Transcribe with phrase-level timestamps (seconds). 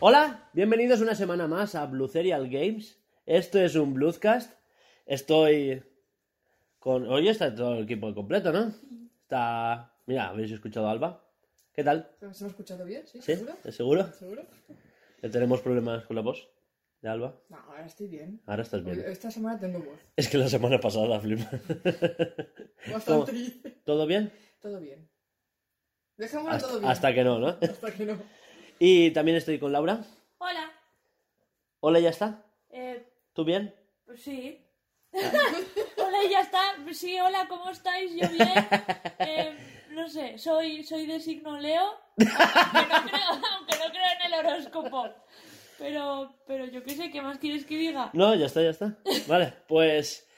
[0.00, 3.00] Hola, bienvenidos una semana más a Blue Serial Games.
[3.26, 4.52] Esto es un Bluescast.
[5.06, 5.82] Estoy
[6.78, 7.08] con.
[7.08, 8.72] Hoy está todo el equipo completo, ¿no?
[9.28, 9.92] Está.
[10.06, 11.22] Mira, habéis escuchado a Alba.
[11.74, 12.10] ¿Qué tal?
[12.32, 13.06] ¿Se me ha escuchado bien?
[13.06, 13.20] ¿Sí?
[13.20, 13.34] ¿Sí?
[13.34, 13.58] ¿Seguro?
[13.62, 14.12] ¿Es seguro?
[14.14, 14.42] ¿Seguro?
[15.20, 16.48] ¿Que tenemos problemas con la voz
[17.02, 17.38] de Alba?
[17.50, 18.40] No, ahora estoy bien.
[18.46, 19.00] Ahora estás bien.
[19.06, 19.98] Esta semana tengo voz.
[20.16, 21.40] Es que la semana pasada, flip.
[22.90, 23.34] Bastante.
[23.84, 24.32] ¿Todo bien?
[24.62, 25.06] Todo bien.
[26.16, 26.90] Dejémoslo Hasta, todo bien.
[26.90, 27.48] hasta que no, ¿no?
[27.48, 28.16] Hasta que no.
[28.78, 30.02] Y también estoy con Laura.
[30.38, 30.72] Hola.
[31.80, 32.46] Hola, ¿ya está?
[32.70, 33.74] Eh, ¿Tú bien?
[34.06, 34.64] pues sí.
[35.12, 36.60] Hola, ya está.
[36.92, 38.12] Sí, hola, ¿cómo estáis?
[38.12, 38.48] Yo bien.
[39.20, 39.56] Eh,
[39.90, 41.82] no sé, soy, soy de signo Leo.
[42.18, 45.08] Aunque no, creo, en el horóscopo.
[45.78, 48.10] Pero, pero yo qué sé, ¿qué más quieres que diga?
[48.12, 48.98] No, ya está, ya está.
[49.26, 50.28] Vale, pues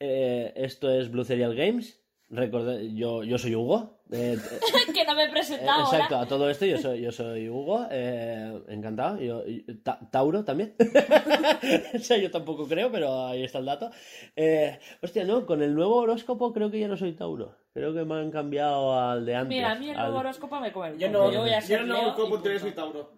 [0.00, 2.02] eh, esto es Blue Serial Games.
[2.28, 4.00] Recordad, yo, yo soy Hugo.
[4.10, 4.36] Eh,
[4.94, 6.26] que no me he Eh, presentado Exacto, ahora.
[6.26, 9.18] a todo esto yo soy, yo soy Hugo, eh, encantado.
[9.20, 10.74] Yo, y- Ta- Tauro también.
[11.94, 13.90] o sea, yo tampoco creo, pero ahí está el dato.
[14.34, 17.54] Eh, hostia, no, con el nuevo horóscopo creo que ya no soy Tauro.
[17.72, 19.48] Creo que me han cambiado al de antes.
[19.56, 21.60] Mira, a mí el al- nuevo horóscopo me come el Yo no, yo voy a
[21.60, 23.12] yo ser no, Leo y como yo soy Tauro.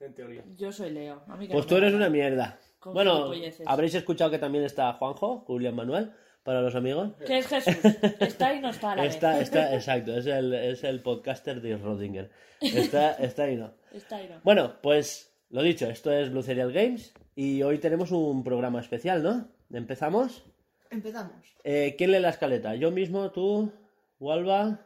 [0.00, 0.44] En teoría.
[0.56, 1.22] Yo soy Leo.
[1.28, 2.58] A mí que Pues no tú eres una mierda.
[2.78, 3.30] Con Bueno,
[3.66, 6.12] habréis escuchado que también está Juanjo, Julián Manuel,
[6.44, 7.12] para los amigos.
[7.26, 7.74] Que es Jesús.
[8.20, 9.14] Está y no está a la vez.
[9.14, 12.30] Está, está, exacto, es el, es el podcaster de Rodinger.
[12.60, 13.72] Está, está ahí, no.
[13.92, 14.40] Está y no.
[14.44, 19.22] Bueno, pues lo dicho, esto es Blue Serial Games y hoy tenemos un programa especial,
[19.22, 19.48] ¿no?
[19.72, 20.44] ¿Empezamos?
[20.90, 21.56] Empezamos.
[21.64, 22.74] Eh, ¿Quién lee la escaleta?
[22.74, 23.30] ¿Yo mismo?
[23.30, 23.72] ¿Tú?
[24.18, 24.80] ¿Walva?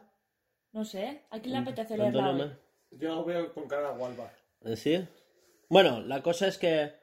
[0.71, 2.99] No sé, ¿a quién le apetece leerla ¿Antonio hoy?
[2.99, 4.31] Yo veo con cara gualba.
[4.61, 5.03] Eh, ¿Sí?
[5.67, 6.93] Bueno, la cosa es que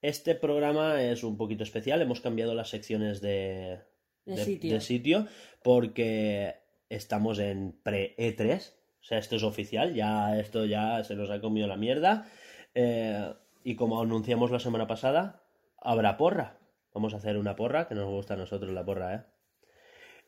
[0.00, 2.02] este programa es un poquito especial.
[2.02, 3.80] Hemos cambiado las secciones de,
[4.24, 4.74] De sitio.
[4.74, 5.26] de sitio
[5.62, 6.56] porque
[6.88, 8.72] estamos en pre-E3.
[9.00, 9.94] O sea, esto es oficial.
[9.94, 12.26] Ya esto ya se nos ha comido la mierda.
[12.74, 13.32] Eh,
[13.64, 15.42] y como anunciamos la semana pasada,
[15.80, 16.58] habrá porra.
[16.94, 19.22] Vamos a hacer una porra, que nos gusta a nosotros la porra, ¿eh?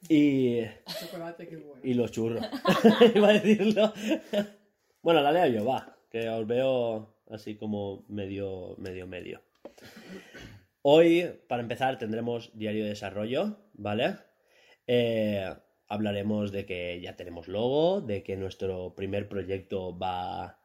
[0.08, 0.64] Y,
[1.00, 1.80] Chocolate, qué bueno.
[1.82, 2.44] y los churros.
[3.14, 3.92] Iba a decirlo.
[5.02, 5.96] bueno, la leo yo, va.
[6.10, 9.40] Que os veo así como medio, medio, medio.
[10.86, 14.16] Hoy, para empezar, tendremos diario de desarrollo, ¿vale?
[14.86, 15.50] Eh,
[15.88, 20.58] hablaremos de que ya tenemos logo, de que nuestro primer proyecto va,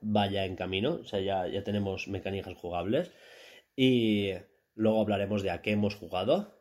[0.00, 3.12] vaya en camino, o sea, ya, ya tenemos mecánicas jugables.
[3.76, 4.30] Y
[4.74, 6.56] luego hablaremos de a qué hemos jugado.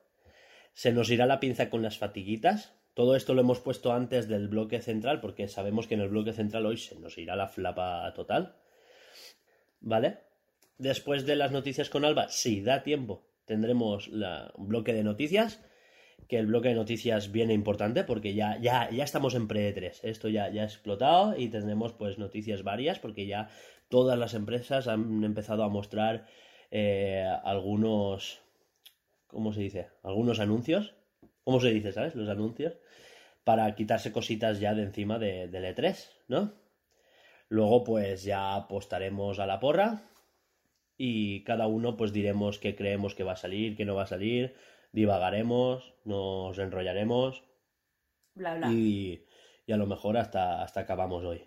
[0.73, 2.75] Se nos irá la pinza con las fatiguitas.
[2.93, 6.33] Todo esto lo hemos puesto antes del bloque central porque sabemos que en el bloque
[6.33, 8.57] central hoy se nos irá la flapa total.
[9.79, 10.30] ¿Vale?
[10.81, 15.63] Después de las noticias con Alba, si da tiempo, tendremos la- un bloque de noticias.
[16.27, 19.99] Que el bloque de noticias viene importante porque ya, ya, ya estamos en pre-3.
[20.03, 23.49] Esto ya, ya ha explotado y tendremos pues noticias varias porque ya
[23.89, 26.25] todas las empresas han empezado a mostrar
[26.71, 28.39] eh, algunos.
[29.27, 29.89] ¿Cómo se dice?
[30.03, 30.95] Algunos anuncios.
[31.43, 32.15] ¿Cómo se dice, sabes?
[32.15, 32.73] Los anuncios.
[33.43, 36.53] Para quitarse cositas ya de encima de, del E3, ¿no?
[37.49, 40.10] Luego, pues ya apostaremos a la porra.
[41.03, 44.05] Y cada uno, pues diremos qué creemos que va a salir, qué no va a
[44.05, 44.53] salir.
[44.91, 47.43] Divagaremos, nos enrollaremos.
[48.35, 48.71] Bla, bla.
[48.71, 49.25] Y,
[49.65, 51.41] y a lo mejor hasta, hasta acabamos hoy.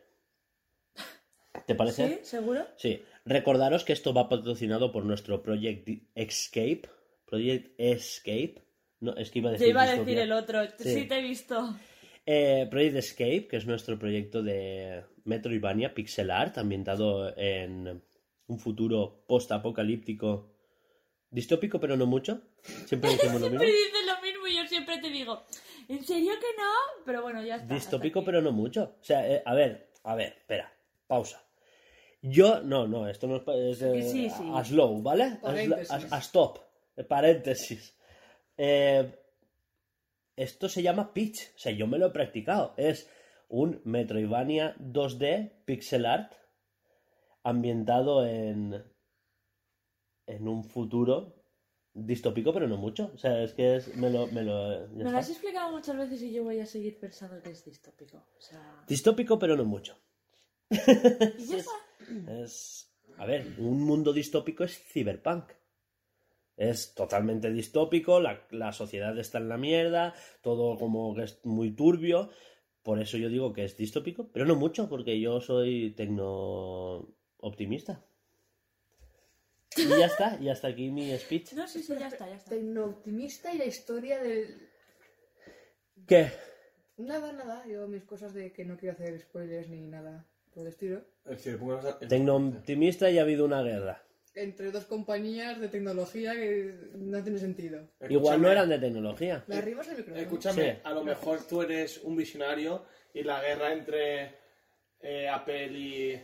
[1.69, 2.09] ¿Te parece?
[2.09, 2.19] ¿Sí?
[2.25, 2.66] ¿Seguro?
[2.75, 6.88] Sí, recordaros que esto va patrocinado por nuestro Project Escape.
[7.25, 8.56] Project Escape.
[8.98, 9.66] No, es que iba a decir.
[9.66, 10.65] Te iba a decir el otro.
[10.78, 10.94] Sí.
[10.94, 11.76] Sí, te he visto.
[12.26, 18.03] Eh, Project Escape, que es nuestro proyecto de Metroidvania pixel art, ambientado en
[18.47, 20.50] un futuro post-apocalíptico.
[21.31, 22.41] Distópico, pero no mucho.
[22.86, 23.65] Siempre decimos lo mismo.
[23.65, 25.42] Dices lo mismo y yo siempre te digo,
[25.89, 27.04] ¿en serio que no?
[27.04, 27.74] Pero bueno, ya está.
[27.74, 28.97] Distópico, pero no mucho.
[29.01, 30.72] O sea, eh, a ver, a ver, espera,
[31.07, 31.45] pausa.
[32.27, 34.51] Yo, no, no, esto no es, eh, Sí, sí.
[34.54, 35.39] a slow, ¿vale?
[35.42, 36.59] A, stop,
[36.97, 37.95] eh, paréntesis.
[38.57, 39.13] Eh,
[40.34, 42.72] esto se llama pitch, o sea, yo me lo he practicado.
[42.78, 43.10] Es
[43.48, 46.33] un Metroidvania 2D pixel art
[47.45, 48.83] ambientado en
[50.27, 51.35] en un futuro
[51.93, 53.11] distópico, pero no mucho.
[53.15, 56.23] O sea, es que es, me lo, me lo, Me lo has explicado muchas veces
[56.23, 58.17] y yo voy a seguir pensando que es distópico.
[58.17, 58.85] O sea...
[58.87, 59.97] Distópico, pero no mucho.
[60.71, 61.73] Y ya está.
[62.43, 62.91] Es.
[63.19, 65.53] A ver, un mundo distópico es cyberpunk.
[66.57, 71.75] Es totalmente distópico, la, la sociedad está en la mierda, todo como que es muy
[71.75, 72.31] turbio,
[72.83, 77.09] Por eso yo digo que es distópico, pero no mucho, porque yo soy tecno
[77.45, 78.03] optimista.
[79.77, 81.53] Y ya está, y hasta aquí mi speech.
[81.55, 82.51] No, sí, sí, ya está, ya está.
[82.51, 84.69] Tecnooptimista y la historia del...
[86.07, 86.31] ¿Qué?
[86.97, 87.67] Nada, nada.
[87.67, 91.03] Yo mis cosas de que no quiero hacer spoilers ni nada por el estilo.
[91.25, 94.01] Es que pongas a- Tecno optimista y ha habido una guerra.
[94.37, 97.89] Entre dos compañías de tecnología que no tiene sentido.
[98.09, 99.45] Igual no Escúchame, eran de tecnología.
[99.49, 100.23] ¿Me arribas el micrófono?
[100.23, 100.79] Escúchame, Sí.
[100.85, 104.35] a lo mejor tú eres un visionario y la guerra entre
[105.01, 106.21] eh, Apple y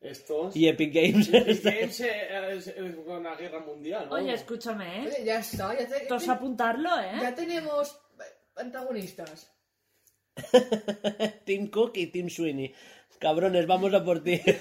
[0.00, 0.54] estos.
[0.56, 1.28] Y Epic Games.
[1.32, 4.14] Epic Games, eh, es, es una guerra mundial, ¿no?
[4.16, 5.06] Oye, escúchame, ¿eh?
[5.08, 5.78] Oye, ya está.
[5.78, 7.32] Ya, te- Todos a apuntarlo, ya ¿eh?
[7.32, 8.00] tenemos
[8.56, 9.52] antagonistas.
[11.44, 12.74] Team Cook y Team Sweeney.
[13.18, 14.40] Cabrones, vamos a por ti.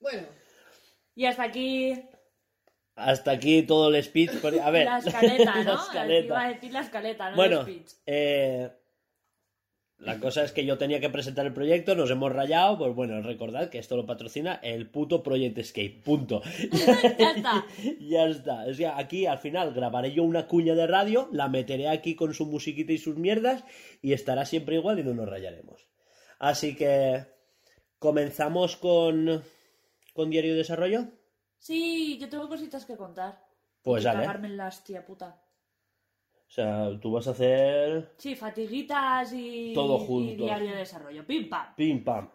[0.00, 0.28] Bueno,
[1.14, 2.00] Y hasta aquí
[2.96, 4.30] Hasta aquí todo el speech.
[4.62, 5.82] A ver, la escaleta, la ¿no?
[5.82, 6.26] escaleta.
[6.26, 7.90] Iba a decir la escaleta, no Bueno, el speech.
[8.06, 8.70] eh,
[9.98, 13.20] la cosa es que yo tenía que presentar el proyecto, nos hemos rayado, pues bueno,
[13.22, 16.42] recordad que esto lo patrocina el puto Project Escape, punto.
[17.18, 17.66] Ya está.
[18.00, 18.66] ya está.
[18.66, 22.34] O sea, aquí al final grabaré yo una cuña de radio, la meteré aquí con
[22.34, 23.64] su musiquita y sus mierdas
[24.02, 25.88] y estará siempre igual y no nos rayaremos.
[26.38, 27.24] Así que
[27.98, 29.42] comenzamos con,
[30.12, 31.06] con Diario de Desarrollo.
[31.56, 33.42] Sí, yo tengo cositas que contar.
[33.82, 34.20] Pues dale.
[34.20, 35.40] cagarme en la hostia puta.
[36.48, 40.44] O sea, tú vas a hacer Sí, fatiguitas y, Todo y junto.
[40.44, 41.26] diario de desarrollo.
[41.26, 41.74] Pim pam.
[41.76, 42.28] Pim pam.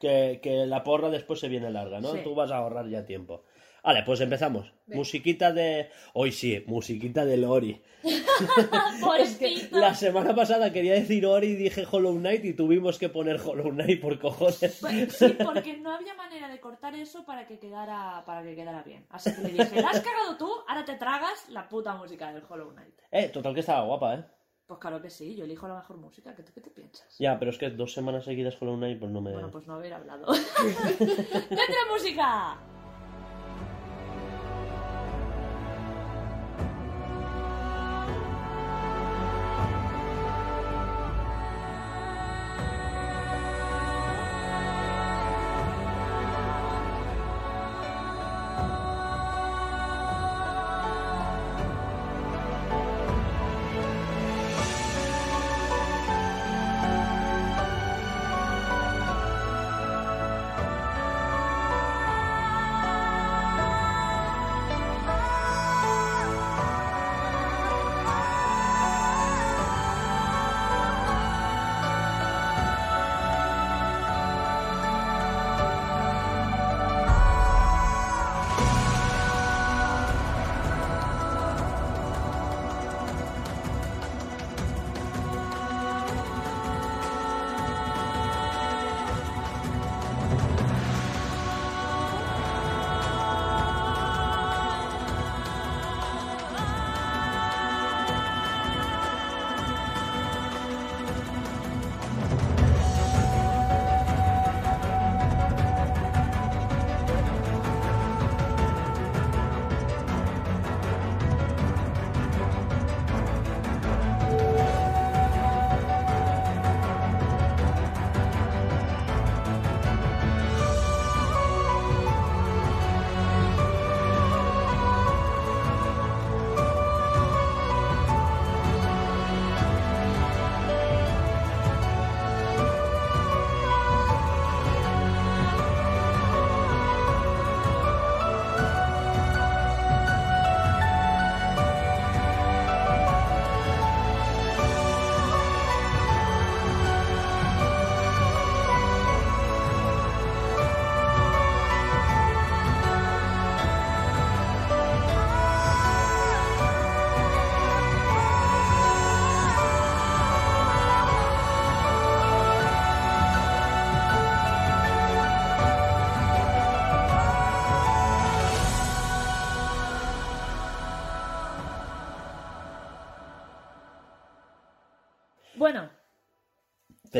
[0.00, 2.12] Que, que la porra después se viene larga, ¿no?
[2.12, 2.20] Sí.
[2.24, 3.42] Tú vas a ahorrar ya tiempo.
[3.88, 4.70] Vale, pues empezamos.
[4.88, 5.88] Musiquita de.
[6.12, 7.80] Hoy sí, musiquita de Lori.
[9.00, 9.78] Pobrecito.
[9.78, 13.70] La semana pasada quería decir Ori y dije Hollow Knight y tuvimos que poner Hollow
[13.70, 14.76] Knight por cojones.
[14.82, 18.82] Pues Sí, porque no había manera de cortar eso para que quedara para que quedara
[18.82, 19.06] bien.
[19.08, 22.42] Así que le dije, la has cagado tú, ahora te tragas la puta música del
[22.46, 22.94] Hollow Knight.
[23.10, 24.24] Eh, total que estaba guapa, ¿eh?
[24.66, 26.34] Pues claro que sí, yo elijo la mejor música.
[26.34, 27.16] ¿Qué, qué te piensas?
[27.18, 29.32] Ya, pero es que dos semanas seguidas Hollow Knight pues no me...
[29.32, 30.26] Bueno, pues no haber hablado.
[31.00, 32.77] ¡Letra música!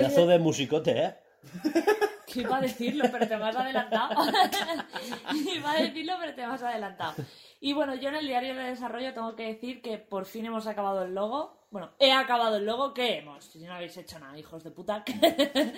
[0.02, 1.14] Pedazo de musicote, ¿eh?
[2.34, 4.14] iba a decirlo, pero te has adelantado.
[5.54, 7.14] iba a decirlo, pero te has adelantado.
[7.60, 10.66] Y bueno, yo en el diario de desarrollo tengo que decir que por fin hemos
[10.66, 11.66] acabado el logo.
[11.70, 12.94] Bueno, he acabado el logo.
[12.94, 13.44] ¿Qué hemos?
[13.44, 15.04] Si no habéis hecho nada, hijos de puta.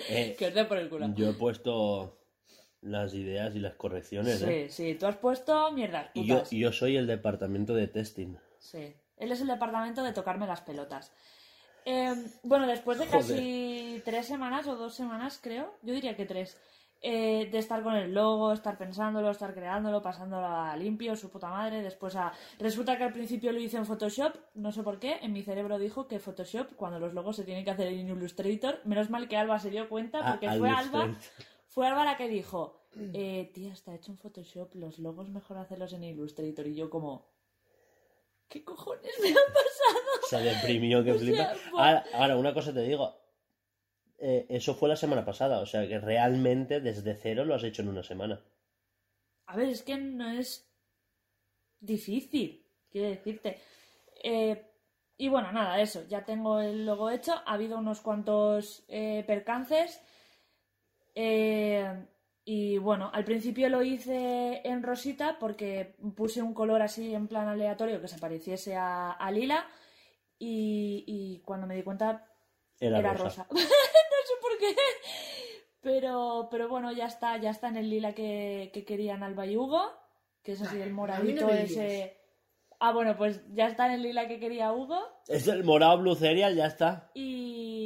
[0.09, 1.07] Eh, que os den por el culo.
[1.15, 2.17] Yo he puesto
[2.81, 4.67] las ideas y las correcciones, ¿eh?
[4.69, 6.53] Sí, sí, tú has puesto mierdas Y yo, putas.
[6.53, 8.35] y yo soy el departamento de testing.
[8.59, 8.95] Sí.
[9.17, 11.11] Él es el departamento de tocarme las pelotas.
[11.85, 13.21] Eh, bueno, después de Joder.
[13.21, 16.57] casi tres semanas o dos semanas, creo, yo diría que tres,
[17.03, 21.49] eh, de estar con el logo, estar pensándolo, estar creándolo, pasándolo a limpio, su puta
[21.49, 22.31] madre, después a...
[22.59, 25.79] Resulta que al principio lo hice en Photoshop, no sé por qué, en mi cerebro
[25.79, 29.37] dijo que Photoshop, cuando los logos se tienen que hacer en Illustrator, menos mal que
[29.37, 31.17] Alba se dio cuenta, Ah, porque fue Alba,
[31.65, 35.93] fue Alba la que dijo, eh, tía, está hecho en Photoshop, los logos mejor hacerlos
[35.93, 37.25] en Illustrator, y yo como...
[38.51, 40.27] ¿Qué cojones me han pasado?
[40.29, 42.03] Se deprimió que O sea, flipa.
[42.13, 43.15] ahora, una cosa te digo.
[44.19, 47.81] Eh, eso fue la semana pasada, o sea que realmente desde cero lo has hecho
[47.81, 48.39] en una semana.
[49.47, 50.69] A ver, es que no es
[51.79, 53.59] difícil, quiero decirte.
[54.23, 54.63] Eh,
[55.17, 57.33] y bueno, nada, eso, ya tengo el logo hecho.
[57.45, 60.01] Ha habido unos cuantos eh, percances.
[61.15, 62.05] Eh,
[62.43, 67.47] y bueno, al principio lo hice en rosita porque puse un color así en plan
[67.47, 69.67] aleatorio que se pareciese a, a lila.
[70.39, 72.25] Y, y cuando me di cuenta
[72.79, 73.43] Era, era rosa.
[73.43, 73.47] rosa.
[73.51, 74.75] no sé por qué.
[75.81, 79.57] Pero, pero bueno, ya está, ya está en el lila que, que querían Alba y
[79.57, 79.91] Hugo,
[80.43, 82.17] que es así el no moradito me ese.
[82.79, 84.99] Ah, bueno, pues ya está en el lila que quería Hugo.
[85.27, 87.11] Es el morado blue cereal, ya está.
[87.13, 87.80] Y,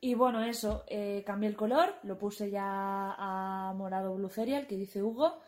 [0.00, 4.76] y bueno, eso, eh, cambié el color, lo puse ya a morado blue cereal, que
[4.76, 5.40] dice Hugo,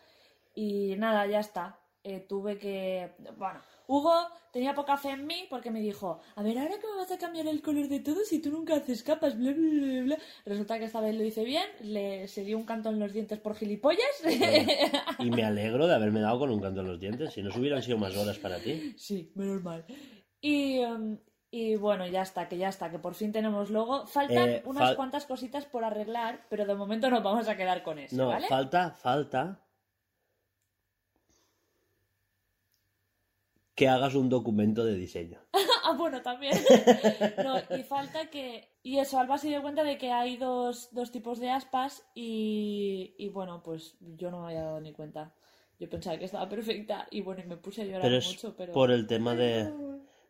[0.53, 1.79] y nada, ya está.
[2.03, 3.11] Eh, tuve que...
[3.37, 4.13] Bueno, Hugo
[4.51, 7.17] tenía poca fe en mí porque me dijo, a ver, ahora que me vas a
[7.17, 10.17] cambiar el color de todo si tú nunca haces capas, bla, bla, bla, bla.
[10.45, 13.39] Resulta que esta vez lo hice bien, le se dio un canto en los dientes
[13.39, 13.99] por gilipollas.
[15.19, 17.33] Y me alegro de haberme dado con un canto en los dientes.
[17.33, 18.93] Si no se hubieran sido más horas para ti.
[18.97, 19.85] Sí, menos mal.
[20.41, 21.19] Y, em,
[21.51, 24.07] y bueno, ya está, que ya está, que por fin tenemos logo.
[24.07, 27.83] Faltan Eh, unas fal- cuantas cositas por arreglar, pero de momento nos vamos a quedar
[27.83, 28.47] con eso, No, ¿vale?
[28.47, 29.59] falta, falta
[33.75, 35.39] que hagas un documento de diseño.
[35.83, 36.53] ah, bueno, también.
[37.43, 38.69] no, y falta que...
[38.83, 43.13] Y eso, Alba se dio cuenta de que hay dos, dos tipos de aspas y,
[43.17, 45.33] y bueno, pues yo no me había dado ni cuenta.
[45.79, 48.55] Yo pensaba que estaba perfecta y bueno, y me puse a llorar Pero es mucho,
[48.55, 48.73] pero...
[48.73, 49.71] por el tema de,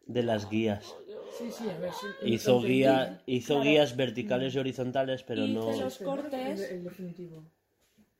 [0.05, 0.95] de las guías.
[1.37, 1.93] Sí, sí, a ver.
[1.93, 3.69] sí, Hizo, guía, hizo Claro.
[3.69, 5.65] guías verticales y horizontales, pero no...
[5.71, 6.15] los- Este, ¿no?
[6.15, 6.59] cortes.
[6.69, 7.43] El, el definitivo.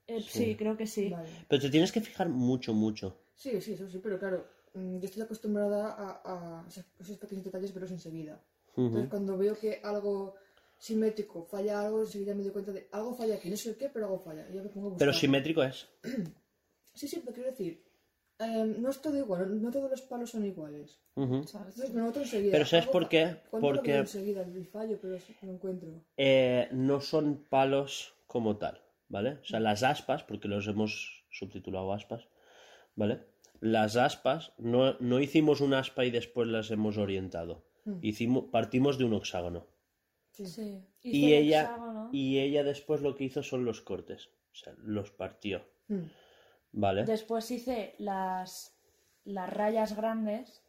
[0.08, 1.10] Eh, sí, creo que sí.
[1.10, 1.30] Vale.
[1.48, 3.18] Pero te tienes que fijar mucho, mucho.
[3.36, 7.74] Sí, sí, eso sí, pero claro, mm, yo estoy acostumbrada a, a esos- pequeños detalles
[7.74, 8.40] verlos enseguida.
[8.76, 9.10] Entonces, Ujú.
[9.10, 10.36] cuando veo que algo
[10.78, 13.90] simétrico falla algo, enseguida me doy cuenta de algo falla aquí, no sé el qué,
[13.90, 14.48] pero algo falla.
[14.50, 15.08] Y ya me pongo a buscar.
[15.08, 15.88] Pero simétrico es.
[16.94, 17.82] Sí, sí, pero quiero decir,
[18.42, 21.00] em, no es todo igual, no todos los palos son iguales.
[21.16, 23.38] Pero ¿sabes por qué?
[23.50, 25.90] Porque- enseguida el fallo, pero sí, lo encuentro.
[26.18, 29.40] Eh, no son palos como tal, ¿vale?
[29.42, 32.28] O sea, las aspas, porque los hemos subtitulado aspas,
[32.96, 33.20] ¿vale?
[33.60, 37.64] Las aspas, no, no hicimos un aspa y después las hemos orientado.
[38.02, 39.68] Hicimos, partimos de un hexágono.
[40.32, 40.46] Sí.
[40.46, 40.82] Sí.
[41.04, 42.10] Y ella, hexágono.
[42.12, 44.30] y ella después lo que hizo son los cortes.
[44.52, 46.04] O sea, los partió, Mm.
[46.72, 47.04] ¿Vale?
[47.06, 48.76] Después hice las,
[49.26, 50.64] las rayas grandes,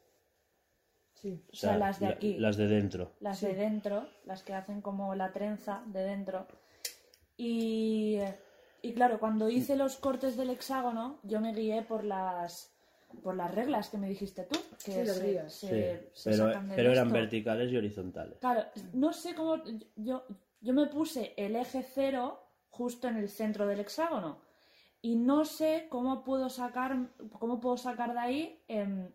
[1.14, 1.40] Sí.
[1.52, 3.12] o sea, las de la- aquí, las de dentro.
[3.21, 6.47] las de dentro, las que hacen como la trenza de dentro.
[7.37, 8.18] Y,
[8.82, 12.68] y claro, cuando hice los cortes del hexágono, yo me guié por las
[13.23, 15.52] por las reglas que me dijiste tú, que Sí, se, guías.
[15.52, 15.68] se-
[16.14, 18.38] Sí, se pero, sacan de pero eran verticales y horizontales.
[18.38, 19.62] Claro, no sé cómo.
[19.97, 20.25] Yo,
[20.62, 22.40] yo me puse el eje cero
[22.71, 24.40] justo en el centro del hexágono.
[25.02, 26.97] Y no sé cómo puedo sacar.
[27.38, 29.11] cómo puedo sacar de ahí em,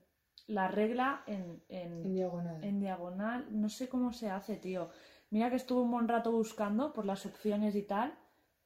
[0.48, 2.64] la regla en, en- En diagonal.
[2.64, 3.46] en diagonal.
[3.52, 4.90] No sé cómo se hace, tío.
[5.30, 8.14] Mira que estuve un buen rato buscando por las opciones y tal.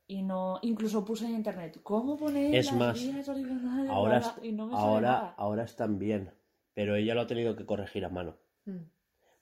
[0.07, 0.59] Y no.
[0.63, 1.79] Incluso puse en internet.
[1.83, 3.89] ¿Cómo poner Es las más, líneas horizontales?
[3.89, 5.33] Ahora, y no me sale ahora, nada.
[5.37, 6.31] ahora están bien,
[6.73, 8.35] pero ella lo ha tenido que corregir a mano.
[8.65, 8.77] Mm.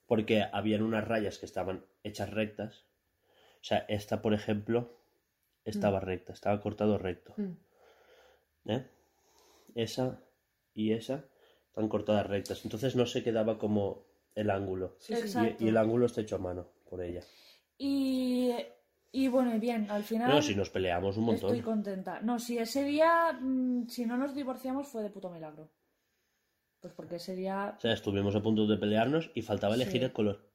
[0.06, 2.84] porque habían unas rayas que estaban hechas rectas.
[3.56, 4.96] O sea, esta, por ejemplo,
[5.64, 7.32] estaba recta, estaba cortado recto.
[7.36, 7.52] Mm.
[8.66, 8.86] ¿Eh?
[9.74, 10.22] Esa
[10.74, 11.24] y esa
[11.68, 12.64] están cortadas rectas.
[12.64, 14.96] Entonces no se quedaba como el ángulo.
[14.98, 15.20] Sí, sí.
[15.22, 15.62] Exacto.
[15.62, 17.22] Y, y el ángulo está hecho a mano por ella.
[17.78, 18.52] Y.
[19.12, 20.30] Y bueno, y bien, al final.
[20.30, 21.50] No, si nos peleamos un montón.
[21.50, 22.20] Estoy contenta.
[22.20, 25.68] No, si ese día, mm, si no nos divorciamos, fue de puto milagro.
[26.78, 27.74] Pues porque ese día.
[27.76, 30.04] O sea, estuvimos a punto de pelearnos y faltaba elegir Sí.
[30.04, 30.49] el color.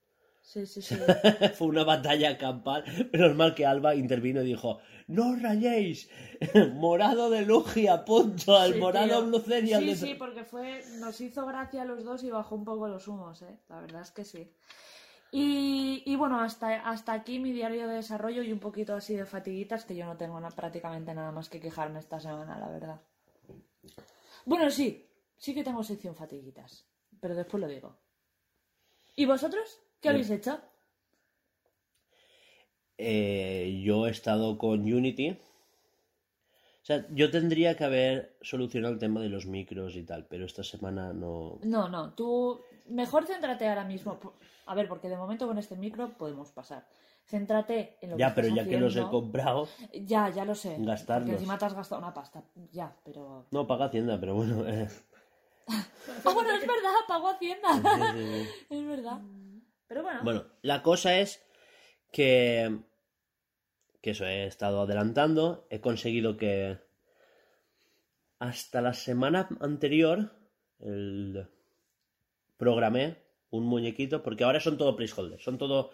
[0.46, 0.96] Sí, sí, sí.
[1.58, 2.84] Fue una batalla campal.
[3.12, 6.08] Menos mal que Alba intervino y dijo: ¡No os rayéis!
[6.74, 8.56] Morado de Lugia, punto.
[8.56, 9.40] Al Sí, morado tío.
[9.80, 10.84] Sí, de- sí, porque fue.
[11.00, 13.58] Nos hizo gracia a los dos y bajó un poco los humos, ¿eh?
[13.70, 14.54] La verdad es que sí.
[15.32, 19.26] Y, y bueno, hasta, hasta aquí mi diario de desarrollo y un poquito así de
[19.26, 23.02] fatiguitas, que yo no tengo na- prácticamente nada más que quejarme esta semana, la verdad.
[24.46, 26.86] Bueno, sí, sí que tengo sección fatiguitas,
[27.20, 27.98] pero después lo digo.
[29.16, 29.82] ¿Y vosotros?
[30.02, 30.60] ¿Qué habéis hecho?
[32.98, 35.32] Eh, yo he estado con Unity.
[35.32, 40.46] O sea, yo tendría que haber solucionado el tema de los micros y tal, pero
[40.46, 41.58] esta semana no.
[41.64, 44.20] No, no, tú mejor céntrate ahora mismo.
[44.68, 46.86] A ver, porque de momento con este micro podemos pasar.
[47.26, 49.68] Céntrate en lo Ya, que pero estás ya que los he comprado.
[49.94, 50.76] Ya, ya lo sé.
[50.78, 51.24] Gastarlos.
[51.26, 52.44] Porque encima te has gastado una pasta.
[52.72, 53.48] Ya, pero.
[53.50, 54.68] No, paga Hacienda, pero bueno.
[54.68, 54.88] eh.
[56.24, 57.70] Ah, bueno, es verdad, pago Hacienda.
[58.70, 59.20] Es verdad.
[59.88, 60.22] Pero bueno.
[60.24, 61.44] Bueno, la cosa es
[62.12, 62.80] que.
[64.02, 65.68] Que eso he estado adelantando.
[65.70, 66.78] He conseguido que.
[68.40, 70.32] Hasta la semana anterior.
[70.80, 71.48] El.
[72.58, 73.18] Programé
[73.52, 74.24] un muñequito.
[74.24, 75.44] Porque ahora son todo placeholders.
[75.44, 75.92] Son todo.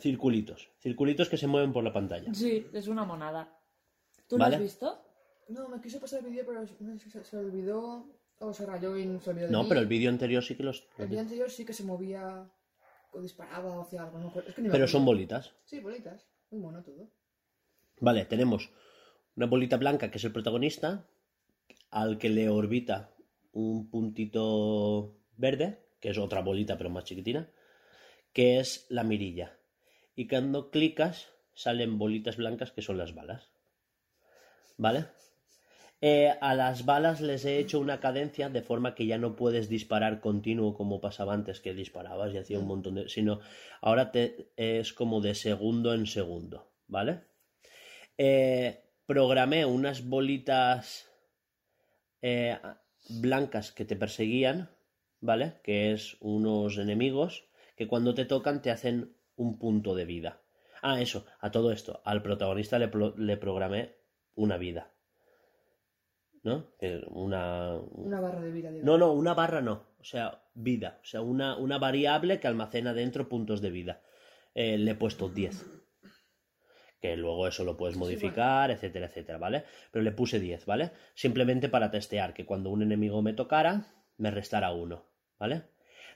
[0.00, 0.70] Circulitos.
[0.80, 2.34] Circulitos que se mueven por la pantalla.
[2.34, 3.56] Sí, es una monada.
[4.28, 4.56] ¿Tú Vale.
[4.56, 5.00] lo has visto?
[5.48, 6.66] No, me quiso pasar el vídeo, pero
[7.24, 8.06] se olvidó.
[8.44, 9.68] O se rayó y no se olvidó de No, mí.
[9.68, 10.86] pero el vídeo anterior sí que los.
[10.98, 12.46] El vídeo anterior sí que se movía.
[13.12, 14.18] O disparaba o hacía algo.
[14.18, 14.48] No, me acuerdo.
[14.48, 14.98] es que ni me Pero acuerdo.
[14.98, 15.52] son bolitas.
[15.64, 16.26] Sí, bolitas.
[16.50, 17.10] Muy mono todo.
[18.00, 18.70] Vale, tenemos
[19.36, 21.08] una bolita blanca que es el protagonista,
[21.90, 23.14] al que le orbita
[23.52, 27.48] un puntito verde, que es otra bolita pero más chiquitina,
[28.32, 29.56] que es la mirilla.
[30.16, 33.48] Y cuando clicas salen bolitas blancas que son las balas.
[34.76, 35.06] ¿Vale?
[36.06, 39.70] Eh, a las balas les he hecho una cadencia de forma que ya no puedes
[39.70, 43.08] disparar continuo como pasaba antes que disparabas y hacía un montón de...
[43.08, 43.40] sino
[43.80, 47.22] ahora te, es como de segundo en segundo, ¿vale?
[48.18, 51.10] Eh, programé unas bolitas
[52.20, 52.58] eh,
[53.08, 54.68] blancas que te perseguían,
[55.22, 55.54] ¿vale?
[55.62, 60.42] Que es unos enemigos que cuando te tocan te hacen un punto de vida.
[60.82, 63.96] Ah, eso, a todo esto, al protagonista le, le programé
[64.34, 64.93] una vida.
[66.44, 66.66] ¿No?
[67.08, 68.70] Una, Una barra de vida.
[68.70, 69.86] no, no, una barra no.
[69.98, 70.98] O sea, vida.
[71.02, 74.02] O sea, una, una variable que almacena dentro puntos de vida.
[74.54, 75.64] Eh, le he puesto 10.
[77.00, 79.64] Que luego eso lo puedes modificar, etcétera, etcétera, ¿vale?
[79.90, 80.92] Pero le puse 10, ¿vale?
[81.14, 83.86] Simplemente para testear que cuando un enemigo me tocara,
[84.18, 85.04] me restara uno,
[85.38, 85.64] ¿vale?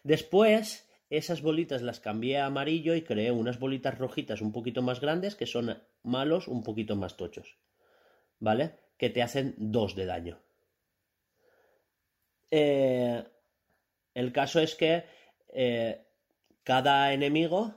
[0.05, 5.01] Después, esas bolitas las cambié a amarillo y creé unas bolitas rojitas un poquito más
[5.01, 7.59] grandes que son malos un poquito más tochos,
[8.39, 8.79] ¿vale?
[8.99, 10.41] Que te hacen 2 de daño.
[12.51, 13.25] Eh,
[14.15, 15.05] el caso es que
[15.55, 16.05] eh,
[16.65, 17.75] cada enemigo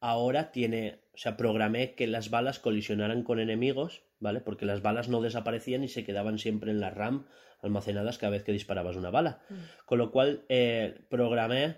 [0.00, 4.40] ahora tiene, o sea, programé que las balas colisionaran con enemigos, ¿vale?
[4.40, 7.26] Porque las balas no desaparecían y se quedaban siempre en la RAM
[7.60, 9.40] almacenadas cada vez que disparabas una bala.
[9.84, 11.76] Con lo cual, eh, programé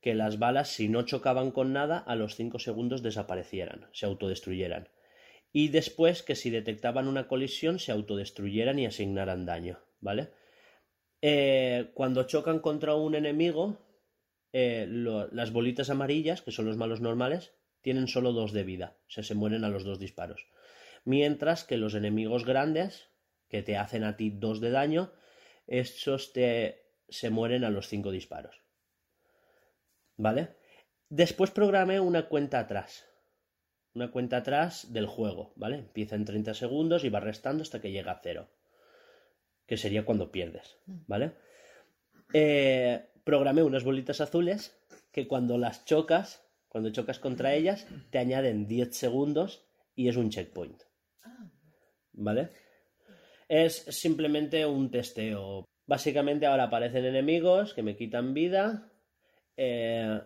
[0.00, 4.88] que las balas, si no chocaban con nada, a los 5 segundos desaparecieran, se autodestruyeran.
[5.52, 10.30] Y después que si detectaban una colisión, se autodestruyeran y asignaran daño, ¿vale?
[11.20, 13.78] Eh, cuando chocan contra un enemigo,
[14.52, 19.10] eh, las bolitas amarillas, que son los malos normales, tienen solo dos de vida, o
[19.10, 20.46] sea, se mueren a los dos disparos.
[21.04, 23.08] Mientras que los enemigos grandes,
[23.48, 25.12] que te hacen a ti dos de daño,
[25.66, 28.62] estos te, se mueren a los cinco disparos.
[30.16, 30.56] ¿Vale?
[31.08, 33.04] Después programé una cuenta atrás.
[33.94, 35.76] Una cuenta atrás del juego, ¿vale?
[35.78, 38.48] Empieza en 30 segundos y va restando hasta que llega a cero.
[39.66, 41.32] Que sería cuando pierdes, ¿vale?
[42.32, 44.74] Eh, programé unas bolitas azules
[45.10, 50.30] que cuando las chocas, cuando chocas contra ellas, te añaden 10 segundos y es un
[50.30, 50.82] checkpoint.
[52.14, 52.50] ¿Vale?
[53.48, 55.66] Es simplemente un testeo.
[55.86, 58.90] Básicamente ahora aparecen enemigos que me quitan vida.
[59.56, 60.20] Eh,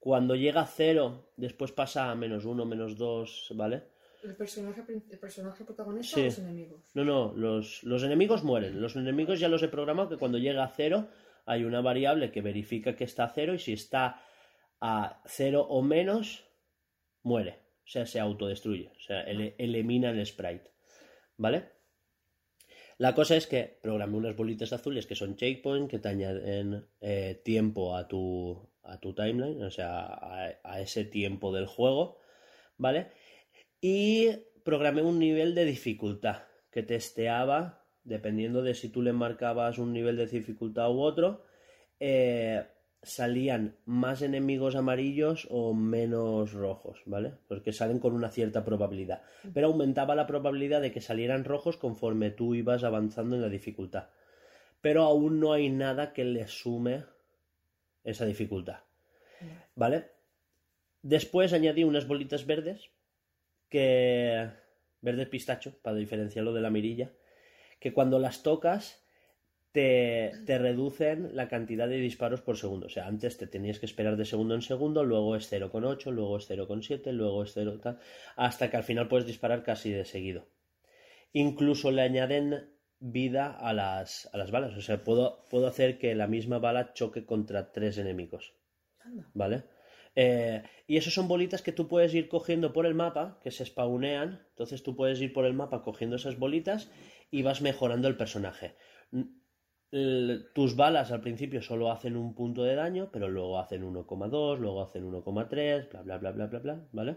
[0.00, 3.84] cuando llega a cero, después pasa a menos uno, menos dos, ¿vale?
[4.24, 6.22] ¿El personaje, el personaje protagonista Sí.
[6.22, 6.80] o los enemigos?
[6.94, 8.80] No, no, los, los enemigos mueren.
[8.80, 11.08] Los enemigos ya los he programado que cuando llega a cero
[11.46, 14.20] hay una variable que verifica que está a cero y si está
[14.80, 16.44] a cero o menos,
[17.22, 17.60] muere.
[17.84, 18.90] O sea, se autodestruye.
[18.96, 20.70] O sea, ele- elimina el sprite.
[21.36, 21.70] ¿Vale?
[22.98, 27.40] La cosa es que programé unas bolitas azules que son checkpoint, que te añaden eh,
[27.42, 32.18] tiempo a tu, a tu timeline, o sea, a, ese tiempo del juego,
[32.76, 33.08] ¿vale?
[33.80, 34.30] Y
[34.64, 40.16] programé un nivel de dificultad que testeaba, dependiendo de si tú le marcabas un nivel
[40.16, 41.44] de dificultad u otro,
[41.98, 42.64] eh,
[43.02, 47.32] salían más enemigos amarillos o menos rojos, ¿vale?
[47.48, 49.22] Porque salen con una cierta probabilidad.
[49.54, 54.08] Pero aumentaba la probabilidad de que salieran rojos conforme tú ibas avanzando en la dificultad.
[54.80, 57.04] Pero aún no hay nada que le sume
[58.10, 58.80] esa dificultad.
[59.74, 60.10] ¿Vale?
[61.02, 62.90] Después añadí unas bolitas verdes
[63.68, 64.48] que...
[65.00, 67.12] verdes pistacho, para diferenciarlo de la mirilla,
[67.78, 69.02] que cuando las tocas
[69.72, 72.86] te, te reducen la cantidad de disparos por segundo.
[72.86, 76.36] O sea, antes te tenías que esperar de segundo en segundo, luego es 0,8, luego
[76.36, 77.98] es 0,7, luego es 0, tal,
[78.36, 80.46] hasta que al final puedes disparar casi de seguido.
[81.32, 82.70] Incluso le añaden
[83.00, 84.76] vida a las, a las balas.
[84.76, 88.54] O sea, puedo, puedo hacer que la misma bala choque contra tres enemigos.
[89.34, 89.64] ¿Vale?
[90.14, 93.64] Eh, y eso son bolitas que tú puedes ir cogiendo por el mapa, que se
[93.64, 94.46] spawnean.
[94.50, 96.90] Entonces tú puedes ir por el mapa cogiendo esas bolitas
[97.30, 98.76] y vas mejorando el personaje.
[100.54, 104.82] Tus balas al principio solo hacen un punto de daño, pero luego hacen 1,2, luego
[104.82, 107.16] hacen 1,3, bla, bla, bla, bla, bla, bla, ¿vale?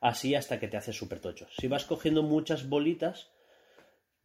[0.00, 1.46] Así hasta que te haces súper tocho.
[1.58, 3.30] Si vas cogiendo muchas bolitas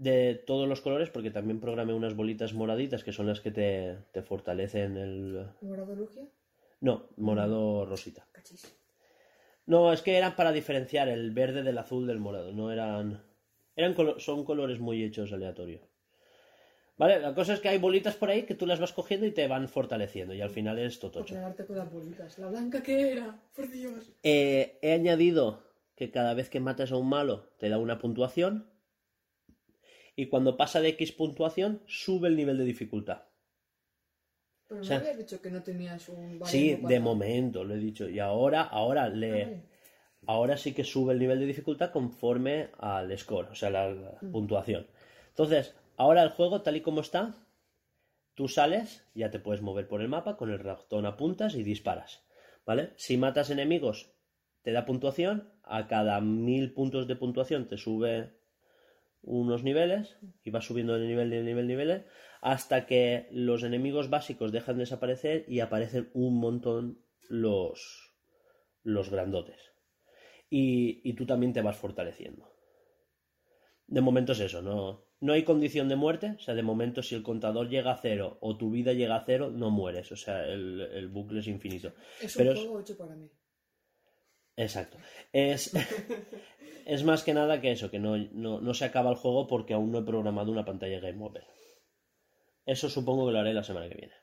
[0.01, 3.97] de todos los colores, porque también programé unas bolitas moraditas que son las que te,
[4.11, 5.45] te fortalecen el...
[5.61, 6.23] ¿Morado Lugia?
[6.79, 8.25] No, morado rosita.
[8.31, 8.75] Cachis.
[9.67, 12.51] No, es que eran para diferenciar el verde del azul del morado.
[12.51, 13.21] No eran.
[13.75, 15.81] eran colo- son colores muy hechos aleatorios.
[16.97, 19.31] Vale, la cosa es que hay bolitas por ahí que tú las vas cogiendo y
[19.31, 20.33] te van fortaleciendo.
[20.33, 21.35] Y al final es totocho.
[21.67, 22.39] con las bolitas.
[22.39, 24.11] La blanca que era, por Dios.
[24.23, 25.61] Eh, he añadido
[25.95, 28.70] que cada vez que matas a un malo te da una puntuación.
[30.15, 33.23] Y cuando pasa de X puntuación, sube el nivel de dificultad.
[34.67, 38.07] Pero O sea- habías dicho que no tenías un Sí, de momento, lo he dicho.
[38.09, 39.31] Y ahora, ahora Ah, le.
[39.31, 39.63] vale.
[40.27, 44.17] ahora sí que sube el nivel de dificultad conforme al score, o sea, la, la
[44.21, 44.31] Mm.
[44.31, 44.85] puntuación.
[45.29, 47.33] Entonces, ahora el juego, tal y como está,
[48.35, 52.23] tú sales, ya te puedes mover por el mapa, con el ratón apuntas y disparas.
[52.67, 52.93] ¿Vale?
[52.97, 54.13] Si matas enemigos,
[54.61, 58.37] te da puntuación, a cada mil puntos de puntuación te sube
[59.21, 62.05] unos niveles y vas subiendo de nivel, de nivel, niveles,
[62.41, 68.15] hasta que los enemigos básicos dejan de desaparecer y aparecen un montón los,
[68.83, 69.59] los grandotes
[70.49, 72.51] y, y tú también te vas fortaleciendo.
[73.87, 77.15] De momento es eso, no, no hay condición de muerte, o sea, de momento si
[77.15, 80.45] el contador llega a cero o tu vida llega a cero, no mueres, o sea,
[80.45, 81.93] el, el bucle es infinito.
[82.21, 83.29] Es un Pero juego hecho para mí.
[84.55, 84.97] Exacto.
[85.31, 85.71] Es,
[86.85, 89.73] es más que nada que eso, que no, no, no se acaba el juego porque
[89.73, 91.45] aún no he programado una pantalla Game Over.
[92.65, 94.13] Eso supongo que lo haré la semana que viene.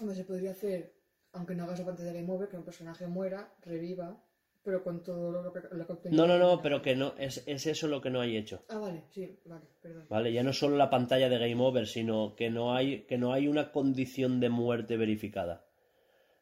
[0.00, 0.94] Hombre, se podría hacer,
[1.32, 4.20] aunque no hagas la pantalla Game Over, que un personaje muera, reviva,
[4.64, 6.10] pero con todo lo que, lo que.
[6.10, 8.64] No, no, no, pero que no, es, es eso lo que no hay hecho.
[8.70, 10.06] Ah, vale, sí, vale, perdón.
[10.08, 10.32] ¿Vale?
[10.32, 13.46] Ya no solo la pantalla de Game Over, sino que no hay, que no hay
[13.46, 15.66] una condición de muerte verificada.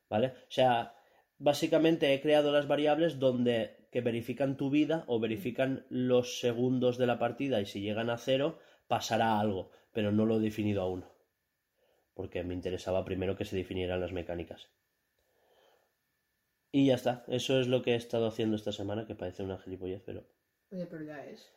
[0.08, 0.28] ¿Vale?
[0.28, 0.94] O sea,
[1.48, 7.06] básicamente he creado las variables donde que verifican tu vida o verifican los segundos de
[7.06, 11.04] la partida y si llegan a cero pasará algo, pero no lo he definido aún.
[12.14, 14.70] Porque me interesaba primero que se definieran las mecánicas.
[16.72, 19.58] Y ya está, eso es lo que he estado haciendo esta semana, que parece una
[19.58, 20.26] gilipollez, pero
[20.72, 21.52] Oye, pero ya es.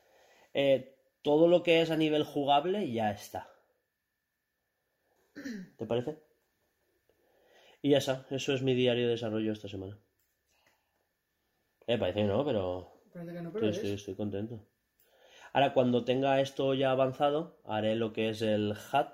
[0.54, 3.50] eh, todo lo que es a nivel jugable ya está.
[5.78, 6.25] ¿Te parece?
[7.86, 9.96] Y ya está, eso es mi diario de desarrollo esta semana.
[11.86, 14.00] Eh, parece que no, pero Parece que no, pero estoy, estoy- es.
[14.00, 14.66] estoy contento.
[15.54, 19.06] Ahora, cuando tenga esto ya avanzado, haré lo que es el HUD.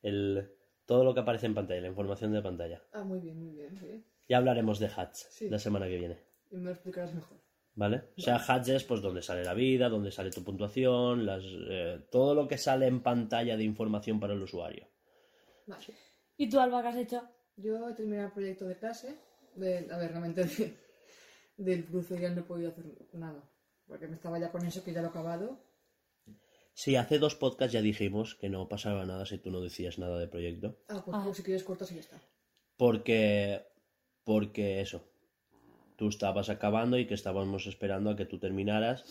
[0.00, 0.50] El,
[0.86, 2.82] todo lo que aparece en pantalla, la información de pantalla.
[2.94, 4.02] Ah, muy bien, muy bien, sí.
[4.30, 5.50] Ya hablaremos de Sí.
[5.50, 6.16] la semana que viene.
[6.50, 7.36] Y me lo explicarás mejor.
[7.74, 8.04] ¿Vale?
[8.16, 12.00] O sea, HUDs es pues donde sale la vida, donde sale tu puntuación, las, eh,
[12.10, 14.88] todo lo que sale en pantalla de información para el usuario.
[15.66, 15.84] Vale.
[16.36, 17.22] ¿Y tú, Alba, qué has hecho?
[17.56, 19.16] Yo he terminado el proyecto de clase.
[19.54, 20.76] De, a ver, realmente de-
[21.56, 23.48] del cruce ya no he podido hacer nada.
[23.86, 25.58] Porque me estaba ya con eso que ya lo he acabado.
[26.74, 30.18] Sí, hace dos podcasts ya dijimos que no pasaba nada si tú no decías nada
[30.18, 30.78] de proyecto.
[30.88, 31.30] Ah, pues, Ah.
[31.34, 32.18] si quieres cortas y ya está.
[32.76, 33.62] Porque,
[34.24, 35.04] porque eso,
[35.96, 39.04] tú estabas acabando y que estábamos esperando a que tú terminaras,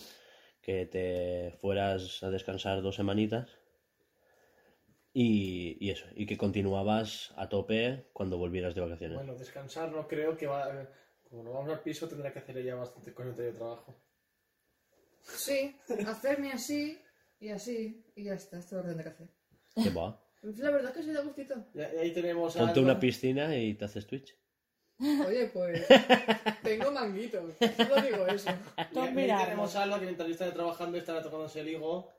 [0.62, 3.50] que te fueras a descansar dos semanitas
[5.14, 9.18] y, y eso, y que continuabas a tope cuando volvieras de vacaciones.
[9.18, 10.88] Bueno, descansar no creo que va.
[11.30, 13.96] Como no vamos al piso, tendrá que hacer ella bastante cosas de trabajo.
[15.22, 15.76] Sí,
[16.08, 17.00] hacerme así
[17.40, 18.58] y así y ya está.
[18.60, 19.28] Esto es lo tendré que hacer.
[19.76, 20.20] ¿Qué va?
[20.42, 21.56] La verdad que sí da gustito.
[21.74, 24.36] Y ahí tenemos Ponte una piscina y te haces Twitch.
[25.00, 25.86] Oye, pues
[26.64, 27.54] tengo manguitos.
[27.78, 28.50] Solo digo eso.
[28.50, 29.46] Y Tú ahí mirarlo.
[29.46, 32.10] tenemos a Alba que mientras está trabajando estará tocándose el higo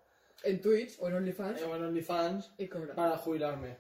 [0.45, 2.95] En Twitch o en OnlyFans en OnlyFans y cobra.
[2.95, 3.79] para jubilarme.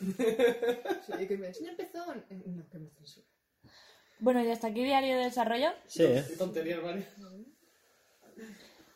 [0.00, 2.24] Sí, que me enseña pezón.
[2.30, 3.26] Eh, No, que me censura.
[4.18, 5.70] Bueno, y hasta aquí diario de desarrollo.
[5.86, 6.24] Sí, ¿eh?
[6.28, 7.06] Qué tonterías, ¿vale?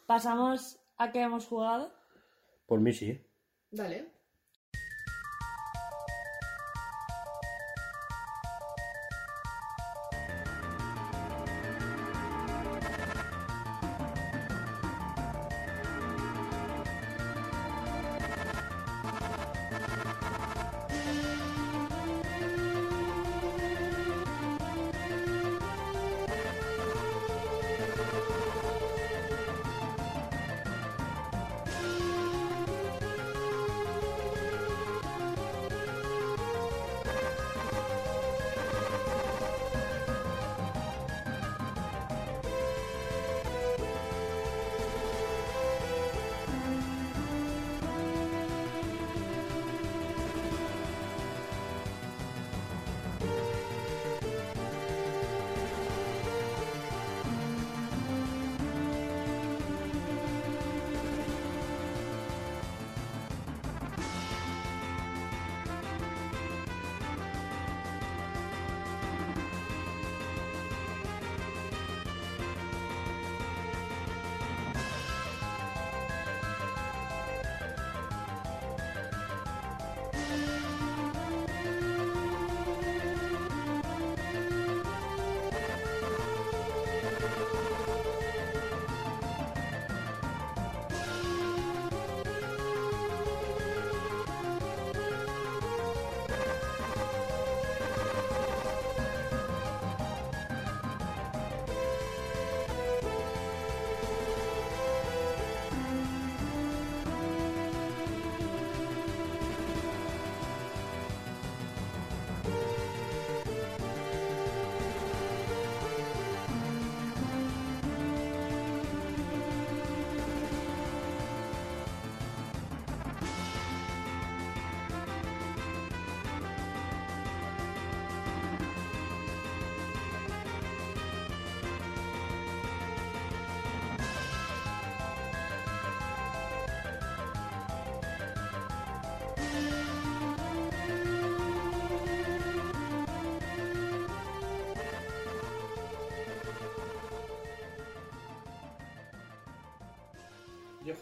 [0.06, 1.92] Pasamos a qué hemos jugado.
[2.66, 3.20] Por mí sí.
[3.70, 4.08] Dale.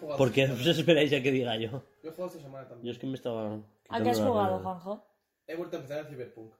[0.04, 0.18] Jugado.
[0.18, 1.70] ¿Por qué esta os esperáis a que diga yo?
[2.02, 2.86] Yo he jugado esta semana también.
[2.86, 3.58] Yo es que me estaba...
[3.88, 4.60] ¿A qué has jugado.
[4.60, 5.04] Juanjo?
[5.46, 6.54] He vuelto a empezar el Cyberpunk.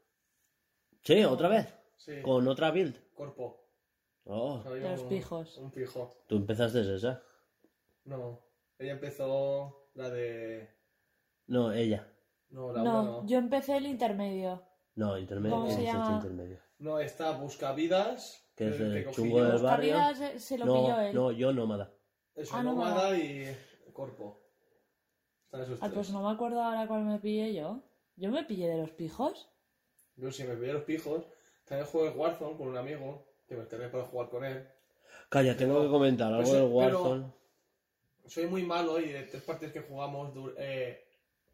[1.03, 1.75] Sí, otra vez.
[1.97, 2.21] Sí.
[2.23, 2.97] Con otra build.
[3.15, 3.61] Corpo.
[4.25, 5.59] Oh, los un- pijos.
[5.59, 6.17] Un pijo.
[6.27, 7.23] tú empezaste esa.
[8.05, 8.41] No.
[8.79, 10.69] Ella empezó la de.
[11.47, 12.07] No, ella.
[12.51, 13.27] No, la No, una no.
[13.27, 14.63] yo empecé el intermedio.
[14.95, 15.57] No, intermedio.
[15.57, 16.13] ¿Cómo se llama?
[16.17, 16.59] intermedio.
[16.79, 18.41] No, está Buscavidas.
[18.57, 19.95] Que es el chungo del barrio.
[19.95, 21.15] Buscavidas eh, se lo No, pilló él.
[21.15, 21.93] no, yo nómada.
[22.35, 23.57] Eso, Ah, no, Nómada y
[23.93, 24.41] Corpo.
[25.47, 25.93] Están esos tres.
[25.93, 27.83] pues no me acuerdo ahora cuál me pillé yo.
[28.17, 29.49] ¿Yo me pillé de los pijos?
[30.17, 31.25] Yo si me pillé los pijos.
[31.65, 33.27] También juego el Warzone con un amigo.
[33.47, 34.67] Que me enteré para jugar con él.
[35.29, 36.71] Calla, tengo que comentar algo Pues, del pero-
[37.03, 37.33] Warzone.
[38.27, 41.05] Soy muy malo y de tres partidas que jugamos, dur- eh,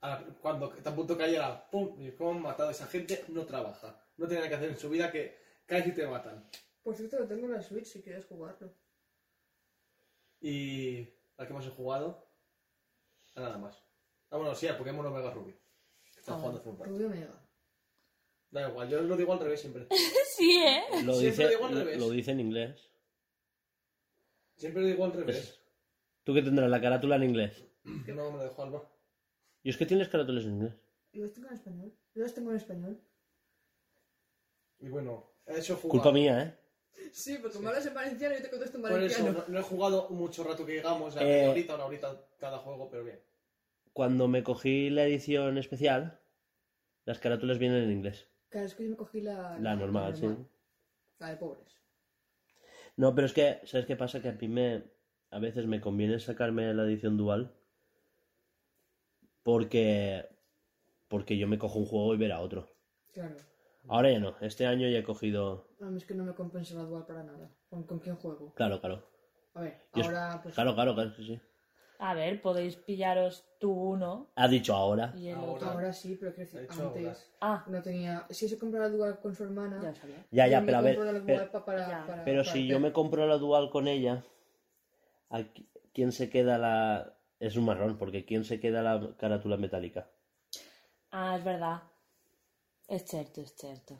[0.03, 2.01] a la- cuando está a punto de caer era ¡pum!
[2.01, 4.01] Y como han matado a esa gente, no trabaja.
[4.17, 6.49] No tiene nada que hacer en su vida que caes y te matan.
[6.85, 8.73] Por cierto, lo tengo en la Switch si quieres jugarlo.
[10.41, 11.09] Y.
[11.37, 12.27] ¿A qué más he jugado?
[13.35, 13.83] A nada más.
[14.31, 15.55] Ah, bueno, sí, a Pokémon Omega Ruby.
[16.17, 16.91] Estaba Ah, jugando hace un rato.
[16.91, 17.47] Rubio Mega.
[18.51, 19.87] Da igual, yo lo digo al revés siempre.
[20.37, 20.83] sí, ¿eh?
[21.05, 21.99] Lo Siempre dice, digo al revés.
[21.99, 22.91] lo dice en inglés.
[24.57, 25.37] Siempre lo digo al revés.
[25.37, 25.61] Pues,
[26.25, 27.65] ¿Tú que tendrás la carátula en inglés?
[28.05, 28.91] Que no me lo dejo Alba.
[29.63, 30.75] Y es que tienes carátulas en inglés.
[31.13, 31.93] Yo las tengo en español.
[32.15, 33.01] Yo las tengo en español.
[34.81, 35.91] Y bueno, eso jugado.
[35.91, 36.60] Culpa mía, ¿eh?
[37.13, 39.33] Sí, porque me hablas en valenciano y yo te contesto en Por eso, valenciano.
[39.49, 41.25] no, no he jugado mucho rato que digamos, a Eh.
[41.27, 43.21] media horita, una horita cada juego, pero bien.
[43.93, 46.21] Cuando me cogí la edición especial,
[47.05, 48.29] las carátulas vienen en inglés.
[48.49, 49.59] Claro, es que yo me cogí la...
[49.59, 50.29] La normal, sí.
[51.19, 51.67] La de pobres.
[52.97, 54.21] No, pero es que, ¿sabes qué pasa?
[54.21, 54.85] Que a mí me.
[55.31, 57.55] A veces me conviene sacarme la edición dual.
[59.43, 60.29] Porque.
[61.09, 62.69] Porque yo me cojo un juego y ver a otro.
[63.13, 63.37] Claro.
[63.89, 64.37] Ahora ya no.
[64.41, 65.70] Este año ya he cogido.
[65.81, 67.51] A mí es que no me compensa la dual para nada.
[67.69, 68.53] ¿Con, con quién juego?
[68.55, 69.03] Claro, claro.
[69.55, 70.55] A ver, Yo es- ahora pues...
[70.55, 71.41] Claro, claro, claro, sí, sí.
[71.99, 75.13] A ver, podéis pillaros tú uno Ha dicho ahora.
[75.15, 75.53] y el Ahora.
[75.53, 75.69] otro.
[75.71, 78.27] Ahora sí, pero quiero decir, De hecho, antes Ah, no tenía...
[78.31, 79.81] Si se compró la dual con su hermana...
[79.83, 80.27] ya sabía.
[80.31, 80.97] Ya, ya, pero a ver.
[81.27, 84.25] pero- para, para- Pero para si yo me compro la dual con ella,
[85.31, 87.17] ¿a qui- ¿quién se queda la...?
[87.39, 90.11] Es un marrón, porque ¿quién se queda la carátula metálica?
[91.11, 91.83] Ah, es verdad.
[92.87, 93.99] Es cierto, es cierto.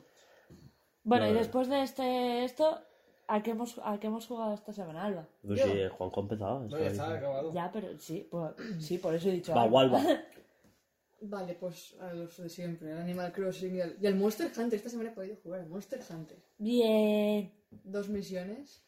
[1.03, 2.79] Bueno, No, y después de este esto,
[3.27, 5.27] ¿a qué hemos, a qué hemos jugado esta semana, Alba?
[5.45, 6.59] Pues sí, Juanjo ha empezado.
[6.59, 7.27] No, estaba ya está, diciendo.
[7.27, 7.53] acabado.
[7.53, 10.01] Ya, pero sí, pues, sí, por eso he dicho Va, Alba.
[11.23, 14.73] Vale, pues a los de siempre, el Animal Crossing y el, y el Monster Hunter.
[14.73, 16.37] Esta semana he podido jugar al Monster Hunter.
[16.57, 17.51] Bien.
[17.83, 18.83] Dos misiones,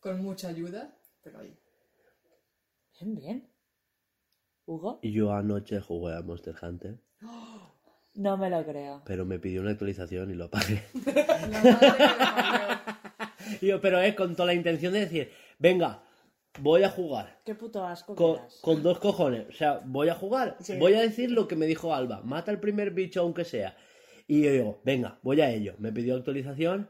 [0.00, 1.56] con mucha ayuda, pero ahí.
[3.00, 3.48] Bien, bien.
[4.66, 4.98] ¿Hugo?
[5.02, 6.98] Y yo anoche jugué a Monster Hunter,
[8.14, 9.02] No me lo creo.
[9.04, 10.50] pero me pidió una actualización y lo.
[13.60, 16.02] Y yo, pero es con toda la intención de decir, venga,
[16.60, 17.40] voy a jugar.
[17.44, 18.14] Qué puto asco
[18.62, 19.46] Con, dos cojones.
[19.48, 20.56] O sea, voy a jugar.
[20.60, 20.76] Sí.
[20.78, 22.22] Voy a decir lo que me dijo Alba.
[22.22, 23.76] Mata el primer bicho aunque sea.
[24.26, 25.74] Y yo digo, venga, voy a ello.
[25.78, 26.88] Me pidió actualización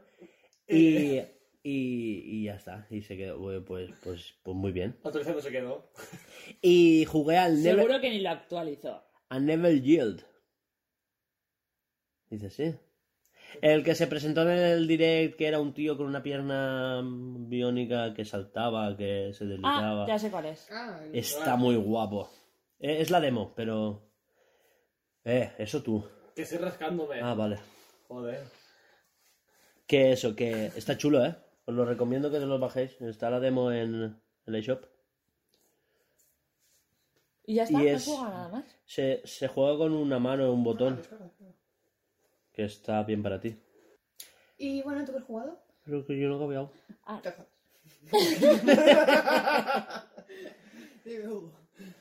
[0.67, 1.17] y,
[1.63, 2.87] y, y ya está.
[2.89, 4.95] Y se quedó, bueno, pues, pues, pues muy bien.
[5.03, 5.91] Actualizando se quedó.
[6.61, 9.03] Y jugué al Never, Seguro que ni lo actualizó.
[9.29, 10.23] a Never Yield.
[12.29, 12.75] Dice, sí.
[13.61, 18.13] El que se presentó en el direct, que era un tío con una pierna biónica
[18.13, 20.07] que saltaba, que se Ah, deslizaba.
[20.07, 20.67] ya sé cuál es.
[20.71, 22.29] Ah, Está muy guapo.
[22.79, 24.01] Eh, Es la demo, pero...
[25.23, 26.03] Eh, eso tú.
[26.35, 27.21] Que estoy rascándome.
[27.21, 27.59] Ah, vale.
[28.07, 28.43] Joder.
[29.87, 31.35] Que eso, que está chulo, ¿eh?
[31.65, 32.99] Os lo recomiendo que te lo bajéis.
[33.01, 34.83] Está la demo en, la eShop.
[37.45, 38.65] Y ya está, Y no es- juega nada más.
[38.85, 41.01] Se, se juega con una mano, un botón,
[42.55, 43.57] que está bien para ti.
[44.57, 45.59] Y bueno, ¿tú qué has jugado?
[45.83, 46.71] Pero que yo no he cambiado.
[47.05, 47.21] Ah.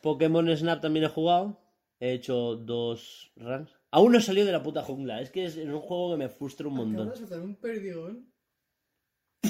[0.02, 1.58] Pokémon Snap también he jugado.
[2.00, 3.70] He hecho dos runs.
[3.90, 5.20] Aún no he salido de la puta jungla.
[5.20, 7.10] Es que es un juego que me frustra un Acabas montón.
[7.10, 8.32] de soltar un perdigón.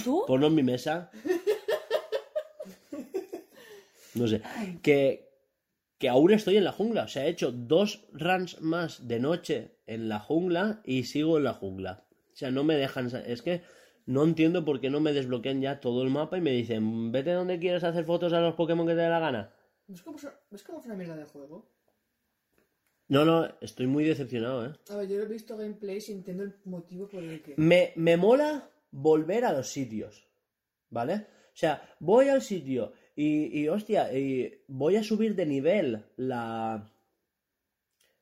[0.04, 0.24] ¿Tú?
[0.26, 1.10] Ponlo en mi mesa.
[4.14, 4.40] No sé.
[4.80, 5.33] Que,
[5.98, 7.04] que aún estoy en la jungla.
[7.04, 11.44] O sea, he hecho dos runs más de noche en la jungla y sigo en
[11.44, 12.06] la jungla.
[12.32, 13.06] O sea, no me dejan.
[13.26, 13.62] Es que
[14.06, 17.32] no entiendo por qué no me desbloquean ya todo el mapa y me dicen, vete
[17.32, 19.54] donde quieras hacer fotos a los Pokémon que te dé la gana.
[19.86, 21.70] ¿Ves cómo, es- ¿Ves cómo es una mierda de juego?
[23.08, 24.72] No, no, estoy muy decepcionado, ¿eh?
[24.90, 27.54] A ver, yo he visto gameplays y entiendo el motivo por el que...
[27.58, 30.26] Me, me mola volver a los sitios,
[30.88, 31.26] ¿vale?
[31.52, 36.90] O sea, voy al sitio y, y hostia, y voy a subir de nivel la...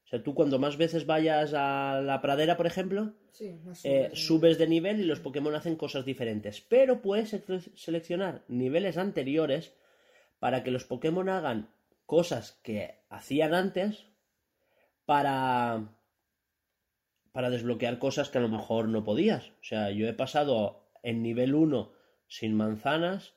[0.04, 4.58] O sea, tú cuanto más veces vayas a la pradera, por ejemplo, Sí, eh, subes,
[4.58, 6.60] de nivel y los Pokémon hacen cosas diferentes.
[6.60, 9.72] Pero puedes sele- seleccionar niveles anteriores
[10.38, 11.70] para que los Pokémon hagan
[12.04, 14.04] cosas que hacían antes
[15.06, 15.88] para
[17.32, 19.46] para desbloquear cosas que a lo mejor no podías.
[19.48, 21.90] O sea, yo he pasado en nivel 1
[22.28, 23.32] sin manzanas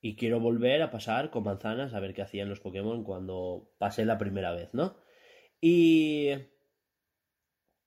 [0.00, 4.04] y quiero volver a pasar con manzanas a ver qué hacían los Pokémon cuando pasé
[4.04, 4.96] la primera vez, ¿no?
[5.60, 6.30] Y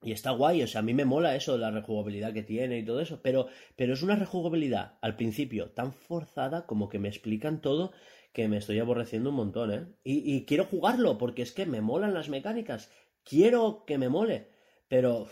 [0.04, 2.84] y está guay, o sea, a mí me mola eso, la rejugabilidad que tiene y
[2.84, 7.62] todo eso, pero, pero es una rejugabilidad al principio tan forzada como que me explican
[7.62, 7.92] todo
[8.34, 9.86] que me estoy aborreciendo un montón, ¿eh?
[10.04, 12.92] Y, y quiero jugarlo porque es que me molan las mecánicas,
[13.24, 14.50] quiero que me mole,
[14.88, 15.26] pero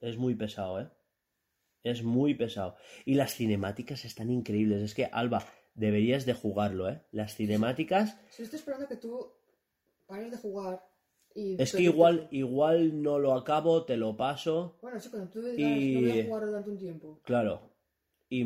[0.00, 0.88] es muy pesado, ¿eh?
[1.82, 2.76] Es muy pesado.
[3.04, 5.44] Y las cinemáticas están increíbles, es que, Alba,
[5.80, 7.02] deberías de jugarlo, ¿eh?
[7.10, 8.16] Las cinemáticas...
[8.30, 9.32] Si estoy esperando que tú
[10.06, 10.84] pares de jugar
[11.34, 11.60] y...
[11.60, 15.58] Es que igual, igual no lo acabo, te lo paso, Bueno, sí, cuando tú digas,
[15.58, 17.20] Y- no voy a jugar durante un tiempo.
[17.24, 17.70] claro.
[18.32, 18.42] Y,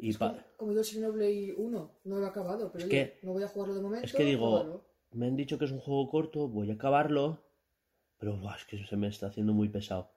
[0.00, 3.26] y Es como, como yo Xenoblade 1, no lo he acabado, pero Es oye, que-
[3.26, 4.06] no voy a jugarlo de momento.
[4.06, 4.86] es que digo, jugarlo.
[5.12, 7.42] me han dicho que es un juego corto, voy a acabarlo,
[8.18, 10.10] pero buah, es que se me está haciendo muy pesado.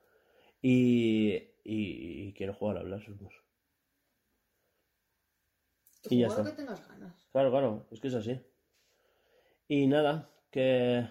[0.62, 1.34] Y,
[1.66, 3.34] y, y quiero jugar a Blasphemous.
[6.02, 6.56] Tú y ya jugar lo está.
[6.56, 7.28] que tengas ganas.
[7.32, 8.40] Claro, claro, es que es así.
[9.68, 11.08] Y nada, que...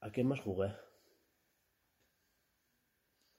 [0.00, 0.72] ¿A qué más jugué?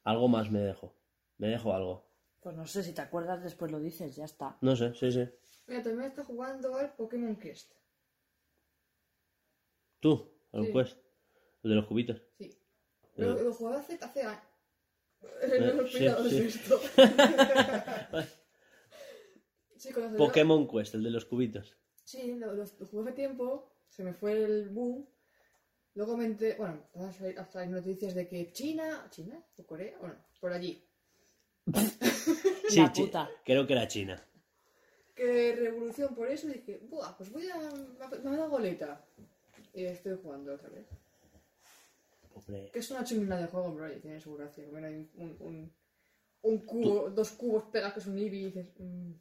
[0.04, 0.94] Algo más me dejo.
[1.38, 2.10] Me dejo algo.
[2.42, 4.58] Pues no sé, si te acuerdas después lo dices, ya está.
[4.62, 5.28] No sé, sí, sí.
[5.68, 7.74] Mira, también está jugando al Pokémon Quest.
[10.00, 10.32] ¿Tú?
[10.54, 10.74] ¿Al Sí.
[10.74, 10.98] Quest?
[11.64, 12.22] ¿El de los cubitos?
[12.38, 12.58] Sí.
[13.16, 13.44] Pero Eh.
[13.44, 14.44] lo jugaba hace, hace años.
[15.42, 16.60] Eh, no me sí, sí.
[16.60, 16.80] esto.
[19.80, 21.76] sí, Pokémon Quest, el de los cubitos.
[22.04, 25.08] Sí, lo, lo- lo jugué hace tiempo, se me fue el boom.
[25.96, 26.84] Luego me enteré, bueno,
[27.38, 29.44] hasta hay- noticias de que China, ¿China?
[29.58, 29.98] ¿O Corea?
[30.00, 30.84] Bueno, por allí.
[32.70, 33.30] Sí, La puta.
[33.44, 34.24] creo que era China.
[35.16, 37.58] Que revolución por eso, dije, buah, pues voy a.
[38.24, 39.04] Me dado goleta.
[39.74, 40.86] Y estoy jugando otra vez.
[42.34, 42.70] Pobre.
[42.72, 44.64] Que es una chingada de juego, bro, y tiene su gracia.
[44.64, 45.74] Hay un, un,
[46.44, 49.12] un cubo, dos cubos pegados que es un Eevee y dices, mmm,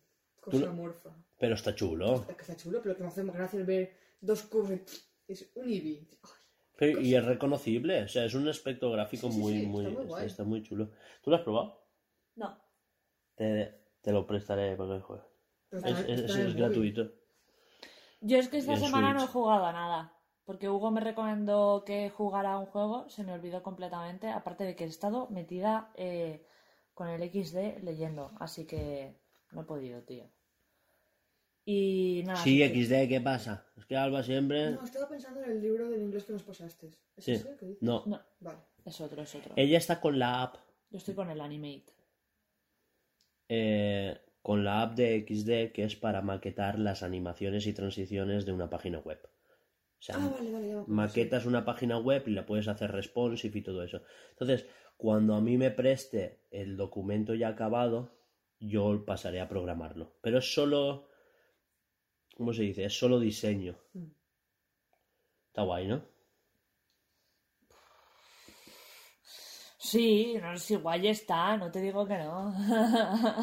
[0.51, 1.11] cosa Tú no- amorfa.
[1.39, 2.27] Pero está chulo.
[2.29, 4.71] Está chulo, pero lo que me hace más gracia es ver dos cubos
[5.29, 6.09] es un Eevee.
[6.77, 9.85] Pero- y es reconocible, o sea, es un aspecto gráfico Sí, sí, muy, sí, muy,
[9.87, 10.27] está muy está, guay.
[10.27, 10.91] está muy chulo.
[11.23, 11.85] ¿Tú lo has probado?
[12.37, 12.57] No.
[13.35, 15.27] Te, te lo prestaré para que juegues.
[15.71, 17.13] Es, gratuito.
[18.21, 20.15] Yo es que esta semana no he jugado a nada.
[20.45, 24.31] Porque Hugo me recomendó que jugara a un juego, se me olvidó completamente.
[24.31, 26.47] Aparte de que he estado metida eh,
[26.95, 28.33] con el XD leyendo.
[28.41, 29.21] Así que
[29.53, 30.25] no he podido, tío.
[31.71, 32.43] Y nada.
[32.43, 33.67] Sí, XD, ¿qué pasa?
[33.77, 34.71] Es que Alba siempre...
[34.71, 36.87] No, estaba pensando en el libro del inglés que nos pasaste.
[37.15, 37.83] ¿Es Sí, ese que dices?
[37.83, 38.05] no.
[38.07, 38.61] No, Vale.
[38.87, 39.53] es otro, es otro.
[39.55, 40.57] Ella está con la app,
[40.91, 41.93] Yo estoy con el Animate.
[43.51, 48.53] eh, con la app de XD que es para maquetar las animaciones y transiciones de
[48.53, 49.21] una página web.
[49.27, 52.69] O sea, Ah, vale, vale, ya me acuerdo, maquetas una página web y la puedes
[52.69, 54.01] hacer responsive y todo eso.
[54.31, 54.67] Entonces,
[54.97, 58.11] cuando a mí me preste el documento ya acabado,
[58.59, 60.17] yo pasaré a programarlo.
[60.23, 61.09] Pero es solo,
[62.39, 62.85] ¿cómo se dice?
[62.85, 63.77] Es solo diseño.
[63.93, 64.05] Mm.
[65.49, 66.03] Está guay, ¿no?
[69.81, 72.53] Sí, no sé si guay está, no te digo que no.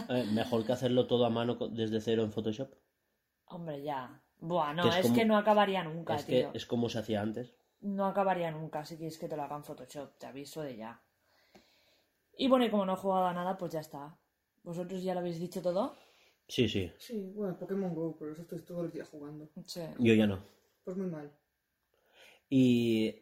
[0.09, 2.73] Eh, mejor que hacerlo todo a mano desde cero en Photoshop.
[3.45, 4.21] Hombre, ya.
[4.39, 6.51] Buah, no, Que es es, como- que no acabaría nunca, es que tío.
[6.53, 7.55] es como se hacía antes.
[7.81, 11.01] No acabaría nunca si quieres que te lo haga en Photoshop, te aviso de ya.
[12.37, 14.17] Y bueno, y como no he jugado a nada, pues ya está.
[14.63, 15.95] ¿Vosotros ya lo habéis dicho todo?
[16.47, 16.91] Sí, sí.
[16.97, 19.49] Sí, bueno, Pokémon Go, pero eso estoy todo el día jugando.
[19.65, 19.81] Sí.
[19.99, 20.39] Yo ya no.
[20.83, 21.31] Pues muy mal.
[22.49, 23.15] Y.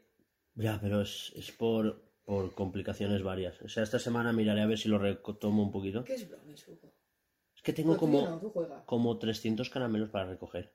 [0.56, 3.62] Ya, pero es, es por, por complicaciones varias.
[3.62, 6.04] O sea, esta semana miraré a ver si lo retomo un poquito.
[6.04, 6.94] ¿Qué es bromis, Hugo?
[7.56, 10.74] Es que tengo como, no, tú juegas como 300 caramelos para recoger.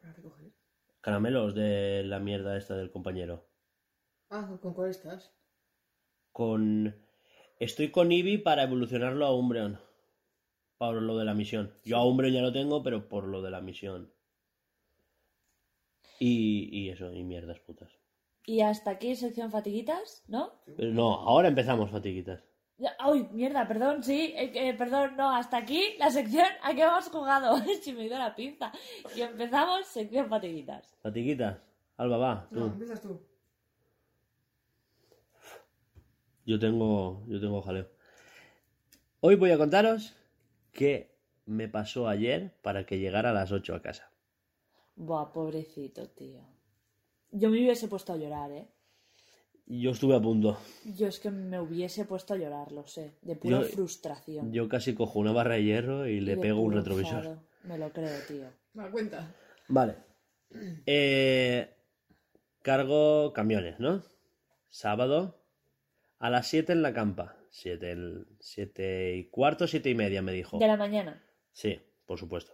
[0.00, 0.52] para recoger.
[1.00, 3.48] Caramelos de la mierda esta del compañero.
[4.30, 5.32] Ah, ¿con cuál estás?
[6.32, 6.94] Con.
[7.60, 9.80] Estoy con Eevee para evolucionarlo a Umbreon.
[10.78, 11.72] Por lo de la misión.
[11.84, 14.12] Yo a Umbreon ya lo tengo, pero por lo de la misión.
[16.20, 17.90] Y, y eso, y mierdas putas.
[18.46, 20.52] Y hasta aquí sección fatiguitas, ¿no?
[20.76, 22.42] Pero no, ahora empezamos, fatiguitas.
[22.98, 23.66] ¡Ay, mierda!
[23.66, 27.56] Perdón, sí, eh, eh, perdón, no, hasta aquí la sección a que hemos jugado.
[27.82, 28.72] Se me ido la pinza.
[29.16, 30.96] Y empezamos sección fatiguitas.
[31.02, 31.58] Fatiguitas.
[31.96, 32.60] Alba, va, tú.
[32.60, 33.20] No, empiezas tú.
[36.46, 37.88] Yo tengo, yo tengo jaleo.
[39.20, 40.14] Hoy voy a contaros
[40.72, 41.16] qué
[41.46, 44.10] me pasó ayer para que llegara a las 8 a casa.
[44.96, 46.40] Buah, pobrecito, tío.
[47.30, 48.68] Yo me hubiese puesto a llorar, ¿eh?
[49.66, 50.58] Yo estuve a punto.
[50.84, 53.12] Yo es que me hubiese puesto a llorar, lo sé.
[53.22, 54.50] De pura Yo- frustración.
[54.52, 57.18] Yo casi cojo una barra de hierro y le pego un retrovisor.
[57.18, 57.42] enfado.
[57.64, 58.46] Me lo creo, tío.
[58.72, 59.34] Me da cuenta.
[59.68, 59.96] Vale.
[60.86, 61.68] Eh,
[62.62, 64.02] cargo camiones, ¿no?
[64.70, 65.38] Sábado
[66.18, 67.36] a las 7 en la campa.
[67.50, 70.58] 7, el, siete y cuarto, siete y media, me dijo.
[70.58, 71.22] De la mañana.
[71.52, 72.52] Sí, por supuesto.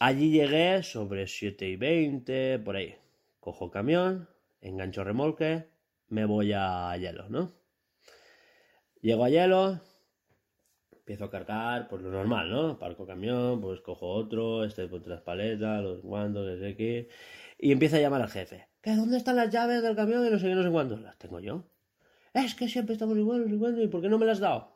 [0.00, 2.94] Allí llegué sobre 7 y 20, por ahí.
[3.40, 4.28] Cojo camión,
[4.60, 5.66] engancho remolque,
[6.08, 7.52] me voy a hielo, ¿no?
[9.00, 9.80] Llego a hielo,
[10.92, 12.78] empiezo a cargar, pues lo normal, ¿no?
[12.78, 17.08] Parco camión, pues cojo otro, este por las paletas, los guantos, no sé qué.
[17.58, 18.68] Y empiezo a llamar al jefe.
[18.80, 20.26] ¿Que dónde están las llaves del camión?
[20.26, 20.96] Y no sé qué, no sé cuánto.
[20.96, 21.64] Las tengo yo.
[22.44, 23.82] Es que siempre estamos igual, no sé cuánto.
[23.82, 24.72] ¿Y por qué no me las has dado?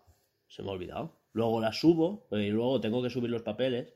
[0.49, 1.17] Se me ha olvidado.
[1.33, 3.95] Luego las subo, y luego tengo que subir los papeles.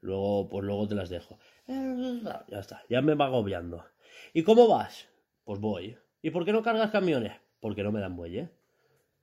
[0.00, 1.38] Luego, pues luego te las dejo.
[1.66, 3.84] Ya está, ya me va agobiando.
[4.32, 5.08] ¿Y cómo vas?
[5.44, 5.96] Pues voy.
[6.22, 7.32] ¿Y por qué no cargas camiones?
[7.60, 8.50] Porque no me dan muelle.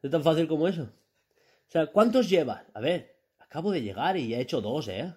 [0.02, 0.84] Es tan fácil como eso.
[0.84, 2.64] O sea, ¿cuántos llevas?
[2.74, 5.14] A ver, acabo de llegar y ya he hecho dos, ¿eh?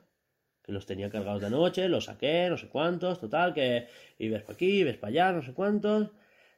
[0.62, 3.88] Que los tenía cargados de noche, los saqué, no sé cuántos, total, que...
[4.18, 6.10] Y ves para aquí, ves para allá, no sé cuántos.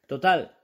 [0.06, 0.56] Total,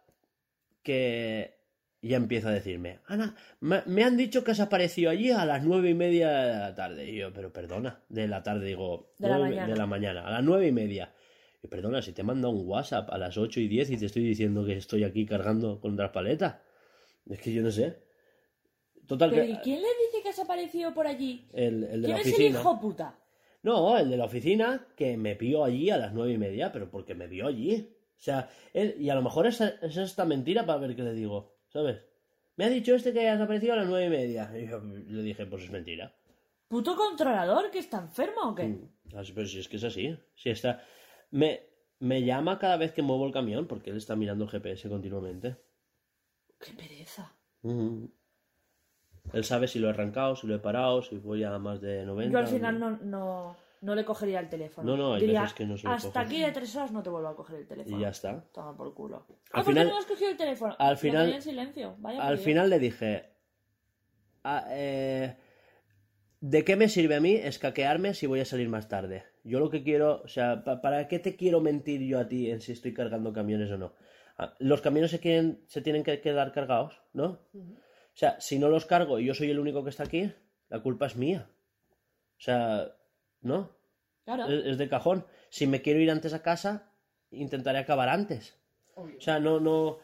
[0.86, 1.56] que
[2.00, 5.64] ya empieza a decirme, Ana, me, me han dicho que has aparecido allí a las
[5.64, 7.10] nueve y media de la tarde.
[7.10, 9.66] Y yo, pero perdona, de la tarde digo, De la mañana.
[9.66, 11.12] de la mañana, a las nueve y media.
[11.62, 14.22] Y perdona, si te manda un WhatsApp a las ocho y diez y te estoy
[14.22, 16.56] diciendo que estoy aquí cargando con las paletas.
[17.28, 17.96] Es que yo no sé.
[19.08, 19.50] Total Pero que...
[19.50, 21.48] ¿y quién le dice que has aparecido por allí?
[21.52, 22.60] El, el de ¿Quién la es el oficina.
[22.60, 23.18] hijo puta?
[23.62, 26.88] No, el de la oficina que me pilló allí a las nueve y media, pero
[26.88, 27.95] porque me vio allí.
[28.16, 31.12] O sea, él, y a lo mejor es, es esta mentira para ver qué le
[31.12, 32.00] digo, ¿sabes?
[32.56, 34.50] Me ha dicho este que has aparecido a las nueve y media.
[34.58, 36.14] Y yo le dije, pues es mentira.
[36.68, 38.64] ¿Puto controlador que está enfermo o qué?
[38.64, 40.18] Mm, así- Pero si es que es así.
[40.34, 40.82] Si está...
[41.30, 41.60] me,
[42.00, 45.56] me llama cada vez que muevo el camión porque él está mirando el GPS continuamente.
[46.58, 47.32] ¡Qué pereza!
[49.32, 52.04] Él sabe si lo he arrancado, si lo he parado, si voy a más de
[52.06, 52.32] 90.
[52.32, 54.90] Yo al final no, no, no le cogería el teléfono.
[54.90, 56.26] No, no, hay Diría, veces que no se lo hasta coges.
[56.26, 57.96] aquí de tres horas no te vuelvo a coger el teléfono.
[57.98, 58.40] Y ya está.
[58.52, 59.16] Toma por culo.
[59.16, 60.76] Al ah, ¿por final- qué no has cogido el teléfono?
[60.78, 61.94] al Lo final- tenía en silencio.
[61.98, 62.44] Vaya Al Dios.
[62.44, 63.30] final le dije,
[64.44, 65.36] "Ah, eh,
[66.40, 69.24] ¿de qué me sirve a mí escaquearme si voy a salir más tarde?
[69.44, 72.50] Yo lo que quiero, o sea, pa- ¿para qué te quiero mentir yo a ti
[72.50, 73.94] en si estoy cargando camiones o no?
[74.38, 77.40] Ah, Los camiones se, quieren, se tienen que quedar cargados, ¿no?
[77.54, 80.32] O sea, si no los cargo y yo soy el único que está aquí,
[80.68, 81.48] la culpa es mía.
[82.38, 82.95] O sea,
[83.46, 83.76] ¿no?
[84.24, 84.46] Claro.
[84.46, 85.24] Es, es de cajón.
[85.48, 86.90] Si me quiero ir antes a casa,
[87.30, 88.56] intentaré acabar antes.
[88.94, 89.16] Obvio.
[89.18, 89.98] O sea, no, no,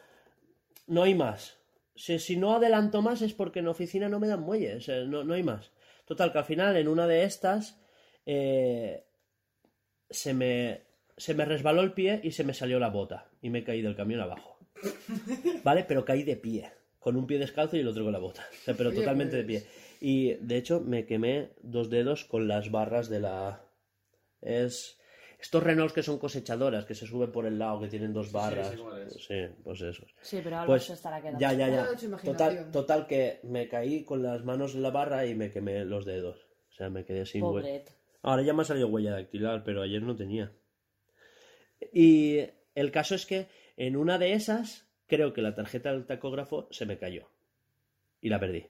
[0.87, 1.57] no hay más.
[1.95, 4.75] Si, si no adelanto más es porque en oficina no me dan muelle.
[4.75, 5.71] O sea, no, no hay más.
[6.05, 7.79] Total, que al final en una de estas
[8.25, 9.05] eh,
[10.09, 10.81] se, me,
[11.17, 13.29] se me resbaló el pie y se me salió la bota.
[13.41, 14.57] Y me caí del camión abajo.
[15.63, 15.85] ¿Vale?
[15.87, 16.71] Pero caí de pie.
[16.99, 18.47] Con un pie descalzo y el otro con la bota.
[18.49, 19.63] O sea, pero Oye, totalmente de pues.
[19.63, 19.71] pie.
[20.05, 23.63] Y de hecho me quemé dos dedos con las barras de la...
[24.41, 24.99] Es...
[25.39, 28.75] Estos Renaults que son cosechadoras, que se suben por el lado, que tienen dos barras.
[29.17, 30.13] sí, pues esos.
[30.21, 31.39] Sí, pero algo Pues se estará quedando.
[31.39, 31.87] ya, ya, ya.
[32.21, 36.03] Total, total que me caí con las manos en la barra y me quemé los
[36.03, 36.47] dedos.
[36.69, 37.83] O sea, me quedé sin huella.
[38.23, 40.51] Ahora ya me ha salido huella dactilar, pero ayer no tenía.
[41.93, 42.39] Y
[42.75, 43.47] el caso es que
[43.77, 47.29] en una de esas, creo que la tarjeta del tacógrafo se me cayó.
[48.19, 48.67] Y la perdí.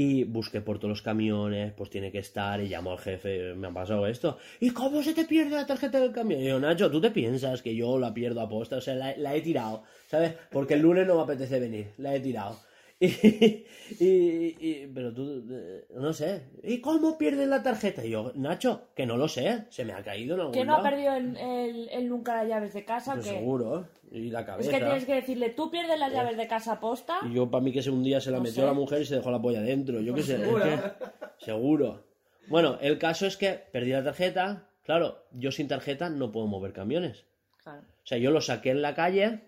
[0.00, 3.66] Y busqué por todos los camiones, pues tiene que estar, y llamo al jefe, me
[3.66, 4.38] ha pasado esto.
[4.60, 6.40] ¿Y cómo se te pierde la tarjeta del camión?
[6.40, 8.76] Y yo, Nacho, ¿tú te piensas que yo la pierdo a posta?
[8.76, 10.34] O sea, la, la he tirado, ¿sabes?
[10.52, 12.60] Porque el lunes no me apetece venir, la he tirado.
[14.00, 16.42] Y, y- y- pero tú, eh, no sé.
[16.62, 18.04] ¿Y cómo pierdes la tarjeta?
[18.04, 20.74] Y yo, Nacho, que no lo sé, se me ha caído en algún ¿Que no
[20.76, 23.14] ha perdido el, el- el nunca las llaves de casa?
[23.14, 23.38] Pues o qué?
[23.38, 24.70] seguro, y la Es cabeza.
[24.72, 27.18] que tienes que decirle, tú pierdes las llaves de casa posta.
[27.30, 28.66] Y yo, para mí, que ese un día se la No metió sé.
[28.66, 30.00] la mujer y se dejó la polla dentro.
[30.00, 30.34] Yo qué sé.
[30.34, 30.64] es Seguro.
[30.64, 32.04] que- seguro.
[32.48, 34.68] Bueno, el caso es que perdí la tarjeta.
[34.84, 37.24] Claro, yo sin tarjeta no puedo mover camiones.
[37.62, 37.80] Claro.
[38.02, 39.47] O sea, yo lo saqué en la calle,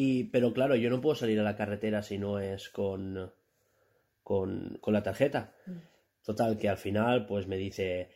[0.00, 3.32] y, pero claro, yo no puedo salir a la carretera si no es con,
[4.22, 5.52] con, con la tarjeta.
[6.24, 8.08] Total, que al final, pues me dice,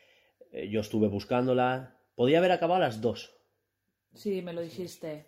[0.52, 1.96] eh, yo estuve buscándola.
[2.14, 3.34] Podía haber acabado a las dos.
[4.14, 5.26] Sí, me lo dijiste.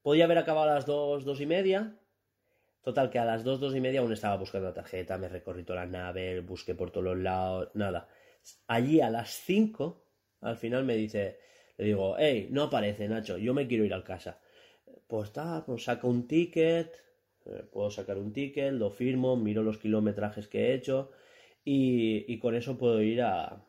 [0.00, 1.98] Podía haber acabado a las dos, dos y media.
[2.80, 5.62] Total, que a las dos, dos y media aún estaba buscando la tarjeta, me recorrí
[5.62, 8.08] toda la nave, busqué por todos los lados, nada.
[8.66, 10.06] Allí a las cinco,
[10.40, 11.38] al final me dice,
[11.76, 14.40] le digo, hey, no aparece, Nacho, yo me quiero ir a casa.
[15.12, 16.90] Pues está, pues saco un ticket,
[17.44, 21.10] eh, puedo sacar un ticket, lo firmo, miro los kilometrajes que he hecho
[21.64, 23.62] y, y con eso puedo ir a,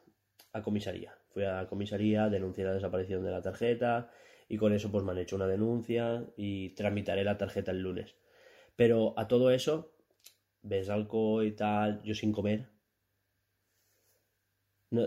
[0.54, 1.12] a comisaría.
[1.34, 4.10] Fui a comisaría, denuncié la desaparición de la tarjeta
[4.48, 8.16] y con eso pues me han hecho una denuncia y tramitaré la tarjeta el lunes.
[8.78, 9.92] Pero a todo eso,
[10.62, 12.70] ves alcohol y tal, yo sin comer.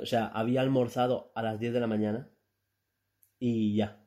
[0.03, 2.29] O sea, había almorzado a las 10 de la mañana
[3.41, 4.06] y ya.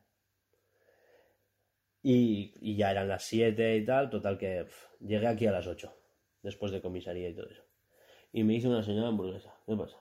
[2.02, 4.66] Y, y ya eran las 7 y tal, total que
[5.00, 5.92] llegué aquí a las 8,
[6.42, 7.62] después de comisaría y todo eso.
[8.32, 9.54] Y me hice una señora hamburguesa.
[9.66, 9.96] ¿Qué pasa?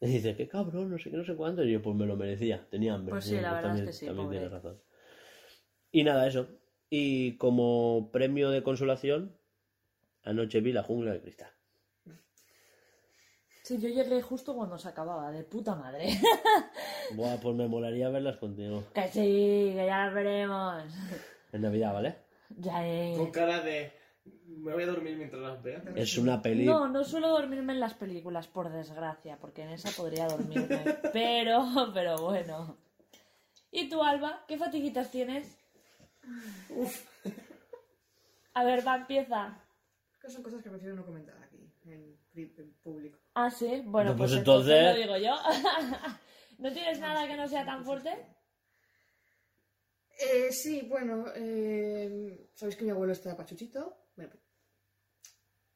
[0.00, 1.64] Y dice, qué cabrón, no sé qué, no sé cuánto.
[1.64, 3.12] Y yo, pues me lo merecía, tenía hambre.
[3.12, 4.38] Pues sí, la verdad es también, que sí, También pobre.
[4.38, 4.82] tienes razón.
[5.92, 6.48] Y nada, eso.
[6.90, 9.38] Y como premio de consolación,
[10.24, 11.53] anoche vi la jungla de cristal.
[13.64, 16.06] Sí, yo llegué justo cuando se acababa, de puta madre.
[17.16, 18.84] Buah, pues me molaría verlas contigo.
[18.92, 20.84] que sí, que ya las veremos.
[21.50, 22.14] En Navidad, ¿vale?
[22.58, 23.14] Ya eh.
[23.16, 23.90] Con cara de.
[24.48, 25.82] Me voy a dormir mientras las vea.
[25.96, 26.66] Es una peli.
[26.66, 30.84] No, no suelo dormirme en las películas, por desgracia, porque en esa podría dormirme.
[31.14, 32.76] pero, pero bueno.
[33.70, 34.44] ¿Y tú, Alba?
[34.46, 35.56] ¿Qué fatiguitas tienes?
[38.52, 39.58] A ver, va, empieza.
[40.20, 42.23] Que son cosas que prefiero no comentar aquí, en
[42.82, 43.18] público.
[43.34, 43.82] Ah, sí.
[43.84, 44.74] Bueno, No, pues, pues entonces...
[44.74, 45.36] entonces- lo digo yo.
[46.58, 48.10] ¿No tienes nada que no sea tan fuerte?
[50.20, 53.96] Eh, sí, bueno, eh, sabéis que mi abuelo está pachuchito.
[54.16, 54.32] Bueno,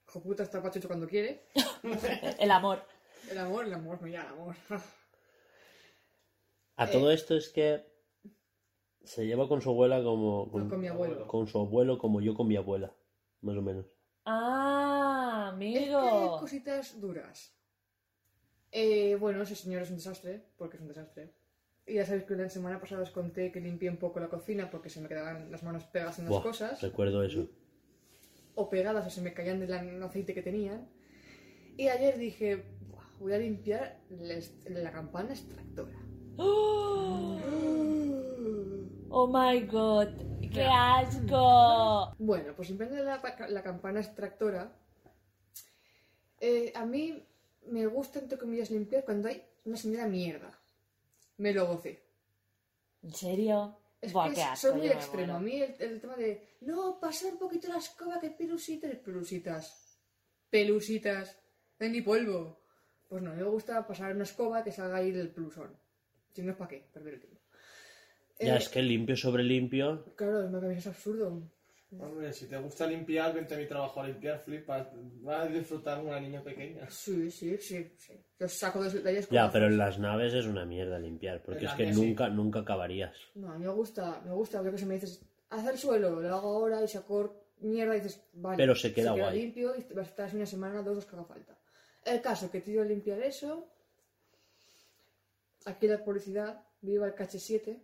[0.07, 1.49] hijo puta está pachucho cuando quiere.
[2.39, 2.83] El amor.
[3.31, 4.55] El amor, el amor, mira, el amor.
[6.77, 7.85] A todo esto es que
[9.05, 10.51] se lleva con su abuela como.
[10.51, 11.27] Con, con mi abuelo.
[11.27, 12.95] con su abuelo como yo con mi abuela.
[13.43, 13.87] Más o menos.
[14.25, 14.88] Ah,
[15.49, 16.39] Es que hay amigo.
[16.41, 17.55] cositas duras.
[18.73, 21.33] Eh, bueno, ese señor es un desastre, porque es un desastre.
[21.87, 24.71] Y ya sabéis que la semana pasada os conté que limpié un poco la cocina
[24.71, 26.83] porque se me quedaban las manos pegadas en las Buah, cosas.
[26.83, 27.49] Recuerdo eso.
[28.55, 30.89] o pegadas o se me caían del aceite que tenían.
[31.77, 34.35] Y ayer dije, "Buah, voy a limpiar la,
[34.83, 35.97] la campana extractora.
[36.37, 37.39] Oh,
[39.11, 40.09] oh my god.
[40.53, 42.15] ¡Qué asco!
[42.19, 44.73] Bueno, pues limpiando la, pa- la campana extractora,
[46.41, 47.23] eh, a mí
[47.67, 50.59] me gusta, entre comillas, limpiar cuando hay una señora mierda.
[51.39, 52.03] Me lo gocé.
[53.03, 53.79] ¿En serio?
[54.01, 54.69] Es Buah, que asco.
[54.69, 55.35] soy muy extremo.
[55.35, 59.99] A mí el, el tema de, no, pasar un poquito la escoba, que pelusitas, pelusitas.
[60.51, 61.37] Pelusitas.
[61.79, 62.61] No hay ni polvo.
[63.09, 65.77] Pues no, a mí me gusta pasar una escoba que salga ahí del plusón.
[66.33, 67.41] Si no es para qué, perder el tiempo.
[68.41, 70.15] Ya Eh, es que limpio sobre limpio.
[70.15, 71.43] Claro, es que es absurdo.
[71.91, 74.89] Hombre, si te gusta limpiar, vente a mi trabajo a limpiar, flipas.
[75.23, 76.89] Vas a disfrutar una niña pequeña.
[76.91, 78.13] Sí, sí, sí, sí.
[78.39, 81.43] Yo saco de, de ahí Ya, pero en las naves es una mierda limpiar.
[81.43, 82.01] Porque es que sí.
[82.01, 83.17] nunca, nunca acabarías.
[83.35, 86.35] No, a mí me gusta, me gusta, yo que se me dices, hacer suelo, lo
[86.35, 88.59] hago ahora y saco mierda y dices, vale.
[88.59, 89.41] Pero se queda guay.
[89.41, 91.59] limpio y vas a estar así una semana, dos, los que haga falta.
[92.05, 93.73] El caso que te dio a limpiar eso.
[95.65, 97.83] Aquí la publicidad, viva el KH7.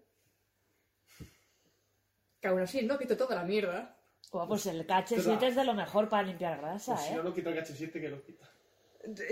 [2.41, 3.94] Que aún así no quito toda la mierda.
[4.31, 7.17] Pues el KH7 es de lo mejor para limpiar grasa, Pues si ¿eh?
[7.17, 8.51] no lo quita el H7, que lo quita.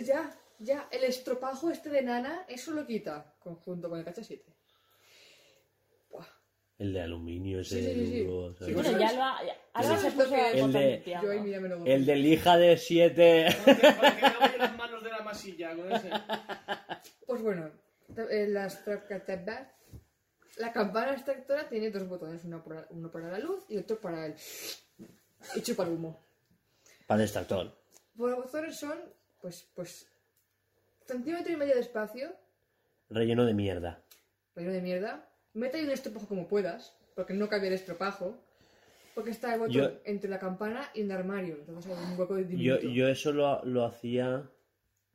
[0.04, 4.42] Ya, ya, el estropajo este de nana, eso lo quita, conjunto con el KH7.
[6.10, 6.26] Buah.
[6.78, 8.24] El de aluminio, ese Sí, sí, sí, sí.
[8.24, 8.66] duro, ¿sabes?
[8.68, 9.44] Sí, Bueno, ya lo ha...
[9.44, 11.02] ya- Ahora se puso que- el de-.
[11.22, 11.94] Yo ahí mira me lo gocé.
[11.94, 13.46] El del hija de 7.
[13.64, 16.10] Para que no las manos de la masilla con ese.
[17.26, 17.70] Pues bueno,
[18.30, 19.06] eh, la, extra-
[20.58, 24.26] la campana extractora tiene dos botones, uno para, uno para la luz y otro para
[24.26, 24.34] el...
[25.56, 26.22] y chupar humo.
[27.06, 27.74] Para extractor.
[28.16, 28.98] Los botones son,
[29.40, 30.06] pues, pues,
[31.06, 32.32] centímetro y medio de espacio,
[33.10, 34.02] Relleno de mierda.
[34.54, 35.28] relleno de mierda.
[35.54, 38.38] Mete ahí un estropajo como puedas, porque no cabe el estropajo.
[39.14, 42.34] Porque está el botón Yo- entre la campana y un armario, entonces hay un hueco
[42.36, 42.48] de Yo,
[42.78, 42.88] diminuto.
[42.88, 44.48] yo eso lo, lo hacía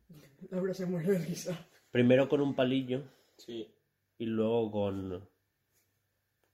[0.52, 1.58] Laura se muere de risa.
[1.90, 3.02] primero con un palillo
[3.38, 3.68] Sí.
[4.18, 5.30] Y luego con.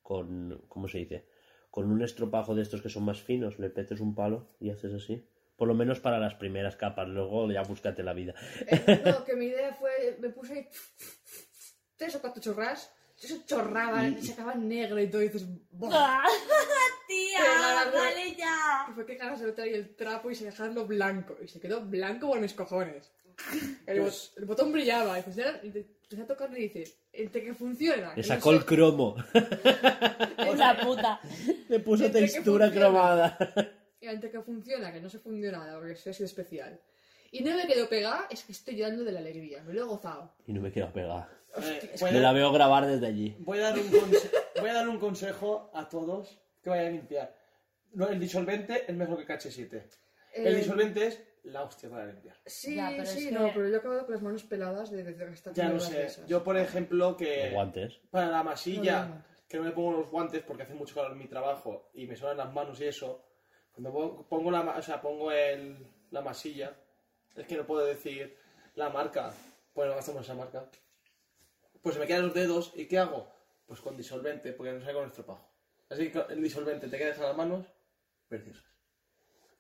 [0.02, 0.64] con.
[0.68, 1.28] ¿Cómo se dice?
[1.70, 4.94] Con un estropajo de estos que son más finos, le petes un palo y haces
[4.94, 5.28] así.
[5.56, 8.34] Por lo menos para las primeras capas, luego ya búscate la vida.
[8.68, 10.68] Eh, no, que mi idea fue, me puse ahí
[11.96, 12.92] tres o cuatro chorras,
[13.22, 15.90] eso chorraba y se acababa negro y todo, y dices, ¡buah!
[15.94, 16.26] ¡Ah!
[17.08, 17.92] ¡Tía!
[17.94, 18.88] ¡Vale ya!
[18.90, 21.36] Y fue que ganas de meter ahí el trapo y se dejarlo blanco.
[21.42, 23.12] Y se quedó blanco por mis cojones.
[23.86, 25.20] El, bot- el botón brillaba.
[25.20, 25.38] Y, pues
[26.16, 28.12] te empecé a tocarlo y dice, entre que funciona.
[28.16, 29.16] Le no sacó sé- el cromo.
[30.52, 31.20] Una puta.
[31.70, 32.88] Le puso Entre textura funciona.
[32.88, 33.38] cromada.
[34.02, 36.80] Y entre que funciona, que no se fundió nada, porque ha sido especial.
[37.32, 39.64] Y no me quedó pegada, es que estoy llorando de la alegría.
[39.64, 40.34] Me lo he gozado.
[40.46, 41.28] Y no me quiero pegar.
[41.58, 43.36] Eh, es Me la veo grabar desde allí.
[43.40, 46.90] voy a dar un conse- voy a dar un consejo a todos que vayan a
[46.92, 47.36] limpiar.
[47.94, 49.84] No, el disolvente es mejor que el H7.
[50.34, 52.38] El Eh, disolvente es la hostia para limpiar.
[52.46, 55.04] Sí, Ya, pero sí, es no, pero yo he acabado con las manos peladas de,
[55.04, 56.06] de, de gastar Ya de sé.
[56.06, 56.26] esas.
[56.28, 58.00] Yo, por ejemplo, Los que guantes.
[58.12, 59.24] para la No, masilla, no, no.
[59.48, 62.16] que no me pongo los guantes porque hace mucho calor en mi trabajo y me
[62.16, 63.26] suenan las manos y eso,
[63.72, 65.78] cuando pongo, la, o sea, pongo el,
[66.12, 66.74] la masilla,
[67.36, 68.38] es que no puedo decir,
[68.76, 69.34] la marca.
[69.74, 70.70] Pues no gastamos esa marca.
[71.82, 73.28] Pues se me quedan los dedos y ¿qué hago?
[73.66, 75.50] Pues con disolvente, porque no sale con estropajo.
[75.90, 77.66] Así que el disolvente te quedas a las manos
[78.28, 78.64] preciosas.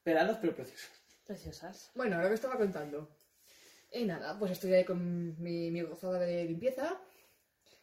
[0.03, 1.02] Peladas pero preciosas.
[1.25, 1.91] Preciosas.
[1.95, 3.09] Bueno, lo que estaba contando.
[3.91, 6.99] Y nada, pues estoy ahí con mi, gozada de limpieza.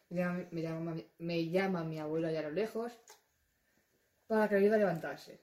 [0.09, 2.91] Me llama, me, me mi abuela allá a lo lejos
[4.27, 5.39] para que ayude a levantarse.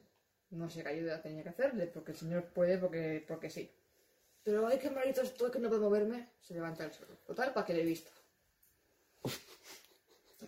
[0.51, 3.71] No sé qué ayuda tenía que hacerle, porque el señor puede, porque, porque sí.
[4.43, 6.29] Pero ay, qué malito estoy que no puedo moverme.
[6.41, 7.15] Se levanta el solo.
[7.27, 8.11] Total, para que le vista.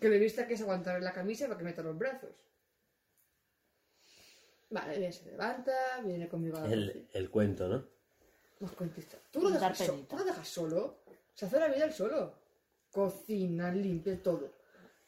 [0.01, 2.31] Que le vista que es aguantar la camisa para que meta los brazos.
[4.71, 5.73] Vale, bien, se levanta,
[6.05, 6.73] viene conmigo a la.
[6.73, 7.85] El, el cuento, ¿no?
[8.61, 9.17] Más contesta.
[9.31, 9.95] ¿Tú lo, dejas so-.
[10.09, 10.99] ¿Tú lo dejas solo?
[11.35, 12.35] Se hace la vida él solo.
[12.93, 14.51] Cocina, limpia todo.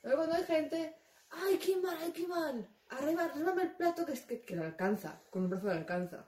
[0.02, 0.96] Luego cuando hay gente,
[1.30, 2.66] ¡ay, qué mal, ay, qué mal!
[2.90, 5.20] Arriba, arrímame el plato que, es- que, que le alcanza.
[5.30, 6.26] Con un brazo le alcanza.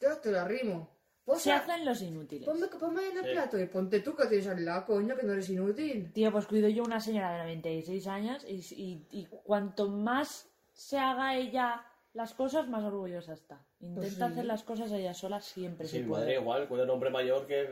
[0.00, 0.90] Yo te lo arrimo.
[1.24, 2.46] Pues, Se hacen los inútiles.
[2.48, 3.30] ponme, ponme en el Sí.
[3.32, 6.12] plato y ponte tú que tienes al lado, coño, que no eres inútil.
[6.12, 10.98] Tío, pues cuido yo una señora de 96 años y, y, y cuanto más se
[10.98, 13.66] haga ella las cosas, más orgullosa está.
[13.80, 14.22] Intenta Pues sí.
[14.22, 17.46] hacer las cosas ella sola siempre Sí, se mi madre igual, con un hombre mayor
[17.46, 17.68] que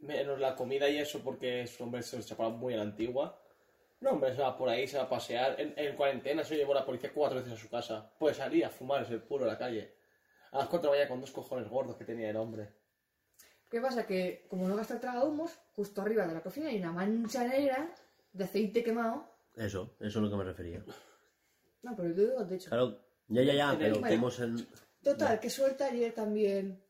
[0.00, 3.40] menos la comida y eso porque su hombre se chapaba muy a la antigua.
[4.00, 5.60] No, hombre, se va por ahí, se va a pasear.
[5.60, 8.10] En, en cuarentena se llevó la policía cuatro veces a su casa.
[8.18, 9.94] Puede salir a fumar, es el puro en la calle.
[10.52, 12.72] A las cuatro vaya con dos cojones gordos que tenía el hombre.
[13.68, 14.06] ¿Qué pasa?
[14.06, 17.94] Que como no gasta tragahumos, justo arriba de la cocina hay una mancha negra
[18.32, 19.24] de aceite quemado.
[19.56, 20.82] Eso, eso es lo que me refería.
[21.82, 22.68] No, pero yo digo, de hecho.
[22.68, 24.66] Claro, ya, ya, ya, En pero el- como en...
[25.02, 26.82] Total, que suelta ayer también.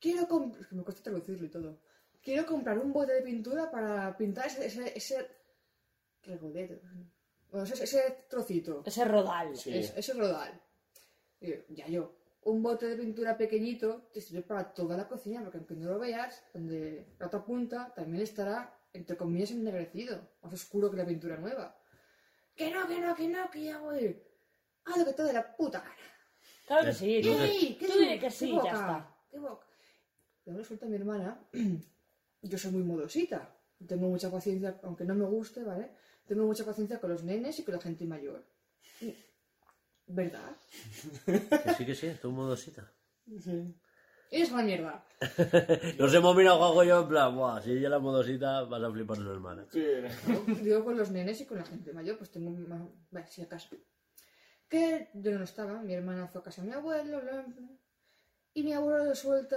[0.00, 0.62] Quiero comprar.
[0.62, 1.80] Es que me cuesta traducirlo y todo.
[2.22, 4.66] Quiero comprar un bote de pintura para pintar ese.
[4.66, 5.26] ese, ese
[6.22, 6.80] regodero.
[7.50, 8.82] Bueno, ese, ese trocito.
[8.86, 9.56] Ese rodal.
[9.56, 9.76] Sí.
[9.76, 10.60] es- ese rodal.
[11.40, 12.14] Y yo, ya yo.
[12.42, 15.98] Un bote de pintura pequeñito te sirve para toda la cocina, porque aunque no lo
[15.98, 21.36] veas, donde la otra punta también estará, entre comillas, ennegrecido, más oscuro que la pintura
[21.36, 21.76] nueva.
[22.58, 24.22] Que no, que no, que no, que ya voy.
[24.84, 25.94] Haz lo que te dé la puta gana.
[26.66, 27.76] Claro que Eh, sí.
[27.78, 28.00] ¿Qué tú digo?
[28.00, 28.64] dile que ¿Qué sí, boca?
[28.64, 29.16] ya está.
[29.30, 29.66] ¿Qué boca?
[30.44, 31.40] Luego resulta mi hermana,
[32.42, 33.54] yo soy muy modosita.
[33.86, 35.92] Tengo mucha paciencia, aunque no me guste, ¿vale?
[36.26, 38.44] Tengo mucha paciencia con los nenes y con la gente mayor.
[40.06, 40.56] ¿Verdad?
[41.26, 42.90] Que sí, que sí, tú modosita.
[43.26, 43.38] Y
[44.30, 45.04] es una mierda.
[45.98, 48.90] Nos hemos mirado Juanjo y yo en plan, buah, si ella la modosita vas a
[48.90, 49.66] flipar su hermana.
[49.70, 49.84] Sí.
[50.62, 52.82] Digo con los nenes y con la gente mayor, pues tengo más...
[53.10, 53.76] Bueno, si acaso.
[54.68, 57.54] Que yo no estaba, mi hermana fue a casa de mi abuelo, bla, bla.
[58.54, 59.56] Y mi abuelo le suelta,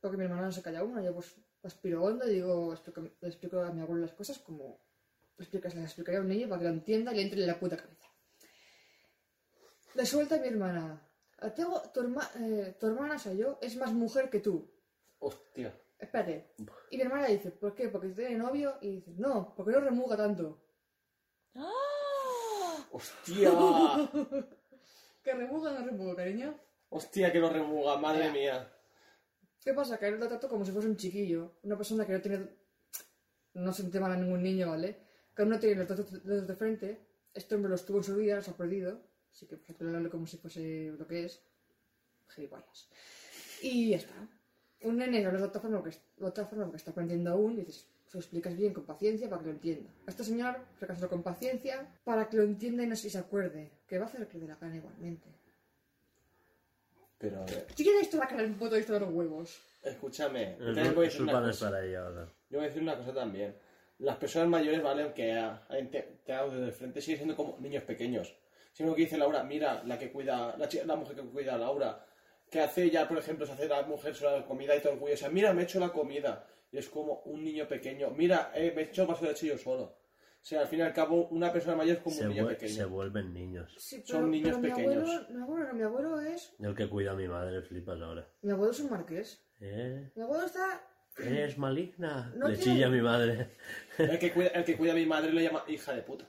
[0.00, 3.28] porque mi hermana no se calla una, yo pues aspiro hondo y digo, explico, le
[3.28, 4.80] explico a mi abuelo las cosas como
[5.36, 7.46] le explicas, le explicaría a un niño para que lo entienda y le entre en
[7.46, 8.08] la puta cabeza.
[9.94, 11.00] Le suelta a mi hermana.
[11.42, 14.40] "A ti hago- tu, herma- eh, tu hermana, o sea, yo, es más mujer que
[14.40, 14.70] tú.
[15.18, 15.72] Hostia.
[15.98, 16.54] Espérate.
[16.90, 17.88] Y mi hermana dice, ¿por qué?
[17.88, 18.76] Porque tiene novio.
[18.80, 20.62] Y dice, no, porque no remuga tanto.
[21.54, 22.88] ¡Ah!
[22.92, 23.50] Hostia.
[25.22, 26.58] Que remuga, no remuga, cariño.
[26.88, 28.68] Hostia, que lo remuga, madre mía.
[29.60, 29.96] ¿Qué pasa?
[29.96, 31.58] Que a él lo trato como si fuese un chiquillo.
[31.62, 32.48] Una persona que no tiene...
[33.54, 34.98] No se mal a ningún niño, ¿vale?
[35.36, 37.06] Que aún no tiene los dos dedos de frente.
[37.32, 39.00] Este hombre los tuvo en su vida, los ha perdido.
[39.32, 41.42] Así que pues hablarle como si fuese lo que es.
[42.28, 42.88] Gilipollas.
[43.62, 44.14] Y ya está.
[44.82, 47.64] Un nene habla de otra forma que, de otra forma que está aprendiendo aún y
[47.64, 49.90] dices, se lo explicas bien, con paciencia, para que lo entienda.
[50.06, 53.70] A este señor, fracasarlo con paciencia, para que lo entienda y no se se acuerde.
[53.86, 55.28] Que va a hacer que le dé la gana igualmente.
[57.18, 59.60] Pero a ver, Si quieres esto va a caer un puto esto de los huevos.
[59.82, 60.56] escúchame.
[60.58, 61.76] yo Eso también voy a decir una para cosa.
[61.76, 62.26] ahí ahora.
[62.50, 63.54] Yo voy a decir una cosa también.
[63.98, 65.02] Las personas mayores, ¿vale?
[65.04, 68.34] Aunque ah, te- tengan desde el frente, siguen siendo como niños pequeños.
[68.72, 71.58] Siempre que dice Laura, mira, la que cuida, la, chica- la mujer que cuida a
[71.58, 72.04] Laura,
[72.50, 75.28] que hace ya, por ejemplo, se hace la mujer sola la comida y todo orgullosa.
[75.28, 76.46] Mira, me he hecho la comida.
[76.70, 78.10] Y es como un niño pequeño.
[78.10, 79.82] Mira, eh, me he hecho vaso de leche yo solo.
[79.84, 82.44] O sea, al fin y al cabo, una persona mayor es como Se, un niño
[82.44, 82.72] vuel- pequeño.
[82.74, 83.74] se vuelven niños.
[83.78, 85.04] Sí, Son niños pequeños.
[85.08, 86.52] Abuelo, mi, abuelo, no, mi abuelo es.
[86.58, 88.26] El que cuida a mi madre, flipas ahora.
[88.40, 89.44] Mi abuelo es un marqués.
[89.60, 90.10] ¿Eh?
[90.16, 90.82] Mi abuelo está.
[91.18, 92.32] ¿Eres maligna?
[92.36, 93.50] No Le tiene- chilla a mi madre.
[93.98, 96.28] El que, cuida, el que cuida a mi madre le llama hija de puta.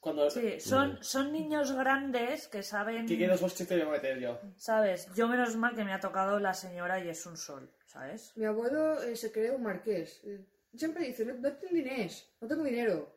[0.00, 0.30] Cuando...
[0.30, 3.06] Sí, son, son niños grandes que saben...
[3.06, 4.40] ¿Qué dos hostias te voy a meter yo?
[4.56, 5.08] ¿Sabes?
[5.14, 8.32] Yo menos mal que me ha tocado la señora y es un sol, ¿sabes?
[8.36, 10.20] Mi abuelo eh, se cree un marqués.
[10.24, 10.44] Eh,
[10.74, 13.12] Siempre dice: No, no tengo dinero, no tengo dinero.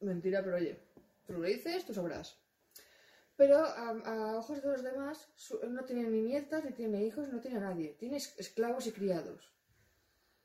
[0.00, 0.78] Mentira, pero oye,
[1.26, 2.38] tú lo dices, tú sabrás.
[3.36, 7.02] Pero a, a ojos de los demás, su- él no tiene ni nietas, ni tiene
[7.04, 7.94] hijos, no tiene a nadie.
[7.98, 9.52] Tiene es- esclavos y criados.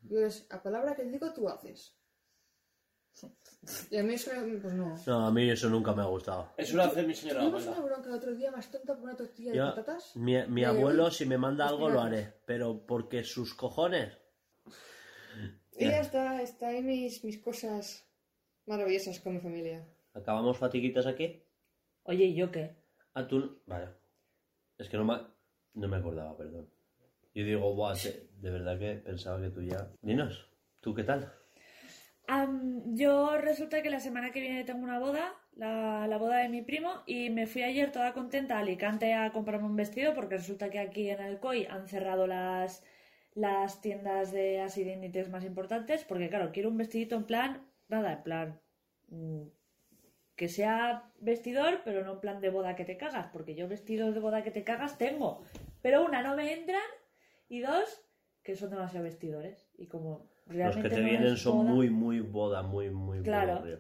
[0.08, 1.97] Y es, a palabra que digo, tú haces.
[3.92, 4.32] Y a mí eso,
[4.62, 4.96] pues no.
[5.08, 6.54] No, a mí eso nunca me ha gustado.
[6.58, 9.16] Eso lo hace mi señora Tuvimos una bronca el otro día más tonta por una
[9.18, 10.16] tortilla de Yo- patatas.
[10.16, 12.34] mi, mi Eh, abuelo, si me manda algo, lo haré.
[12.46, 14.18] Pero porque sus cojones.
[15.80, 18.06] Y ya está, está ahí mis, mis cosas
[18.66, 19.86] maravillosas con mi familia.
[20.14, 21.44] ¿Acabamos fatiguitas aquí?
[22.04, 22.76] Oye, ¿y yo qué?
[23.14, 23.62] Ah, tú.
[23.66, 23.90] Vale.
[24.78, 25.20] Es que no me,
[25.74, 26.70] no me acordaba, perdón.
[27.36, 29.92] Yo digo, buah, te- de verdad que pensaba que tú ya.
[30.02, 30.50] Dinos,
[30.80, 31.32] ¿tú qué tal?
[32.28, 36.62] Am, yo resulta que la semana que viene tengo una boda, la, boda de mi
[36.62, 40.70] primo, y me fui ayer toda contenta a Alicante a comprarme un vestido porque resulta
[40.70, 42.84] que aquí en Alcoy han cerrado las,
[43.34, 48.14] las tiendas de así de más importantes porque claro, quiero un vestidito en plan, nada,
[48.14, 48.62] en plan
[49.08, 49.44] mm,
[50.36, 54.14] que sea vestidor, pero no en plan de boda que te cagas, porque yo vestidos
[54.14, 55.44] de boda que te cagas tengo,
[55.82, 56.90] pero una no me entran
[57.48, 58.04] y dos
[58.44, 59.70] que son demasiado vestidores.
[59.78, 63.60] Y como Los que te no vienen son boda- muy, muy boda, muy, muy Claro.
[63.62, 63.80] boda.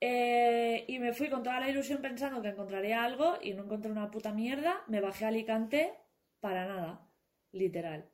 [0.00, 3.90] Eh, y me fui con toda la ilusión pensando que encontraría algo y no encontré
[3.90, 4.82] una puta mierda.
[4.88, 5.94] Me bajé a Alicante
[6.40, 7.08] para nada,
[7.52, 8.04] literal.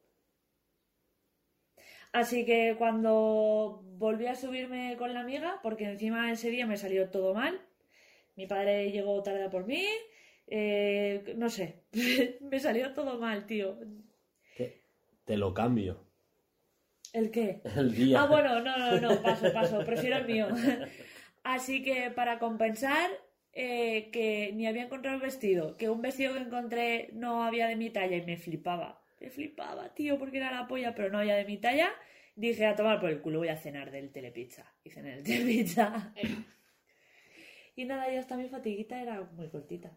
[2.13, 7.09] Así que cuando volví a subirme con la amiga, porque encima ese día me salió
[7.11, 7.59] todo mal,
[8.37, 9.85] mi padre llegó tarde a por mí,
[10.47, 11.85] eh, no sé,
[12.41, 13.79] me salió todo mal, tío.
[14.57, 14.83] Te,
[15.25, 16.05] te lo cambio.
[17.13, 17.61] ¿El qué?
[17.77, 18.23] El día.
[18.23, 20.49] Ah, bueno, no, no, no, paso, paso, prefiero el mío.
[21.45, 23.11] Así que para compensar
[23.53, 27.77] eh, que ni había encontrado el vestido, que un vestido que encontré no había de
[27.77, 29.03] mi talla y me flipaba.
[29.21, 31.91] Me flipaba, tío, porque era la polla, pero no había de mi talla.
[32.35, 34.65] Dije, a tomar por el culo, voy a cenar del telepizza.
[34.83, 36.15] Y cené del telepizza.
[37.77, 39.97] y nada, ya hasta mi fatiguita era muy cortita.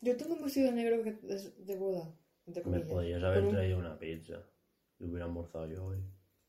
[0.00, 2.14] Yo tengo un vestido negro que es de boda.
[2.46, 4.42] Me podías haber traído una pizza.
[4.98, 5.98] Y hubiera almorzado yo hoy.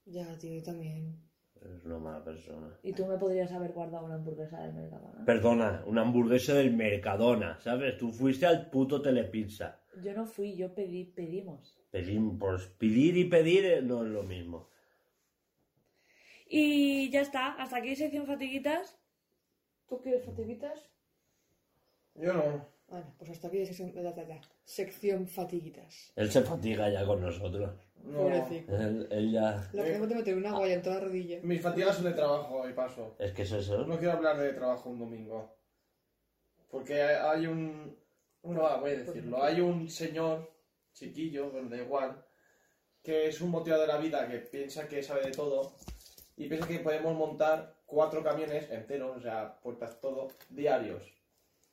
[0.06, 1.20] Ya, tío, yo también.
[1.62, 2.78] Eres una mala persona.
[2.84, 5.26] Y tú me podrías haber guardado una hamburguesa del Mercadona.
[5.26, 7.98] Perdona, una hamburguesa del Mercadona, ¿sabes?
[7.98, 9.80] Tú fuiste al puto Telepizza.
[10.04, 11.80] Yo no fui, yo pedí, pedimos.
[11.90, 14.70] Pedir, pues pedir y pedir eh, no es lo mismo.
[16.48, 19.00] Y ya está, hasta aquí sección fatiguitas.
[19.88, 20.92] ¿Tú quieres fatiguitas?
[22.16, 22.75] Yo no.
[22.88, 26.12] Vale, pues hasta aquí sección, la, la, la, sección fatiguitas.
[26.16, 27.74] Él se fatiga ya con nosotros.
[28.04, 28.20] No.
[28.20, 28.76] Pobrecito.
[28.76, 29.68] Él, él ya...
[29.74, 31.40] Lo que tengo que meter una guaya en toda la rodilla.
[31.42, 33.16] Mis fatigas son de trabajo y paso.
[33.18, 33.86] Es que es eso.
[33.86, 35.56] No quiero hablar de trabajo un domingo.
[36.70, 37.98] Porque hay un.
[38.44, 39.44] No, voy a decirlo.
[39.44, 40.52] Hay un señor,
[40.94, 42.24] chiquillo, bueno, da igual,
[43.02, 45.76] que es un motivado de la vida que piensa que sabe de todo
[46.38, 51.04] y piensa que podemos montar cuatro camiones enteros, o sea, puertas, todo, diarios.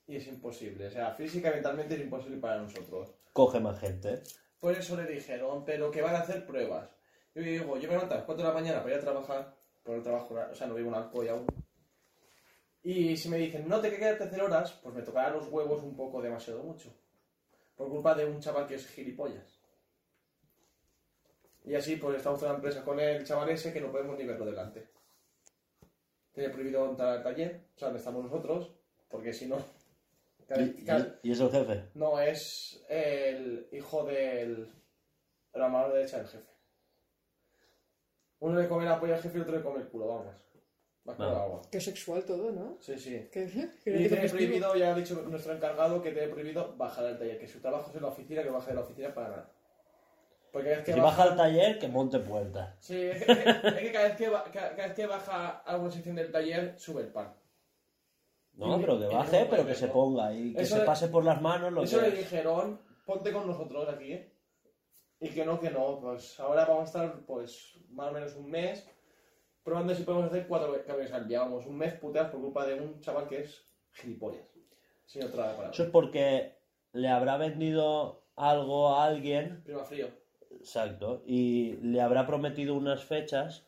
[0.07, 0.87] Y es imposible.
[0.87, 3.15] O sea, física y mentalmente es imposible para nosotros.
[3.33, 4.23] Coge más gente.
[4.59, 6.89] Por eso le dijeron, pero que van a hacer pruebas.
[7.35, 9.57] Yo digo, yo me levanto a las 4 de la mañana para ir a trabajar,
[9.83, 11.47] por el trabajo, o sea, no vivo en Alcoy aún.
[12.83, 15.83] Y si me dicen, no te que quedarte hacer horas, pues me tocará los huevos
[15.83, 16.95] un poco demasiado mucho.
[17.75, 19.61] Por culpa de un chaval que es gilipollas.
[21.65, 24.27] Y así, pues estamos en una empresa con el chaval ese que no podemos ni
[24.27, 24.91] verlo delante.
[26.33, 28.73] Tiene prohibido entrar al taller, o sea, donde estamos nosotros,
[29.09, 29.59] porque si no...
[30.57, 31.84] ¿Y, y- y es el jefe?
[31.95, 34.66] No, es el hijo del.
[35.53, 36.51] de la mano derecha del jefe.
[38.40, 40.34] Uno le come la polla al jefe y otro le come el culo, vamos.
[41.05, 41.38] Más con Vale.
[41.38, 41.62] agua.
[41.70, 42.76] Qué sexual todo, ¿no?
[42.80, 43.28] Sí, sí.
[43.32, 43.45] Que,
[43.86, 47.38] Y que tiene prohibido, ya ha dicho nuestro encargado que tiene prohibido bajar al taller,
[47.38, 49.51] que su trabajo es en la oficina, que baje de la oficina para nada.
[50.53, 52.76] Porque es que Si baja al taller, que monte puertas.
[52.80, 55.49] Sí, es que, es que- es que cada, vez que cada- cada vez que baja
[55.49, 57.34] a alguna sección del taller, sube el pan.
[58.55, 61.25] No, pero que baje, pero que se ponga y que Eso se le- pase por
[61.25, 62.19] las manos lo Eso que le es.
[62.19, 64.33] dijeron, ponte con nosotros aquí, ¿eh?
[65.21, 68.51] Y que no, que no, pues ahora vamos a estar pues más o menos un
[68.51, 68.87] mes
[69.63, 71.41] probando si podemos hacer cuatro camiones al día.
[71.41, 74.45] Vamos, un mes puteas por culpa de un chaval que es gilipollas.
[75.07, 75.71] Sin otra palabra.
[75.71, 76.57] Eso es porque
[76.93, 80.09] le habrá vendido algo a alguien, Prima frío.
[80.51, 83.67] exacto, y le habrá prometido unas fechas.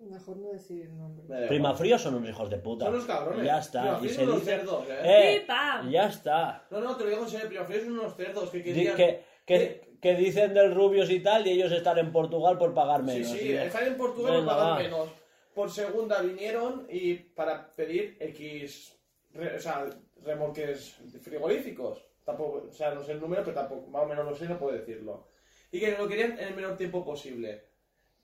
[0.00, 1.46] Mejor no decir el nombre.
[1.48, 1.74] Prima.
[1.74, 2.86] Frío son unos hijos de puta.
[2.86, 3.44] Son los cabrones.
[3.44, 3.82] Ya está.
[3.98, 4.50] Prima Y se son unos dice.
[4.56, 5.00] cerdos, ¿eh?
[5.04, 5.36] ¡Eh!
[5.42, 5.90] ¡Y pam!
[5.90, 6.66] Ya está.
[6.70, 8.96] No, no, te lo digo en serio, Prima frío son unos cerdos que querían...
[8.96, 13.00] que, que, que dicen del Rubios y tal, y ellos están en Portugal por pagar
[13.00, 13.28] Sí, menos.
[13.30, 14.78] sí, Y- están en Portugal por pagar va.
[14.78, 15.08] menos.
[15.54, 18.96] Por segunda vinieron y para pedir X,
[19.34, 19.84] re- o sea,
[20.24, 22.04] remolques frigoríficos.
[22.24, 24.58] Tampoco, o sea, no sé el número, pero tampoco, más o menos lo sé, no
[24.58, 25.26] puedo decirlo.
[25.72, 27.69] Y que lo querían en el menor tiempo posible.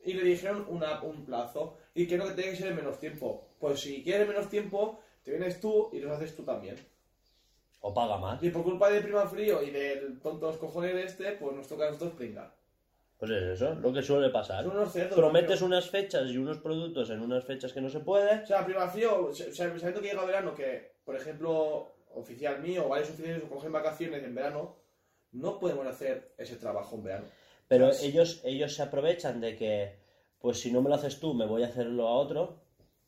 [0.06, 1.76] Y le dijeron una, un plazo.
[1.94, 3.48] Y que no que tenía que ser en menos tiempo.
[3.58, 6.76] Pues si quieres menos tiempo, te vienes tú y lo haces tú también.
[7.80, 8.42] O paga más.
[8.42, 11.90] Y por culpa de Prima Frío y del tonto cojones este, pues nos toca a
[11.90, 12.54] nosotros pringar.
[13.18, 14.64] Pues es eso, lo que suele pasar.
[14.64, 15.18] Son unos cerdos.
[15.18, 15.66] Prometes tío.
[15.66, 18.42] unas fechas y unos productos en unas fechas que no se puede.
[18.42, 22.84] O sea, prima frío, o sea, sabiendo que llega verano, que, por ejemplo, oficial mío
[22.86, 24.76] o varios oficiales cogen vacaciones en verano,
[25.32, 27.26] no podemos hacer ese trabajo en verano.
[27.68, 29.98] Pero Pues- ellos, ellos se aprovechan de que,
[30.40, 32.60] pues si no me lo haces tú, me voy a hacerlo a otro.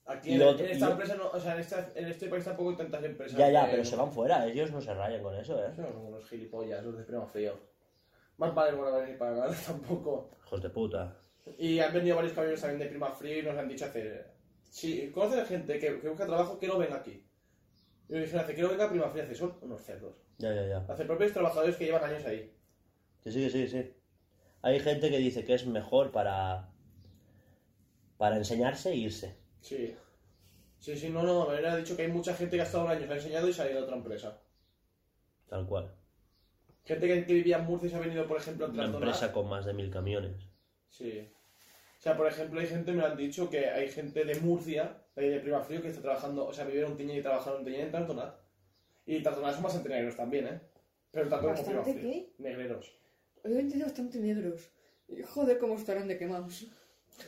[0.07, 2.71] Aquí en, otro- en esta empresa, no, o sea, en, esta- en este país tampoco
[2.71, 3.39] hay tantas empresas.
[3.39, 5.71] Ya, ya, que- pero se van fuera, ellos no se rayan con eso, ¿eh?
[5.77, 7.59] Son unos gilipollas, los de prima frío.
[8.39, 10.31] Más vale a venir para nada tampoco.
[10.47, 11.17] Hijos de puta.
[11.59, 14.33] Y han venido varios camiones también de prima frío y nos han dicho hacer.
[14.71, 17.25] Si conoces a gente que, que busca trabajo, que no venga aquí.
[18.09, 20.15] Y nos dijeron hace que no venga a prima fría, hace son unos cerdos.
[20.39, 20.85] Ya, ya, ya.
[20.89, 22.53] Hace propios trabajadores que llevan años ahí.
[23.23, 23.95] Que sí, que sí, que sí.
[24.63, 26.69] Hay gente que dice que es mejor para,
[28.17, 29.37] para enseñarse e irse.
[29.61, 29.95] Sí.
[30.79, 32.91] Sí, sí, no, no, me ha dicho que hay mucha gente que ha estado un
[32.91, 34.41] año, se ha enseñado y se ha ido a otra empresa.
[35.49, 35.93] Tal cual.
[36.85, 39.33] Gente que, que vivía en Murcia y se ha venido, por ejemplo, a Una empresa
[39.33, 40.49] con más de mil camiones.
[40.89, 41.29] Sí.
[41.99, 45.03] O sea, por ejemplo, hay gente, me lo han dicho, que hay gente de Murcia,
[45.17, 47.61] de, ahí de Prima Frío, que está trabajando, o sea, vivieron en Tiñén y trabajaron
[47.61, 48.37] en Tiñén en Trasdonat.
[49.05, 50.61] Y Trasdonat son bastante negros también, ¿eh?
[51.11, 52.13] Pero tanto como Prima ¿Bastante Frío.
[52.13, 52.33] qué?
[52.39, 52.93] Negreros.
[53.45, 54.69] Hoy he entendido bastante negros.
[55.09, 56.67] Y joder, cómo estarán de quemados.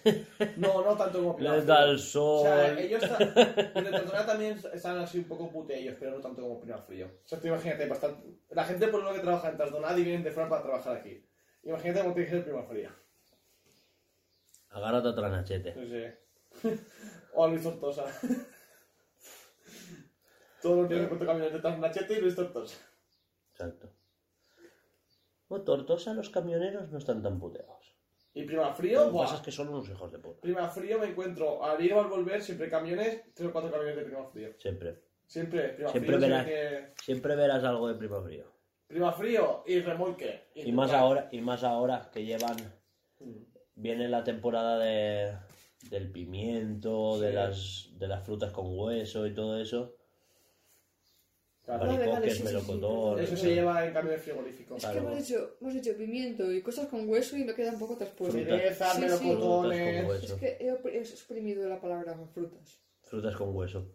[0.57, 1.75] No, no tanto como Prima Les Frío.
[1.75, 2.43] da el O sol.
[2.45, 7.07] sea, ellos Trasdonat también están así un poco puteillos, pero no tanto como Prima Frío.
[7.25, 8.23] O sea, tú imagínate, bastante...
[8.51, 11.27] la gente por lo que trabaja en Trasdonat y vienen de fuera para trabajar aquí.
[11.65, 12.95] Imagínate cómo tiene que ser Prima Fría.
[14.69, 15.75] Agárrate otra nachete.
[15.75, 16.21] No sé.
[17.35, 18.05] O a Luis Tortosa.
[20.63, 22.77] Todos los días encuentro camiones detrás de Nachete y Luis Tortosa.
[23.53, 23.91] Exacto.
[25.51, 27.93] Bueno, Tortosa, los camioneros no están tan puteados.
[28.33, 29.25] Y Prima Lo Frío, que buah.
[29.25, 30.41] pasa es que son unos hijos de puta.
[30.41, 33.97] Prima Frío me encuentro al ir o al volver siempre camiones, tres o cuatro camiones
[33.97, 34.51] de Prima Frío.
[34.59, 35.01] Siempre.
[35.27, 36.29] Siempre, Prima Siempre Frío.
[36.29, 36.47] verás.
[36.47, 38.45] siempre que- Siempre verás algo de primo frío.
[38.87, 40.45] Prima Frío y remolque.
[40.55, 42.57] Y más ahora, y más ahora que llevan.
[43.75, 45.33] Viene la temporada de,
[45.91, 47.35] del pimiento, de Sí.
[47.35, 49.97] las de las frutas con hueso y todo eso.
[51.79, 51.87] Claro.
[51.87, 53.11] Vale, vale, Baricoques, sí, sí, sí, melocotón.
[53.13, 54.77] vale, Eso se lleva en camiones frigoríficos.
[54.79, 55.01] Es Claro.
[55.01, 57.97] que hemos hecho, hemos hecho pimiento y cosas con hueso y me queda un poco
[57.97, 58.39] traspuesto.
[58.39, 59.07] Cerezas, Sí, sí.
[59.27, 60.25] Melocotones.
[60.25, 62.81] Es que he, he exprimido la palabra frutas.
[63.03, 63.93] Frutas con hueso.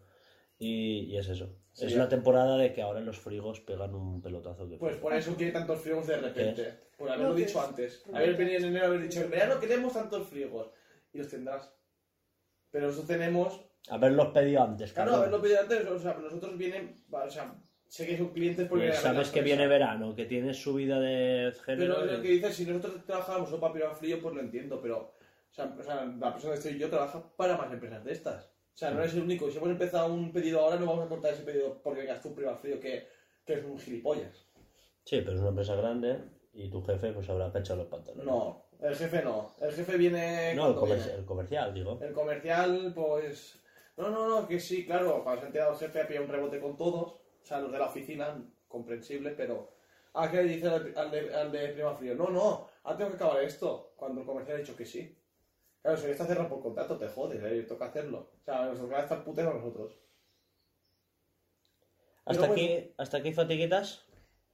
[0.58, 1.54] Y, y es eso.
[1.72, 1.84] Sí.
[1.84, 5.32] Es la temporada de que ahora los frigos pegan un pelotazo que Pues por eso
[5.34, 6.74] tiene tantos friegos de repente.
[6.96, 8.02] Por haberlo No, dicho es- antes.
[8.10, 10.70] Haber venido en enero haber dicho, en verano queremos tantos friegos.
[11.12, 11.70] Y los tendrás.
[12.70, 13.60] Pero nosotros tenemos.
[13.88, 15.28] Haberlos pedido antes, Claro, cabrón.
[15.28, 15.86] haberlo pedido antes.
[15.86, 17.04] O sea, nosotros vienen.
[17.10, 17.54] O sea,
[17.88, 18.88] sé que son clientes porque.
[18.88, 21.96] Pues sabes que viene verano, que tienes subida de género.
[22.00, 24.80] Pero lo que dices, si nosotros trabajamos solo para Prima Frío, pues lo entiendo.
[24.80, 24.98] Pero.
[25.50, 28.44] O sea, o sea, la persona que estoy yo trabaja para más empresas de estas.
[28.44, 29.50] O sea, no eres el único.
[29.50, 32.34] Si hemos empezado un pedido ahora, no vamos a cortar ese pedido porque vengas tú
[32.34, 33.08] Prima Frío, que,
[33.44, 34.46] que es un gilipollas.
[35.04, 36.18] Sí, pero es una empresa grande
[36.52, 38.26] y tu jefe pues habrá cachado los pantalones.
[38.26, 39.54] No, el jefe no.
[39.60, 40.54] El jefe viene.
[40.54, 41.12] No, el, comerci- viene.
[41.20, 41.98] el comercial, digo.
[42.02, 43.62] El comercial, pues.
[43.96, 45.22] No, no, no, que sí, claro.
[45.22, 47.14] Cuando se ha enterado el jefe, ha pillado un rebote con todos.
[47.46, 49.70] O sea, los de la oficina, comprensible, pero.
[50.14, 53.10] Ah, que le dice al, al de, al de Prima Frío, no, no, ahora tengo
[53.10, 53.92] que acabar esto.
[53.94, 55.16] Cuando el comercial ha dicho que sí.
[55.80, 58.32] Claro, si está cerrado por contrato, te jodes, eh, toca hacerlo.
[58.40, 59.96] O sea, nos toca estar puteros a nosotros.
[62.24, 64.04] ¿Hasta aquí, ¿Hasta aquí fatiguitas?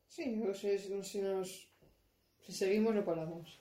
[0.07, 1.73] Sí, o sea, si, si nos...
[2.41, 3.59] Si seguimos no paramos.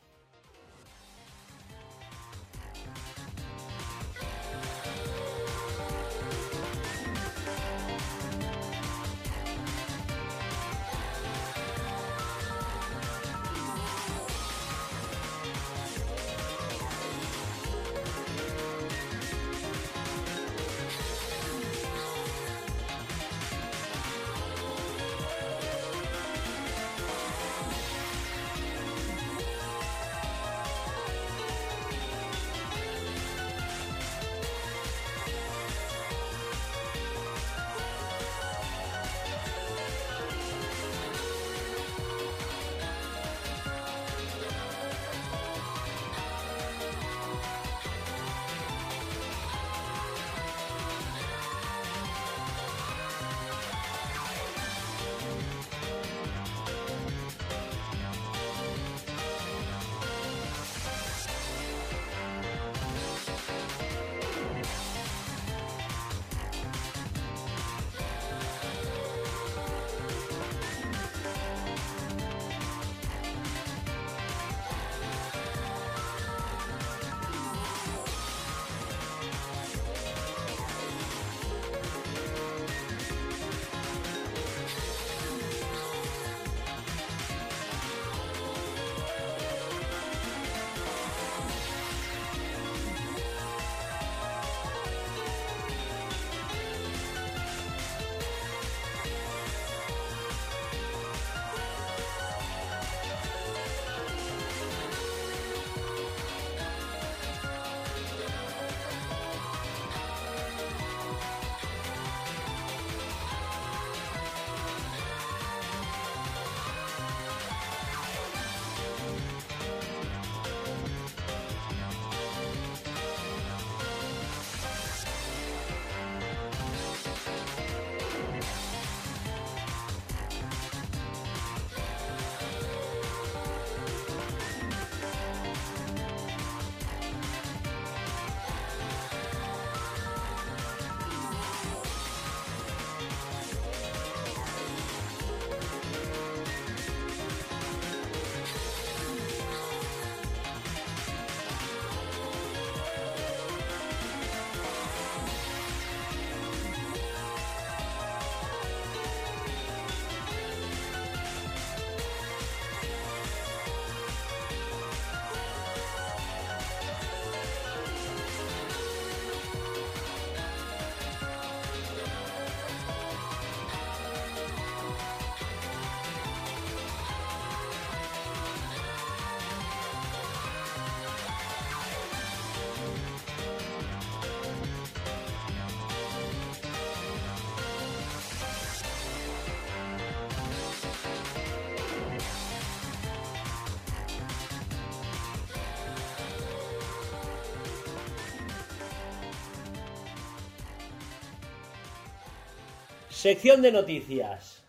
[203.22, 204.66] Sección de noticias.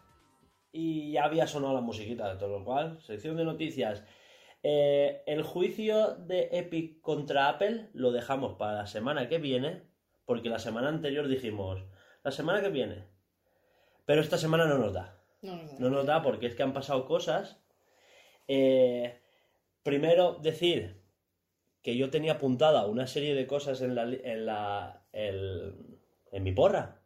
[0.72, 3.00] Y ya había sonado la musiquita, de todo lo cual.
[3.00, 4.04] Sección de noticias.
[4.62, 9.82] Eh, el juicio de Epic contra Apple lo dejamos para la semana que viene,
[10.26, 11.82] porque la semana anterior dijimos,
[12.22, 13.06] la semana que viene.
[14.04, 15.18] Pero esta semana no nos da.
[15.40, 15.78] No, no, no.
[15.78, 17.58] No nos da porque es que han pasado cosas.
[18.48, 19.18] Eh,
[19.82, 21.00] primero, decir
[21.82, 25.98] que yo tenía apuntada una serie de cosas en, la, en, la, el-
[26.30, 27.01] en mi porra.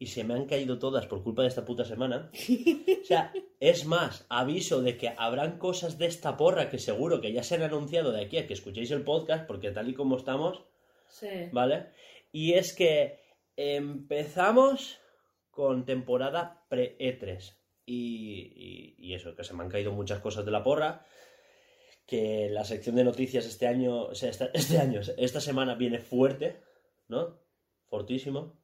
[0.00, 2.30] Y se me han caído todas por culpa de esta puta semana.
[3.02, 7.32] O sea, es más, aviso de que habrán cosas de esta porra que seguro que
[7.32, 10.16] ya se han anunciado de aquí a que escuchéis el podcast, porque tal y como
[10.18, 10.62] estamos,
[11.08, 11.26] Sí.
[11.52, 11.86] ¿vale?
[12.32, 13.18] Y es que
[13.56, 14.98] empezamos
[15.50, 17.56] con temporada pre-E3.
[17.86, 21.06] Y, y- y eso, que se me han caído muchas cosas de la porra.
[22.06, 25.98] Que la sección de noticias este año, o sea, esta- este año, esta semana viene
[25.98, 26.60] fuerte,
[27.08, 27.38] ¿no?
[27.86, 28.57] Fortísimo.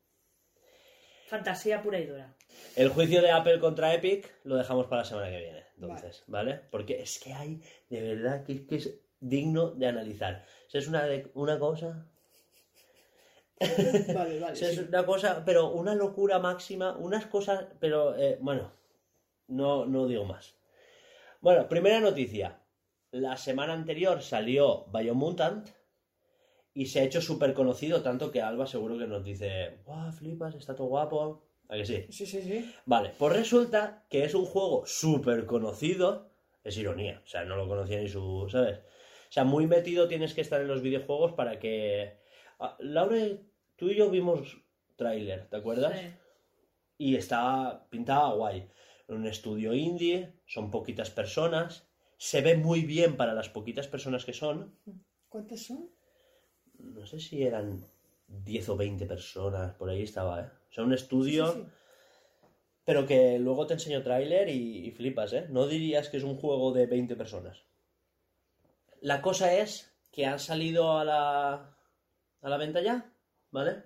[1.34, 2.32] Fantasía pura y dura.
[2.76, 6.60] El juicio de Apple contra Epic lo dejamos para la semana que viene, entonces, ¿vale?
[6.70, 7.60] Porque es que hay,
[7.90, 10.44] de verdad, que, que es digno de analizar.
[10.72, 12.06] Es una, de- una cosa
[14.14, 14.52] Vale, vale.
[14.52, 14.86] Es sí.
[14.88, 18.72] una cosa, pero una locura máxima, unas cosas, pero eh, bueno,
[19.48, 20.54] no, no digo más.
[21.40, 22.60] Bueno, primera noticia.
[23.10, 25.68] La semana anterior salió Biomutant
[26.74, 30.56] y se ha hecho súper conocido, tanto que Alba seguro que nos dice, ¡guau, flipas,
[30.56, 31.44] está todo guapo!
[31.68, 32.04] ¿A que sí?
[32.10, 32.74] Sí, sí, sí.
[32.84, 36.30] Vale, pues resulta que es un juego súper conocido.
[36.62, 38.48] Es ironía, o sea, no lo conocía ni su.
[38.50, 38.78] ¿Sabes?
[38.78, 42.18] O sea, muy metido tienes que estar en los videojuegos para que.
[42.58, 43.18] Ah, Laura,
[43.76, 44.58] tú y yo vimos
[44.96, 45.98] tráiler, ¿te acuerdas?
[45.98, 46.06] Sí.
[46.98, 47.86] Y estaba.
[47.88, 48.68] pintaba guay.
[49.08, 51.88] Un estudio indie, son poquitas personas.
[52.16, 54.78] Se ve muy bien para las poquitas personas que son.
[55.28, 55.90] ¿Cuántas son?
[56.78, 57.84] No sé si eran
[58.28, 60.48] 10 o 20 personas, por ahí estaba, ¿eh?
[60.70, 61.52] O sea, un estudio.
[61.52, 61.70] Sí, sí, sí.
[62.84, 65.46] Pero que luego te enseño tráiler y, y flipas, ¿eh?
[65.48, 67.62] No dirías que es un juego de 20 personas.
[69.00, 71.76] La cosa es que han salido a la,
[72.42, 73.12] a la venta ya,
[73.50, 73.84] ¿vale?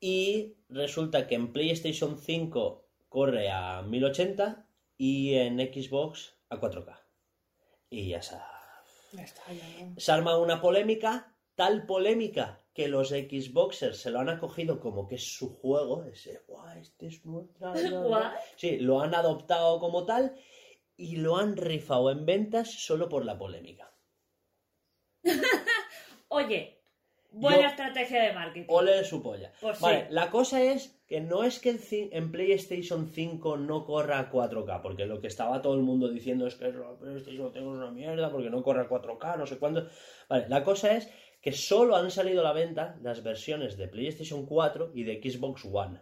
[0.00, 4.66] Y resulta que en PlayStation 5 corre a 1080
[4.96, 6.98] y en Xbox a 4K.
[7.90, 8.48] Y ya está.
[9.12, 9.94] Ya está, ya no.
[9.98, 15.16] Se arma una polémica, tal polémica que los Xboxers se lo han acogido como que
[15.16, 17.74] es su juego, ese, guau, este es nuestra...
[18.56, 20.34] Sí, lo han adoptado como tal
[20.96, 23.92] y lo han rifado en ventas solo por la polémica.
[26.28, 26.82] Oye,
[27.30, 28.66] buena Yo- estrategia de marketing.
[28.68, 29.52] Ole de su polla.
[29.60, 29.82] Pues sí.
[29.82, 31.78] vale, la cosa es que no es que
[32.12, 36.46] en PlayStation 5 no corra a 4K, porque lo que estaba todo el mundo diciendo
[36.46, 39.58] es que la PlayStation 5 es una mierda, porque no corre a 4K, no sé
[39.58, 39.88] cuándo.
[40.28, 41.10] Vale, la cosa es
[41.42, 45.64] que solo han salido a la venta las versiones de PlayStation 4 y de Xbox
[45.64, 46.00] One.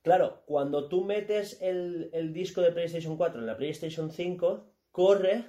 [0.00, 5.44] Claro, cuando tú metes el, disco de PlayStation 4 en la PlayStation 5, corre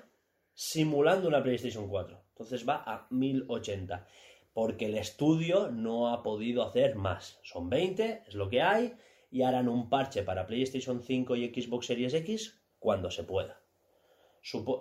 [0.56, 2.24] simulando una PlayStation 4.
[2.30, 4.08] Entonces va a 1080
[4.54, 7.40] porque el estudio no ha podido hacer más.
[7.44, 8.96] Son 20, es lo que hay,
[9.30, 13.62] y harán un parche para PlayStation 5 y Xbox Series X cuando se pueda.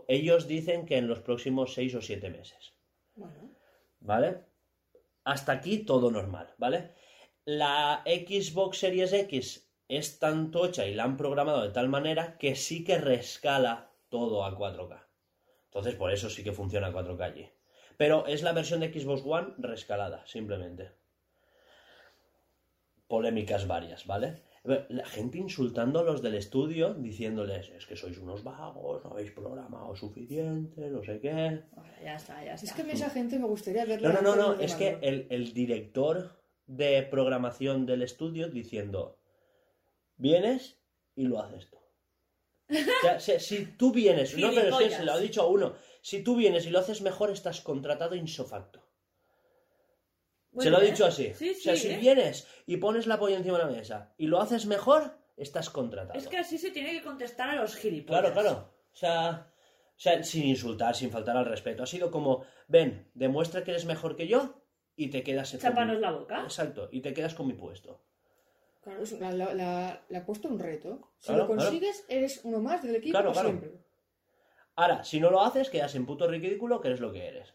[0.09, 2.72] Ellos dicen que en los próximos 6 o 7 meses.
[3.14, 3.56] Bueno.
[4.07, 4.45] ¿Vale?
[5.25, 6.95] Hasta aquí todo normal, ¿vale?
[7.45, 12.55] La Xbox Series X es tan tocha y la han programado de tal manera que
[12.55, 15.05] sí que rescala todo a 4K.
[15.65, 17.51] Entonces, por eso sí que funciona 4K allí.
[17.97, 20.93] Pero es la versión de Xbox One rescalada, simplemente.
[23.09, 24.43] Polémicas varias, ¿vale?
[24.89, 29.31] La gente insultando a los del estudio, diciéndoles, es que sois unos vagos, no habéis
[29.31, 31.62] programado suficiente, no sé qué.
[31.73, 32.67] Bueno, ya está, ya está.
[32.67, 34.12] Es que a mí esa gente me gustaría verla.
[34.12, 36.37] No, no, no, no, es que el, el director
[36.67, 39.19] de programación del estudio diciendo,
[40.17, 40.79] vienes
[41.14, 41.77] y lo haces tú.
[42.69, 45.47] O sea, si, si tú vienes, no, pero es que se lo ha dicho a
[45.47, 48.86] uno, si tú vienes y lo haces mejor, estás contratado insofacto.
[50.57, 50.93] Muy se lo ha bien.
[50.95, 51.33] dicho así.
[51.35, 51.99] Sí, o sea, sí, si ¿eh?
[51.99, 56.19] vienes y pones la polla encima de la mesa y lo haces mejor, estás contratado.
[56.19, 58.21] Es que así se tiene que contestar a los gilipollas.
[58.23, 58.73] Claro, claro.
[58.93, 61.83] O sea, o sea, sin insultar, sin faltar al respeto.
[61.83, 64.63] Ha sido como, ven, demuestra que eres mejor que yo
[64.97, 66.43] y te quedas mi- la boca.
[66.43, 68.03] Exacto, y te quedas con mi puesto.
[68.83, 71.12] Claro, es una- la, la- le ha puesto un reto.
[71.19, 73.49] Si Claro, lo consigues, eres uno más del equipo Claro, claro.
[73.49, 73.73] siempre.
[74.77, 77.53] Ahora, si no lo haces, quedas en puto ridículo, que eres lo que eres.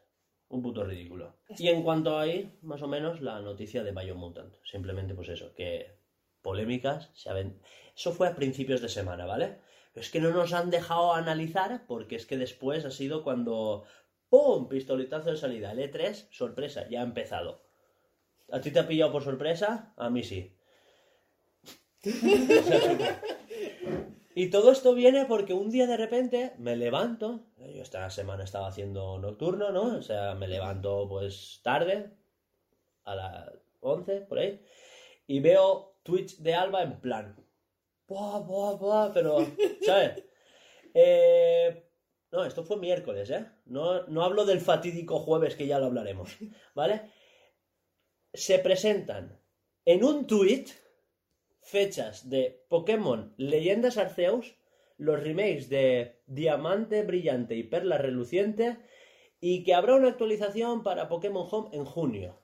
[0.55, 1.25] Un puto ridículo.
[1.57, 4.53] Y en cuanto a ahí, más o menos, la noticia de Biomutant.
[4.63, 5.95] Simplemente, pues eso, que
[6.41, 7.59] polémicas se haben-
[7.95, 9.47] Eso fue a principios de semana, ¿vale?
[9.93, 13.83] Pero es que no nos han dejado analizar, porque es que después ha sido cuando.
[14.29, 14.67] ¡Pum!
[14.69, 15.71] Pistoletazo de salida.
[15.71, 17.63] El E3, sorpresa, ya ha empezado.
[18.51, 19.93] ¿A ti te ha pillado por sorpresa?
[19.97, 20.53] A mí sí.
[24.33, 28.67] Y todo esto viene porque un día de repente me levanto, yo esta semana estaba
[28.67, 29.97] haciendo nocturno, ¿no?
[29.97, 32.11] O sea, me levanto pues tarde,
[33.03, 33.49] a las
[33.81, 34.61] 11, por ahí,
[35.27, 37.35] y veo tweets de Alba en plan,
[38.07, 39.37] buah, buah, buah, pero,
[39.85, 40.23] ¿sabes?
[40.93, 41.89] Eh,
[42.33, 43.45] no, esto fue miércoles, ¿eh?
[43.63, 46.37] No, no hablo del fatídico jueves que ya lo hablaremos,
[46.75, 47.09] ¿vale?
[48.33, 49.39] Se presentan
[49.85, 50.65] en un tweet
[51.61, 54.55] fechas de Pokémon Leyendas Arceus,
[54.97, 58.77] los remakes de Diamante Brillante y Perla Reluciente,
[59.39, 62.39] y que habrá una actualización para Pokémon Home en junio.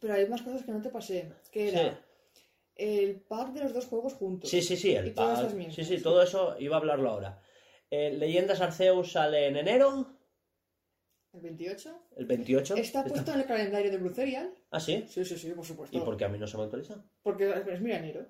[0.00, 1.30] Pero hay más cosas que no te pasé.
[1.52, 2.00] Que era
[2.76, 4.48] el pack de los dos juegos juntos.
[4.48, 6.02] Sí, sí, sí, el Y pack- Sí, sí, sí.
[6.02, 7.42] todo eso iba a hablarlo ahora.
[7.90, 10.06] Eh, Leyendas Arceus sale en enero,
[11.32, 12.02] El 28.
[12.16, 12.76] el 28.
[12.76, 14.54] Está puesto en el calendario de Brucerial.
[14.70, 15.04] Ah, sí.
[15.08, 15.96] Sí, sí, sí, por supuesto.
[15.96, 17.02] ¿Y por qué a mí no se me actualiza?
[17.22, 18.26] Porque es mira enero.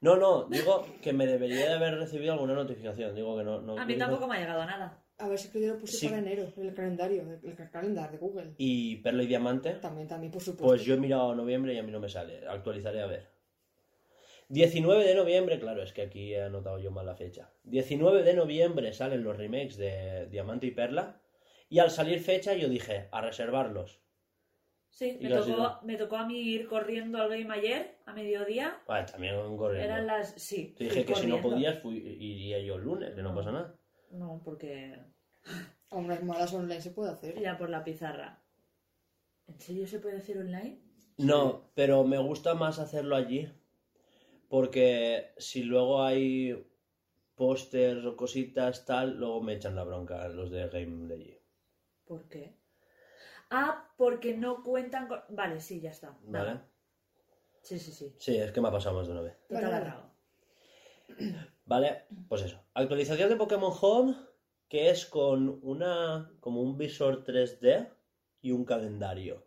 [0.00, 3.14] No, no, digo que me debería de haber recibido alguna notificación.
[3.14, 3.60] Digo que no.
[3.60, 5.04] no A mí tampoco me ha llegado nada.
[5.18, 6.06] A ver si que yo lo puse Sí.
[6.06, 8.54] para enero, en el calendario, el ca- calendar de Google.
[8.58, 9.72] Y Perla y Diamante.
[9.74, 10.64] También, también, por supuesto.
[10.66, 12.46] Pues yo he mirado noviembre y a mí no me sale.
[12.46, 13.26] Actualizaré a ver.
[14.50, 17.50] 19 de noviembre, claro, es que aquí he anotado yo mal la fecha.
[17.64, 21.20] 19 de noviembre salen los remakes de Diamante y Perla.
[21.68, 24.00] Y al salir fecha yo dije, a reservarlos.
[24.98, 28.82] Sí, ¿Y me tocó, me tocó a mí ir corriendo al game ayer, a mediodía.
[28.88, 29.84] Vale, también corriendo.
[29.84, 30.30] Eran las...
[30.32, 33.36] Sí, Te dije que si no podías, fui, iría yo el lunes, que no No.
[33.36, 33.76] pasa nada.
[34.10, 34.98] No, porque...
[35.90, 37.40] A unas malas online se puede hacer.
[37.40, 38.42] Ya por la pizarra.
[39.46, 40.80] ¿En serio se puede hacer online?
[41.16, 43.48] No, pero me gusta más hacerlo allí.
[44.48, 46.66] Porque si luego hay
[47.36, 51.38] pósters o cositas tal, luego me echan la bronca los de Game de allí.
[52.04, 52.57] ¿Por qué?
[53.50, 55.20] Ah, porque no cuentan con...
[55.30, 56.08] Vale, sí, ya está.
[56.22, 56.48] ¿Vale?
[56.50, 56.68] Nada.
[57.62, 58.14] Sí, sí, sí.
[58.18, 59.36] Sí, es que me ha pasado más de una vez.
[59.48, 59.86] Total Vale, vale.
[59.86, 60.10] arrao.
[61.66, 62.62] Vale, pues eso.
[62.74, 64.14] Actualización de Pokémon Home,
[64.68, 66.30] que es con una.
[66.40, 67.88] como un visor 3D
[68.40, 69.44] y un calendario.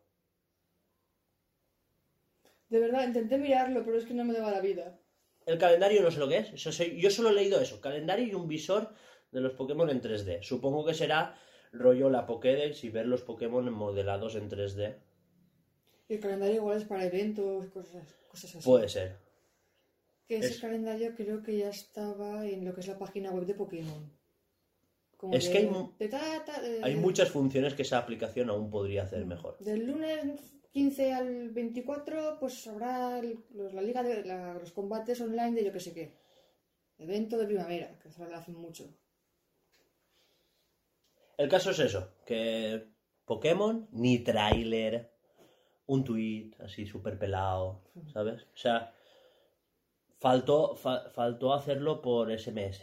[2.70, 4.98] De verdad, intenté mirarlo, pero es que no me daba la vida.
[5.46, 6.54] El calendario no sé lo que es.
[6.54, 7.82] Eso soy- yo solo he leído eso.
[7.82, 8.94] Calendario y un visor
[9.32, 10.42] de los Pokémon en 3D.
[10.42, 11.36] Supongo que será
[11.72, 14.96] rollo la Pokédex y ver los Pokémon modelados en 3D.
[16.10, 18.66] Y el calendario igual es para eventos, cosas, cosas así.
[18.70, 19.16] Puede ser.
[20.28, 23.46] Que ese es- calendario creo que ya estaba en lo que es la página web
[23.46, 24.12] de Pokémon.
[25.18, 25.66] Como Es de- que hay
[26.62, 29.58] de de- Hay muchas funciones que esa aplicación aún podría hacer mejor.
[29.60, 30.40] Del lunes
[30.74, 35.66] 15 al 24, pues habrá el- los- la liga de la- los combates online de
[35.66, 36.16] yo que sé qué.
[36.98, 38.86] Evento de primavera, que eso lo hacen mucho.
[41.42, 42.88] El caso es eso, que
[43.26, 45.12] Pokémon, ni tráiler,
[45.88, 47.82] un tweet así súper pelado,
[48.14, 48.44] ¿sabes?
[48.44, 48.94] O sea,
[50.20, 52.82] faltó, fa- faltó hacerlo por SMS.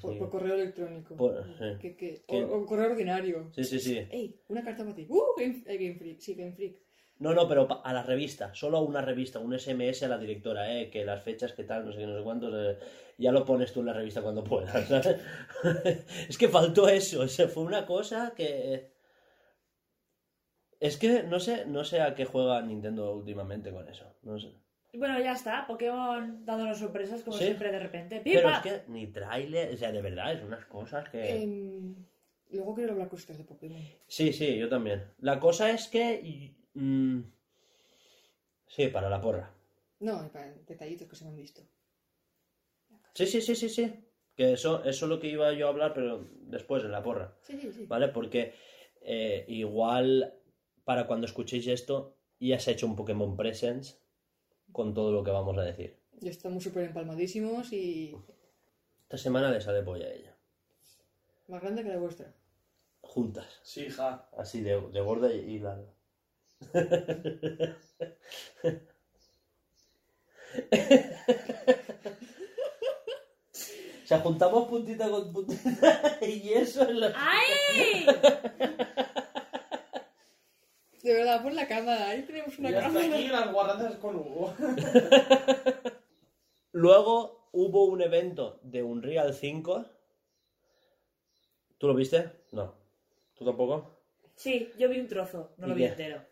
[0.00, 0.18] Por, sí.
[0.18, 1.14] por correo electrónico.
[1.16, 1.64] Por- sí.
[1.80, 3.50] Que- que- Que- o, o correo ordinario.
[3.54, 3.98] Sí, sí, sí.
[4.10, 4.40] ¡Ey!
[4.48, 5.06] Una carta para ti.
[5.10, 5.20] ¡Uh!
[5.38, 6.20] Game, eh, Game Freak.
[6.20, 6.78] Sí, Game Freak.
[7.20, 10.72] No, no, pero a la revista, solo a una revista, un SMS a la directora,
[10.72, 10.88] ¿eh?
[10.88, 12.78] Que las fechas, que tal, no sé qué, no sé cuántos, eh,
[13.18, 15.18] ya lo pones tú en la revista cuando puedas, ¿sabes?
[16.28, 18.92] es que faltó eso, o sea, fue una cosa que...
[20.78, 24.52] Es que no sé, no sé a qué juega Nintendo últimamente con eso, no sé.
[24.94, 25.66] Bueno, ya está.
[25.66, 27.44] Pokémon dándonos sorpresas como Sí.
[27.46, 28.20] siempre de repente.
[28.24, 31.42] Pero es que ni trailer, o sea, de verdad, es unas cosas que...
[31.42, 31.94] Em,
[32.50, 33.80] luego quiero hablar con ustedes de Pokémon.
[34.06, 35.02] Sí, sí, yo también.
[35.18, 36.54] La cosa es que...
[36.74, 37.20] mm,
[38.66, 39.52] sí, para la porra.
[40.00, 41.62] No, y para detallitos que se me han visto.
[43.14, 44.04] Sí, sí, sí, sí, sí.
[44.36, 47.36] Que eso, eso es lo que iba yo a hablar, pero después, en la porra.
[47.42, 47.86] Sí, sí, sí.
[47.86, 48.08] ¿Vale?
[48.08, 48.54] Porque
[49.00, 50.34] eh, igual
[50.84, 54.00] para cuando escuchéis esto ya se ha hecho un Pokémon Presents
[54.70, 55.98] con todo lo que vamos a decir.
[56.20, 58.16] Ya estamos súper empalmadísimos y
[59.02, 60.36] Esta semana le sale polla a ella.
[61.48, 62.32] más grande que la vuestra.
[63.00, 63.58] Juntas.
[63.64, 64.28] Sí, hija.
[64.36, 65.92] Así de, de gorda y y larga.
[74.04, 78.06] O sea, juntamos puntita con puntita y eso es lo ¡Ay!
[81.02, 82.08] De verdad, pon la cámara.
[82.08, 83.06] Ahí tenemos una Y hasta cámara.
[83.14, 84.54] aquí las guardadas con Hugo.
[86.72, 89.84] Luego hubo un evento de Unreal 5.
[91.78, 92.30] ¿Tú lo viste?
[92.52, 92.74] No.
[93.34, 93.98] ¿Tú tampoco?
[94.34, 95.88] Sí, yo vi un trozo, no ¿Y lo vi qué?
[95.88, 96.22] entero.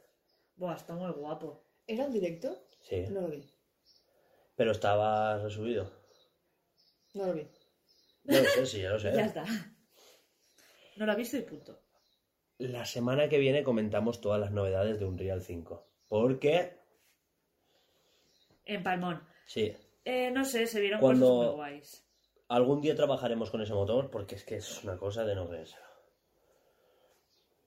[0.57, 1.65] Buah, está muy guapo.
[1.87, 2.66] ¿Era un directo?
[2.81, 3.05] Sí.
[3.11, 3.45] No lo vi.
[4.57, 5.91] Pero estaba resubido.
[7.15, 7.47] No lo vi.
[8.24, 9.12] Ya lo sé, sí, ya lo sé.
[9.15, 9.45] Ya está.
[10.97, 11.78] No lo ha visto y punto.
[12.59, 15.87] La semana que viene comentamos todas las novedades de Unreal 5.
[16.09, 16.78] Porque
[18.65, 19.23] En Palmón.
[19.47, 19.73] Sí.
[20.05, 22.03] Eh, no sé, se vieron Cuando- cosas muy guays.
[22.49, 25.77] Algún día trabajaremos con ese motor porque es que es una cosa de no creerse.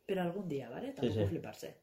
[0.06, 0.94] Pero algún día, ¿vale?
[0.94, 1.28] Tampoco sí.
[1.28, 1.82] fliparse.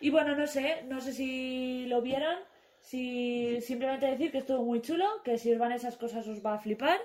[0.00, 2.36] Y bueno, no sé, no sé si lo vieron,
[2.80, 6.54] si simplemente decir que estuvo muy chulo, que si os van esas cosas os va
[6.54, 7.00] a flipar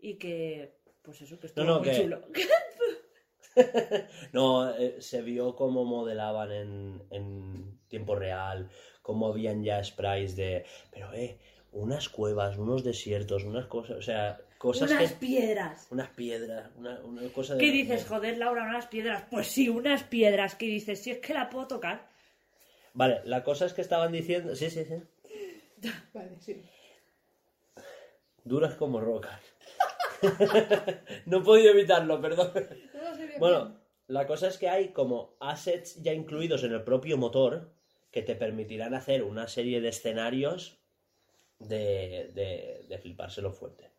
[0.00, 2.22] y que, pues eso, que estuvo no, muy que- chulo.
[4.32, 8.70] No, eh, se vio cómo modelaban en, en tiempo real,
[9.02, 11.38] cómo habían ya sprites de, pero eh,
[11.72, 15.18] unas cuevas, unos desiertos, unas cosas, o sea, cosas Unas que...
[15.18, 15.86] piedras.
[15.90, 17.60] Unas piedras, una, una cosa de...
[17.60, 19.24] ¿Qué dices, joder, Laura, unas piedras?
[19.30, 20.54] Pues sí, unas piedras.
[20.54, 21.02] ¿Qué dices?
[21.02, 22.08] Si es que la puedo tocar.
[22.94, 24.54] Vale, la cosa es que estaban diciendo...
[24.54, 25.02] Sí, sí, sí.
[26.14, 26.62] Vale, sí.
[28.44, 29.40] Duras como rocas.
[31.26, 32.52] no he podido evitarlo, perdón.
[32.94, 33.78] No, no, sería Bueno, bien.
[34.08, 37.72] la cosa es que hay como assets ya incluidos en el propio motor
[38.10, 40.78] que te permitirán hacer una serie de escenarios
[41.58, 43.90] de, de, de flipárselo fuerte.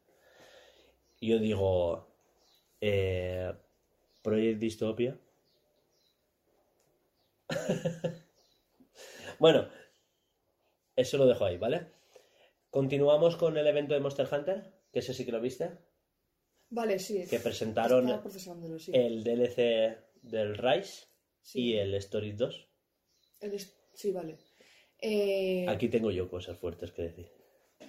[1.19, 2.07] Y yo digo,
[2.81, 3.53] eh,
[4.21, 5.17] Project Dystopia.
[9.43, 9.67] bueno,
[10.95, 11.87] eso lo dejo ahí, ¿vale?
[12.69, 15.69] Continuamos con el evento de Monster Hunter, que ese sí que lo viste,
[16.69, 17.25] Vale, sí.
[17.29, 18.07] que presentaron
[18.79, 18.91] sí.
[18.93, 21.07] el DLC del Rise
[21.41, 21.59] Sí.
[21.61, 22.69] y el Story 2.
[23.41, 24.37] El es- Sí, vale.
[24.99, 27.29] Eh, Aquí tengo yo cosas fuertes que decir.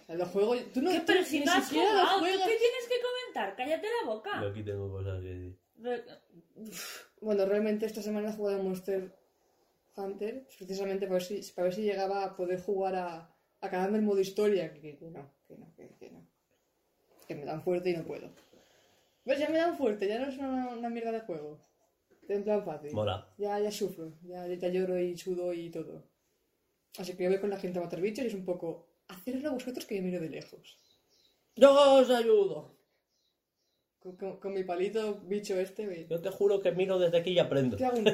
[0.09, 0.56] el juego...
[0.74, 2.48] Tú no, ¿Qué, tú pero si ni no has siquiera lo jugado, ¿tú juegas.
[2.48, 3.56] qué tienes que comentar?
[3.56, 4.40] Cállate la Yo boca.
[4.40, 5.59] aquí tengo cosas que decir.
[5.76, 6.05] Re-
[7.20, 9.14] Bueno, realmente esta semana he jugado a Monster
[9.97, 13.37] Hunter pues, precisamente para ver si, para ver si llegaba a poder jugar a, a
[13.61, 14.73] acabarme el modo historia.
[14.73, 16.27] Que, que- que no, que no, que, que no.
[17.29, 18.31] Que me dan fuerte y no puedo.
[19.25, 19.39] ¿Ves?
[19.39, 21.59] Ya me dan fuerte, ya no es una, una mierda de juego.
[22.29, 22.93] En plan fácil.
[22.93, 23.29] Mola.
[23.39, 26.05] Ya, ya sufro, ya, ya lloro y sudo y todo.
[26.99, 28.89] Así que yo voy con la gente a matar bichos y es un poco...
[29.09, 30.79] Hacerlo vosotros que yo miro de lejos.
[31.57, 32.75] ¡Yo os ayudo!
[34.05, 36.06] Con, con- con mi palito bicho este, ve.
[36.10, 37.76] Yo te juro que miro desde aquí y aprendo.
[37.78, 37.97] ¿Qué hago?
[37.97, 38.05] Un...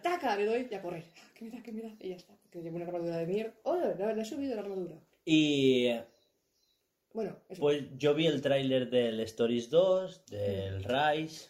[0.00, 0.36] ¡Taca!
[0.36, 1.02] Le doy y a correr.
[1.18, 1.62] Ah, ¿Qué me da?
[1.62, 1.88] ¿Qué me da?
[1.98, 2.32] Y ya está.
[2.52, 3.52] Que llevo una armadura de mierda.
[3.64, 3.76] ¡Oh!
[3.76, 4.94] Le, le he subido la armadura.
[5.24, 5.88] Y
[7.12, 7.60] Bueno, eso.
[7.60, 11.48] pues yo vi el tráiler del Stories 2, del Rise.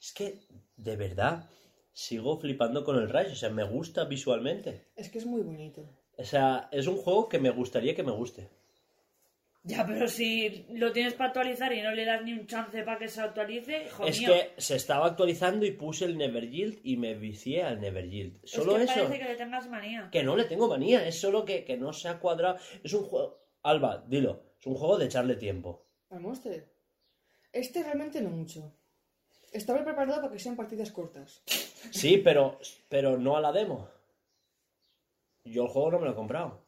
[0.00, 0.38] Es que,
[0.76, 1.50] de verdad,
[1.92, 3.32] sigo flipando con el Rise.
[3.32, 4.84] O sea, me gusta visualmente.
[4.94, 5.84] Es que es muy bonito.
[6.16, 8.48] O sea, es un juego que me gustaría que me guste.
[9.68, 12.98] Ya, pero si lo tienes para actualizar y no le das ni un chance para
[12.98, 14.32] que se actualice, hijo es mío.
[14.32, 18.42] que se estaba actualizando y puse el Never Yield y me vicié al Never Yield.
[18.44, 18.94] Es Solo que eso.
[18.94, 20.08] parece que le tengas manía.
[20.10, 22.56] Que no le tengo manía, es solo que, que no se ha cuadrado.
[22.82, 23.38] Es un juego.
[23.62, 24.42] Alba, dilo.
[24.58, 25.84] Es un juego de echarle tiempo.
[26.08, 26.72] Al Monster.
[27.52, 28.72] Este realmente no mucho.
[29.52, 31.42] Estaba preparado para que sean partidas cortas.
[31.90, 32.58] Sí, pero,
[32.88, 33.88] pero no a la demo.
[35.44, 36.67] Yo el juego no me lo he comprado.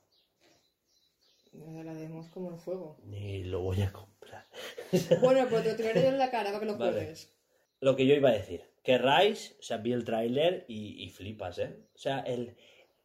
[1.53, 2.97] La demos como el juego.
[3.05, 4.47] Ni lo voy a comprar.
[5.21, 6.93] Bueno, pero te lo tiraré yo en la cara para que lo Vale.
[6.93, 7.33] juegues.
[7.81, 8.63] Lo que yo iba a decir.
[8.83, 11.77] Que Rise, o sea, vi el tráiler y, y flipas, ¿eh?
[11.95, 12.57] O sea, el,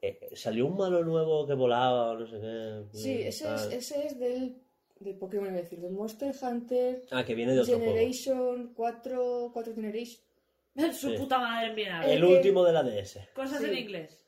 [0.02, 2.98] eh, salió un malo nuevo que volaba o no sé qué.
[2.98, 4.58] Sí, ese es, ese es del,
[5.00, 7.92] del Pokémon, iba a decir, del Monster Hunter Ah, que viene de otro juego.
[7.94, 10.22] Generation 4, 4 Generation.
[10.94, 11.18] Su Sí.
[11.18, 13.28] puta madre Eh, El que- último de la DS.
[13.34, 13.66] Cosas Sí.
[13.66, 14.22] en inglés.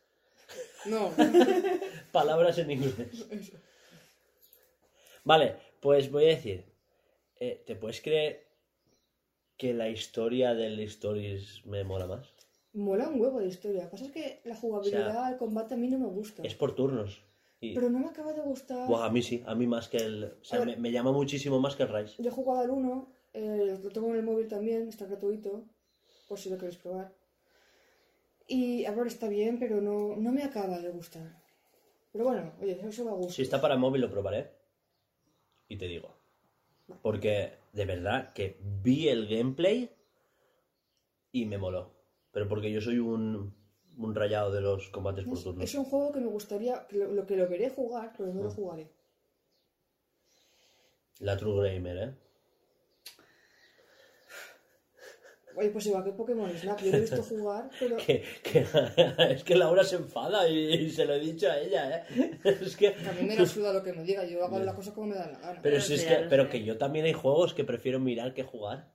[0.86, 1.12] No,
[2.12, 2.96] Palabras en inglés.
[5.28, 6.64] Vale, pues voy a decir.
[7.40, 8.48] eh, ¿Te puedes creer
[9.58, 12.34] que la historia del Stories me mola más?
[12.74, 13.84] mola un huevo de historia.
[13.84, 16.44] Lo que pasa es que la jugabilidad, sea, el combate a mí no me gusta.
[16.44, 17.24] Es por turnos.
[17.60, 18.88] Y, Pero no me acaba de gustar.
[18.88, 20.24] Buah, a mí sí, a mí más que el.
[20.26, 20.68] O sea, ver.
[20.68, 22.22] me, me llama muchísimo más que el Rise.
[22.22, 25.66] Yo he jugado al 1, eh, lo tengo en el móvil también, está gratuito,
[26.30, 27.14] por si lo queréis probar.
[28.48, 31.42] Y a ver, está bien, pero no, no me acaba de gustar.
[32.14, 33.36] Pero bueno, oye, eso va a gustar.
[33.36, 34.52] Si está para móvil lo probaré.
[35.68, 36.16] Y te digo.
[37.02, 39.92] Porque de verdad que vi el gameplay
[41.32, 41.92] y me moló.
[42.32, 43.54] Pero porque yo soy un,
[43.98, 45.64] un rayado de los combates por turnos.
[45.64, 48.52] es un juego que me gustaría, que lo, que lo quería jugar, pero no lo
[48.52, 48.90] jugaré.
[51.20, 52.16] La True Gamer, ¿eh?
[55.60, 58.66] Oye, pues igual que Pokémon Snap, yo lo he visto jugar, pero Que, que-
[59.34, 62.40] es que Laura se enfada y, y se lo he dicho a ella, ¿eh?
[62.44, 62.90] Es que...
[62.90, 65.16] a mí me la suda lo que me diga, yo hago las cosas como me
[65.16, 65.60] dan la gana.
[65.64, 68.44] Pero Pero si es que, pero que yo también hay juegos que prefiero mirar que
[68.44, 68.94] jugar.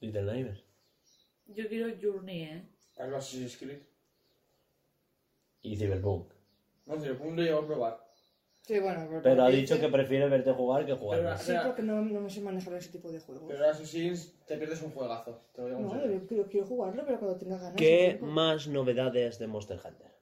[0.00, 0.64] Little Nightmares.
[1.46, 2.68] Yo quiero Journey, ¿eh?
[2.98, 3.78] Algo Assassin's Creed.
[5.62, 6.32] Y Cyberpunk.
[6.86, 8.07] No un lo llevo a probar.
[8.68, 11.20] Sí, bueno, Pero ha dicho que prefiere verte jugar que jugar.
[11.20, 13.44] Pero- Sí, porque no, no me sé manejar ese tipo de juegos.
[13.48, 15.40] Pero Assassin's te pierdes un juegazo.
[15.54, 17.72] Te lo digo en No, yo quiero, quiero jugarlo, pero cuando tenga ganas.
[17.72, 20.12] y ¿Qué más novedades de Monster Hunter?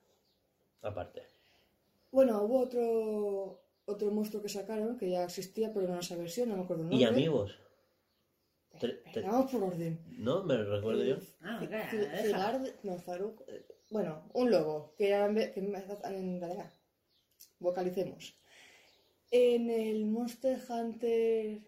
[0.80, 1.22] Aparte.
[2.12, 6.48] Bueno, hubo otro, otro monstruo que sacaron que ya existía, pero no en esa versión,
[6.48, 7.08] no me acuerdo el Y nombre.
[7.08, 7.58] amigos.
[8.78, 9.98] Te- te- Vamos por orden.
[10.18, 10.44] ¿No?
[10.44, 11.16] ¿Me recuerdo yo?
[11.42, 11.60] Ah.
[12.22, 16.40] Filard- no, Faruk, eh, bueno, un lobo, que era en vez- que me- en
[17.58, 18.36] vocalicemos.
[19.30, 21.60] En el Monster Hunter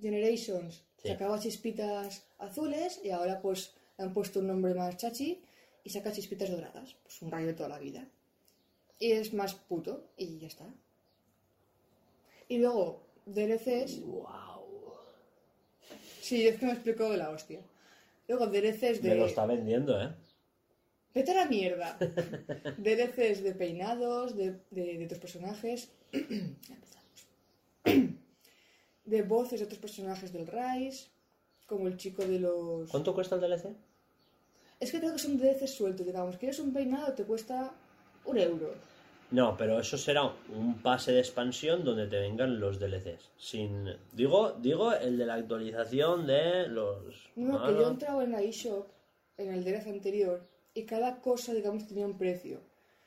[0.00, 1.08] Generations Sí.
[1.08, 5.40] sacaba chispitas azules y ahora pues le han puesto un nombre más chachi
[5.84, 8.04] y saca chispitas doradas, pues un rayo de toda la vida.
[8.98, 10.66] Y es más puto y ya está.
[12.48, 14.92] Y luego DLCs ¡Wow!
[16.20, 17.60] Sí, es que me explicó de la hostia.
[18.26, 19.10] Luego DLCs de...
[19.10, 20.12] Me lo está vendiendo, ¿eh?
[21.18, 21.98] ¡Vete a la mierda!
[22.78, 25.90] DLCs de peinados, de, de, de otros personajes.
[26.12, 27.26] empezamos.
[29.04, 31.08] de voces de otros personajes del Rise.
[31.66, 32.88] Como el chico de los...
[32.88, 33.66] ¿Cuánto cuesta el DLC?
[34.78, 36.36] Es que creo que son DLCs sueltos, digamos.
[36.36, 37.72] Quieres un peinado, te cuesta
[38.24, 38.74] un euro.
[39.32, 40.22] No, pero eso será
[40.54, 43.28] un pase de expansión donde te vengan los DLCs.
[43.36, 43.88] Sin.
[44.12, 47.28] Digo, digo el de la actualización de los.
[47.34, 48.86] No, Ah, que yo he entrado en la eShop,
[49.36, 50.46] en el DLC anterior,
[50.78, 52.60] y cada cosa, digamos, tenía un precio.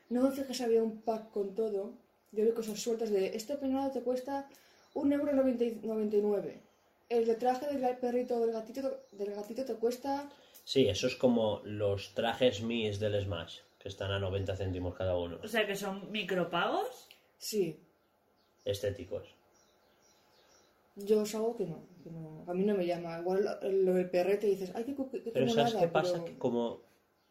[0.10, 1.94] No me fijé si había un pack con todo.
[2.32, 4.48] Yo vi cosas sueltas de, este peinado te cuesta
[4.94, 6.54] 1,99€.
[7.10, 10.30] El de traje del perrito o del gatito, del gatito te cuesta...
[10.64, 15.18] Sí, eso es como los trajes Mis del Smash, que están a 90 céntimos cada
[15.18, 15.40] uno.
[15.44, 17.08] O sea que son micropagos.
[17.38, 17.80] Sí,
[18.64, 19.28] Estéticos.
[20.96, 22.46] yo os hago que no, que no.
[22.48, 23.20] A mí no me llama.
[23.20, 26.14] Igual lo, lo del perrete dices, ay, qué, cu- qué Pero ¿sabes monada", qué pasa?
[26.14, 26.80] pero- Que como.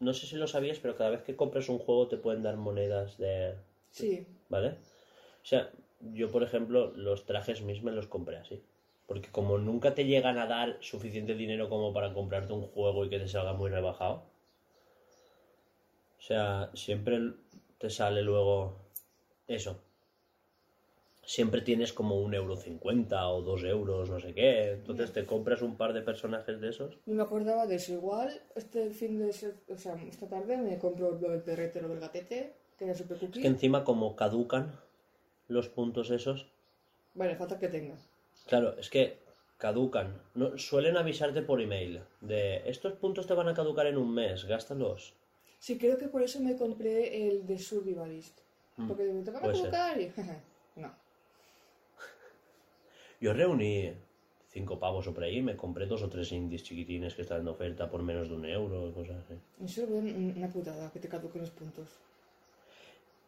[0.01, 2.57] No sé si lo sabías, pero cada vez que compras un juego te pueden dar
[2.57, 3.55] monedas de.
[3.91, 4.69] Sí, ¿Vale?
[4.69, 5.71] O sea,
[6.01, 8.61] yo por ejemplo, los trajes Mis me los compré así.
[9.07, 13.09] Porque como nunca te llegan a dar suficiente dinero como para comprarte un juego y
[13.09, 14.23] que te salga muy rebajado.
[16.19, 17.33] O sea, siempre
[17.77, 18.75] te sale luego
[19.47, 19.81] eso.
[21.23, 24.71] Siempre tienes como un euro cincuenta o dos euros, no sé qué.
[24.71, 26.97] Entonces te compras un par de personajes de esos.
[27.05, 27.93] no me acordaba de eso.
[27.93, 29.29] Igual este fin de...
[29.69, 33.17] O sea, esta tarde me compro lo del perrete lo del gatete, que era super
[33.17, 33.39] cookie.
[33.39, 34.71] Es que encima como caducan
[35.47, 36.47] los puntos esos.
[37.13, 37.95] Vale, falta que tenga.
[38.47, 39.19] Claro, es que
[39.57, 40.19] caducan.
[40.33, 44.45] No, suelen avisarte por email de estos puntos te van a caducar en un mes,
[44.45, 45.13] gástalos.
[45.59, 48.39] Sí, creo que por eso me compré el de Survivalist.
[48.77, 49.69] Mm, Porque me te van a puede ser.
[49.69, 50.11] colocar y...
[53.21, 53.93] Yo reuní
[54.49, 57.47] cinco pavos o por ahí, me compré dos o tres indies chiquitines que están en
[57.47, 59.35] oferta por menos de un euro y cosas así.
[59.63, 61.87] Eso es una putada, que te caduquen los puntos.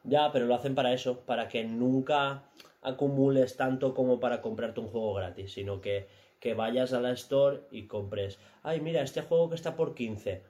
[0.03, 2.43] Ya, pero lo hacen para eso, para que nunca
[2.81, 6.07] acumules tanto como para comprarte un juego gratis, sino que,
[6.41, 10.41] que vayas a la store y compres, ay, mira, este juego que está por 15,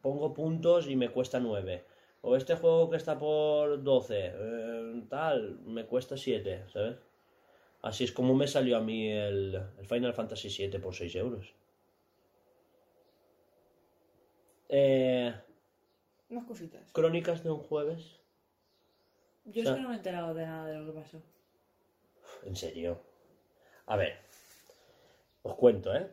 [0.00, 1.84] pongo puntos y me cuesta 9.
[2.22, 6.96] O este juego que está por 12, eh, tal, me cuesta 7, ¿sabes?
[7.82, 11.54] Así es como me salió a mí el, el Final Fantasy VII por 6 euros.
[14.68, 15.34] Eh,
[16.28, 16.92] Unas cositas.
[16.92, 18.20] Crónicas de un jueves.
[19.44, 21.22] Yo O sea- es que no me he enterado de nada de lo que pasó.
[22.44, 23.00] En serio.
[23.86, 24.18] A ver.
[25.42, 26.10] Os cuento, ¿eh?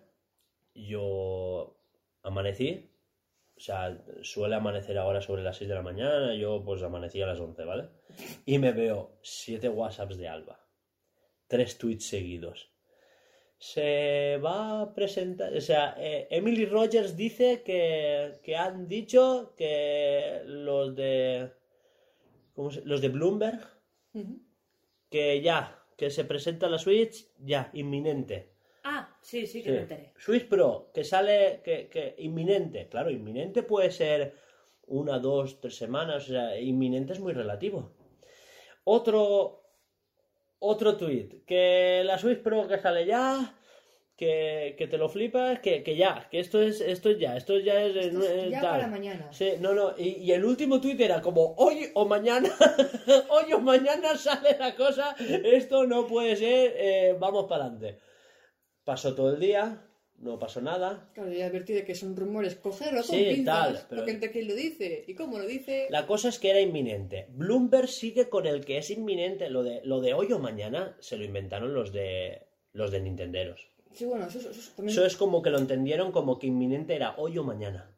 [0.74, 1.76] Yo
[2.24, 2.90] amanecí.
[3.58, 6.34] O sea, suele amanecer ahora sobre las 6 de la mañana.
[6.36, 7.90] Yo pues amanecí a las 11, ¿vale?
[8.46, 10.60] Y me veo 7 WhatsApps de Alba.
[11.48, 12.72] 3 tweets seguidos.
[13.60, 15.54] Se va a presentar...
[15.56, 21.52] O sea, eh, Emily Rogers dice que, que han dicho que los de...
[22.54, 23.60] ¿cómo se- Los de Bloomberg
[25.10, 28.52] que ya, que se presenta la Switch, ya, inminente.
[28.84, 29.72] Ah, sí, sí que Sí.
[29.76, 30.14] me enteré.
[30.18, 32.88] Switch Pro, que sale, que, que inminente.
[32.90, 34.34] Claro, inminente puede ser
[34.88, 37.92] una, dos, tres semanas, o sea, inminente es muy relativo.
[38.86, 39.67] Otro,
[40.60, 43.54] otro tweet, que la Switch Pro que sale ya,
[44.16, 47.58] que, que te lo flipas, que, que ya, que esto es, esto es ya, esto
[47.60, 48.72] ya es, Esto es ya tal.
[48.72, 49.32] para mañana.
[49.32, 52.50] Sí, no, no, y, y el último tuit era como hoy o mañana,
[53.30, 58.00] hoy o mañana sale la cosa, esto no puede ser, eh, vamos para adelante.
[58.84, 59.87] Pasó todo el día,
[60.20, 61.10] no pasó nada.
[61.14, 64.32] Claro, ya advertí de que son rumores, cogerlo con Sí, pinzas, tal, pero- porque entre
[64.32, 65.88] quién lo dice y cómo lo dice...
[65.90, 67.28] La cosa es que era inminente.
[67.30, 69.50] Bloomberg sigue con el que es inminente.
[69.50, 72.42] Lo de, lo de hoy o mañana se lo inventaron los de
[72.74, 73.68] los de Nintenderos.
[73.94, 74.94] Sí, bueno, eso, eso- eso también...
[74.98, 77.90] Eso es como que lo entendieron como que inminente era hoy o mañana.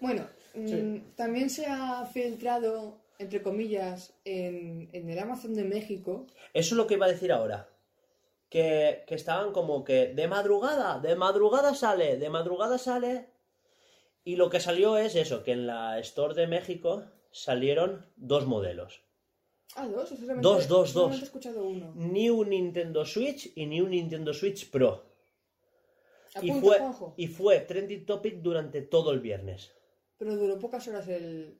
[0.00, 6.26] Bueno, mm, también se ha filtrado, entre comillas, en, en el Amazon de México.
[6.52, 7.68] Eso es lo que iba a decir ahora.
[8.54, 13.30] Que, que estaban como que de madrugada, de madrugada sale, de madrugada sale.
[14.22, 17.02] Y lo que salió es eso, que en la Store de México
[17.32, 19.02] salieron dos modelos.
[19.74, 21.20] Ah, dos, o solamente, Dos, dos, solamente dos.
[21.22, 21.92] he escuchado uno.
[21.96, 25.02] New Nintendo Switch y New Nintendo Switch Pro.
[26.40, 26.78] Y fue,
[27.16, 29.72] y fue trending topic durante todo el viernes.
[30.16, 31.58] Pero duró pocas horas el...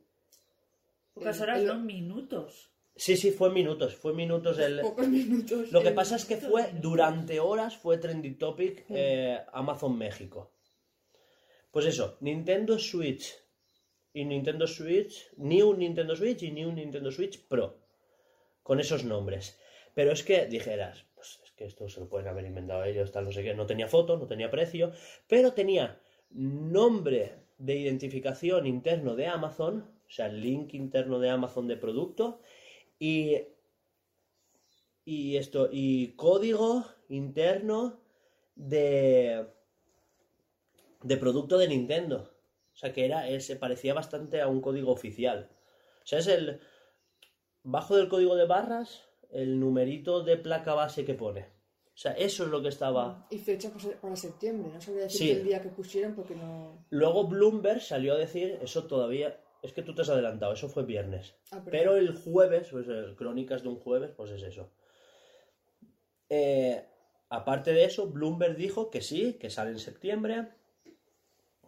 [1.12, 2.70] Pocas el- horas, el- no minutos.
[2.96, 4.80] Sí, sí, fue minutos, fue minutos el...
[4.80, 5.72] Pocos minutos.
[5.72, 10.52] Lo que pasa es que fue durante horas, fue trending topic eh, Amazon México.
[11.72, 13.34] Pues eso, Nintendo Switch
[14.12, 17.80] y Nintendo Switch, New Nintendo Switch y New Nintendo Switch Pro.
[18.62, 19.58] Con esos nombres.
[19.92, 23.24] Pero es que dijeras, pues es que esto se lo pueden haber inventado ellos, tal,
[23.24, 23.54] no sé qué.
[23.54, 24.92] No tenía foto, no tenía precio,
[25.26, 26.00] pero tenía
[26.30, 32.40] nombre de identificación interno de Amazon, o sea, link interno de Amazon de producto,
[33.04, 33.48] y
[35.04, 38.00] y esto y código interno
[38.54, 39.46] de
[41.02, 42.30] de producto de Nintendo.
[42.72, 45.50] O sea que era eh, se parecía bastante a un código oficial.
[46.02, 46.60] O sea es el
[47.62, 51.42] bajo del código de barras el numerito de placa base que pone.
[51.94, 53.26] O sea eso es lo que estaba.
[53.30, 54.70] Y fecha para se- para septiembre.
[54.72, 55.30] No sabría decir Sí.
[55.30, 56.86] el día que pusieron porque no...
[56.90, 60.84] luego Bloomberg salió a decir eso todavía es que tú te has adelantado eso fue
[60.84, 61.62] viernes Ah.
[61.70, 64.70] Pero el jueves, pues el Crónicas de un jueves, pues es eso.
[66.28, 66.86] Eh,
[67.28, 70.48] aparte de eso, Bloomberg dijo que sí, que sale en septiembre,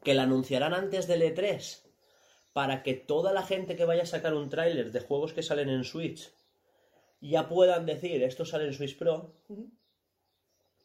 [0.02, 1.82] que la anunciarán antes del E3,
[2.52, 5.68] para que toda la gente que vaya a sacar un tráiler de juegos que salen
[5.68, 6.32] en Switch
[7.20, 9.32] ya puedan decir esto sale en Switch Pro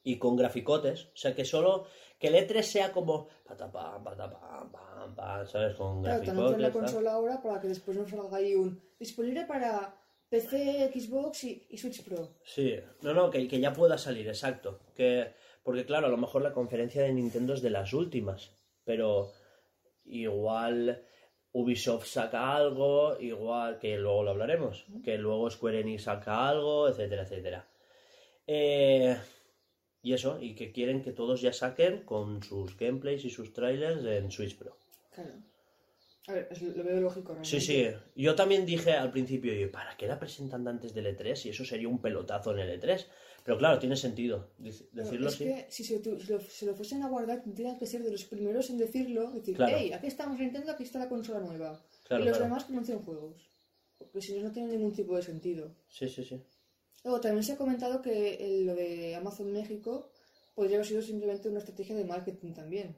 [0.04, 1.06] y con graficotes.
[1.14, 1.86] O sea, que solo
[2.20, 4.91] que el E3 sea como patapam, patapam, pam,
[5.46, 5.76] ¿sabes?
[5.76, 8.82] Con Claro, te anuncian la consola ahora para que después nos salga ahí un...
[9.00, 9.96] Disponible para
[10.30, 12.38] PC, Xbox y, y Switch Pro.
[12.44, 14.80] Sí, no, no, que, que ya pueda salir, exacto.
[14.96, 15.34] Que,
[15.64, 18.52] porque claro, a lo mejor la conferencia de Nintendo es de las últimas,
[18.84, 19.32] pero
[20.06, 21.04] igual
[21.54, 27.24] Ubisoft saca algo, igual que luego lo hablaremos, que luego Square Enix saca algo, etcétera,
[27.24, 27.68] etcétera.
[28.48, 29.18] Eh,
[30.02, 34.04] y eso, y que quieren que todos ya saquen con sus gameplays y sus trailers
[34.06, 34.78] en Switch Pro.
[35.14, 35.34] Claro.
[36.28, 37.60] A ver, lo veo lógico realmente.
[37.60, 37.88] Sí, sí.
[38.16, 41.46] Yo también dije al principio, ¿para qué la presentan antes del E3?
[41.46, 43.06] Y eso sería un pelotazo en el E3.
[43.44, 45.46] Pero claro, tiene sentido decirlo es así.
[45.46, 48.70] que si se, lo, se lo fuesen a guardar, tendrían que ser de los primeros
[48.70, 49.32] en decirlo.
[49.32, 49.76] Decir, Claro.
[49.80, 51.84] hey, aquí estamos Nintendo, aquí está la consola nueva.
[52.08, 52.52] Claro, y los claro.
[52.52, 53.50] demás que anuncian juegos.
[53.98, 55.76] Porque si no, no tiene ningún tipo de sentido.
[55.90, 56.40] Sí, sí, sí.
[57.04, 60.12] Luego, también se ha comentado que el- lo de Amazon México
[60.54, 62.96] podría haber sido simplemente una estrategia de marketing también.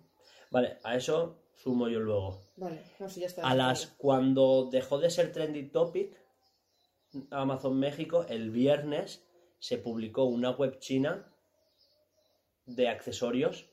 [0.51, 2.41] Vale, a eso sumo yo luego.
[2.57, 3.47] Vale, no sé, ya está.
[3.47, 6.17] A las cuando dejó de ser trending topic
[7.31, 9.25] Amazon México, el viernes
[9.59, 11.31] se publicó una web china
[12.65, 13.69] de accesorios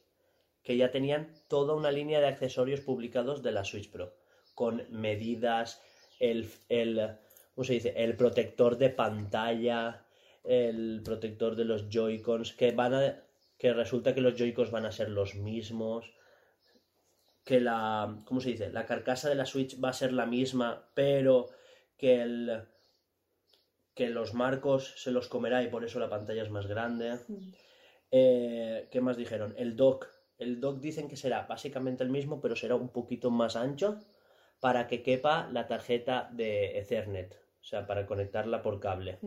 [0.63, 4.15] que ya tenían toda una línea de accesorios publicados de la Switch Pro
[4.55, 5.81] con medidas,
[6.19, 7.17] el, el
[7.55, 7.95] ¿cómo se dice?
[7.97, 10.07] el protector de pantalla,
[10.45, 13.25] el protector de los Joy-Cons que van a
[13.59, 16.13] que resulta que los Joy-Cons van a ser los mismos
[17.45, 18.71] que la, ¿cómo se dice?
[18.71, 21.49] La carcasa de la Switch va a ser la misma, pero
[21.97, 22.63] que el
[23.95, 27.19] que los marcos se los comerá y por eso la pantalla es más grande.
[27.29, 27.53] Mm.
[28.13, 29.55] Eh, ¿Qué más dijeron?
[29.59, 30.07] El dock.
[30.39, 33.99] El dock dicen que será básicamente el mismo, pero será un poquito más ancho
[34.59, 39.19] para que quepa la tarjeta de Ethernet, o sea, para conectarla por cable.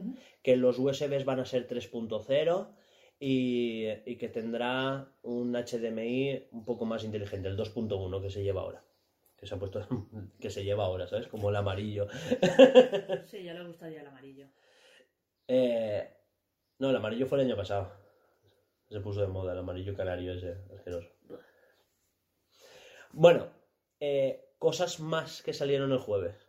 [0.42, 2.68] Que los USBs van a ser 3.0
[3.26, 8.60] y, y que tendrá un HDMI un poco más inteligente, el 2.1 que se lleva
[8.60, 8.84] ahora.
[9.38, 9.80] Que se ha puesto,
[10.42, 11.30] que se lleva ahora, ¿sabes?
[11.30, 12.08] Como el amarillo.
[13.26, 14.48] Sí, ya le gustaría el amarillo.
[15.48, 16.06] Eh,
[16.80, 17.94] no, el amarillo fue el año pasado.
[18.90, 21.08] Se puso de moda el amarillo canario ese, asqueroso.
[23.14, 23.48] Bueno,
[24.02, 26.43] eh, cosas más que salieron el jueves.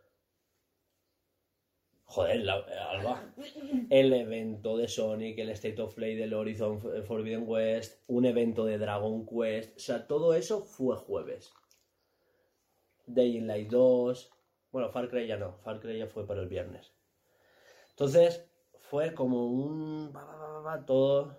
[2.05, 3.33] Joder, la- Alba.
[3.89, 8.77] El evento de Sonic, el State of Play del Horizon Forbidden West, un evento de
[8.77, 9.75] Dragon Quest.
[9.75, 11.51] O sea, todo eso fue jueves.
[13.07, 14.31] Dying Light 2.
[14.71, 15.57] Bueno, Far Cry ya no.
[15.63, 16.91] Far Cry ya fue para el viernes.
[17.91, 18.45] Entonces,
[18.79, 20.11] fue como un.
[20.15, 21.37] va, va, va, va, va, todo.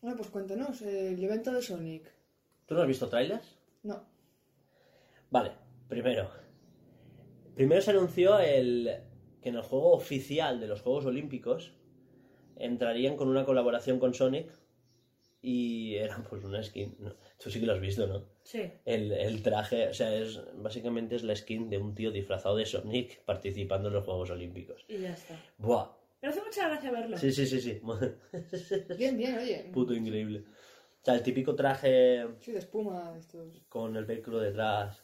[0.00, 2.12] Bueno, pues cuéntanos, eh, el evento de Sonic.
[2.66, 3.56] ¿Tú no has visto trailers?
[3.82, 4.02] No.
[5.30, 5.52] Vale,
[5.88, 6.30] primero.
[7.54, 8.90] Primero se anunció el
[9.42, 11.72] que en el juego oficial de los Juegos Olímpicos
[12.56, 14.50] entrarían con una colaboración con Sonic
[15.42, 16.94] y era pues una skin.
[17.00, 17.14] ¿no?
[17.42, 18.24] Tú sí que lo has visto, ¿no?
[18.44, 18.70] Sí.
[18.84, 22.66] El, el traje, o sea, es básicamente es la skin de un tío disfrazado de
[22.66, 24.84] Sonic participando en los Juegos Olímpicos.
[24.88, 25.36] Y ya está.
[25.58, 25.88] ¡Buah!
[26.20, 27.16] Pero hace mucha gracia verlo.
[27.16, 27.80] Sí, sí, sí, sí.
[28.96, 29.70] Bien, bien, oye.
[29.72, 30.44] Puto increíble.
[31.00, 33.60] O sea, el típico traje Sí, de espuma, estos.
[33.68, 35.02] con el velcro detrás.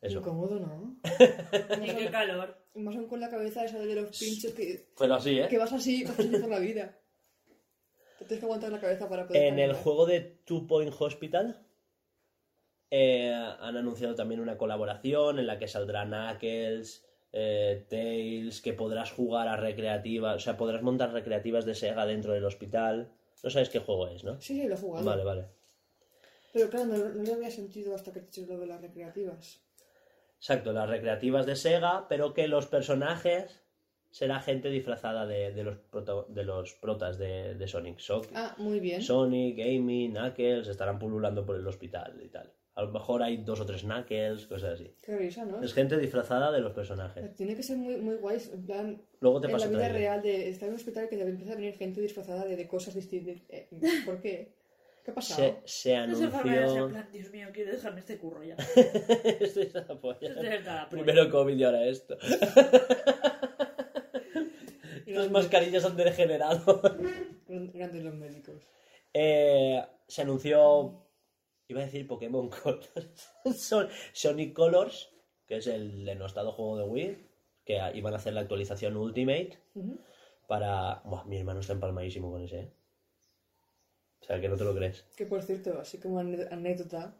[0.00, 0.18] Eso.
[0.20, 0.96] Incómodo, ¿no?
[1.84, 2.56] Y qué calor.
[2.74, 5.46] Más aún con la cabeza esa de los pinchos que, Pero así, ¿eh?
[5.48, 6.98] que vas así, vas así por la vida.
[8.18, 9.44] Te tienes que aguantar la cabeza para poder.
[9.44, 11.64] En el juego de Two Point Hospital
[12.90, 19.12] eh, han anunciado también una colaboración en la que saldrá Knuckles, eh, Tails, que podrás
[19.12, 23.12] jugar a recreativas, o sea, podrás montar recreativas de Sega dentro del hospital.
[23.42, 24.40] No sabes qué juego es, ¿no?
[24.40, 25.04] Sí, sí, lo he jugado.
[25.04, 25.44] Vale, vale.
[26.52, 28.80] Pero claro, no, no le había sentido hasta que te he dicho lo de las
[28.80, 29.63] recreativas.
[30.44, 33.62] Exacto, las recreativas de Sega, pero que los personajes
[34.10, 37.98] será gente disfrazada de, de los, proto- de los protas de, de Sonic.
[37.98, 39.00] So- Ah, muy bien.
[39.00, 42.52] Sonic, Amy, Knuckles estarán pululando por el hospital y tal.
[42.74, 44.94] A lo mejor hay dos o tres Knuckles, cosas así.
[45.00, 45.62] Qué risa, ¿no?
[45.62, 47.34] Es gente disfrazada de los personajes.
[47.36, 49.98] Tiene que ser muy, muy guay, en plan, Luego te en paso la vida trailer.
[50.02, 52.94] real de estar en un hospital que empieza a venir gente disfrazada de, de cosas
[52.94, 53.38] distintas.
[53.48, 53.70] Eh,
[54.04, 54.52] ¿Por qué?
[55.04, 55.60] ¿Qué ha pasado?
[55.64, 56.88] Se, se en anunció...
[56.88, 58.54] plan, Dios mío, quiero dejarme este curro ya.
[58.76, 60.18] Esto es la polla.
[60.28, 60.88] Esto es la polla.
[60.88, 62.16] Primero COVID y ahora esto.
[65.06, 66.80] Las mascarillas han degenerado.
[67.46, 68.62] Gran- Grandes los médicos.
[69.12, 71.00] Eh, se anunció...
[71.68, 73.30] Iba a decir Pokémon Colors.
[73.56, 75.10] Son- Sonic Colors,
[75.46, 77.28] que es el denostado juego de Wii,
[77.64, 79.58] que iban a hacer la actualización Ultimate
[80.48, 81.02] para...
[81.04, 82.72] Buah, mi hermano está empalmadísimo con ese, ¿eh?
[84.24, 85.04] O sea, que no te lo crees.
[85.16, 87.14] Que por cierto, así como anécdota,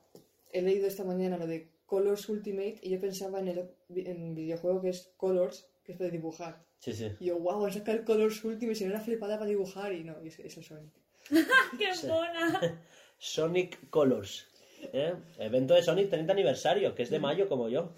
[0.52, 4.80] he leído esta mañana lo de Colors Ultimate y yo pensaba en el en videojuego
[4.80, 6.64] que es Colors, que es de dibujar.
[6.78, 7.10] Sí, sí.
[7.20, 10.18] Y yo, wow, a sacar Colors Ultimate, si no era flipada para dibujar y no,
[10.20, 10.92] eso, eso es Sonic.
[11.28, 12.80] ¡Qué mona!
[13.18, 14.48] Sonic Colors.
[14.94, 15.14] ¿eh?
[15.38, 17.92] Evento de Sonic 30 aniversario, que es de mayo como yo.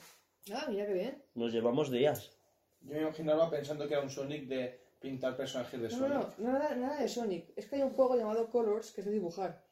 [0.53, 1.23] Ah, mira qué bien.
[1.35, 2.33] Nos llevamos días.
[2.81, 6.39] Yo me imaginaba pensando que era un Sonic de pintar personajes de No, Sonic.
[6.39, 7.52] no, no, nada, nada de Sonic.
[7.56, 9.64] Es que hay un juego llamado Colors que es de dibujar.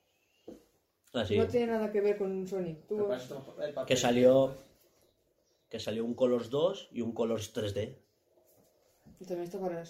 [1.12, 1.38] Así.
[1.38, 2.86] No tiene nada que ver con Sonic.
[2.86, 3.08] Tú.
[3.86, 4.56] Que salió.
[5.68, 7.96] Que salió un Colors 2 y un Colors 3D.
[9.20, 9.82] y también está para...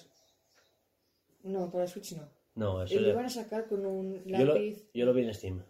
[1.42, 2.26] No, para Switch no.
[2.54, 4.88] No, eso Y lo iban a sacar con un yo, lo, lápiz...
[4.94, 5.64] yo lo vi en Steam.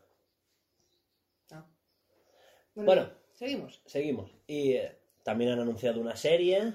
[1.50, 1.64] Ah.
[2.74, 3.10] Bueno.
[3.32, 3.80] seguimos.
[3.86, 4.30] Seguimos.
[4.46, 6.74] Y eh, también han anunciado una serie.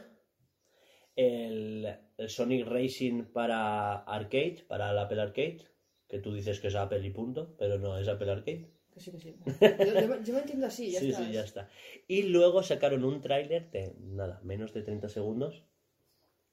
[1.15, 5.59] El, el Sonic Racing para Arcade, para el Apple Arcade.
[6.07, 8.67] Que tú dices que es Apple y punto, pero no es Apple Arcade.
[8.93, 9.35] Que sí, que sí.
[9.45, 11.23] Yo, yo me- yo me entiendo así, ya sí, está.
[11.25, 11.69] sí, ya está.
[12.07, 15.63] Y luego sacaron un tráiler de nada, menos de 30 segundos.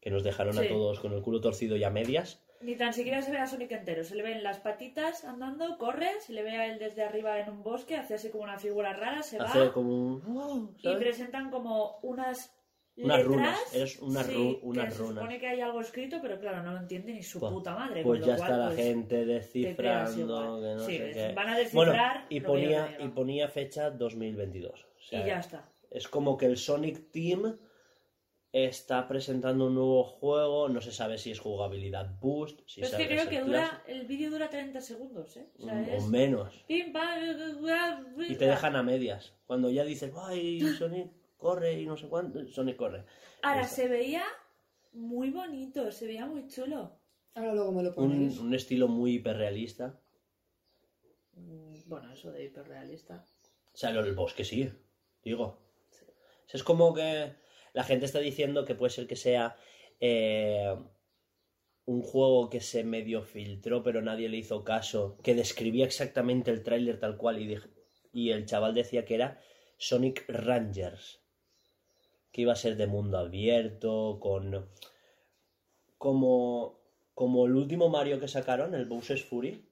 [0.00, 2.40] Que nos dejaron a todos con el culo torcido y a medias.
[2.60, 4.04] Ni tan siquiera se ve a Sonic entero.
[4.04, 7.50] Se le ven las patitas andando, corre, se le ve a él desde arriba en
[7.50, 10.22] un bosque, hace así como una figura rara, se Hace va como un.
[10.36, 12.55] oh, y presentan como unas
[12.98, 13.26] Unas letras.
[13.26, 15.14] runas, eres unas sí, ru- unas que Se runas.
[15.16, 18.02] supone que hay algo escrito, pero claro, no lo entiende ni su Pues- puta madre.
[18.02, 20.60] Pues ya cual, está la pues, gente descifrando, igual.
[20.62, 21.32] que no Sí, sé qué.
[21.34, 24.80] van a Bueno, descifrar y lo que ponía, y ponía fecha 2022.
[24.98, 25.68] O sea, Y ya está.
[25.90, 27.58] Es como que el Sonic Team
[28.52, 32.98] está presentando un nuevo juego, no se sabe si es jugabilidad boost, si Pero es
[32.98, 35.46] que creo que dura, el vídeo dura 30 segundos, ¿eh?
[35.58, 36.02] O sea, mm, es...
[36.04, 36.64] o menos.
[36.66, 39.34] Y te dejan a medias.
[39.46, 43.04] Cuando ya dices, ay, Sonic corre y no sé cuánto, Sonic corre.
[43.42, 43.74] Ahora, Eso.
[43.76, 44.24] se veía
[44.92, 46.98] muy bonito, se veía muy chulo.
[47.34, 48.38] Ahora luego me lo Un, pones.
[48.38, 50.00] un estilo muy hiperrealista.
[51.34, 53.24] Mm, Bueno, eso de hiperrealista.
[53.72, 54.70] O sea, lo del bosque sí,
[55.22, 55.44] digo.
[55.44, 57.34] O sea, es como que
[57.74, 59.56] la gente está diciendo que puede ser que sea
[60.00, 60.74] eh,
[61.84, 66.62] un juego que se medio filtró, pero nadie le hizo caso, que describía exactamente el
[66.62, 67.58] tráiler tal cual y,
[68.12, 69.40] y el chaval decía que era
[69.78, 71.20] Sonic Rangers,
[72.36, 74.68] que iba a ser de mundo abierto, con...
[75.96, 76.82] como,
[77.14, 79.66] como el último Mario que sacaron, el Bowser's Fury,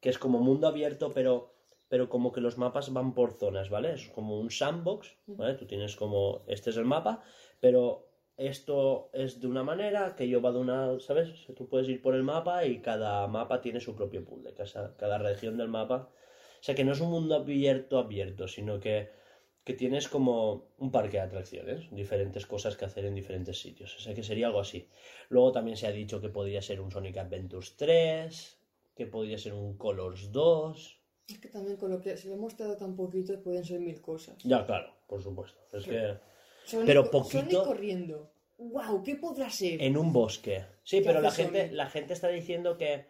[0.00, 1.54] que es como mundo abierto, pero,
[1.86, 3.92] pero como que los mapas van por zonas, ¿vale?
[3.92, 5.54] Es como un sandbox, ¿vale?
[5.54, 7.22] Tú tienes como, este es el mapa,
[7.60, 11.46] pero esto es de una manera, que yo va de una, ¿sabes?
[11.56, 15.18] Tú puedes ir por el mapa y cada mapa tiene su propio puzzle, cada, cada
[15.18, 16.10] región del mapa.
[16.58, 19.19] O sea, que no es un mundo abierto, abierto, sino que,
[19.64, 23.94] que tienes como un parque de atracciones, diferentes cosas que hacer en diferentes sitios.
[23.96, 24.88] O sea, que sería algo así.
[25.28, 28.58] Luego también se ha dicho que podría ser un Sonic Adventures 3,
[28.96, 31.00] que podría ser un Colors 2.
[31.28, 34.00] Es que también con lo que se le ha mostrado tan poquito pueden ser mil
[34.00, 34.36] cosas.
[34.44, 35.60] Ya, claro, por supuesto.
[35.72, 36.16] Es que
[36.64, 38.32] Sonic, Pero poquito- Sonic corriendo.
[38.58, 39.02] ¡Wow!
[39.02, 39.80] ¿Qué podrá ser?
[39.82, 40.64] en un bosque.
[40.82, 41.72] Sí, ¿Qué pero la gente, Sonic?
[41.74, 43.06] la gente está diciendo que,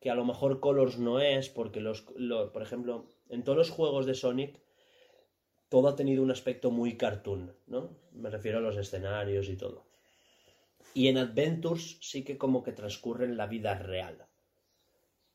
[0.00, 3.70] que a lo mejor Colors no es, porque los, lo- por ejemplo, en todos los
[3.70, 4.60] juegos de Sonic
[5.74, 7.98] todo ha tenido un aspecto muy cartoon, ¿no?
[8.12, 9.82] Me refiero a los escenarios y todo.
[10.94, 14.24] Y en Adventures sí que como que transcurren la vida real.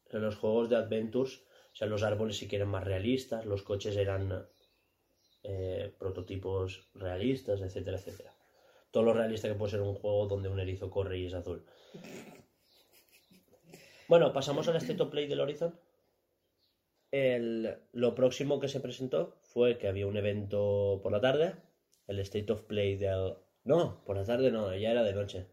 [0.10, 1.41] En los juegos de Adventures,
[1.74, 4.48] o sea, los árboles sí que eran más realistas, los coches eran
[5.44, 8.34] eh, prototipos realistas, etcétera, etcétera.
[8.91, 11.66] todo lo realista que puede ser un juego donde un erizo corre y es azul.
[14.07, 15.78] Bueno, pasamos al State Play del Horizon.
[17.11, 21.56] El- lo próximo que se presentó fue que había un evento por la tarde,
[22.08, 23.34] el State of Play del...
[23.64, 25.48] No, por la tarde no, ya era de noche.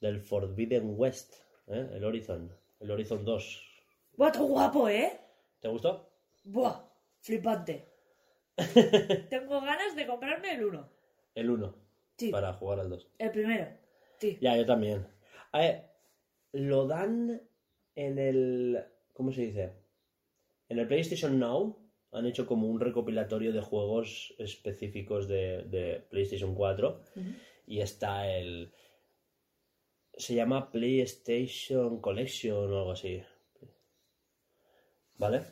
[0.00, 1.34] Del Forbidden West,
[1.66, 1.88] ¿eh?
[1.94, 3.62] el Horizon, el Horizon 2.
[4.16, 5.18] Buah, todo guapo, ¿eh?
[5.60, 6.10] ¿Te gustó?
[6.44, 6.80] Buah,
[7.20, 7.88] flipante.
[9.30, 10.88] Tengo ganas de comprarme el 1.
[11.34, 11.74] El 1,
[12.18, 13.08] Sí, para jugar al 2.
[13.18, 13.66] el primero.
[14.18, 14.38] Sí.
[14.40, 15.06] Ya, yo también.
[15.50, 15.90] A ver,
[16.52, 17.42] lo dan
[17.96, 18.84] en el...
[19.12, 19.72] ¿Cómo se dice?
[20.68, 21.81] En el PlayStation Now
[22.12, 27.00] han hecho como un recopilatorio de juegos específicos de, de PlayStation 4
[27.66, 28.72] y está el...
[30.14, 33.22] Se llama PlayStation Collection o algo así.
[35.16, 35.42] ¿Vale?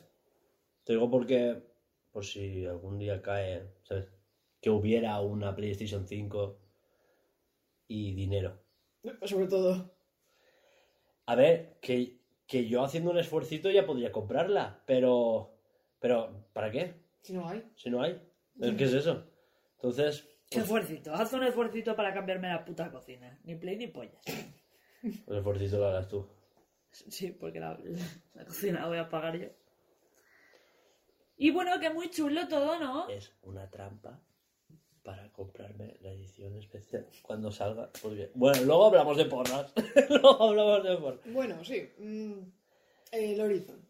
[0.83, 1.63] Te digo porque,
[2.11, 4.09] por si algún día cae, ¿sabes?
[4.61, 6.59] Que hubiera una PlayStation 5
[7.87, 8.61] y dinero.
[9.23, 9.95] Sobre todo.
[11.25, 15.57] A ver, que, que yo haciendo un esfuercito ya podría comprarla, pero.
[16.01, 16.95] Pero, ¿para qué?
[17.21, 17.63] Si no hay.
[17.75, 18.21] Si no hay.
[18.59, 19.23] ¿Qué es eso?
[19.75, 21.13] Entonces, ¿Qué esfuercito?
[21.13, 23.39] Haz un esfuercito para cambiarme la puta cocina.
[23.45, 24.21] Ni play ni pollas.
[25.01, 26.27] el esfuercito lo hagas tú.
[26.91, 27.79] Sí, porque la,
[28.33, 29.47] la cocina la voy a pagar yo.
[31.37, 33.07] Y bueno, que muy chulo todo, ¿no?
[33.07, 34.19] Es una trampa
[35.03, 37.89] para comprarme la edición especial cuando salga.
[38.01, 38.31] Porque...
[38.35, 39.73] Bueno, luego hablamos de porras.
[40.09, 41.19] luego hablamos de porras.
[41.33, 41.89] Bueno, sí.
[41.97, 42.39] mm,
[43.13, 43.80] el Horizon.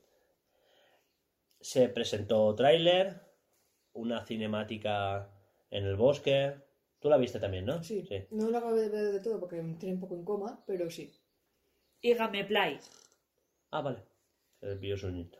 [1.61, 3.21] Se presentó tráiler,
[3.93, 5.29] una cinemática
[5.69, 6.55] en el bosque.
[6.99, 7.83] Tú la viste también, ¿no?
[7.83, 8.07] Sí.
[8.31, 10.89] No lo acabé de ver de todo porque me tiene un poco en coma, pero
[10.89, 11.11] sí.
[12.01, 12.79] Y Gameplay.
[13.71, 14.03] Ah, vale.
[14.61, 15.39] El biosuñito.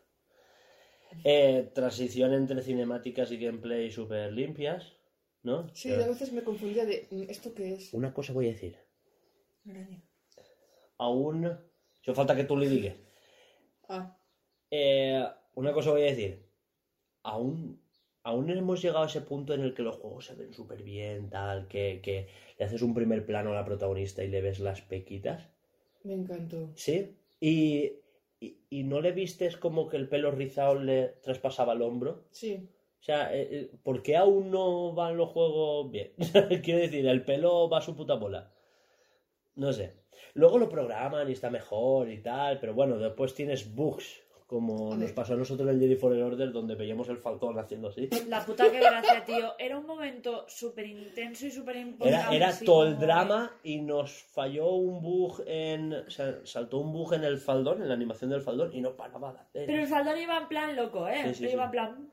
[1.24, 4.94] Eh, transición entre cinemáticas y gameplay súper limpias,
[5.44, 5.68] ¿no?
[5.76, 7.08] Sí, Pero a veces me confundía de.
[7.12, 7.94] mm, ¿Esto qué es?
[7.94, 8.78] Una cosa voy a decir.
[9.70, 10.02] Araña.
[10.98, 11.60] Aún...
[12.04, 12.96] Yo falta que tú le digas.
[13.88, 14.18] Ah,
[14.72, 15.24] Eh,
[15.56, 16.46] una cosa voy a decir.
[17.24, 17.82] Aún,
[18.24, 20.84] aún no hemos llegado a ese punto en el que los juegos se ven súper
[20.84, 24.60] bien, tal, que, que le haces un primer plano a la protagonista y le ves
[24.60, 25.50] las pequitas.
[26.04, 26.72] me encantó.
[26.76, 27.16] Sí.
[27.40, 27.94] Y,
[28.40, 32.26] y, y no le vistes como que el pelo rizado le traspasaba el hombro.
[32.32, 32.70] Sí.
[33.02, 36.12] O sea, eh, eh, ¿por qué aún no van los juegos bien?
[36.64, 38.54] Quiero decir, el pelo va a su puta bola.
[39.56, 39.96] No sé.
[40.36, 44.22] Luego lo programan y está mejor y tal, pero bueno, después tienes bugs,
[44.52, 47.88] como nos pasó a nosotros en el Jedi Fallen Order, donde veíamos el falcón haciendo
[47.88, 48.10] así.
[48.28, 49.54] La puta que gracia, tío.
[49.58, 52.18] Era un momento súper intenso y súper importante.
[52.18, 55.94] Era, era así todo el drama y nos falló un bug en...
[55.94, 58.94] O sea, saltó un bug en el faldón, en la animación del faldón, y no
[58.94, 59.66] paraba de hacer.
[59.68, 61.34] Pero el faldón iba en plan loco, ¿eh?
[61.34, 61.60] Sí, sí, iba sí.
[61.64, 62.12] en plan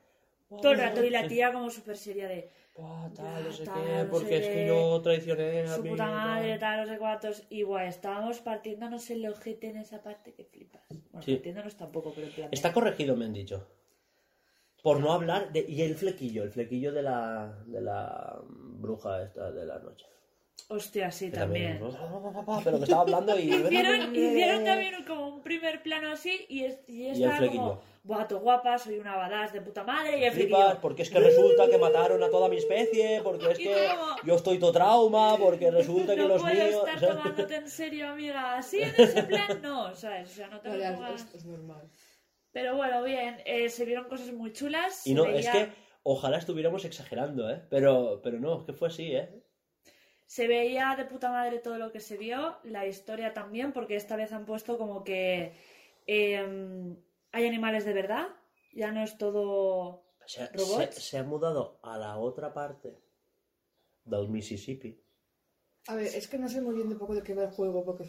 [0.48, 2.50] todo el rato y la tía como súper seria de
[3.16, 6.06] tal, no sé Tal, qué, no sé porque es que yo traicioné a su puta
[6.06, 7.42] madre, tal, no sé cuántos.
[7.50, 10.82] Y guay, estábamos partiéndonos el ojete en esa parte que flipas.
[11.10, 11.34] Bueno, Sí.
[11.34, 12.50] partiéndonos tampoco, pero en plan.
[12.50, 13.66] de- Está corregido, me han dicho.
[14.82, 15.64] Por no hablar de...
[15.68, 20.06] Y el flequillo, el flequillo de la, de la bruja esta de la noche.
[20.68, 21.80] Hostia, sí, Que también.
[22.64, 23.42] Pero que estaba hablando y...
[23.54, 27.60] Hicieron, hicieron también como un primer plano así y, es, y el estaba flequillo.
[27.62, 31.20] como, guato guapa, soy una badass de puta madre y el Flipas, porque es que
[31.20, 34.72] resulta que mataron a toda mi especie, porque es Y que como- yo estoy todo
[34.72, 36.84] trauma, porque resulta que no los puedo míos...
[36.86, 38.56] estar tomándote en serio, amiga.
[38.58, 40.30] Así en ese plan no, ¿sabes?
[40.30, 41.88] O sea, no te Vale, lo es, es- es normal.
[42.50, 45.06] Pero bueno, bien, eh, se vieron cosas muy chulas.
[45.06, 45.68] Y no, veía, es que
[46.02, 47.62] ojalá estuviéramos exagerando, ¿eh?
[47.70, 49.28] Pero, pero no, es que fue así, ¿eh?
[50.28, 54.14] Se veía de puta madre todo lo que se vio, la historia también, porque esta
[54.14, 55.54] vez han puesto como que
[56.06, 56.94] eh,
[57.32, 58.28] hay animales de verdad,
[58.74, 60.04] ya no es todo...
[60.26, 60.94] Se, se, ¿Robots?
[60.96, 62.98] se ha mudado a la otra parte
[64.04, 65.00] del Mississippi.
[65.86, 67.82] A ver, es que no sé muy bien de poco de qué va el juego
[67.86, 68.04] porque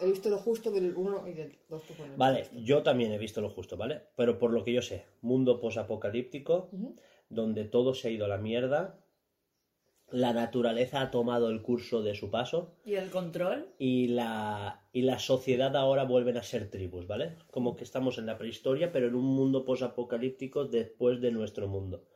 [0.00, 1.82] he visto lo justo del 1 y del 2.
[1.86, 4.02] pues bueno, Vale, yo también he visto lo justo, ¿vale?
[4.16, 6.96] Pero por lo que yo sé, mundo posapocalíptico, Ujú.
[7.28, 8.98] donde todo se ha ido a la mierda,
[10.10, 13.68] la naturaleza ha tomado el curso de su paso ¿Y el control?
[13.78, 17.36] y la, y la sociedad ahora vuelven a ser tribus, ¿vale?
[17.50, 22.06] Como que estamos en la prehistoria, pero en un mundo posapocalíptico después de nuestro mundo,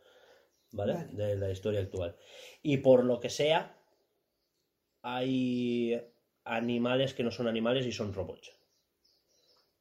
[0.72, 0.94] ¿vale?
[0.94, 1.12] Vale.
[1.12, 2.16] De la historia actual.
[2.62, 3.76] Y por lo que sea,
[5.02, 6.00] hay
[6.44, 8.57] animales que no son animales y son robots.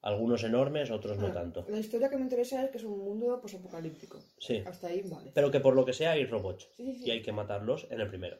[0.07, 1.65] Algunos enormes, otros no Ah, tanto.
[1.67, 4.17] La historia que me interesa es que es un mundo posapocalíptico.
[4.39, 4.63] Sí.
[4.65, 5.31] Hasta ahí, vale.
[5.33, 6.69] Pero que por lo que sea hay robots.
[6.77, 7.07] Sí, sí, sí.
[7.07, 8.37] Y hay que matarlos en el primero.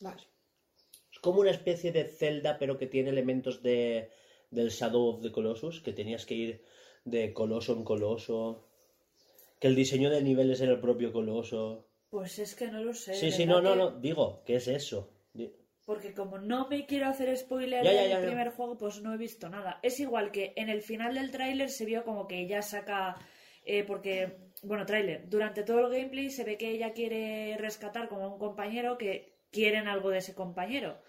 [0.00, 0.22] Vale.
[1.12, 4.10] Es como una especie de Zelda, pero que tiene elementos de,
[4.50, 6.64] del Shadow of the Colossus, que tenías que ir
[7.04, 8.64] de coloso en coloso.
[9.60, 11.86] Que el diseño de niveles era el propio coloso.
[12.08, 13.12] Pues es que no lo sé.
[13.12, 15.10] Sí, sí, ¿verdad no, no, no, digo, ¿qué es eso?
[15.88, 18.26] Porque como no me quiero hacer spoiler Ya, del ya, ya.
[18.26, 19.80] primer juego, pues no he visto nada.
[19.82, 23.16] Es igual que en el final del tráiler se vio como que ella saca...
[23.64, 28.24] eh, porque, bueno, tráiler, durante todo el gameplay se ve que ella quiere rescatar como
[28.24, 31.00] a un compañero que quieren algo de ese compañero.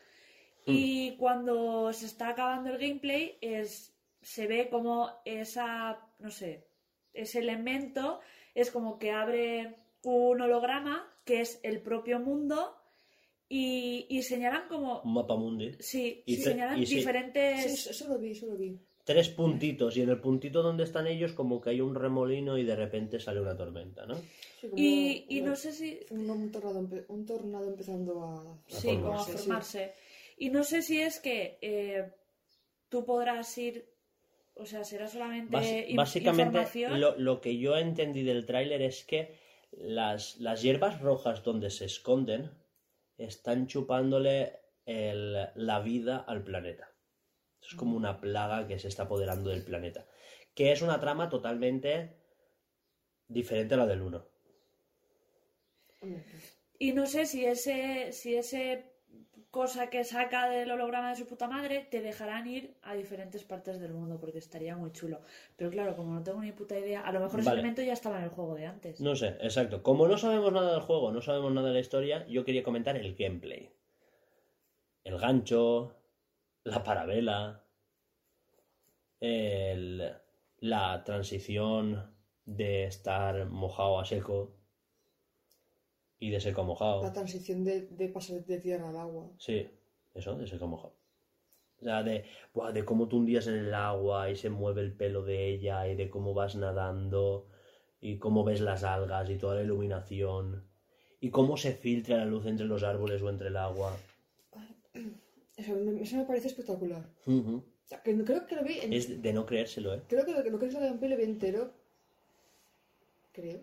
[0.66, 0.72] Hmm.
[0.74, 6.70] Y cuando se está acabando el gameplay, es, se ve como esa, no sé,
[7.12, 8.22] ese elemento
[8.56, 12.79] es como que abre un holograma que es el propio mundo
[13.50, 15.72] y, y señalan como Un mapa mundi.
[15.80, 17.64] Sí, Y señalan y diferentes.
[17.64, 18.78] Sí, eso, eso lo vi, eso lo vi.
[19.04, 22.64] Tres puntitos, y en el puntito donde están ellos, como que hay un remolino y
[22.64, 24.16] de repente sale una tormenta, ¿no?
[24.62, 26.00] Sí, como Y, y una- no sé si.
[26.12, 28.62] Un, un tornado, un tornado empezando a...
[28.68, 29.38] Sí, como a formarse, sí.
[29.40, 29.94] formarse.
[30.38, 32.12] Y no sé si es que eh,
[32.88, 33.90] tú podrás ir.
[34.54, 37.00] O sea, será solamente básicamente, información.
[37.00, 39.38] lo, lo que yo entendí del tráiler es que
[39.72, 42.52] las, las hierbas rojas donde se esconden
[43.20, 46.92] están chupándole la vida al planeta.
[47.62, 50.08] Es como una plaga que se está apoderando del planeta.
[50.56, 52.16] Que es una trama totalmente
[53.28, 54.28] diferente a la del 1.
[56.80, 58.99] Y no sé si ese, si ese
[59.52, 63.80] cosa que saca del holograma de su puta madre te dejarán ir a diferentes partes
[63.80, 65.22] del mundo porque estaría muy chulo.
[65.56, 67.62] Pero claro, como no tengo ni puta idea, a lo mejor ese Vale.
[67.62, 69.02] elemento ya estaba en el juego de antes.
[69.02, 69.82] No sé, exacto.
[69.82, 72.96] Como no sabemos nada del juego, no sabemos nada de la historia, yo quería comentar
[72.96, 73.72] el gameplay.
[75.04, 75.96] El gancho,
[76.64, 77.64] la parabela,
[79.20, 80.14] el-
[80.60, 82.14] la transición
[82.46, 84.59] de estar mojado a seco
[86.20, 87.12] y de seco a La mojado.
[87.14, 89.32] transición de, de pasar de tierra al agua.
[89.38, 89.68] Sí,
[90.14, 90.94] eso, de seco a mojado.
[91.82, 94.92] O sea, de, buah, de cómo te hundías en el agua y se mueve el
[94.94, 97.48] pelo de ella y de cómo vas nadando
[98.02, 100.68] y cómo ves las algas y toda la iluminación
[101.22, 103.96] y cómo se filtra la luz entre los árboles o entre el agua.
[105.58, 107.06] Eso me, eso me parece espectacular.
[107.26, 107.58] Ujú.
[107.58, 108.94] O sea, que creo que lo vi en...
[108.94, 110.02] Es de- no creérselo, ¿eh?
[110.08, 111.74] Creo que lo, que lo que es la vi entero.
[113.34, 113.60] Creo.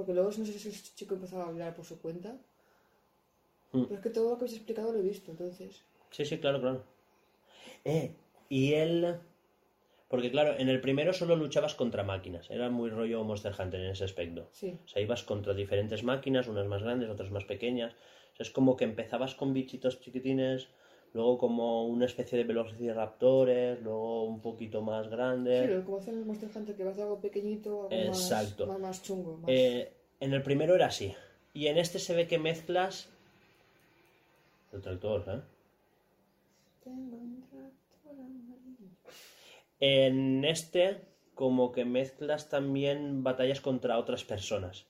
[0.00, 2.32] Porque luego no sé si el chico empezaba a hablar por su cuenta.
[3.72, 3.82] Mm.
[3.82, 5.84] Pero es que todo lo que habéis explicado lo he visto, entonces.
[6.10, 6.84] Sí, sí, claro, claro.
[7.84, 8.14] Eh,
[8.48, 9.18] y él...
[10.08, 12.50] Porque claro, en el primero solo luchabas contra máquinas.
[12.50, 14.48] Era muy rollo Monster Hunter en ese aspecto.
[14.52, 14.78] Sí.
[14.86, 17.92] O sea, ibas contra diferentes máquinas, unas más grandes, otras más pequeñas.
[18.32, 20.68] O sea, es como que empezabas con bichitos chiquitines,
[21.12, 25.70] luego como una especie de velociraptores, luego un poquito más Sí, grandes.
[25.70, 28.66] lo como hacen los Monster Hunter, que vas de algo pequeñito a algo Exacto.
[28.66, 29.36] Más, más, más chungo.
[29.38, 29.48] Más...
[29.48, 31.14] Eh, en el primero era así.
[31.52, 33.08] Y en este se ve que mezclas...
[34.72, 35.40] El tractor, ¿eh?
[36.84, 38.86] Tengo un tractor amarillo.
[39.80, 41.00] En este,
[41.34, 44.86] como que mezclas también batallas contra otras personas.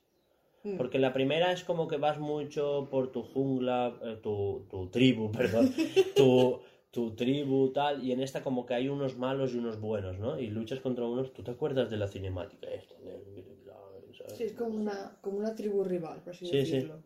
[0.63, 0.77] Mm.
[0.77, 4.89] Porque en la primera es como que vas mucho por tu jungla, eh, tu, tu
[4.89, 5.73] tribu, perdón,
[6.15, 6.61] tu,
[6.91, 10.39] tu tribu, tal, y en esta como que hay unos malos y unos buenos, ¿no?
[10.39, 12.95] Y luchas contra unos, ¿tú te acuerdas de la cinemática esta?
[14.37, 16.73] Sí, es como una, como una tribu rival, por así Sí, sí.
[16.73, 17.03] decirlo.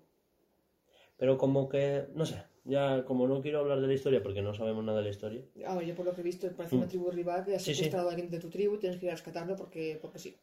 [1.17, 4.53] Pero como que, no sé, ya como no quiero hablar de la historia porque no
[4.53, 5.43] sabemos nada de la historia.
[5.67, 7.85] Ah, yo por lo que he visto, parece una tribu rival que ha Sí, sí.
[7.85, 10.37] secuestrado a alguien de tu tribu y tienes que ir a rescatarlo porque, porque sí.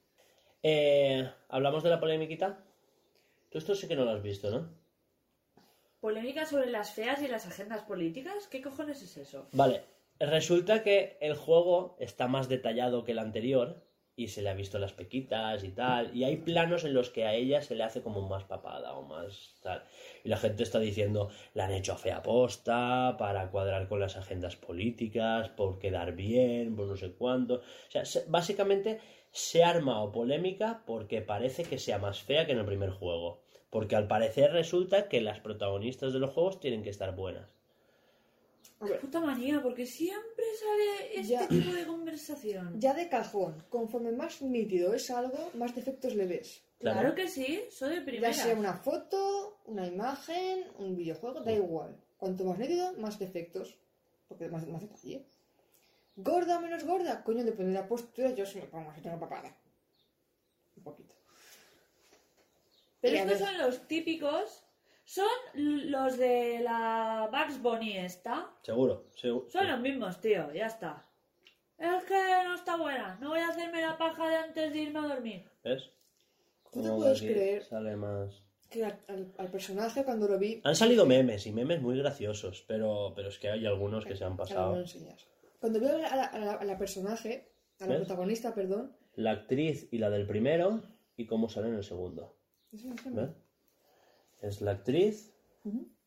[0.64, 2.64] Eh, ¿Hablamos de la polemiquita?
[3.52, 4.62] Tú esto sí que no lo has visto, ¿no?
[6.00, 8.48] ¿Polémica sobre las feas y las agendas políticas?
[8.48, 9.46] ¿Qué cojones es eso?
[9.52, 9.84] Vale,
[10.20, 13.84] resulta que el juego está más detallado que el anterior
[14.16, 17.26] y se le ha visto las pequitas y tal, y hay planos en los que
[17.26, 19.84] a ella se le hace como más papada o más tal.
[20.24, 24.18] Y la gente está diciendo, la han hecho a fea posta para cuadrar con las
[24.18, 27.56] agendas políticas, por quedar bien, por no sé cuánto.
[27.56, 29.00] O sea, se- básicamente
[29.32, 33.41] se ha armado polémica porque parece que sea más fea que en el primer juego.
[33.72, 37.50] Porque al parecer resulta que las protagonistas de los juegos tienen que estar buenas.
[38.82, 41.48] A ver, Puta manía, porque siempre sale este Ya.
[41.48, 42.80] tipo de conversación.
[42.80, 46.64] ya de cajón, conforme más nítido es algo, más defectos le ves.
[46.80, 47.16] Claro, Claro.
[47.16, 48.34] que sí, soy de Ya primera.
[48.34, 51.96] sea una foto, una imagen, un videojuego, da igual.
[52.18, 53.78] Cuanto más nítido, más defectos.
[54.28, 55.26] Porque más, más detalle.
[56.16, 57.24] ¿Gorda o menos gorda?
[57.24, 59.56] Coño, depende de la postura, yo si me pongo así tengo papada.
[60.76, 61.14] Un poquito.
[63.02, 64.64] Pero estos son los típicos.
[65.04, 68.52] Son los de la Bugs Bunny esta.
[68.62, 69.50] Seguro, seguro.
[69.50, 71.06] Son los mismos, tío, ya está.
[71.78, 73.18] Es que no está buena.
[73.20, 75.50] No voy a hacerme la paja de antes de irme a dormir.
[75.64, 75.90] ¿Ves?
[76.72, 77.64] ¿Tú te puedes creer?
[77.64, 78.44] Sale más.
[78.70, 80.62] que al, personaje cuando lo vi...
[80.64, 84.24] Han salido memes y memes muy graciosos, pero, pero es que hay algunos que se
[84.24, 85.10] han Ahora me lo pasado.
[85.60, 88.06] Cuando vi a la, a la- a la- a la personaje, a la ¿Ves?
[88.06, 88.96] protagonista, perdón...
[89.16, 90.84] La actriz y la del primero
[91.18, 92.38] y cómo sale en el segundo.
[94.42, 95.34] Es la actriz,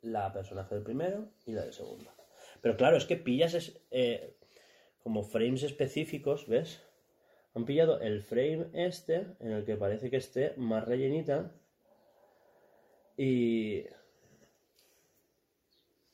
[0.02, 2.10] la personaje del primero y la del segundo.
[2.60, 4.36] Pero claro, es que pillas es- eh,
[5.02, 6.80] como frames específicos, ¿ves?
[7.54, 11.52] Han pillado el frame este, en el que parece que esté más rellenita.
[13.16, 13.84] Y...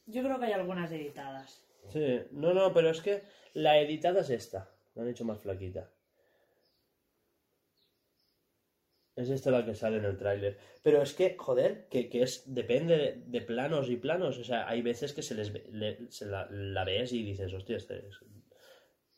[0.06, 1.64] Yo creo que hay algunas editadas.
[1.88, 3.22] Sí, no, no, pero es que
[3.54, 4.68] la editada es esta.
[4.94, 5.88] La han hecho más flaquita.
[9.20, 10.56] Es esta la que sale en el tráiler.
[10.82, 14.38] Pero es que, joder, que, que es depende de, planos y planos.
[14.38, 15.52] O sea, hay veces que se les
[16.22, 18.20] la, ves y dices, hostia, este es-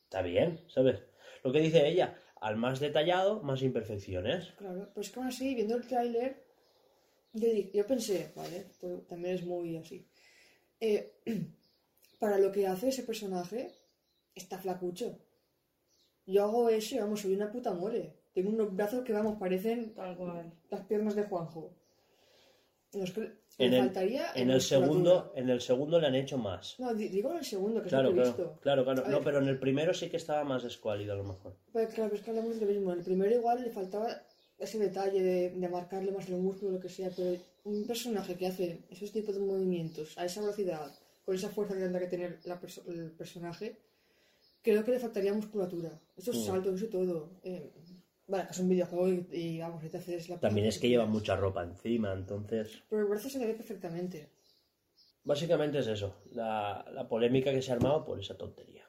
[0.05, 0.99] está bien, ¿sabes?
[1.45, 4.51] Lo que dice ella, al más detallado, más imperfecciones.
[4.59, 6.31] Claro, pero es que aún así, viendo el tráiler,
[7.33, 8.57] yo, yo pensé, ¿vale?
[8.73, 10.07] Esto también es muy así.
[10.81, 11.13] Eh,
[12.19, 13.71] para lo que hace ese personaje,
[14.35, 15.19] está flacucho.
[16.27, 18.22] Yo hago eso y vamos, soy una puta mole.
[18.35, 20.53] Tengo unos brazos que, vamos, parecen Tal cual.
[20.71, 21.71] las piernas de Juanjo.
[22.91, 23.33] Que
[23.67, 24.61] En el, faltaría en el musculatura.
[24.61, 26.79] segundo, en el segundo le han hecho más.
[26.79, 28.59] No, di- digo en el segundo, que Claro, es lo que he visto.
[28.61, 29.05] claro, claro.
[29.07, 29.25] A No, ver.
[29.25, 31.57] pero en el primero sí que estaba más escuálido a lo mejor.
[31.73, 32.93] Pues claro, pero es que hablamos de lo mismo.
[32.93, 34.09] En el primero igual le faltaba
[34.59, 38.37] ese detalle de, de marcarle más el músculo o lo que sea, pero un personaje
[38.37, 40.91] que hace esos tipos de movimientos a esa velocidad,
[41.25, 43.77] con esa fuerza que tendrá que tener la perso- el personaje,
[44.63, 45.99] creo que le faltaría musculatura.
[46.17, 46.43] Esos Mm.
[46.47, 47.31] saltos, eso todo.
[47.43, 47.71] Eh,
[48.33, 51.07] vale, que es un videojuego y, y, vamos, te haces la También es que lleva
[51.07, 52.83] mucha ropa encima, entonces...
[52.89, 54.31] Pero el brazo se le ve perfectamente.
[55.23, 58.89] Básicamente es eso, la, la polémica que se ha armado por esa tontería.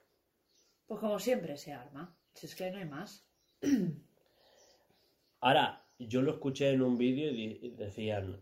[0.87, 2.17] Pues como siempre se arma.
[2.33, 3.29] Si es que no hay más.
[5.39, 8.41] Ahora, yo lo escuché en un vídeo y decían,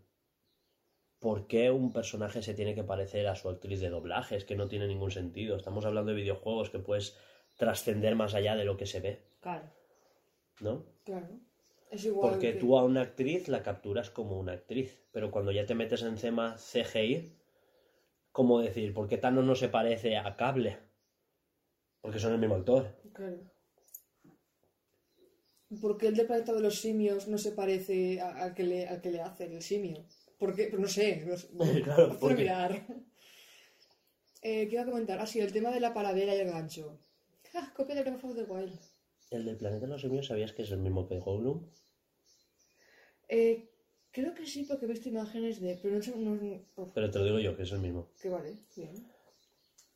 [1.19, 4.37] ¿por qué un personaje se tiene que parecer a su actriz de doblaje?
[4.37, 5.57] Es que no tiene ningún sentido.
[5.57, 7.17] Estamos hablando de videojuegos que puedes
[7.57, 9.80] trascender más allá de lo que se ve, Claro.
[10.61, 10.85] ¿No?
[11.03, 11.27] Claro.
[11.89, 12.31] Es igual.
[12.31, 15.75] Porque que- tú a una actriz la capturas como una actriz, pero cuando ya te
[15.75, 17.33] metes en tema CGI,
[18.31, 18.93] ¿cómo decir?
[18.93, 20.77] ¿Por qué Thanos no se parece a Cable?
[21.99, 22.95] Porque son el mismo actor.
[23.13, 23.39] Claro.
[25.81, 29.01] ¿Por qué el del planeta de los simios no se parece al que le, al
[29.01, 30.05] que le hace el simio?
[30.37, 30.67] ¿Por qué?
[30.67, 31.23] Pues no sé.
[31.25, 31.49] No sé.
[31.83, 32.85] Claro, porque- mirar.
[34.43, 35.19] Eh, ¿Qué iba a comentar?
[35.19, 36.99] Ah, sí, el tema de la paradera y el gancho.
[37.53, 38.79] Ah, copia de Breath of the Wild.
[39.31, 41.65] El del planeta de los simios, ¿sabías que es el mismo que Gollum?
[43.29, 43.69] Eh,
[44.11, 45.79] creo que sí, porque he visto imágenes de...
[45.81, 46.11] Pero no sé...
[46.17, 48.09] No, no- Pero te lo digo yo, que es el mismo.
[48.21, 49.07] que vale, bien.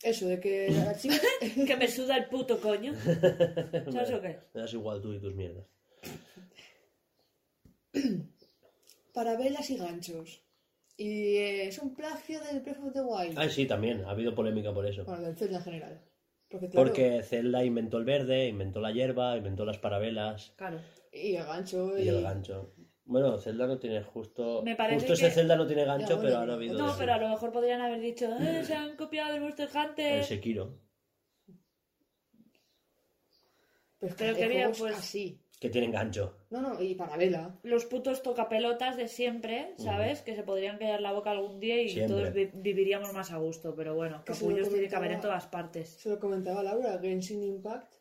[0.01, 1.17] Eso, de que la chica...
[1.67, 2.93] Que me suda el puto coño.
[3.91, 4.39] ¿Sabes o qué?
[4.53, 5.65] Me das igual tú y tus mierdas.
[9.13, 10.41] Parabelas y ganchos.
[10.97, 13.37] Y eh, es un plagio del Breath of the Wild.
[13.37, 14.05] Ah, sí, también.
[14.05, 15.03] Ha habido polémica por eso.
[15.03, 16.01] Bueno, del Zelda en general.
[16.55, 20.79] Porque, claro, Porque Zelda inventó el verde, inventó la hierba, inventó las parabelas Claro.
[21.11, 21.97] Y el gancho.
[21.97, 22.73] y el gancho.
[23.03, 24.61] Bueno, Zelda no tiene justo...
[24.63, 26.77] Me parece Justo ese Zelda no tiene gancho, Ya, bueno, pero ahora ha habido...
[26.77, 30.19] No, pero a lo mejor podrían haber dicho, eh, se han copiado del Monster Hunter.
[30.19, 30.79] El Sekiro,
[33.99, 35.41] Pero, Pero quería, pues- así.
[35.59, 36.37] Que tienen gancho.
[36.49, 37.57] No, no, y parabela.
[37.63, 40.21] Los putos tocapelotas de siempre, ¿sabes?
[40.21, 42.15] Que se podrían callar la boca algún día y Siempre.
[42.15, 43.73] todos vi- viviríamos más a gusto.
[43.75, 45.89] Pero bueno, Que se lo capullos tiene que haber en comentaba- todas partes.
[45.89, 47.93] Se lo comentaba Laura, Genshin Impact.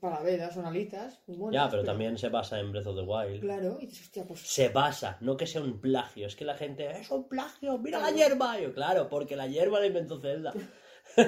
[0.00, 1.22] Parabelas, son alitas.
[1.28, 3.40] muy monas, Ya, pero también se basa en Breath of the Wild.
[3.40, 4.40] Claro, y dices, hostia, pues.
[4.40, 6.26] Se basa, no que sea un plagio.
[6.26, 8.58] Es que la gente, es un plagio, mira la hierba.
[8.58, 10.52] Yo, claro, porque la hierba la inventó Zelda.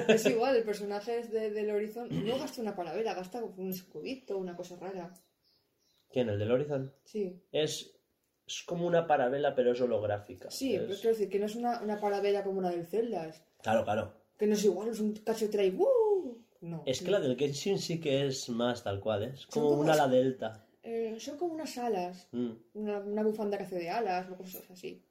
[0.07, 4.37] Es igual, el personaje es de, del Horizon no gasta una parabela, gasta un escudito,
[4.37, 5.13] una cosa rara.
[6.11, 6.29] ¿Quién?
[6.29, 6.93] ¿El del Horizon?
[7.05, 7.41] Sí.
[7.51, 7.91] Es,
[8.47, 10.49] es como una parabela, pero es holográfica.
[10.51, 13.31] Sí, Es- pero quiero decir que no es una, una parabela como la del Zelda.
[13.61, 14.13] Claro, claro.
[14.37, 15.71] que no es igual, es un cacho de trae.
[15.71, 16.37] ¡uh!
[16.61, 16.83] No.
[16.85, 19.31] Es que la del Genshin sí que es más tal cual, ¿eh?
[19.33, 20.65] es como como una ala delta.
[20.83, 22.27] Eh, son como unas alas.
[22.31, 22.49] Mm.
[22.73, 25.01] Una, una bufanda que hace de alas o cosas así.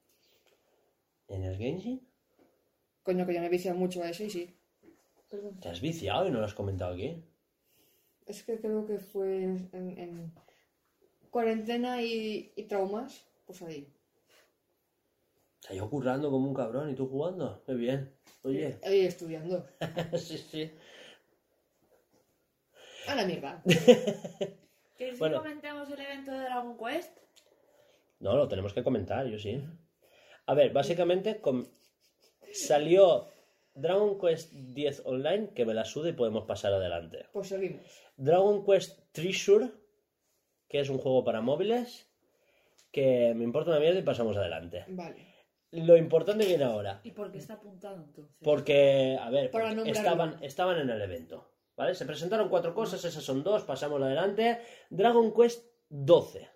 [1.29, 2.07] ¿En el Genshin?
[3.03, 4.55] Coño, que ya me vicia mucho a ese y sí.
[5.29, 5.61] Perdón.
[5.61, 7.23] ¿Te has viciado y no lo has comentado aquí?
[8.27, 10.33] Es que creo que fue en, en- en
[11.31, 13.27] cuarentena y, y traumas.
[13.47, 13.93] Pues ahí.
[15.61, 17.63] Sea, yo currando como un cabrón y tú jugando.
[17.67, 18.15] Qué bien.
[18.43, 19.67] Oye, Ahí estudiando.
[20.19, 20.71] sí, sí.
[23.09, 23.63] A la mierda.
[23.67, 25.39] ¿Queréis que Bueno.
[25.39, 27.17] comentemos el evento de Dragon Quest?
[28.21, 29.63] No, lo tenemos que comentar, yo sí.
[30.47, 31.67] A ver, básicamente com-
[32.53, 33.29] salió
[33.81, 37.27] Dragon Quest X Online, que me la suda y podemos pasar adelante.
[37.33, 37.83] Pues seguimos.
[38.17, 39.71] Dragon Quest Treasure,
[40.69, 42.11] que es un juego para móviles,
[42.91, 44.85] que me importa una mierda y pasamos adelante.
[44.89, 45.27] Vale.
[45.71, 47.01] Lo importante viene ahora.
[47.05, 48.35] ¿Y por qué está apuntado entonces?
[48.43, 50.01] Porque, a ver, Para porque nombrarlo.
[50.01, 51.53] estaban, estaban en el evento.
[51.77, 51.95] ¿Vale?
[51.95, 54.59] Se presentaron cuatro cosas, esas son dos, pasamos adelante.
[54.91, 56.49] Dragon Quest 12.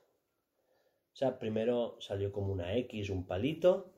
[1.12, 3.92] O sea, primero salió como una X, un palito,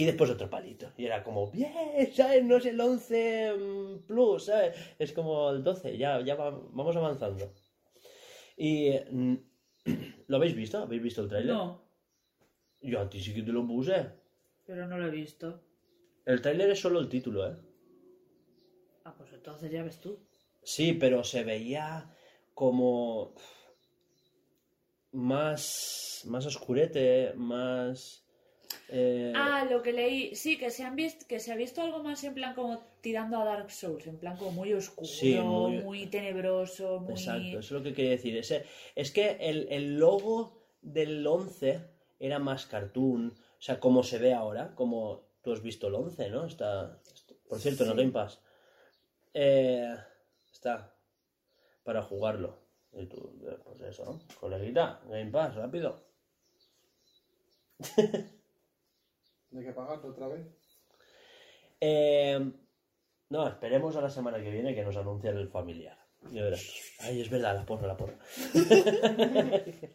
[0.00, 0.92] y después otro palito.
[0.96, 1.72] Y era como, bien,
[2.14, 2.44] ¿sabes?
[2.44, 4.76] No es el 11 mm, Plus, ¿sabes?
[4.98, 7.52] Es como el 12, ya, ya va- vamos avanzando.
[8.56, 8.90] Y...
[9.10, 9.34] mm,
[10.28, 10.78] ¿Lo habéis visto?
[10.78, 11.54] ¿Habéis visto el tráiler?
[11.54, 11.82] No,
[12.82, 14.06] Yo a ti sí que te lo puse.
[14.66, 15.62] pero no lo he visto.
[16.26, 17.56] El tráiler es solo el título, ¿eh?
[19.04, 20.18] Ah, pues entonces ya ves tú.
[20.62, 22.14] Sí, pero se veía
[22.54, 23.34] como
[25.12, 28.27] más, más oscurete, más...
[28.88, 32.02] eh, Ah, lo que leí, sí, que se, han visto, que se ha visto algo
[32.02, 35.78] más en plan como tirando a Dark Souls, en plan como muy oscuro, Sí, muy-
[35.82, 36.06] muy...
[36.06, 37.12] tenebroso, muy...
[37.12, 38.36] Exacto, eso es lo que quería decir.
[38.94, 41.80] Es que el, el logo del 11
[42.18, 46.30] era más cartoon, o sea, como se ve ahora, como tú has visto el 11,
[46.30, 46.46] ¿no?
[46.46, 46.98] Está,
[47.48, 48.40] por cierto, en el Game Pass.
[49.34, 49.94] Eh,
[50.52, 50.94] está
[51.84, 52.58] para jugarlo.
[52.92, 54.20] Y tú, pues eso, ¿no?
[54.40, 56.02] Coleguita, Game Pass, rápido.
[59.50, 60.46] ¿De que pagarlo otra vez?
[61.80, 62.52] Eh,
[63.30, 65.98] no, esperemos a la semana que viene que nos anuncien el familiar.
[66.32, 66.66] Ya verás.
[67.00, 68.18] Ay, es verdad, la porra, la porra.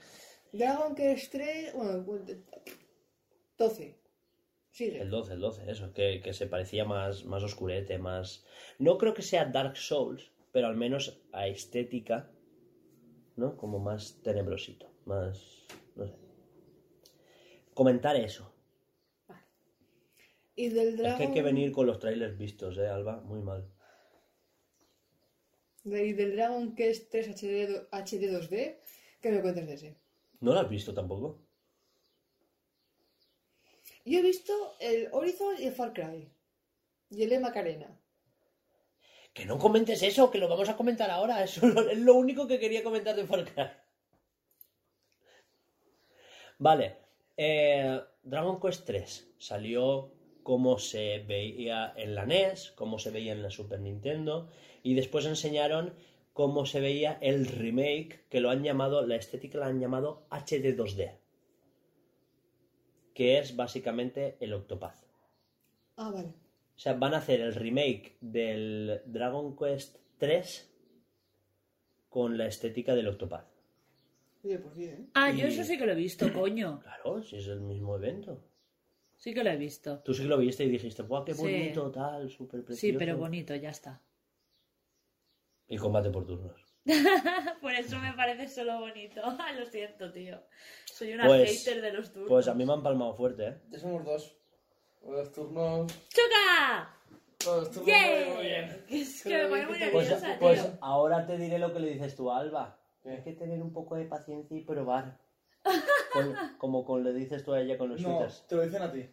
[0.53, 2.05] Dragon Quest 3, bueno,
[3.57, 3.99] 12.
[4.69, 5.01] Sigue.
[5.01, 8.45] El 12, el 12, eso, que, que se parecía más, más oscurete, más...
[8.79, 12.31] No creo que sea Dark Souls, pero al menos a estética,
[13.35, 13.57] ¿no?
[13.57, 15.65] Como más tenebrosito, más...
[15.95, 16.15] no sé.
[17.73, 18.52] Comentar eso.
[20.55, 21.17] Y del Es Dragon...
[21.17, 23.21] que hay que venir con los trailers vistos, ¿eh, Alba?
[23.21, 23.67] Muy mal.
[25.83, 28.77] de- y del Dragon Quest 3 HD, HD 2D,
[29.21, 29.95] ¿qué me cuentas de ese?
[30.39, 31.39] ¿No lo has visto tampoco?
[34.05, 36.29] Yo he visto el Horizon y el Far Cry.
[37.09, 37.97] Y el E Macarena.
[39.33, 41.43] Que no comentes eso, que lo vamos a comentar ahora.
[41.43, 43.65] Eso es lo- es lo único que quería comentar de Far Cry.
[46.59, 46.97] Vale.
[47.35, 50.13] eh, Dragon Quest 3 salió
[50.43, 54.49] como se veía en la NES, como se veía en la Super Nintendo,
[54.83, 55.93] y después enseñaron
[56.33, 60.75] cómo se veía el remake, que lo han llamado, la estética la han llamado HD
[60.75, 61.17] 2D,
[63.13, 64.97] que es básicamente el Octopath.
[65.95, 66.29] Ah, vale.
[66.75, 70.71] O sea, van a hacer el remake del Dragon Quest 3
[72.09, 73.47] con la estética del Octopath.
[74.43, 75.09] Oye, pues bien.
[75.13, 76.81] Ah, yo eso sí que lo he visto, coño.
[76.81, 78.43] Claro, si es el mismo evento.
[79.23, 79.99] Sí que lo he visto.
[79.99, 81.41] Tú sí que lo viste y dijiste, ¡guau, qué Sí.
[81.43, 82.81] bonito, tal, súper precioso!
[82.81, 84.01] Sí, pero bonito, ya está.
[85.69, 86.59] Y combate por turnos.
[87.61, 89.21] Por eso me parece solo bonito.
[89.39, 90.41] Ah, Lo siento, tío.
[90.83, 92.27] Soy una Pues- hater de los turnos.
[92.29, 93.57] Pues a mí me han palmado fuerte, ¿eh?
[93.69, 94.35] Ya somos dos.
[95.07, 95.89] Los turnos.
[96.09, 96.93] ¡Choca!
[97.45, 98.33] Los turnos ¡Yeah!
[98.35, 98.85] muy bien.
[98.89, 100.77] Es que me pone muy Pues, nerviosa, pues tío.
[100.81, 102.77] ahora te diré lo que le dices tú a Alba.
[103.05, 105.17] Hay que tener un poco de paciencia y probar.
[106.13, 108.45] Con- como con le dices tú a ella con los No, shooters.
[108.47, 109.05] te lo dicen a ti.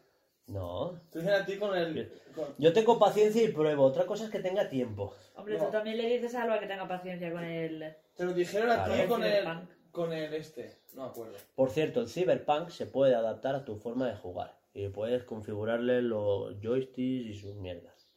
[0.48, 1.00] No.
[1.10, 2.12] Te lo dicen a ti con el.
[2.34, 3.84] con- Yo tengo paciencia y pruebo.
[3.84, 5.14] Otra cosa es que tenga tiempo.
[5.36, 5.66] Hombre, No.
[5.66, 7.94] tú también le dices a Alba que tenga paciencia con el...
[8.16, 9.08] Te lo dijeron a ti Claro.
[9.08, 9.44] con el.
[9.92, 10.76] Con el este.
[10.94, 11.36] No acuerdo.
[11.54, 14.56] Por cierto, el Cyberpunk se puede adaptar a tu forma de jugar.
[14.72, 18.08] Y puedes configurarle los joysticks y sus mierdas.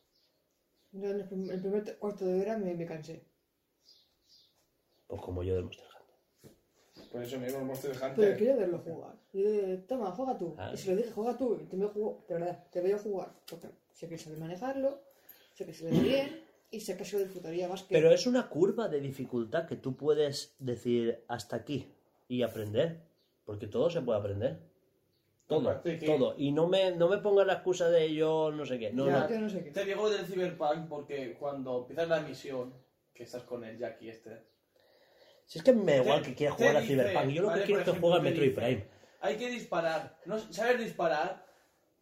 [0.91, 3.25] Yo en el, prim- el primer cuarto de hora me, me cansé.
[5.07, 5.87] Pues como yo del Monster.
[7.13, 8.37] Por eso mismo el Monster Pero Hunter.
[8.37, 9.13] quería verlo jugar.
[9.87, 10.55] Toma, juega tú.
[10.57, 10.71] Ah.
[10.73, 11.59] Y se lo dije, juega tú.
[11.61, 13.31] Y te veo, jugo- de verdad, te veo jugar.
[13.49, 14.99] Porque sé que sabe manejarlo,
[15.53, 16.41] sé que se ve bien
[16.71, 17.93] y sé que se lo disfrutaría más que...
[17.93, 21.87] Pero es una curva de dificultad que tú puedes decir hasta aquí
[22.27, 22.99] y aprender.
[23.45, 24.57] Porque todo se puede aprender.
[25.47, 26.33] Todo, todo.
[26.37, 28.91] Y no me, no me pongas la excusa de yo no sé qué.
[28.91, 29.29] No, Ya, no.
[29.29, 29.69] Yo no sé qué.
[29.71, 32.73] Te digo del Cyberpunk porque cuando empiezas la misión,
[33.13, 34.41] que estás con el Jackie este.
[35.53, 37.29] Si es que me da igual que quiera jugar a dice, Cyberpunk.
[37.29, 38.85] Yo lo vale, que quiero es que juegue al Metroid dice, Prime.
[39.21, 40.17] Hay que disparar.
[40.25, 41.45] ¿No sabes disparar?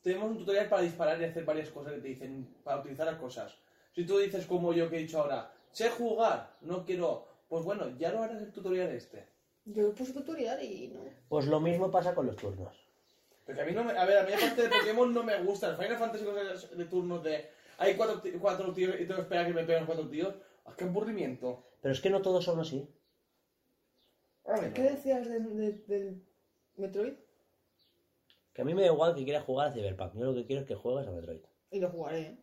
[0.01, 3.17] Tenemos un tutorial para disparar y hacer varias cosas que te dicen para utilizar las
[3.17, 3.57] cosas.
[3.93, 7.27] Si tú dices como yo que he dicho ahora, sé jugar, no quiero.
[7.49, 9.27] Pues bueno, ya lo harás el tutorial este.
[9.65, 11.01] Yo puse tutorial y no.
[11.27, 12.87] Pues lo mismo pasa con los turnos.
[13.45, 13.97] Porque a mí no me.
[13.97, 15.71] A ver, a mí aparte de Pokémon no me gusta.
[15.71, 17.49] El Final Fantasy cosas de turnos de.
[17.79, 20.35] Hay cuatro, cuatro tíos y tengo que esperar que me peguen cuatro tíos.
[20.65, 21.65] ¡Ah, ¡Qué aburrimiento!
[21.81, 22.87] Pero es que no todos son así.
[24.53, 24.73] A.
[24.73, 26.23] ¿Qué decías de- de- del
[26.77, 27.13] Metroid?
[28.53, 30.13] Que a mí me da igual que quiera jugar a Cyberpunk.
[30.15, 31.41] Yo lo que quiero es que juegues a Metroid.
[31.71, 32.37] Y lo jugaré, ¿eh?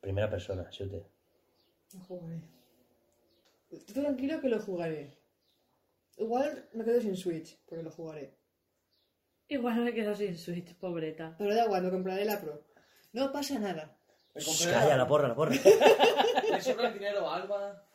[0.00, 1.04] Primera persona, shooter.
[1.94, 2.40] Lo jugaré.
[3.70, 5.18] Estoy tranquilo que lo jugaré.
[6.16, 8.34] Igual me quedo sin Switch, porque lo jugaré.
[9.48, 11.34] Igual me quedo sin Switch, pobreta.
[11.38, 12.62] Pero da igual, me compraré la Pro.
[13.12, 13.96] No pasa nada.
[14.34, 15.52] Me Shh, compré Calla, la porra, la porra.
[16.50, 17.84] Me sobra el dinero, Alba.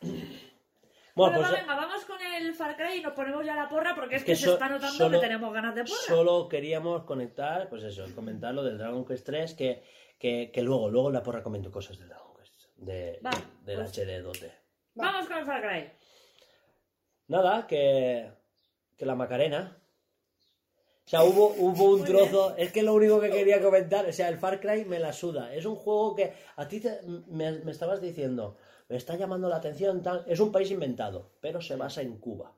[1.16, 3.68] Bueno, Bueno, pues va, venga, vamos con el Far Cry y nos ponemos ya la
[3.68, 5.96] porra porque es que, que se so- está notando solo- que tenemos ganas de porra.
[6.06, 9.82] solo queríamos conectar, pues eso, comentar lo del Dragon Quest 3, que,
[10.18, 13.30] que, que luego, luego la porra comento cosas del Dragon Quest, de, Va,
[13.64, 14.52] del pues- HD 2D.
[14.94, 15.90] Vamos con el Far Cry.
[17.28, 18.30] Nada, que,
[18.96, 19.78] que la Macarena.
[21.04, 22.54] O sea, hubo, hubo un Muy trozo.
[22.56, 25.54] Es que lo único que quería comentar, o sea, el Far Cry me la suda.
[25.54, 28.56] Es un juego que a ti te- me, me estabas diciendo,
[28.88, 30.24] me está llamando la atención, tal.
[30.26, 32.52] Es un país inventado, pero se basa en Cuba.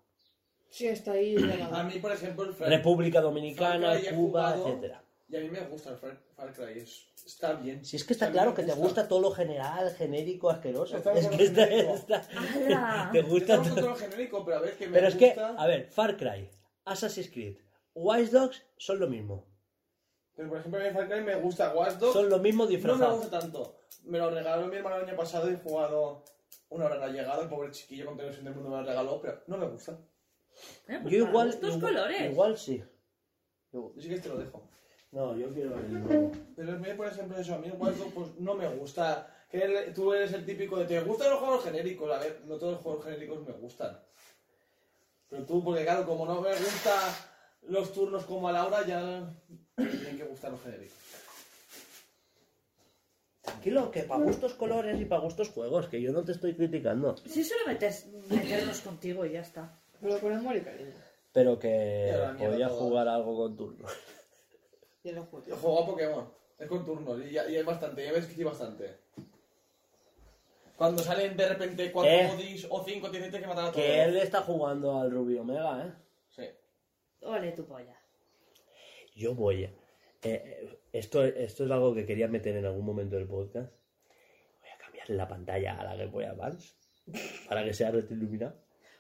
[0.71, 1.37] Sí, está ahí.
[1.73, 5.03] A mí, por ejemplo, el Far, República Far Dominicana, Cry Cuba, jugado, etcétera.
[5.31, 7.85] Y a mí me gusta el Far, Far Cry, es- está bien.
[7.85, 10.97] Si es que está A claro que te gusta todo lo general, genérico, asqueroso.
[10.99, 11.69] Está Es que está,
[13.13, 13.75] te gusta todo.
[13.75, 15.49] todo lo genérico, pero a ver, que me Pero es que, gusta...
[15.57, 16.51] a ver, Far Cry,
[16.85, 17.57] Assassin's Creed,
[17.95, 19.47] Watch Dogs son lo mismo.
[20.39, 22.13] Pero, por ejemplo, a mí Far Cry me gusta Watch Dogs.
[22.13, 23.19] Son lo mismo No me disfrazados.
[23.19, 23.75] gusta tanto.
[24.05, 26.23] Me lo regaló mi hermano el año pasado y he jugado
[26.69, 27.43] una hora no ha llegado.
[27.43, 29.99] El pobre chiquillo con televisión del mundo me lo regaló, pero no me gusta.
[30.87, 32.31] Eh, pues Yo igual, gustos igual, colores.
[32.31, 32.85] igual sí.
[33.73, 34.63] Yo sí que te lo dejo.
[35.11, 36.31] No, yo quiero el.
[36.55, 39.35] Pero a mí, por ejemplo, eso, a mí Watch Dogs pues, no me gusta.
[39.51, 42.11] Que el- tú eres el típico de te gustan los juegos genéricos.
[42.13, 43.99] A ver, no todos los juegos genéricos me gustan.
[45.31, 47.13] Pero tú, porque claro, como no me gustan
[47.63, 49.35] los turnos como a Laura, ya
[49.87, 50.97] tienen que gustar los genéricos.
[53.43, 57.17] Tranquilo, que para gustos colores y para gustos juegos, que yo no te estoy criticando.
[57.17, 59.79] Si solo metes, meternos contigo y ya está.
[60.01, 60.93] Pero con amor y cariño.
[61.33, 62.79] Pero que podía todo.
[62.79, 63.93] jugar algo con juegos.
[65.47, 66.29] Yo juego a Pokémon.
[66.59, 68.97] Es con turnos y, hay bastante, ya ves que sí bastante.
[70.77, 72.29] Cuando salen de repente cuatro Eh.
[72.33, 73.77] modis o cinco, tienes que matar a todos.
[73.85, 75.93] Que él está jugando al Rubio Omega, ¿eh?
[76.31, 76.45] Sí.
[77.27, 77.98] Ole tu polla.
[79.19, 79.65] Yo voy.
[79.65, 79.73] eh,
[80.23, 83.73] eh, esto, esto es algo que quería meter en algún momento del podcast.
[84.61, 86.75] Voy a cambiar la pantalla a la Game Boy Advance
[87.49, 88.55] para que sea retiluminada.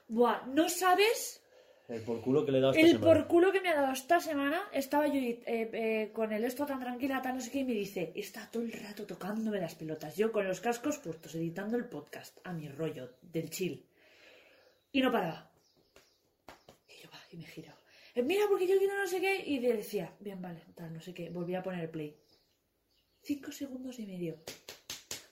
[0.08, 1.42] Buah, no sabes
[1.88, 3.06] El por culo que le he dado esta el semana.
[3.14, 4.68] por culo que me ha dado esta semana.
[4.72, 7.72] Estaba yo eh, eh, con el esto tan tranquila, tan no sé qué, y me
[7.72, 10.16] dice, está todo el rato tocándome las pelotas.
[10.16, 13.86] Yo con los cascos puestos, editando el podcast a mi rollo del chill.
[14.92, 15.50] Y no paraba.
[16.88, 17.72] Y yo, va, y me giro.
[18.14, 19.42] "Eh, Mira, porque yo quiero no sé qué.
[19.46, 21.30] Y le decía, bien, vale, tal, no sé qué.
[21.30, 22.16] Volví a poner play.
[23.22, 24.36] Cinco segundos y medio.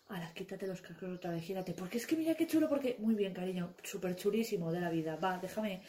[0.08, 1.72] Ahora, quítate los cascos otra vez, gírate.
[1.72, 2.96] Porque es que mira qué chulo, porque...
[3.00, 3.74] Muy bien, cariño.
[3.82, 5.16] Súper chulísimo de la vida.
[5.16, 5.82] Va, déjame...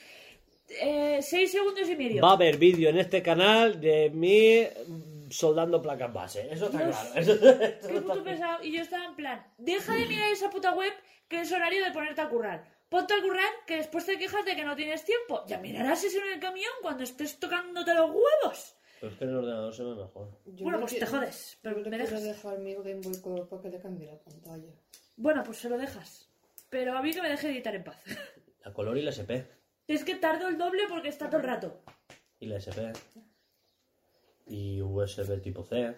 [0.70, 2.22] Eh, seis segundos y medio.
[2.22, 6.48] Va a haber vídeo en este canal de mí mm, soldando placas base.
[6.52, 7.10] Eso está claro.
[7.16, 8.24] Eso, eso Qué está puto claro.
[8.26, 8.64] pesado.
[8.64, 10.92] Y yo estaba en plan, deja de mirar esa puta web
[11.30, 12.77] que es horario de ponerte a currar.
[12.90, 15.44] Ponte a currar que después te quejas de que no tienes tiempo.
[15.48, 18.76] Ya mirarás eso en el camión cuando estés tocándote los huevos.
[19.00, 20.30] Pero es que en el ordenador se ve mejor.
[20.46, 22.24] Yo Bueno, no pues te jodes, pero no me quiero dejas.
[22.24, 24.74] dejar mi Game Boy Color para que le cambie la pantalla.
[25.18, 26.30] Bueno, pues se lo dejas.
[26.70, 28.02] Pero a mí que me deje editar en paz.
[28.66, 29.48] La color y la SP.
[29.88, 31.82] es que tardo el doble porque está todo el rato.
[32.40, 32.92] Y la SP.
[34.48, 35.96] Y USB tipo C.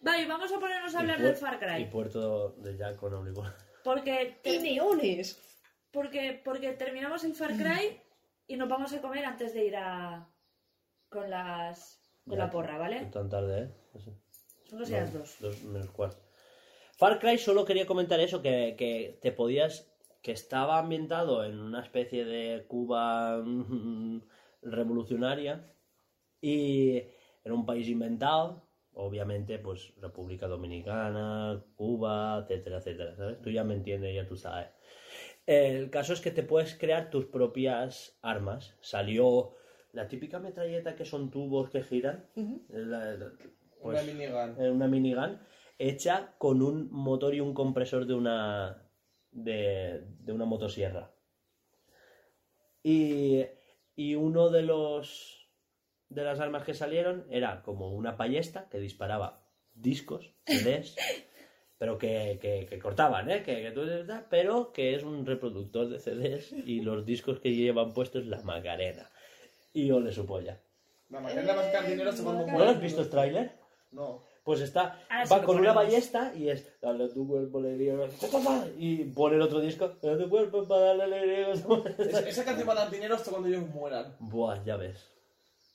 [0.00, 1.84] Vale, vamos a ponernos a y hablar del Far Y Cry.
[1.90, 3.56] puerto de jack con auricular.
[3.82, 5.40] Porque, ¡Y neones!
[5.90, 8.00] Porque, porque terminamos el Far Cry
[8.46, 10.28] y nos vamos a comer antes de ir a...
[11.08, 12.02] con las...
[12.24, 13.06] con Ya, la porra, ¿vale?
[13.06, 13.70] Tan tarde, ¿eh?
[13.94, 14.12] Eso.
[14.64, 15.36] Son casi las dos.
[15.40, 16.22] Dos menos cuarto.
[16.96, 19.90] Far Cry solo quería comentar eso, que, que te podías...
[20.22, 24.22] que estaba ambientado en una especie de Cuba mm,
[24.62, 25.72] revolucionaria
[26.40, 27.02] y
[27.44, 33.40] era un país inventado, obviamente, pues República Dominicana, Cuba, etcétera, etcétera, ¿sabes?
[33.42, 34.68] Tú ya me entiendes, ya tú sabes.
[35.48, 38.76] El caso es que te puedes crear tus propias armas.
[38.82, 39.54] Salió
[39.92, 42.26] la típica metralleta que son tubos que giran.
[42.68, 43.32] La- la-
[43.80, 44.56] pues, Una minigun.
[44.62, 45.38] eh, una minigun
[45.78, 48.82] hecha con un motor y un compresor de una
[49.30, 51.12] de, de una motosierra.
[52.82, 53.44] Y,
[53.96, 55.48] y uno de los
[56.10, 60.94] de las armas que salieron era como una ballesta que disparaba discos, CDs,
[61.78, 63.42] pero que, que- que cortaban, ¿eh?
[63.42, 63.86] Que, que tú-
[64.28, 69.08] pero que es un reproductor de CDs y los discos que llevan puestos la Macarena.
[69.72, 70.58] Y ole su polla.
[71.10, 73.52] La Macarena va a sacar dinero hasta cuando ¿No lo has visto el tráiler?
[73.92, 74.22] No.
[74.42, 77.94] Pues está, sí va con una ballesta y es, dale tu cuerpo alegría,
[78.78, 81.52] y pone el otro disco, dale tu cuerpo para darle alegría.
[81.52, 81.64] Es-
[82.26, 84.16] esa canción va a dar dinero hasta cuando ellos mueran.
[84.18, 85.06] Buah, ya ves,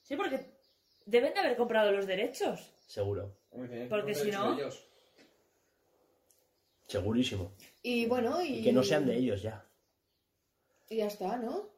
[0.01, 0.39] Sí, porque
[1.05, 2.71] deben de haber comprado los derechos.
[2.87, 3.35] seguro,
[3.89, 4.83] Porque si no- Ellos.
[6.93, 7.51] Segurísimo.
[7.81, 8.59] Y bueno, y...
[8.59, 9.65] Y que no sean de ellos ya.
[10.89, 11.69] Y ya está, ¿no?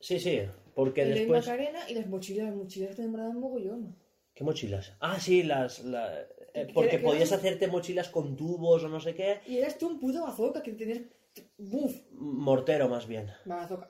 [0.00, 0.40] Sí, sí,
[0.74, 1.46] porque Y la después...
[1.46, 3.96] Macarena y las mochilas, las mochilas que me dan mogollón.
[4.34, 4.94] ¿Qué mochilas?
[5.00, 5.80] Ah, sí, las...
[5.84, 6.20] la-
[6.54, 9.40] eh, Que- porque que- podías hacerte mochilas con tubos o no sé qué.
[9.46, 11.00] Y eras tú un puto bazooka que tenías...
[11.58, 13.30] Buf, Mortero más bien.
[13.44, 13.88] bazooka.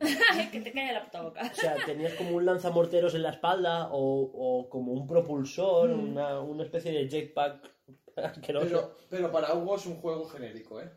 [0.52, 1.50] Que te cae la puta boca.
[1.50, 6.10] O sea, tenías como un lanzamorteros en la espalda o, o como un propulsor, Mm.
[6.12, 7.70] una, una especie de jetpack.
[8.46, 10.90] Pero, pero para Hugo es un juego genérico, ¿eh?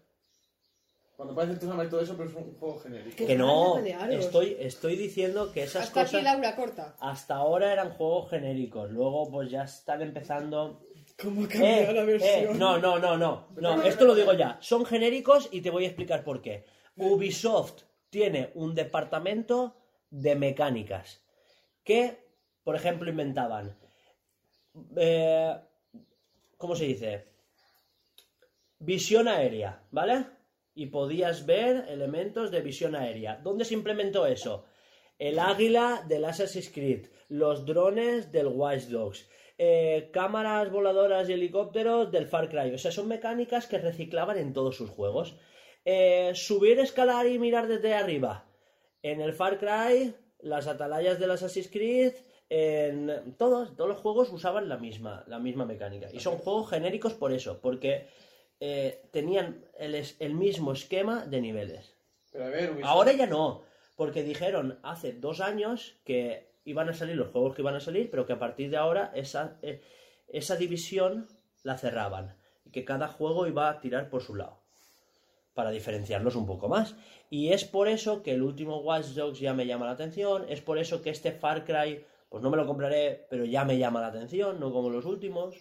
[1.17, 3.25] Cuando parece armas y todo eso, pero es un juego genérico.
[3.25, 6.95] Que no, estoy, estoy diciendo que esas Hasta cosas aquí Laura corta.
[7.01, 8.89] hasta ahora eran juegos genéricos.
[8.89, 10.81] Luego pues ya están empezando...
[11.21, 12.57] ¿Cómo Eh, la eh, versión?
[12.57, 14.57] no, no, no, no, no, esto lo digo ya.
[14.61, 16.63] Son genéricos y te voy a explicar por qué.
[16.95, 19.75] Ubisoft tiene un departamento
[20.09, 21.21] de mecánicas
[21.83, 22.17] que,
[22.63, 23.77] por ejemplo, inventaban.
[24.95, 25.59] eh,
[26.59, 27.25] ¿Cómo se dice?
[28.79, 30.25] Visión aérea, ¿vale?
[30.75, 33.37] Y podías ver elementos de visión aérea.
[33.37, 34.65] ¿Dónde se implementó eso?
[35.17, 42.11] El águila del Assassin's Creed, los drones del Watch Dogs, eh, cámaras voladoras y helicópteros
[42.11, 42.73] del Far Cry.
[42.73, 45.37] O sea, son mecánicas que reciclaban en todos sus juegos.
[45.85, 48.49] Eh, subir, escalar y mirar desde arriba.
[49.01, 52.15] En el Far Cry, las atalayas del Assassin's Creed,
[52.49, 56.07] en todos, todos los juegos usaban la misma, la misma mecánica.
[56.11, 58.07] Y son juegos genéricos por eso, porque
[58.59, 61.95] eh, tenían el, el mismo esquema de niveles.
[62.31, 63.61] Pero a ver, Ubisoft- Ahora ya no,
[63.95, 68.09] porque dijeron hace dos años que iban a salir los juegos que iban a salir,
[68.11, 69.81] pero que a partir de ahora esa, eh,
[70.27, 71.27] esa división
[71.63, 72.35] la cerraban
[72.65, 74.59] y que cada juego iba a tirar por su lado
[75.53, 76.95] para diferenciarlos un poco más.
[77.29, 80.61] Y es por eso que el último Watch Dogs ya me llama la atención, es
[80.61, 84.01] por eso que este Far Cry, pues no me lo compraré, pero ya me llama
[84.01, 85.55] la atención, no como los últimos.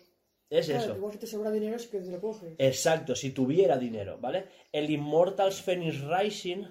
[0.51, 0.93] Es Claro, eso.
[0.93, 2.55] que igual si te sobra dinero es que te lo coges.
[2.59, 4.47] Exacto, si tuviera dinero, ¿vale?
[4.73, 6.65] El Immortals Phoenix Rising.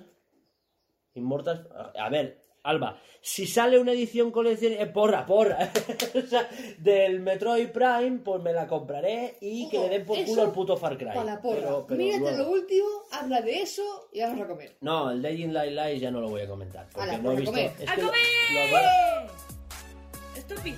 [1.14, 1.62] Immortals.
[1.98, 4.74] A ver, Alba, si sale una edición colección.
[4.74, 5.72] eh, porra, porra.
[6.80, 10.76] del Metroid Prime, pues me la compraré y que le den por culo al puto
[10.78, 11.08] Far Cry.
[11.08, 11.60] Para la porra.
[11.62, 14.76] Pero- pero Mírate luego- lo último, habla de eso y vamos a comer.
[14.82, 16.88] No, el Legend Light Light ya no lo voy a comentar.
[16.92, 17.52] Porque Ala, no he pues a visto.
[17.52, 17.72] comer.
[17.80, 18.22] es ¡A que lo- comer!
[18.74, 19.57] lo-
[20.38, 20.78] Estúpido.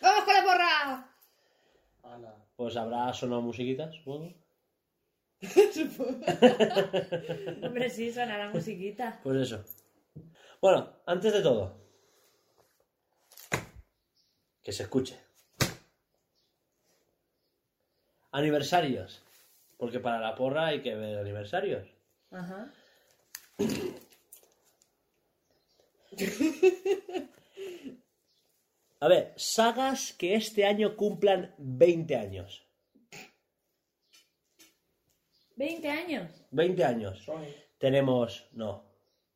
[0.00, 1.14] ¡Vamos con la porra!
[2.02, 2.34] Ala.
[2.56, 4.34] Pues habrá sonado musiquitas, supongo.
[7.62, 9.20] Hombre, sí, la musiquita.
[9.22, 9.64] Pues eso.
[10.60, 11.80] Bueno, antes de todo,
[14.62, 15.18] que se escuche.
[18.32, 19.22] Aniversarios.
[19.76, 21.88] Porque para la porra hay que ver aniversarios.
[22.30, 22.72] Ajá.
[29.02, 32.64] A ver, sagas que este año cumplan 20 años.
[35.56, 36.30] 20 años.
[36.52, 37.26] 20 años.
[37.78, 38.84] Tenemos, no,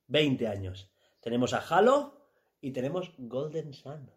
[0.06, 0.88] 20 años.
[1.20, 2.30] Tenemos a Halo
[2.60, 4.08] y tenemos Golden Sun.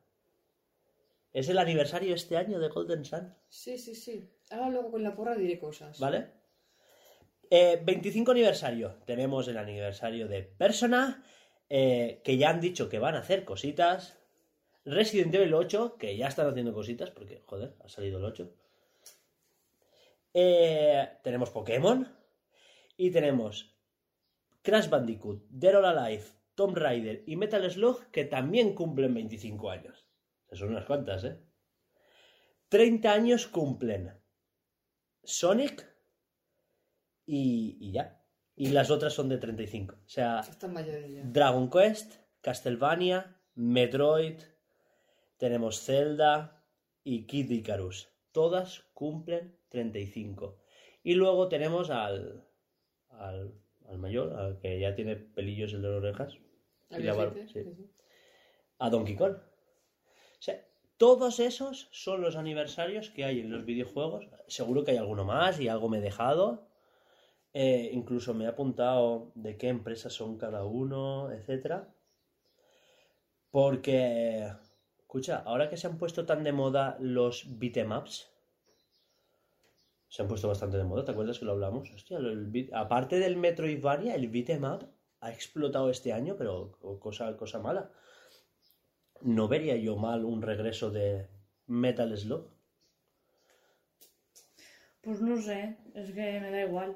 [1.33, 4.29] Es el aniversario este año de Golden Sun, Sí, sí, sí.
[4.51, 5.99] Ahora luego con la porra diré cosas.
[5.99, 6.27] ¿vale?
[7.49, 8.99] Eh, 25 aniversario.
[9.03, 11.23] Tenemos el aniversario de Persona,
[11.67, 14.18] eh, que ya han dicho que van a hacer cositas.
[14.85, 18.53] Resident Evil 8, que ya están haciendo cositas, porque, joder, ha salido el 8.
[20.33, 22.07] Eh, tenemos Pokémon.
[22.97, 23.77] Y tenemos
[24.61, 30.05] Crash Bandicoot, Dead or Alive, Tomb Raider y Metal Slug, que también cumplen 25 años.
[30.51, 31.39] Son unas cuantas, ¿eh?
[32.67, 34.13] 30 años cumplen
[35.23, 35.87] Sonic
[37.25, 38.21] y, y ya.
[38.55, 39.95] Y las otras son de 35.
[39.95, 40.41] O sea.
[41.23, 44.41] Dragon Quest, Castlevania, Metroid,
[45.39, 46.63] tenemos Zelda
[47.03, 48.09] y Kid Icarus.
[48.31, 50.59] Todas cumplen 35.
[51.01, 52.45] Y luego tenemos al,
[53.09, 53.55] al,
[53.87, 56.37] al mayor, al que ya tiene pelillos en las orejas.
[56.91, 57.63] Y la barba, sí.
[58.77, 59.35] A Donkey Kong.
[59.35, 60.63] O sea,
[60.97, 64.27] todos esos son los aniversarios que hay en los videojuegos.
[64.47, 66.67] Seguro que hay alguno más y algo me he dejado.
[67.53, 71.93] Eh, incluso me he apuntado de qué empresas son cada uno, etcétera.
[73.51, 74.51] Porque,
[75.09, 78.29] escucha, ahora que se han puesto tan de moda los beatemaps,
[80.07, 81.89] se han puesto bastante de moda, ¿te acuerdas que lo hablamos?
[81.89, 84.83] Hostia, el beat- aparte del Metroidvania, el beatemap
[85.21, 87.89] ha explotado este año, pero cosa, cosa mala.
[89.21, 91.27] No vería yo mal un regreso de
[91.65, 92.45] Metal Slug.
[95.01, 96.95] Pues no sé, es que me da igual.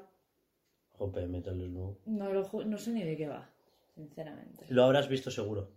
[0.92, 1.98] Jope, Metal Slug.
[2.06, 3.50] No, lo ju- no sé ni de qué va,
[3.96, 4.66] sinceramente.
[4.68, 5.68] Lo habrás visto seguro.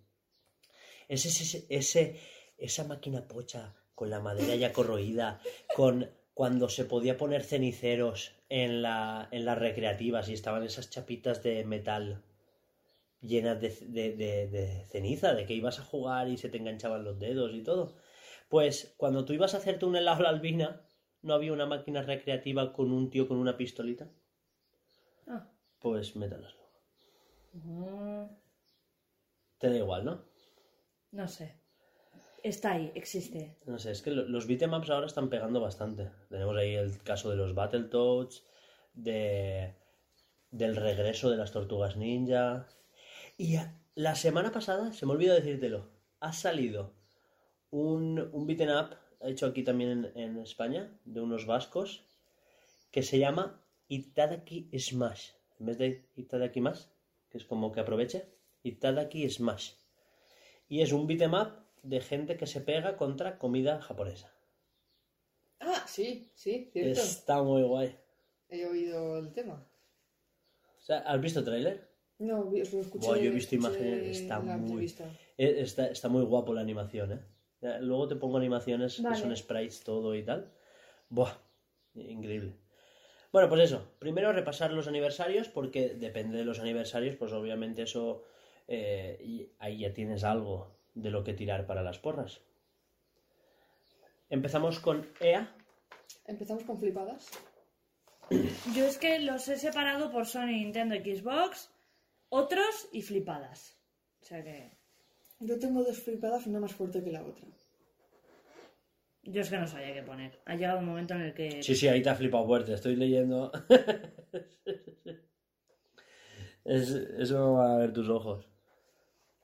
[1.08, 2.20] Es ese, ese,
[2.58, 5.40] esa máquina pocha con la madera ya corroída,
[5.76, 11.42] con cuando se podía poner ceniceros en, la, en las recreativas y estaban esas chapitas
[11.42, 12.24] de metal
[13.22, 17.04] llenas de, de- de- de ceniza, de que ibas a jugar y se te enganchaban
[17.04, 17.96] los dedos y todo.
[18.50, 20.88] Pues cuando tú ibas a hacerte un helado a la albina,
[21.24, 24.12] ¿no había una máquina recreativa con un tío con una pistolita?
[25.28, 25.50] Ah.
[25.80, 27.64] Pues Metal Slug.
[27.66, 28.26] Mm,
[29.58, 30.27] Te da igual, ¿no?
[31.18, 31.48] No sé.
[32.44, 33.58] Está ahí, existe.
[33.66, 36.10] No sé, es que lo- los beatemaps ahora están pegando bastante.
[36.30, 38.44] Tenemos ahí el caso de los Battletoads,
[38.94, 39.74] de,
[40.52, 42.68] del regreso de las tortugas ninja.
[43.38, 43.58] Y
[43.96, 45.90] la semana pasada, se me olvidó decírtelo,
[46.20, 46.94] ha salido
[47.72, 48.48] un, un
[49.22, 52.06] hecho aquí también en, en España, de unos vascos,
[52.92, 55.32] que se llama Itadaki Smash.
[55.60, 56.92] En vez de Itadaki más,
[57.30, 58.30] que es como que aproveche,
[58.64, 59.74] Itadaki Smash.
[60.68, 61.52] Y es un beat'em up
[61.84, 64.32] de gente que se pega contra comida japonesa.
[65.60, 67.02] Ah, sí, sí, cierto.
[67.02, 67.96] Está muy guay.
[68.50, 69.66] He oído el tema.
[70.78, 71.88] O sea, ¿Has visto el tráiler?
[72.20, 73.08] No, lo escuché.
[73.08, 74.86] Buah, yo he visto imágenes, está muy-.
[75.38, 77.80] Eh, Está, está muy guapo la animación, ¿eh?
[77.82, 79.16] Luego te pongo animaciones Vale.
[79.16, 80.52] que son sprites todo y tal.
[81.10, 81.34] Buah,
[81.96, 82.54] increíble.
[83.32, 83.92] Bueno, pues eso.
[84.00, 88.24] Primero repasar los aniversarios, porque depende de los aniversarios, pues obviamente eso.
[88.68, 92.42] Eh, y ahí ya tienes algo de lo que tirar para las porras.
[94.30, 95.56] Empezamos con EA.
[96.26, 97.30] Empezamos con flipadas.
[98.76, 101.72] Yo es que los he separado por Sony, Nintendo, Xbox,
[102.30, 103.80] otros y flipadas.
[104.22, 104.78] O sea que
[105.40, 107.48] Yo tengo dos flipadas, una más fuerte que la otra.
[109.24, 110.42] yo es que no sabía qué poner.
[110.46, 111.62] Ha llegado un momento en el que...
[111.64, 112.74] Sí, sí, ahí te ha flipado fuerte.
[112.74, 113.52] Estoy leyendo.
[116.66, 118.46] Es- eso va a ver tus ojos.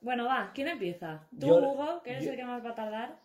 [0.03, 1.27] Bueno, va, ¿quién empieza?
[1.39, 3.19] Tú, Yo- Hugo, que eres yo- el que más va a tardar.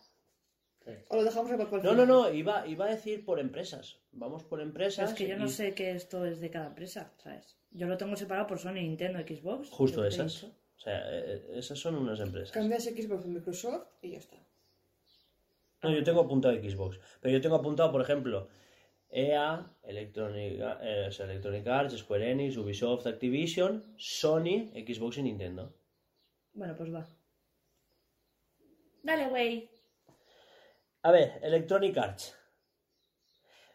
[1.09, 3.99] O lo dejamos para el No, no, no, iba, iba a decir por empresas.
[4.11, 5.11] Vamos por empresas.
[5.11, 7.57] es que yo no y- sé qué esto es de cada empresa, ¿sabes?
[7.71, 9.69] Yo lo tengo separado por Sony, Nintendo, Xbox.
[9.69, 10.41] Justo lo que te he esas.
[10.41, 10.55] dicho.
[10.77, 12.51] O sea, eh, esas son unas empresas.
[12.51, 14.37] Cambias Xbox por Microsoft y ya está.
[15.83, 16.99] No, yo tengo apuntado Xbox.
[17.21, 18.47] Pero yo tengo apuntado, por ejemplo,
[19.09, 25.75] EA, Electronic, eh, o sea, Electronic Arts, Square Enix, Ubisoft, Activision, Sony, Xbox y Nintendo.
[26.53, 27.07] Bueno, pues va.
[29.03, 29.69] Dale, güey.
[31.03, 32.37] A ver, Electronic Arts.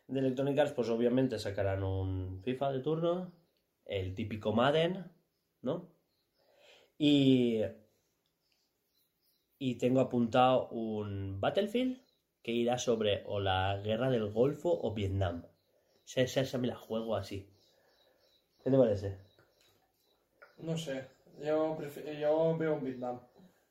[0.07, 3.33] De Electronic Arts, pues obviamente sacarán un FIFA de turno,
[3.87, 5.11] el típico Madden,
[5.63, 5.91] ¿no?
[6.99, 7.63] Y.
[9.59, 12.03] Y tengo apuntado un Battlefield
[12.43, 15.47] que irá sobre o la guerra del Golfo o Vietnam.
[16.05, 17.49] Esa, esa me la juego así.
[18.63, 19.19] ¿Qué te parece?
[20.59, 21.14] No sé.
[21.43, 21.79] Yo,
[22.21, 23.21] yo veo un Vietnam.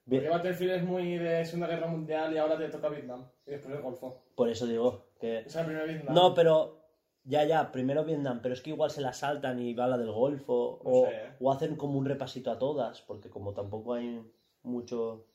[0.10, 3.26] Porque Battlefield es muy de Segunda Guerra Mundial y ahora te toca Vietnam.
[3.46, 4.24] Y después el Golfo.
[4.36, 5.40] Por eso digo que.
[5.40, 6.14] Esa es la primera Vietnam.
[6.14, 6.80] No, pero.
[7.26, 10.12] Ya, ya, primero Vietnam, pero es que igual se la saltan y va la del
[10.12, 10.82] Golfo.
[10.84, 11.36] No o, sé, ¿eh?
[11.40, 14.22] o hacen como un repasito a todas, porque como tampoco hay
[14.64, 15.26] mucho.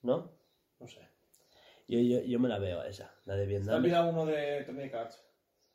[0.00, 0.30] ¿No?
[0.80, 1.00] No sé.
[1.86, 3.76] Yo, yo, yo me la veo a esa, la de Vietnam.
[3.76, 5.22] olvidado uno de Electronic Arts.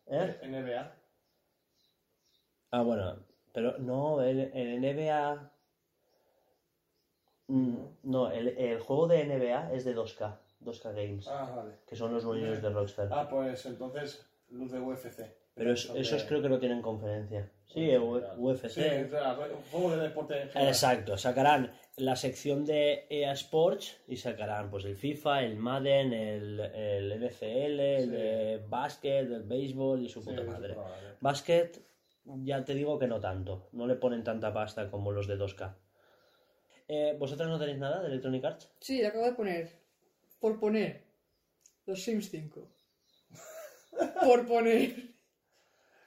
[0.07, 0.39] ¿Eh?
[0.43, 0.95] NBA.
[2.71, 3.23] Ah, bueno,
[3.53, 5.51] pero no, el, el NBA.
[7.49, 11.71] Mm, No, el, el juego de NBA es de 2K, 2K Games, Ah, vale.
[11.87, 13.09] que son los dueños de Rockstar.
[13.11, 15.35] Ah, pues entonces luz de UFC.
[15.55, 17.51] pero es- Son de- esos creo que no tienen conferencia.
[17.65, 17.89] Sí.
[17.97, 18.69] UFC.
[18.69, 20.67] Sí, un juego de deporte en general.
[20.69, 26.59] Exacto, sacarán la sección de EA Sports y sacarán pues el FIFA, el Madden, el,
[26.61, 28.09] el NFL, el Sí.
[28.11, 30.75] de básquet, el béisbol y su puta madre.
[31.19, 31.81] Básquet,
[32.25, 35.75] ya te digo que no tanto, no le ponen tanta pasta como los de 2K.
[36.91, 38.67] Eh, ¿Vosotros no tenéis nada de Electronic Arts?
[38.79, 39.69] Sí, le acabo de poner.
[40.39, 41.03] Por poner.
[41.85, 42.67] Los Sims 5.
[44.25, 44.95] por poner.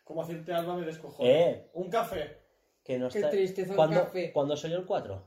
[0.03, 1.23] Como hacerte alba me descojo.
[1.25, 1.71] Eh.
[1.75, 2.37] Un café.
[2.83, 3.31] Que no Qué está...
[3.31, 4.33] tristeza el ¿Cuándo, café.
[4.33, 5.25] ¿Cuándo salió el 4?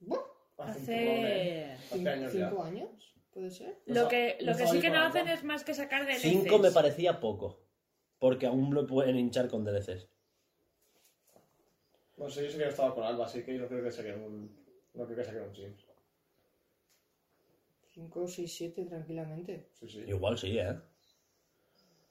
[0.00, 0.20] Buah,
[0.56, 1.76] Hace, un eh.
[1.92, 2.08] Hace...
[2.08, 2.48] Años ya.
[2.48, 3.14] ¿Cinco años?
[3.30, 3.82] ¿Puede ser?
[3.84, 6.70] Lo que, lo que sí que no hacen es más que sacar de 5 me
[6.70, 7.68] parecía poco,
[8.18, 10.08] porque aún lo pueden hinchar con DLCs.
[12.16, 14.20] No sé, yo sé que no estaba con Alba, así que no creo que saquen
[14.22, 14.64] un.
[14.94, 15.84] No creo que saquen un Sims.
[17.94, 19.68] 5, 6, 7 tranquilamente.
[19.72, 20.00] Sí, sí.
[20.06, 20.76] Igual sí, ¿eh?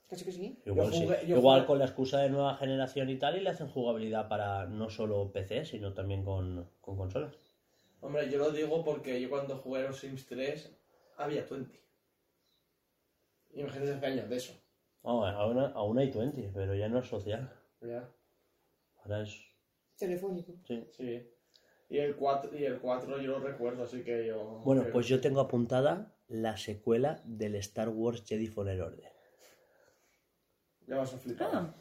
[0.10, 0.60] Casi que sí.
[0.66, 1.28] Igual Yo jugué- sí.
[1.28, 4.28] yo Igual jugué- con la excusa de nueva generación y tal, y le hacen jugabilidad
[4.30, 7.36] para no solo PC, sino también con, con consolas.
[8.02, 10.72] Hombre, yo lo digo porque yo cuando jugué a los Sims 3
[11.18, 11.80] había 20.
[13.54, 14.54] Imagínate hace años de eso.
[15.02, 17.52] Oh, aún, aún hay 20, pero ya no es social.
[17.82, 18.08] Ya.
[19.04, 19.36] Ahora es.
[19.98, 20.54] Telefónico.
[20.68, 20.88] Sí.
[20.92, 21.32] Sí.
[21.90, 24.62] Y el 4, y el 4 yo lo recuerdo, así que yo.
[24.66, 29.12] Bueno, creo- pues yo tengo apuntada la secuela del Star Wars Jedi Fallen Order.
[30.88, 31.50] Ya vas a flipar.
[31.54, 31.76] Ah,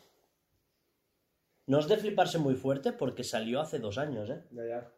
[1.67, 4.43] No es de fliparse muy fuerte porque salió hace dos años, ¿eh?
[4.51, 4.93] Ya, ya.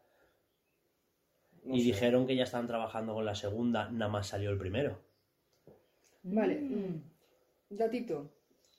[1.64, 1.86] No y sé.
[1.86, 5.01] dijeron que ya estaban trabajando con la segunda, nada más salió el primero.
[6.24, 6.60] Vale.
[6.60, 7.02] mm,
[7.70, 8.32] Datito.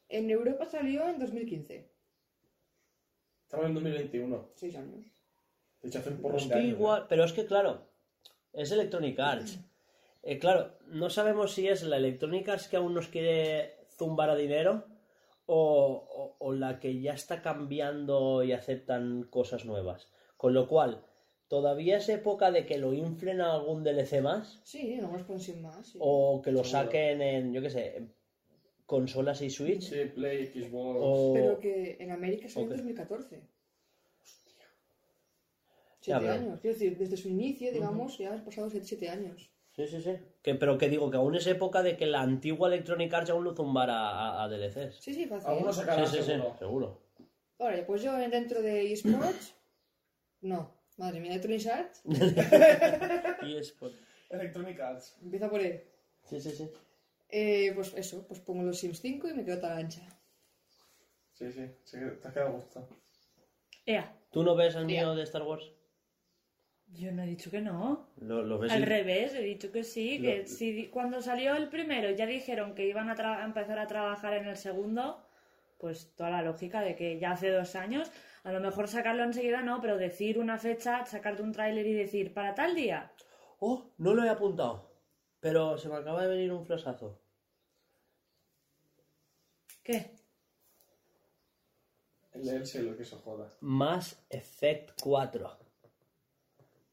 [0.10, 1.90] En Europa salió en 2015.
[3.48, 4.50] Estamos en 2021.
[4.56, 5.06] 6 años.
[5.82, 7.88] De hecho, hace un porrón Es de que años, igual, pero es que claro,
[8.52, 9.60] es Electronic Arts.
[10.24, 14.36] Eh, claro, no sabemos si es la Electronic Arts que aún nos quiere zumbar a
[14.36, 14.84] dinero
[15.46, 20.08] o, o- o la que ya está cambiando y aceptan cosas nuevas.
[20.36, 21.06] Con lo cual,
[21.48, 25.62] todavía es época de que lo inflen a algún DLC más Sí, en alguna expansión
[25.62, 25.88] más.
[25.88, 25.98] sí.
[26.02, 26.84] o que lo Seguro.
[26.86, 28.14] saquen en, yo qué sé, en
[28.98, 29.84] consolas y Switch.
[29.84, 31.00] Sí, Play, Xbox.
[31.00, 31.34] O...
[31.36, 32.72] Pero que en América salió Ok.
[32.72, 33.42] en 2014.
[36.02, 36.60] Ya, 7 pero- años.
[36.62, 39.52] Quiero decir, desde su inicio, digamos, ya han pasado 7 años.
[39.76, 40.16] Sí, sí, sí.
[40.42, 43.44] Que, pero que digo que aún es época de que la antigua Electronic Arts aún
[43.44, 44.96] lo zumbara a, a DLCs.
[45.02, 45.50] Sí, sí, fácil.
[45.52, 46.56] Algunos sacarán Sí, sí, sí, seguro.
[46.58, 47.02] seguro.
[47.60, 49.54] Ahora, pues yo dentro de eSports.
[50.42, 52.02] no, madre mía, Electronic Arts.
[53.44, 53.92] Y es por-
[54.30, 55.16] Electronic Arts.
[55.22, 55.84] Empieza por él.
[56.24, 56.70] Sí, sí, sí.
[57.30, 60.02] Eh, pues eso, pues pongo los Sims 5 y me quedo tan ancha.
[61.34, 61.66] Sí, sí.
[61.84, 62.88] sí te has quedado a gusto.
[63.86, 64.14] ea.
[64.32, 65.72] ¿Tú no ves al mío de Star Wars?
[66.94, 68.08] Yo no he dicho que no.
[68.18, 71.56] Lo, lo ves Al y- revés, he dicho que sí, que Lo- si cuando salió
[71.56, 75.22] el primero ya dijeron que iban a, tra- a empezar a trabajar en el segundo,
[75.80, 78.12] pues toda la lógica de que ya hace dos años,
[78.44, 82.34] a lo mejor sacarlo enseguida no, pero decir una fecha, sacarte un tráiler y decir
[82.34, 83.12] para tal día.
[83.60, 84.87] Oh, no lo he apuntado.
[85.40, 87.20] Pero se me acaba de venir un flashazo.
[89.84, 90.18] ¿Qué?
[92.64, 93.56] Sí lo que se joda.
[93.62, 95.58] Mass Effect 4.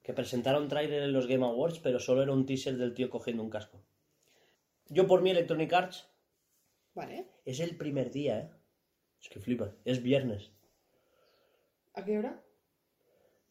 [0.02, 3.42] Que presentaron trailer en los Game Awards, pero solo era un teaser del tío cogiendo
[3.42, 3.82] un casco.
[4.88, 6.08] Yo por mí Electronic Arts
[6.94, 7.26] Vale.
[7.44, 8.50] es el primer día, ¿eh?
[9.20, 9.74] Es que flipas.
[9.84, 10.52] Es viernes.
[11.94, 12.42] ¿A qué hora?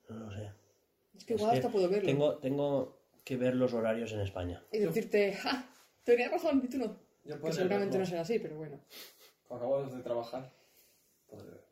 [0.09, 0.51] No lo sé.
[1.15, 2.05] Es que igual hasta puedo verlo.
[2.05, 4.63] Tengo, tengo que ver los horarios en España.
[4.71, 5.69] Y decirte, ¡ja!
[6.03, 6.97] Te tenía razón y tú no.
[7.23, 8.79] Yo Que seguramente no será así, pero bueno.
[9.47, 10.51] Cuando acabamos de trabajar.
[11.27, 11.63] podré verlo.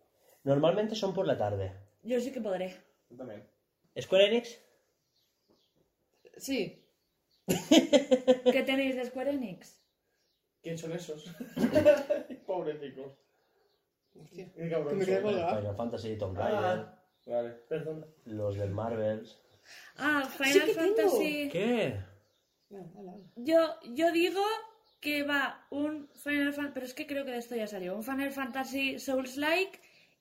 [0.43, 1.73] Normalmente son por la tarde.
[2.03, 2.75] Yo sí que podré.
[3.09, 3.43] Yo también.
[3.99, 4.59] ¿Square Enix?
[6.37, 6.83] Sí.
[7.45, 9.77] ¿Qué tenéis de Square Enix?
[10.63, 11.25] ¿Quién son esos?
[12.47, 13.13] Pobrecicos.
[14.19, 14.51] Hostia.
[14.55, 15.13] Qué cabrón Que me son.
[15.13, 15.57] quedé colgado.
[15.59, 16.97] Final Fantasy, Tomb Raider, Ah,
[17.27, 18.05] vale, perdón.
[18.25, 19.39] los del Marvels.
[19.97, 20.79] Ah, Sí Final tengo.
[20.81, 21.49] Fantasy.
[21.51, 21.99] ¿Qué?
[23.35, 24.41] Yo, yo digo
[24.99, 28.03] que va un Final Fantasy, pero es que creo que de esto ya salió, un
[28.03, 29.79] Final Fantasy Souls Like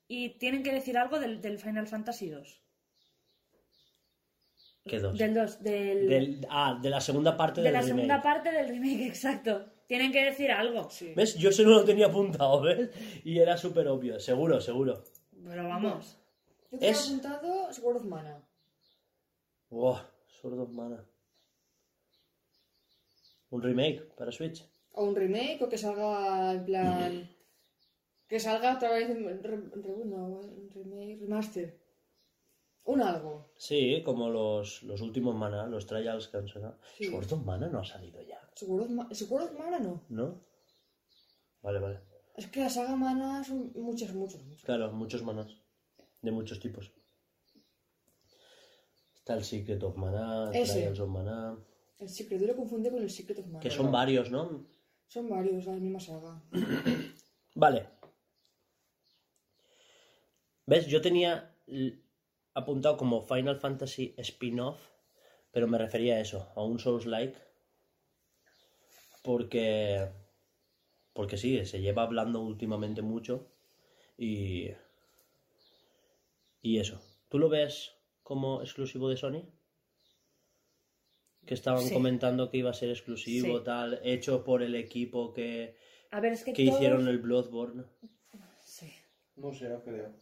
[0.08, 2.60] y tienen que decir algo del, del Final Fantasy 2.
[4.86, 5.16] ¿Qué dos?
[5.16, 7.94] Del 2, del, Del- ah, de la segunda parte de del la remake.
[7.96, 9.66] segunda parte del remake, exacto.
[9.86, 10.88] Tienen que decir algo.
[10.90, 11.12] Sí.
[11.14, 11.34] ¿Ves?
[11.36, 12.90] Yo eso no lo tenía apuntado, ¿ves?
[13.24, 14.18] Y era súper obvio.
[14.20, 15.02] Seguro, seguro.
[15.44, 16.16] Pero vamos.
[16.72, 18.40] Yo tengo Es- apuntado Sword of Mana.
[19.70, 21.04] Wow, Sword of Mana.
[23.50, 24.64] Un remake para Switch.
[24.92, 27.28] O un remake, o que salga en plan.
[28.28, 31.78] Que salga otra vez en re- re- no, un remake, remaster.
[32.84, 33.52] Un algo.
[33.56, 36.78] Sí, como los, los últimos Mana, los trials que han sacado.
[36.96, 37.06] Sí.
[37.06, 40.02] Sword of Mana no ha salido ya, Sword of, Ma- Sword of Mana no.
[40.08, 40.40] ¿no?
[41.62, 42.00] Vale, vale.
[42.36, 44.64] Es que la saga Mana son muchos, muchos, muchos.
[44.64, 45.48] Claro, muchos manas.
[46.22, 46.90] De muchos tipos.
[49.30, 50.80] Está el Secret of Mana, Ese.
[50.80, 51.56] Trials of Mana.
[52.00, 53.60] El Secret, yo lo confundí con el Secret of Mana.
[53.60, 54.66] Que son varios, ¿no?
[55.06, 56.42] Son varios, la misma saga.
[57.54, 57.86] Vale.
[60.66, 60.88] ¿Ves?
[60.88, 61.54] Yo tenía
[62.54, 64.80] apuntado como Final Fantasy spin-off,
[65.52, 67.38] pero me refería a eso, a un Souls-like.
[69.22, 70.08] Porque.
[71.12, 73.46] Porque sí, se lleva hablando últimamente mucho.
[74.18, 74.70] Y.
[76.62, 77.00] Y eso.
[77.28, 77.99] ¿Tú lo ves
[78.30, 79.42] como exclusivo de Sony?
[81.46, 81.92] Que estaban Sí.
[81.92, 83.64] comentando que iba a ser exclusivo, Sí.
[83.64, 85.76] tal, hecho por el equipo que,
[86.12, 87.84] A ver, es que que todos- hicieron el Bloodborne.
[88.64, 88.88] Sí.
[89.34, 90.12] No sé, no creo.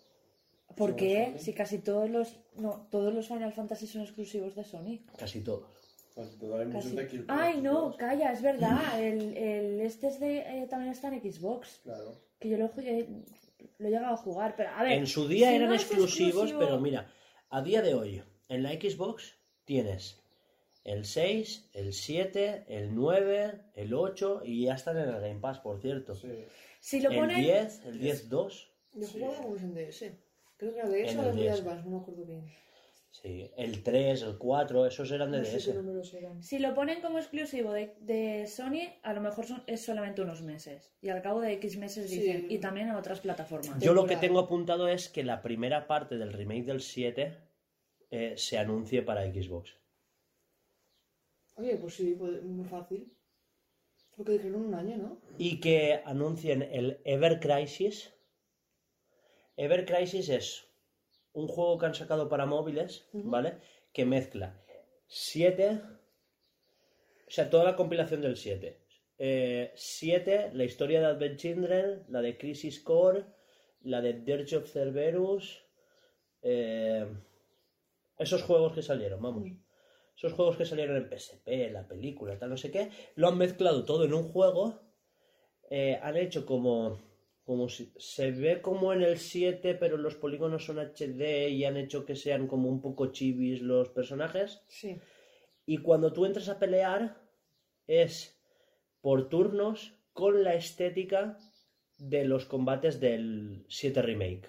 [0.74, 1.34] ¿Por qué?
[1.38, 2.28] Si casi todos los...
[2.56, 5.00] No, todos los Final Fantasy son exclusivos de Sony.
[5.18, 5.68] Casi todos.
[6.14, 7.18] Casi todo hay muchos Casi.
[7.18, 7.24] de.
[7.28, 7.96] Ay, no, todos.
[7.96, 8.80] calla, es verdad.
[9.02, 11.80] El, el este es de, eh, también está en Xbox.
[11.84, 12.12] Claro.
[12.40, 13.08] Que yo lo, he- eh,
[13.78, 14.92] lo he llegado a jugar, pero a ver.
[14.92, 17.10] En su día si eran no exclusivos, exclusivo- pero mira,
[17.50, 20.20] a día de hoy, en la Xbox tienes
[20.84, 25.58] el 6, el 7, el 9, el 8 y ya están en el Game Pass,
[25.58, 26.14] por cierto.
[26.14, 26.46] Sí.
[26.80, 27.40] Si lo el ponen.
[27.42, 30.12] 10, el 10-2, Yo jugaba en DS.
[30.56, 31.60] Creo que era DS o el los de DS.
[31.60, 32.50] Advance, no me acuerdo bien.
[33.10, 35.66] Sí, el 3, el 4, esos eran de No sé DS.
[35.66, 36.42] qué números eran.
[36.42, 40.42] Si lo ponen como exclusivo de, de Sony, a lo mejor son- es solamente unos
[40.42, 40.92] meses.
[41.00, 42.20] Y al cabo de X meses Sí.
[42.20, 42.46] dicen.
[42.50, 43.78] Y también en otras plataformas.
[43.82, 47.36] Yo lo que tengo apuntado es que la primera parte del remake del 7
[48.10, 49.74] eh, se anuncie para Xbox.
[51.56, 53.12] Oye, pues sí, pues, muy fácil.
[54.16, 55.20] Porque dijeron un año, ¿no?
[55.38, 58.12] y que anuncien el Ever Crisis.
[59.56, 60.67] Ever Crisis es
[61.38, 63.58] un juego que han sacado para móviles, ¿vale?
[63.92, 64.60] Que mezcla
[65.06, 65.80] 7,
[67.26, 68.80] o sea, toda la compilación del 7.
[69.74, 73.24] 7, la historia de Advent Children, la de Crisis Core,
[73.82, 75.64] la de Dirge of Cerberus,
[76.42, 77.06] eh,
[78.18, 79.48] esos juegos que salieron, vamos.
[80.16, 83.84] Esos juegos que salieron en PSP, la película, tal, no sé qué, lo han mezclado
[83.84, 84.80] todo en un juego
[85.70, 86.98] eh, han hecho como,
[87.48, 91.78] como si, se ve como en el 7, pero los polígonos son HD y han
[91.78, 94.60] hecho que sean como un poco chivis los personajes.
[94.68, 94.98] Sí.
[95.64, 97.16] Y cuando tú entras a pelear,
[97.86, 98.38] es
[99.00, 101.38] por turnos con la estética
[101.96, 104.46] de los combates del 7 Remake.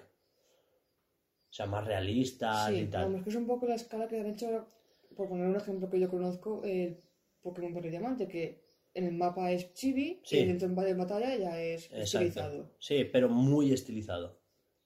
[1.48, 3.04] O sea, más realistas Sí, y tal.
[3.04, 4.68] vamos, que es un poco la escala que han hecho,
[5.16, 6.98] por poner un ejemplo que yo conozco, el
[7.40, 8.60] Pokémon Perla y Diamante, que
[8.94, 10.38] en el mapa es chibi Sí.
[10.38, 12.02] y dentro de batalla ya es Exacto.
[12.02, 12.70] estilizado.
[12.78, 14.38] Sí, pero muy estilizado.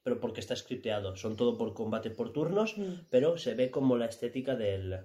[0.03, 1.17] Pero porque está scripteado.
[1.17, 3.07] Son todo por combate por turnos, Mm.
[3.11, 5.01] pero se ve como la estética del,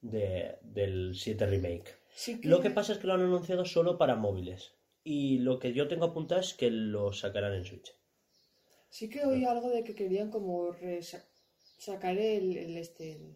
[0.00, 1.94] de- del 7 Remake.
[2.14, 4.74] Sí Lo que pasa es que lo han anunciado solo para móviles.
[5.02, 7.92] Y lo que yo tengo apuntado es que lo sacarán en Switch.
[8.88, 10.70] Sí que oí algo de que querían como
[11.78, 13.12] sacar el, el este...
[13.12, 13.34] El,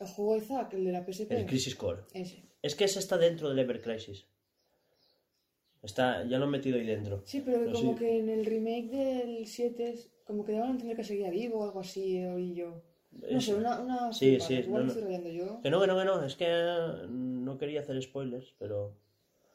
[0.00, 1.30] el juego de Zack, el de la PSP.
[1.32, 2.04] El Crisis Core.
[2.14, 2.48] Ese.
[2.62, 4.26] Es que ese está dentro del Ever Crisis.
[5.82, 7.22] Está, ya lo han metido ahí dentro.
[7.24, 7.98] Sí, pero Pero como sí.
[8.00, 11.60] que en el remake del 7 es- como que daban a entender que seguía vivo
[11.60, 12.82] o algo así, oí yo.
[13.12, 13.80] No sé, una...
[13.80, 15.00] una Sí, sí, Igual no, no.
[15.00, 15.60] estoy yo.
[15.62, 16.24] Que no, que no, que no.
[16.24, 16.48] Es que
[17.08, 18.94] no quería hacer spoilers, pero...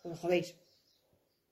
[0.03, 0.58] Pero jodéis.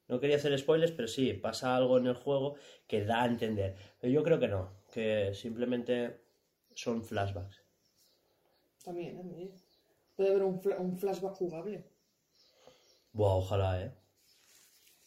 [0.10, 2.56] No quería hacer spoilers, pero sí, pasa algo en el juego
[2.88, 3.76] que da a entender.
[4.00, 6.20] Pero yo creo que no, que simplemente
[6.76, 7.62] son flashbacks.
[8.84, 9.52] También, también.
[10.16, 11.84] Puede haber un, fla- un flashback jugable.
[13.14, 13.92] Buah, ojalá, ¿eh?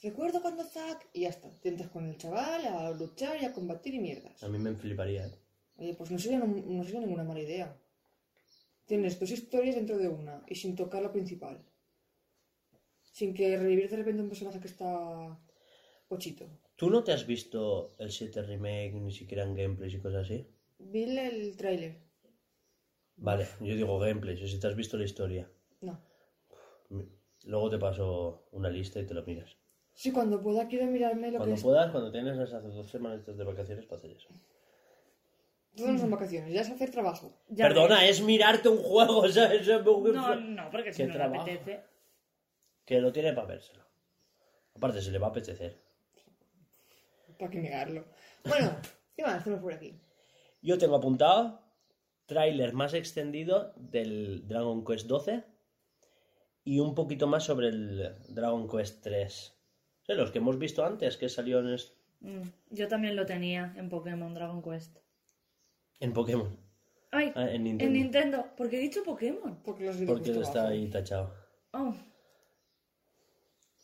[0.03, 1.09] Recuerdo cuando Zack...
[1.13, 1.51] Y ya está.
[1.61, 4.43] Te entras con el chaval a luchar y a combatir y mierdas.
[4.43, 5.33] A mí me fliparía, ¿eh?
[5.79, 7.77] Oye, pues no sería, no sería ninguna mala idea.
[8.87, 11.65] tienes dos historias dentro de una y sin tocar la principal.
[13.13, 15.39] Sin que revivir de repente un personaje que está
[16.09, 16.45] pochito.
[16.77, 20.47] ¿Tú no te has visto el 7 remake ni siquiera en gameplays y cosas así?
[20.79, 22.06] Vi el tráiler.
[23.17, 25.49] Vale, yo digo gameplays, o si te has visto la historia.
[25.81, 25.99] No.
[27.45, 29.57] Luego te paso una lista y te lo miras.
[29.95, 31.63] Sí, cuando pueda quiero mirarme lo Cuando que es.
[31.65, 34.29] puedas, cuando tienes esas dos semanas de vacaciones para hacer eso.
[35.75, 37.33] Todo no son vacaciones, ya es hacer trabajo.
[37.49, 38.11] Ya Perdona, ves.
[38.19, 41.23] es mirarte un juego, o sea, eso es- No, no, porque si ¿Qué no le
[41.25, 41.83] apetece.
[42.85, 43.85] Que lo tiene para vérselo.
[44.75, 45.77] Aparte, se le va a apetecer.
[47.39, 48.05] ¿Para qué negarlo?
[48.45, 48.71] Bueno,
[49.17, 49.95] ¿qué más tenemos por aquí?
[50.63, 51.61] Yo tengo apuntado
[52.27, 55.45] tráiler más extendido del Dragon Quest 12
[56.65, 59.53] y un poquito más sobre el Dragon Quest 3.
[60.03, 63.27] O sea, los que hemos visto antes, que salió en, es- Mm, Yo también lo
[63.27, 64.97] tenía en Pokémon Dragon Quest.
[66.01, 66.59] en Pokémon.
[67.13, 67.93] Ay, Ah, en en Nintendo.
[67.93, 68.47] Nintendo.
[68.57, 69.61] ¿Por qué he dicho Pokémon?
[69.63, 70.75] Porque los Porque puesto está abajo.
[70.75, 71.35] ahí tachado.
[71.73, 71.95] Oh.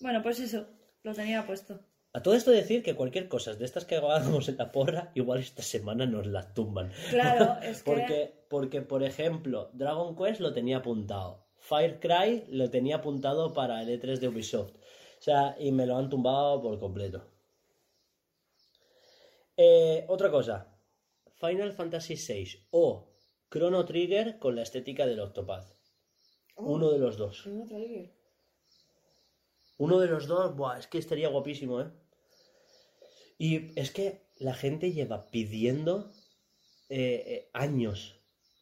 [0.00, 0.66] Bueno, pues eso,
[1.02, 1.78] lo tenía puesto.
[2.14, 5.40] A todo esto decir que cualquier cosa de estas que hagamos en la porra, igual
[5.40, 6.92] esta semana nos las tumban.
[7.08, 7.90] Claro, es que...
[7.90, 11.46] Porque, porque, por ejemplo, Dragon Quest lo tenía apuntado.
[11.56, 14.72] Fire Cry lo tenía apuntado para el E3 de Ubisoft.
[14.74, 17.24] O sea, y me lo han tumbado por completo.
[19.56, 20.66] Eh, otra cosa.
[21.36, 23.08] Final Fantasy VI o
[23.50, 25.72] Chrono Trigger con la estética del Octopath.
[26.56, 27.46] Oh, Uno de los dos.
[27.46, 28.12] un tráiler.
[29.78, 31.90] Uno de los dos, buah, es que estaría guapísimo, ¿eh?
[33.42, 36.12] Y es que la gente lleva pidiendo
[36.88, 38.14] eh, eh, años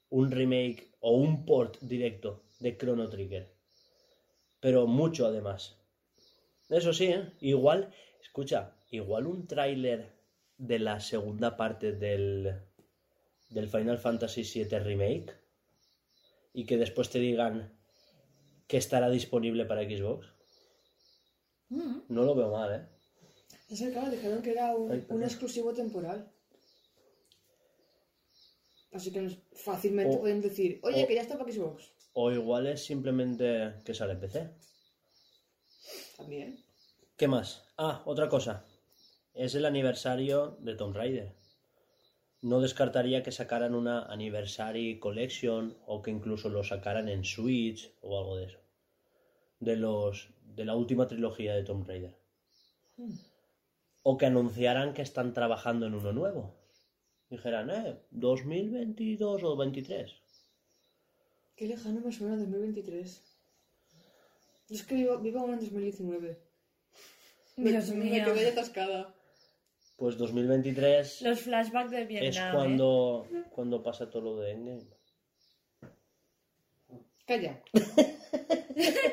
[0.08, 3.54] un remake o un port directo de Chrono Trigger.
[4.58, 5.76] Pero mucho además.
[6.70, 7.30] Eso sí, ¿eh?
[7.40, 7.92] Igual,
[8.22, 10.16] escucha, igual un tráiler
[10.56, 12.62] de la segunda parte del,
[13.50, 15.34] del Final Fantasy VII Remake
[16.54, 17.78] y que después te digan
[18.66, 20.26] que estará disponible para Xbox.
[21.68, 21.98] Mm.
[22.08, 22.99] No lo veo mal, ¿eh?
[23.70, 25.16] Es que, claro, dijeron que era un, Ay, perdón.
[25.18, 26.30] un exclusivo temporal.
[28.92, 31.92] Así que fácilmente O- pueden decir, oye, o- que ya está para Xbox.
[32.12, 34.50] O igual es simplemente que sale en PC.
[36.16, 36.64] También.
[37.16, 37.62] ¿Qué más?
[37.78, 38.66] Ah, otra cosa.
[39.32, 41.36] Es el aniversario de Tomb Raider.
[42.42, 48.18] No descartaría que sacaran una Anniversary Collection o que incluso lo sacaran en Switch o
[48.18, 48.58] algo de eso.
[49.60, 52.16] De los de la última trilogía de Tomb Raider.
[54.02, 56.54] O que anunciaran que están trabajando en uno nuevo.
[57.28, 60.10] Dijeran, eh, 2022 o 23.
[61.54, 63.22] Qué lejano me suena 2023.
[64.68, 66.40] Yo es que vivo, vivo aún en 2019.
[67.56, 68.24] Dios me, mío.
[68.26, 69.14] Me quedé atascada.
[69.96, 72.30] Pues 2023 Los flashbacks de Vietnam.
[72.30, 72.50] es ¿eh?
[72.54, 74.99] cuando, cuando pasa todo lo de Endgame.
[77.30, 77.62] Calla.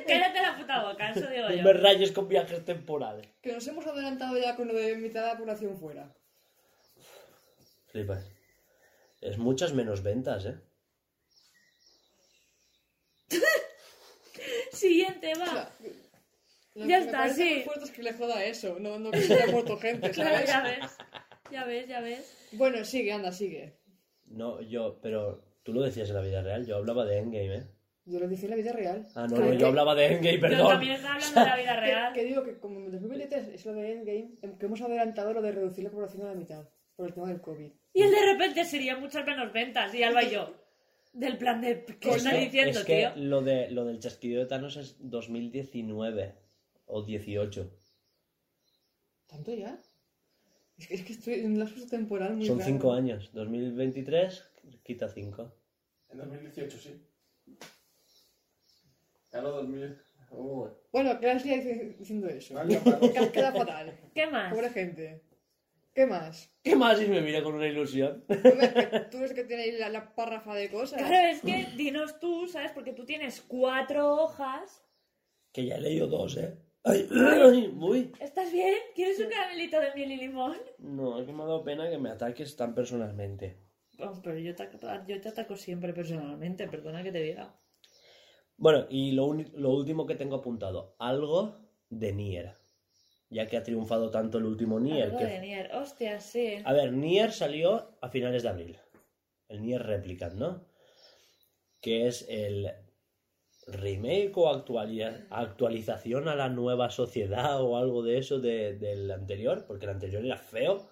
[0.07, 1.61] Cállate la puta boca, eso digo No yo.
[1.63, 3.27] me rayes con viajes temporales.
[3.43, 6.11] Que nos hemos adelantado ya con lo de mitad de la población fuera.
[7.91, 8.25] Flipas.
[9.21, 10.55] Es muchas menos ventas, ¿eh?
[14.71, 15.71] Siguiente, va.
[16.73, 17.61] Lo Ya que está, me sí.
[17.65, 20.61] fuerte es que le joda eso, no, no que se haya muerto gente, Claro, ya
[20.63, 20.97] ves.
[21.51, 22.35] Ya ves, ya ves.
[22.53, 23.77] Bueno, sigue, anda, sigue.
[24.25, 27.67] No, yo, pero tú lo decías en la vida real, yo hablaba de Endgame, ¿eh?
[28.09, 29.05] Yo lo dije en la vida real.
[29.15, 30.67] Ah, no, Que- no, que- yo hablaba de Endgame, Yo perdón.
[30.69, 32.13] también estaba hablando de la vida que- real.
[32.13, 35.41] Que, digo que como en 2023 es lo de Endgame, em- que hemos adelantado lo
[35.41, 37.69] de reducir la población a la mitad por el tema del COVID.
[37.93, 39.93] Y el de repente sería muchas menos ventas.
[39.93, 40.55] Y Alba y yo.
[41.13, 41.83] Del plan de.
[41.99, 43.11] ¿Qué Es está que- diciendo, es que tío?
[43.23, 46.33] lo, de, lo del chasquido de Thanos es 2019
[46.85, 47.69] o 18.
[49.25, 49.77] ¿Tanto ya?
[50.77, 52.71] Es que, es que estoy en un lapso temporal muy Son raro.
[52.71, 53.31] 5 años.
[53.33, 54.43] 2023
[54.83, 55.51] quita 5.
[56.09, 57.01] En 2018, sí.
[59.29, 59.97] Claro, 2000.
[60.31, 62.53] Uh, Bueno, ¿qué sigue diciendo eso?
[62.55, 62.79] Palo.
[62.99, 63.97] Que queda fatal.
[64.13, 64.53] ¿Qué más?
[64.53, 65.23] Pobre gente.
[65.93, 66.53] ¿Qué más?
[66.63, 67.01] ¿Qué más?
[67.01, 68.23] Y me mira con una ilusión.
[68.29, 70.99] Hombre, que tú eres que tiene ahí la, la párrafa de cosas.
[70.99, 72.71] Claro, es que dinos tú, ¿sabes?
[72.71, 74.83] Porque tú tienes cuatro hojas.
[75.51, 76.55] que ya he leído dos, ¿eh?
[76.83, 78.11] Ay, ay, uy.
[78.19, 78.75] ¿Estás bien?
[78.95, 80.57] ¿Quieres un caramelito de miel y limón?
[80.77, 83.57] No, es que me ha dado pena que me ataques tan personalmente.
[83.99, 87.59] Oh, pero yo te, ataco- yo te ataco siempre personalmente, perdona que te diga.
[88.57, 91.55] Bueno, y lo, lo último que tengo apuntado, algo
[91.89, 92.55] de Nier.
[93.29, 95.03] Ya que ha triunfado tanto el último Nier.
[95.05, 95.75] Algo que- de Nier.
[95.75, 96.55] Hostia, sí.
[96.65, 98.79] A ver, Nier salió a finales de abril.
[99.47, 100.65] El Nier Replicant, ¿no?
[101.81, 102.71] Que es el
[103.67, 109.85] remake o actualización a la nueva sociedad o algo de eso de- del anterior, porque
[109.85, 110.87] el anterior era feo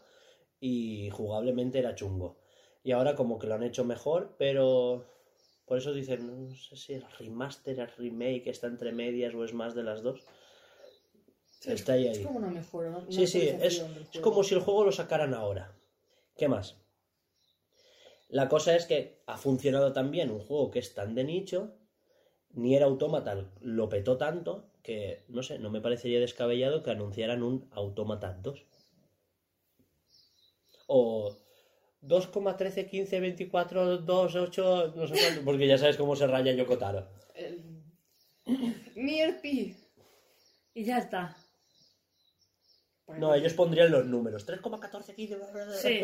[0.60, 2.38] y jugablemente era chungo.
[2.84, 5.06] Y ahora como que lo han hecho mejor, pero
[5.66, 9.54] Por eso dicen, no sé si el remaster, el remake está entre medias o es
[9.54, 10.22] más de las dos.
[11.66, 12.18] Está ahí, ahí.
[12.18, 15.76] Es como una mejora, Sí, sí, es, es como si el juego lo sacaran ahora.
[16.36, 16.78] ¿Qué más?
[18.30, 21.76] La cosa es que ha funcionado tan bien un juego que es tan de nicho,
[22.52, 27.44] ni era Automata lo petó tanto que, no sé, no me parecería descabellado que anunciaran
[27.44, 28.64] un Automata 2.
[30.88, 31.36] O
[32.08, 37.08] 2,13, 15, 24, 2, 8, no sé cuánto, porque ya sabes cómo se raya Yokotaro.
[37.34, 37.64] El...
[38.96, 39.76] Nier Pi.
[40.74, 41.36] Y ya está.
[43.08, 44.48] No, ellos pondrían los números.
[44.48, 45.40] 3,14, 15...
[45.82, 46.02] Sí,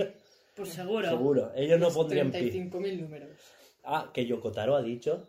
[0.55, 1.09] pues seguro.
[1.09, 2.51] Seguro, ellos no pondrían pi.
[2.51, 3.29] 35.000 números.
[3.83, 5.27] Ah, que Yokotaro ha dicho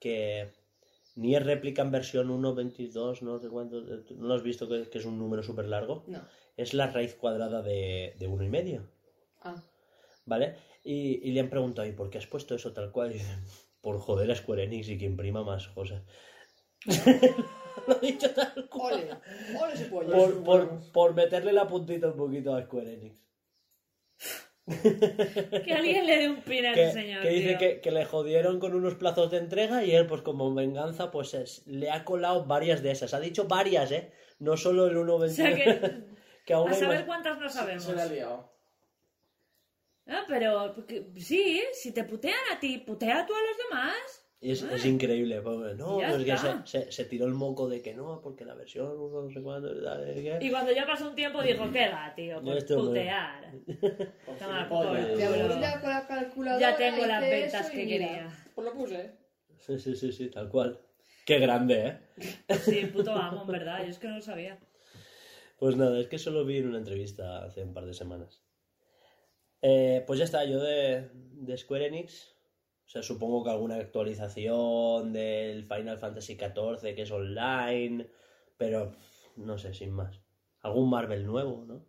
[0.00, 0.52] que
[1.14, 3.80] ni es réplica en versión 1, 22, no sé cuánto.
[3.80, 6.04] ¿No lo has visto que, que es un número súper largo?
[6.06, 6.26] No.
[6.56, 8.88] Es la raíz cuadrada de, de uno y medio,
[9.44, 9.60] Ah.
[10.24, 10.54] ¿Vale?
[10.84, 13.10] Y, y le han preguntado, ¿y por qué has puesto eso tal cual?
[13.10, 13.44] Y dicen,
[13.80, 16.02] por joder a Square Enix y que imprima más cosas.
[17.86, 18.94] lo he dicho tal cual.
[18.94, 19.58] Ole.
[19.62, 20.10] Ole ese pollo.
[20.12, 23.16] Por, por, por meterle la puntita un poquito a Square Enix.
[25.64, 27.22] Que alguien le dé un pin a que, ese señor.
[27.22, 27.58] que dice tío.
[27.58, 31.34] que, que le jodieron con unos plazos de entrega y él, pues como venganza, pues
[31.34, 33.12] es- le ha colado varias de esas.
[33.12, 34.12] Ha dicho varias, ¿eh?
[34.38, 35.24] No solo el 1.21.
[35.24, 36.04] O sea que.
[36.46, 37.06] que aún A saber más.
[37.06, 37.82] cuántas no sabemos.
[37.84, 38.51] Se le ha liado.
[40.12, 44.18] Ah, pero porque- sí, si te putean a ti, putea tú a los demás.
[44.40, 45.40] Y es, es increíble.
[45.40, 46.66] pues, no, Ya pues que se, está.
[46.66, 49.68] se- se tiró el moco de que no, porque la versión uno no sé cuándo.
[49.82, 52.40] tal, que- Y cuando ya pasó un tiempo dijo, ¿qué va, tío?
[52.42, 53.52] Muy- putear.
[54.26, 54.68] Por Toma, gilipollas.
[54.68, 56.70] por- Te aburría con la calculadora.
[56.70, 58.44] Ya tengo las ventas eso y que mira, quería.
[58.54, 59.12] Pues lo puse.
[59.58, 60.80] Sí, sí, sí, sí, tal cual.
[61.24, 61.98] Qué grande, ¿eh?
[62.64, 63.84] Sí, puto amo, en verdad.
[63.84, 64.58] Yo es que no lo sabía.
[65.56, 68.42] Pues nada, es que solo vi en una entrevista hace un par de semanas.
[69.62, 72.36] Eh, pues ya está, yo de, de Square Enix.
[72.84, 78.10] O sea, supongo que alguna actualización del Final Fantasy XIV que es online.
[78.58, 78.92] Pero
[79.36, 80.20] no sé, sin más.
[80.60, 81.86] Algún Marvel nuevo, ¿no?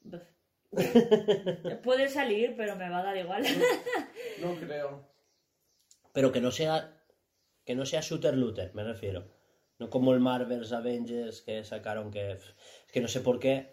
[0.00, 0.22] Buf.
[1.82, 3.44] Puede salir, pero me va a dar igual.
[4.40, 5.08] No creo.
[6.12, 6.98] Pero que no sea.
[7.64, 9.28] Que no sea shooter looter, me refiero.
[9.78, 12.32] No como el Marvel's Avengers que sacaron que.
[12.32, 13.71] Es que no sé por qué.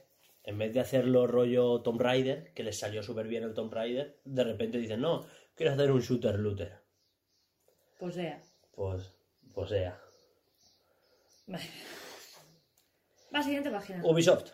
[0.49, 4.19] En vez de hacerlo rollo Tomb Raider, que les salió súper bien el Tomb Raider,
[4.25, 6.81] de repente dicen, no, quiero hacer un shooter looter.
[7.99, 8.41] Pues sea.
[8.71, 9.13] Pues,
[9.53, 10.01] pues sea.
[13.31, 14.01] Va, siguiente página.
[14.03, 14.53] Ubisoft.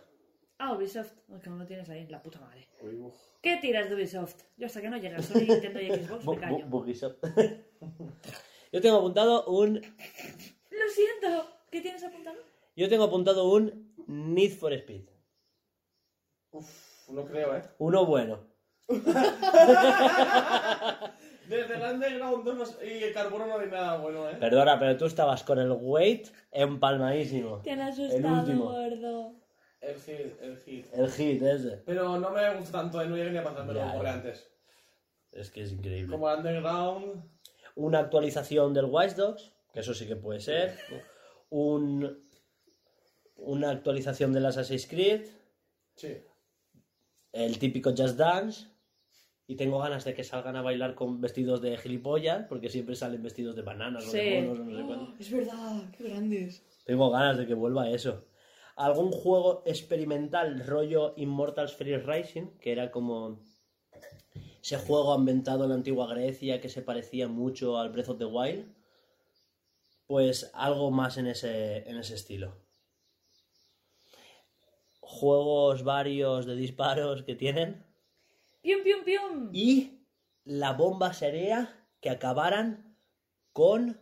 [0.57, 1.13] Ah, Ubisoft.
[1.41, 2.67] Que no lo tienes ahí, la puta madre.
[2.81, 3.01] Uy.
[3.41, 4.41] ¿Qué tiras de Ubisoft?
[4.57, 6.67] Yo hasta que no llegue a Sony, Nintendo y Xbox me callo.
[6.71, 7.23] Ubisoft.
[8.73, 9.75] Yo tengo apuntado un.
[9.75, 11.49] Lo siento.
[11.71, 12.39] ¿Qué tienes apuntado?
[12.75, 15.14] Yo tengo apuntado un Need for Speed.
[16.57, 17.63] Uf, no creo, ¿eh?
[17.79, 18.39] Uno bueno.
[21.49, 24.35] Desde el Underground 2 no sé- y el Carbono no hay nada bueno, ¿eh?
[24.39, 27.61] Perdona, pero tú estabas con el weight empalmadísimo.
[27.61, 28.65] Te han El asustado, último.
[28.71, 29.35] gordo.
[29.81, 30.85] El hit, el hit.
[30.93, 31.77] El hit ese.
[31.85, 33.07] Pero no me gusta tanto, ¿eh?
[33.07, 34.13] No llegué ni a pasármelo Ya, como ya.
[34.13, 34.49] antes.
[35.31, 36.11] Es que es increíble.
[36.11, 37.23] Como el Underground.
[37.75, 40.79] Una actualización del Watch Dogs, que eso sí que puede ser.
[41.49, 42.27] Un,
[43.35, 45.27] una actualización del Assassin's Creed.
[45.95, 46.17] Sí.
[47.35, 48.67] El típico Just Dance.
[49.45, 53.21] Y tengo ganas de que salgan a bailar con vestidos de gilipollas, porque siempre salen
[53.21, 55.13] vestidos de bananas o de monos no sé cuánto.
[55.19, 56.65] Es verdad, qué grandes.
[56.85, 58.25] Tengo ganas de que vuelva eso.
[58.75, 63.39] Algún juego experimental rollo Immortals Free Rising, que era como
[64.61, 68.25] ese juego ambientado en la antigua Grecia que se parecía mucho al Breath of the
[68.25, 68.73] Wild.
[70.07, 72.64] Pues algo más en ese, en ese estilo.
[75.07, 77.85] Juegos varios de disparos que tienen.
[78.63, 79.49] Pium, pium, pium.
[79.53, 79.99] Y
[80.45, 82.97] la bomba sería que acabaran
[83.53, 83.99] con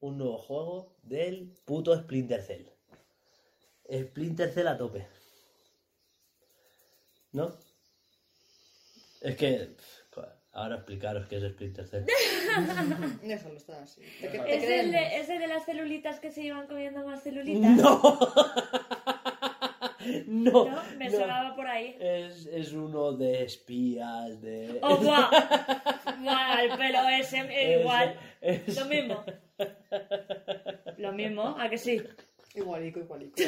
[0.00, 2.66] un nuevo juego del puto Splinter Cell.
[3.88, 5.06] Splinter Cell a tope.
[7.30, 7.56] ¿No?
[9.20, 9.76] Es que...
[10.54, 12.04] Ahora explicaros qué es Splinter Cell.
[13.22, 14.02] Déjalo, está así.
[14.20, 14.92] Te, te ¿Es el, creemos.
[14.92, 17.76] de, ¿Es el de las celulitas que se iban comiendo más celulitas?
[17.76, 18.02] ¡No!
[20.26, 20.82] no, ¿No?
[20.98, 21.18] Me no.
[21.18, 21.96] sonaba por ahí.
[22.00, 24.78] Es, es uno de espías, de...
[24.82, 25.28] ¡Oh, guau!
[26.22, 28.16] Guau, el pelo ese, eh, Es- igual.
[28.40, 29.24] es- Lo mismo.
[30.98, 32.00] Lo mismo, ¿a que sí?
[32.54, 33.32] Igualico, igualico.
[33.36, 33.46] Yo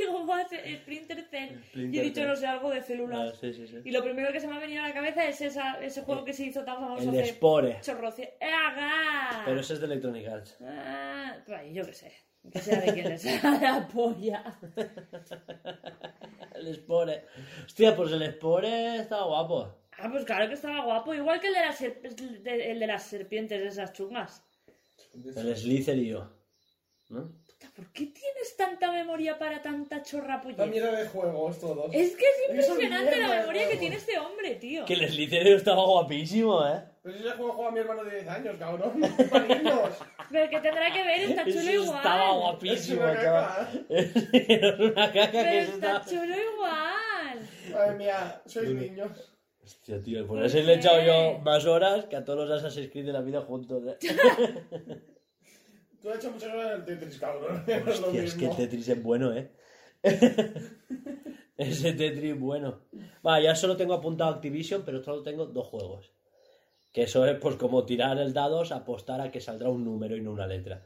[0.00, 1.56] digo, más Splinter Cell.
[1.74, 3.38] Y he dicho, no sé, algo de Ah, células.
[3.40, 3.76] sí, sí, sí.
[3.84, 6.24] Y lo primero que se me ha venido a la cabeza es esa, ese juego
[6.26, 7.80] que se hizo tan famoso El Spore.
[7.80, 9.44] chorroci- ¡Eh, haga!
[9.46, 10.58] Pero ese es de Electronic Arts.
[10.62, 12.12] Ah, pues ahí, yo qué sé.
[12.52, 14.44] Que sea de quien le sea la polla.
[16.54, 17.24] El Spore.
[17.66, 19.74] Hostia, pues el Spore está guapo.
[19.98, 21.12] Ah, pues claro que estaba guapo.
[21.14, 22.00] Igual que el de las, serp-
[22.42, 24.42] de- el de las serpientes, esas chungas.
[25.14, 26.18] El Slytherin,
[27.10, 27.32] ¿no?
[27.46, 30.66] Puta, ¿Por qué tienes tanta memoria para tanta chorra La puñeta?
[30.66, 31.86] mierda de juegos todos.
[31.92, 34.84] Es que es impresionante la memoria que tiene este hombre, tío.
[34.84, 36.82] Que el Slytherin estaba guapísimo, ¿eh?
[37.04, 38.92] Pero si ese juego juega mi hermano de 10 años, cabrón.
[40.30, 41.96] Pero que tendrá que ver, está chulo Eso igual.
[41.98, 43.86] estaba Es guapísimo, una chaval.
[43.86, 44.32] caca.
[44.48, 46.04] Era una caca Pero que está estaba...
[46.06, 47.48] chulo igual.
[47.72, 49.34] Madre mía, sois niños.
[49.62, 52.58] Hostia, tío, por ¿Por eso le he echado yo más horas que a todos los
[52.58, 53.98] Assassin's Creed de la vida juntos, ¿eh?
[56.00, 57.64] Tú has hecho muchas horas del Tetris, cabrón.
[57.66, 58.56] Es lo Hostia, es que el mismo.
[58.56, 59.50] Tetris es bueno, ¿eh?
[61.56, 62.80] Ese Tetris bueno.
[63.26, 66.13] Va, ya solo tengo apuntado Activision, pero solo tengo dos juegos.
[66.94, 70.20] Que eso es pues como tirar el dados, apostar a que saldrá un número y
[70.22, 70.80] no una letra.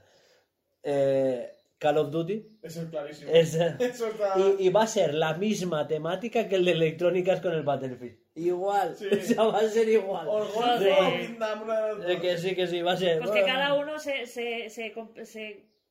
[0.82, 2.58] Eh, Call of Duty.
[2.62, 3.30] Eso es clarísimo.
[3.32, 4.34] Es, Eso está...
[4.58, 8.18] y, y va a ser la misma temática que el de electrónicas con el Battlefield.
[8.34, 8.96] Igual.
[8.96, 9.06] Sí.
[9.12, 10.26] O sea, va a ser igual.
[10.28, 13.18] O una de las Eh, que sí, que sí, va a ser.
[13.20, 14.92] Pues que cada uno se, se, se,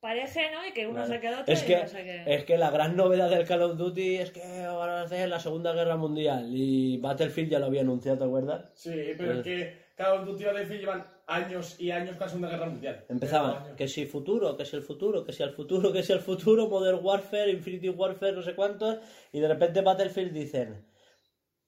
[0.00, 0.66] pareje, ¿no?
[0.66, 2.22] Y que uno se quede otro Es y que, no sé qué.
[2.34, 5.40] es que la gran novedad del Call of Duty es que van a hacer la
[5.40, 8.70] Segunda Guerra Mundial y Battlefield ya lo había anunciado, ¿te acuerdas?
[8.74, 9.36] Sí, pero Eh.
[9.38, 12.66] es que Call of Duty y Battlefield llevan años y años con la Segunda Guerra
[12.66, 13.04] Mundial.
[13.08, 16.20] Empezaban, que si futuro, que si el futuro, que si el futuro, que si el
[16.20, 18.98] futuro, Modern Warfare, Infinity Warfare, no sé cuántos,
[19.32, 20.86] y de repente Battlefield dicen,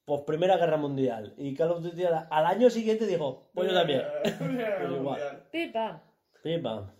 [0.04, 4.04] pues Primera Guerra Mundial, y Call of Duty al, año siguiente dijo, pues yo también.
[4.38, 5.48] Pues igual.
[5.50, 6.04] Pipa.
[6.44, 6.92] Pim, pam.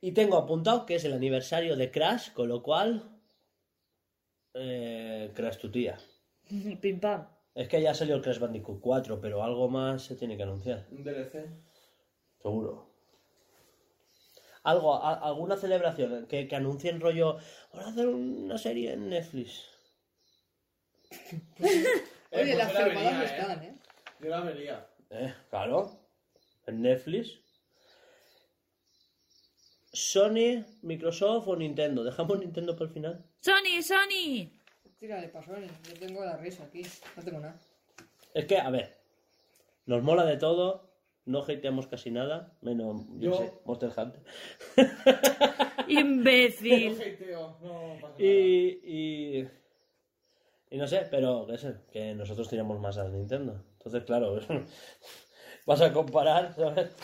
[0.00, 3.20] Y tengo apuntado que es el aniversario de Crash, con lo cual,
[4.54, 5.98] eh, Crash tu tía.
[6.80, 7.26] Pim pam.
[7.60, 10.86] Es que ya salió el Crash Bandicoot 4, pero algo más se tiene que anunciar.
[10.90, 11.46] Un DLC.
[12.40, 12.88] Seguro.
[14.62, 17.36] Algo, a- alguna celebración que, que anuncien rollo.
[17.74, 19.66] Vamos a hacer una serie en Netflix.
[21.60, 21.82] Oye,
[22.30, 23.24] pues las firmadas no ¿eh?
[23.26, 23.78] están, ¿eh?
[24.20, 24.86] Yo la vería.
[25.10, 26.00] Eh, claro.
[26.66, 27.40] En Netflix.
[29.92, 32.04] Sony, Microsoft o Nintendo.
[32.04, 33.24] Dejamos Nintendo para el final.
[33.40, 34.50] Sony, Sony.
[35.00, 35.72] Tírale pasones.
[35.88, 36.82] Yo tengo la risa aquí.
[37.16, 37.58] No tengo nada.
[38.34, 38.98] Es que, a ver.
[39.86, 40.90] Nos mola de todo.
[41.24, 42.56] No hateamos casi nada.
[42.60, 44.22] Menos, yo, Yo- sé, Monster Hunter.
[44.76, 46.92] No Imbécil.
[47.00, 48.14] hateo, no pasa nada.
[48.18, 49.48] Y, y,
[50.70, 53.64] y no sé, pero qué sé, que nosotros tiramos más a Nintendo.
[53.78, 54.38] Entonces, claro,
[55.66, 56.94] vas a comparar, ¿sabes?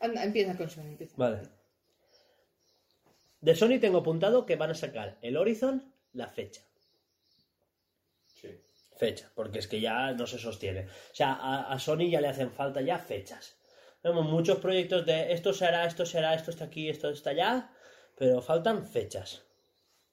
[0.00, 1.14] Anda, empieza con Sony, empieza.
[1.18, 1.42] Vale.
[3.40, 6.62] De Sony tengo apuntado que van a sacar el Horizon la fecha.
[8.26, 8.48] Sí.
[8.96, 10.86] Fecha, porque es que ya no se sostiene.
[10.86, 13.56] O sea, a, a Sony ya le hacen falta ya fechas.
[14.02, 17.30] Tenemos muchos proyectos de esto se hará, esto se hará, esto está aquí, esto está
[17.30, 17.70] allá,
[18.16, 19.42] pero faltan fechas.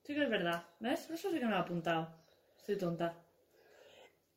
[0.03, 0.63] Sí que es verdad.
[0.79, 1.09] ¿Ves?
[1.09, 2.15] Eso sí que me lo he apuntado.
[2.57, 3.17] Estoy tonta.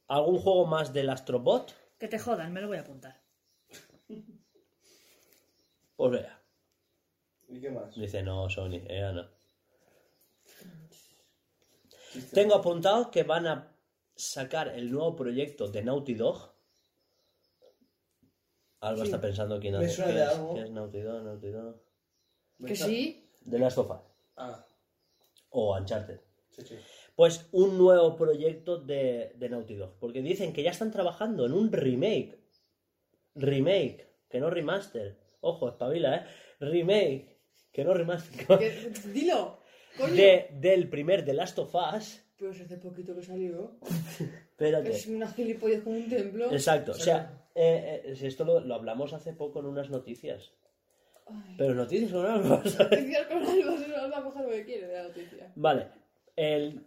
[0.07, 1.75] ¿Algún juego más del Astrobot?
[1.99, 3.20] Que te jodan, me lo voy a apuntar.
[5.97, 6.38] Pues vea.
[7.49, 7.94] ¿Y qué más?
[7.94, 9.28] Dice, no, Sony, ella no.
[12.33, 13.75] Tengo apuntado que van a
[14.15, 16.52] sacar el nuevo proyecto de Naughty Dog.
[18.81, 19.97] Alba está pensando quién Me hace.
[19.97, 20.31] suena ¿Qué de es?
[20.31, 20.55] algo.
[20.55, 21.23] ¿Qué es Naughty Dog?
[21.25, 21.83] Naughty Dog.
[22.67, 23.31] Que sí.
[23.43, 23.97] De Last of Us.
[24.36, 24.65] Ah,
[25.51, 26.20] O Uncharted.
[26.51, 26.75] sí, sí.
[27.17, 29.99] Pues un nuevo proyecto de, de Naughty Dog.
[29.99, 32.39] Porque dicen que ya están trabajando en un remake.
[33.35, 35.18] Remake, que no remaster.
[35.41, 36.27] Ojo, espabila, ¿eh?
[36.60, 37.38] Remake,
[37.78, 38.58] que no remaster.
[39.15, 39.60] Dilo.
[39.97, 40.12] Coño.
[40.15, 42.20] De, del primer The Last of Us.
[42.36, 43.78] Pero si hace poquito que salió.
[44.50, 44.90] Espérate.
[44.90, 46.50] Es una gilipollas como un templo.
[46.50, 50.52] Exacto, o sea, eh, eh, si esto lo, lo hablamos hace poco en unas noticias.
[51.57, 52.48] Pero noticias son algo.
[52.48, 55.52] Noticias con algo, se nos va a coger lo que quiere de la noticia.
[55.55, 55.86] Vale,
[56.34, 56.84] el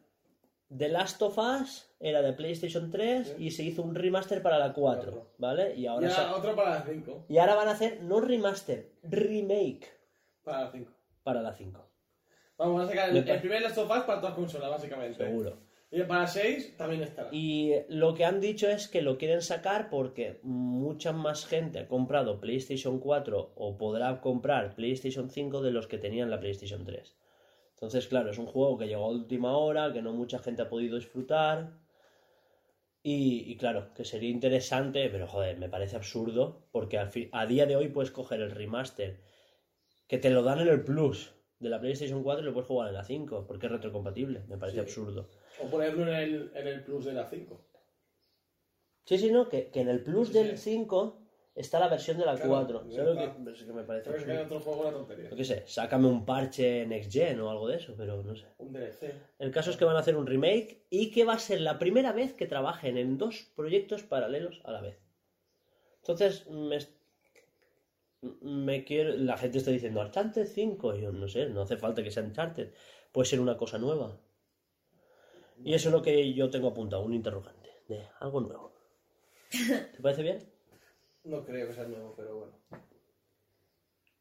[0.76, 4.74] The Last of Us era de PlayStation 3 y se hizo un remaster para la
[4.74, 5.74] 4, ¿vale?
[5.76, 7.28] Y ahora, Ya, sa- otro para la 5.
[7.30, 10.01] y ahora van a hacer no remaster, remake
[10.44, 10.92] Para la 5.
[11.24, 11.88] para la 5,
[12.58, 15.24] Vamos a sacar el, primer Last of Us para todas consolas, básicamente.
[15.24, 15.58] seguro.
[15.90, 17.30] Y para 6 también estará.
[17.32, 21.88] Y lo que han dicho es que lo quieren sacar porque mucha más gente ha
[21.88, 27.18] comprado PlayStation 4 o podrá comprar PlayStation 5 de los que tenían la PlayStation 3.
[27.72, 30.70] Entonces, claro, es un juego que llegó a última hora, que no mucha gente ha
[30.70, 31.72] podido disfrutar.
[33.04, 37.48] Y, y claro, que sería interesante, pero joder, me parece absurdo, porque al fin- a
[37.48, 39.20] día de hoy puedes coger el remaster,
[40.12, 42.90] que te lo dan en el Plus de la PlayStation 4 y lo puedes jugar
[42.90, 44.44] en la 5, porque es retrocompatible.
[44.50, 44.82] Me parece Sí.
[44.82, 45.30] absurdo.
[45.64, 47.66] O ponerlo en el, en el Plus de la 5.
[49.06, 50.72] Sí, sí, no, que, que en el Plus Sí, del sí.
[50.72, 51.18] 5
[51.56, 52.90] está la versión de la Claro, 4.
[52.90, 53.22] ya ¿Sabes lo
[53.66, 54.10] que, me parece?
[54.10, 54.58] Sabes que hay absurdo?
[54.58, 55.30] otro juego una tontería.
[55.30, 58.48] Yo qué sé, sácame un parche Next Gen o algo de eso, pero no sé.
[58.58, 59.14] Un DLC.
[59.40, 61.80] El caso es que van a hacer un remake y que va a ser la
[61.80, 65.00] primera vez que trabajen en dos proyectos paralelos a la vez.
[66.02, 66.80] Entonces, me,
[68.22, 72.04] me quiero, la gente está diciendo Uncharted 5, y yo no sé, no hace falta
[72.04, 72.72] que sea Uncharted,
[73.12, 74.20] puede ser una cosa nueva.
[75.64, 78.74] Y eso es lo que yo tengo apuntado, un interrogante, de algo nuevo.
[79.52, 80.40] ¿Te parece bien?
[81.24, 82.54] No creo que sea nuevo, pero bueno.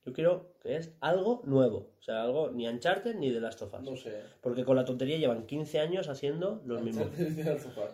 [0.05, 3.75] Yo quiero que es algo nuevo, o sea, algo ni Uncharted ni The Last of
[3.75, 3.83] Us.
[3.83, 4.23] No sé.
[4.41, 7.09] Porque con la tontería llevan 15 años haciendo los mismos.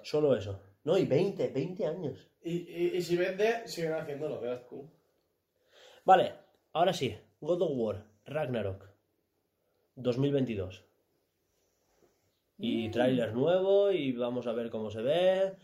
[0.02, 0.60] Solo eso.
[0.84, 2.30] No, y 20, 20 años.
[2.44, 4.88] y, y si vende, siguen haciéndolo, verás tú.
[6.06, 6.34] Vale,
[6.72, 7.18] ahora sí.
[7.40, 8.88] God of War, Ragnarok.
[9.96, 10.84] 2022.
[12.58, 15.56] Y tráiler nuevo y vamos a ver cómo se ve.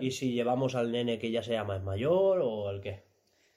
[0.00, 3.04] Y si llevamos al nene que ya sea más mayor o al qué.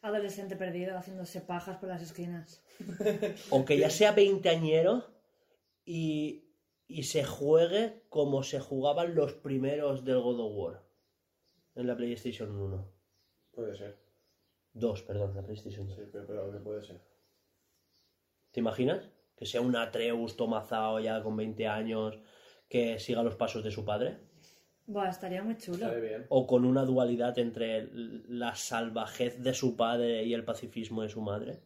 [0.02, 2.64] Adolescente perdido haciéndose pajas por las esquinas.
[3.50, 5.04] O que ya sea veinteañero
[5.84, 6.46] y,
[6.88, 10.84] y se juegue como se jugaban los primeros del God of War.
[11.76, 12.92] En la PlayStation 1.
[13.52, 14.11] Puede ser.
[14.74, 15.96] 2, perdón, la PlayStation 2.
[15.96, 17.02] Sí, pero, pero que puede ser.
[18.52, 19.10] ¿Te imaginas?
[19.36, 22.20] Que sea un Atreus tomazao ya con 20 años
[22.70, 24.18] que siga los pasos de su padre.
[24.88, 25.90] Buah, estaría muy chulo.
[26.00, 26.26] Bien.
[26.30, 31.22] O con una dualidad entre la salvajez de su padre y el pacifismo de su
[31.22, 31.62] madre.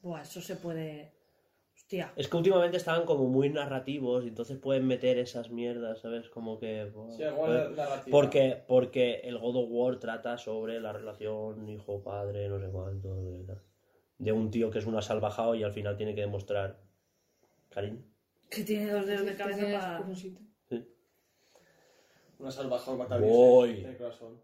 [0.00, 1.12] Buah, eso se puede.
[1.92, 2.12] Hostia.
[2.16, 6.30] Es que últimamente estaban como muy narrativos y entonces pueden meter esas mierdas, ¿sabes?
[6.30, 6.90] Como que...
[7.10, 8.10] Sí, algo puede- narrativa.
[8.10, 13.56] Porque, porque el God of War trata sobre la relación hijo-padre, no sé cuánto, de,
[14.16, 16.80] de un tío que es una salvajao y al final tiene que demostrar
[17.68, 18.02] cariño.
[18.48, 20.04] Que tiene dos dedos de cabeza para.
[22.38, 23.68] Una salvajada Voy.
[23.68, 24.40] mataviese de corazón.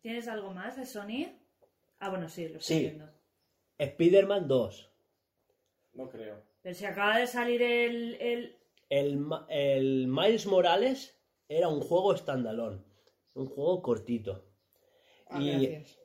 [0.00, 1.26] ¿Tienes algo más de Sony?
[1.98, 2.82] Ah, bueno, sí, lo estoy Sí.
[2.82, 3.08] viendo.
[3.78, 4.90] Spider-Man 2.
[5.94, 6.42] No creo.
[6.66, 8.16] Pero si acaba de salir el.
[8.20, 8.56] el...
[8.90, 11.16] El, Ma- el Miles Morales
[11.48, 12.82] era un juego standalone.
[13.34, 14.44] Un juego cortito.
[15.28, 16.00] Ah, Y- gracias.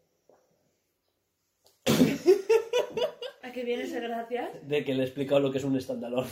[3.41, 4.51] ¿A qué viene ese gracias?
[4.67, 6.29] De que le he explicado lo que es un standalone.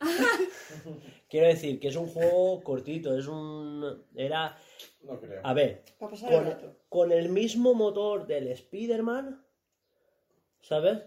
[1.30, 4.04] Quiero decir que es un juego cortito, es un...
[4.14, 4.54] Era...
[5.02, 5.40] No creo.
[5.44, 6.76] A ver, Para pasar el con, rato.
[6.90, 9.42] con el mismo motor del Spider-Man,
[10.60, 10.98] ¿sabes?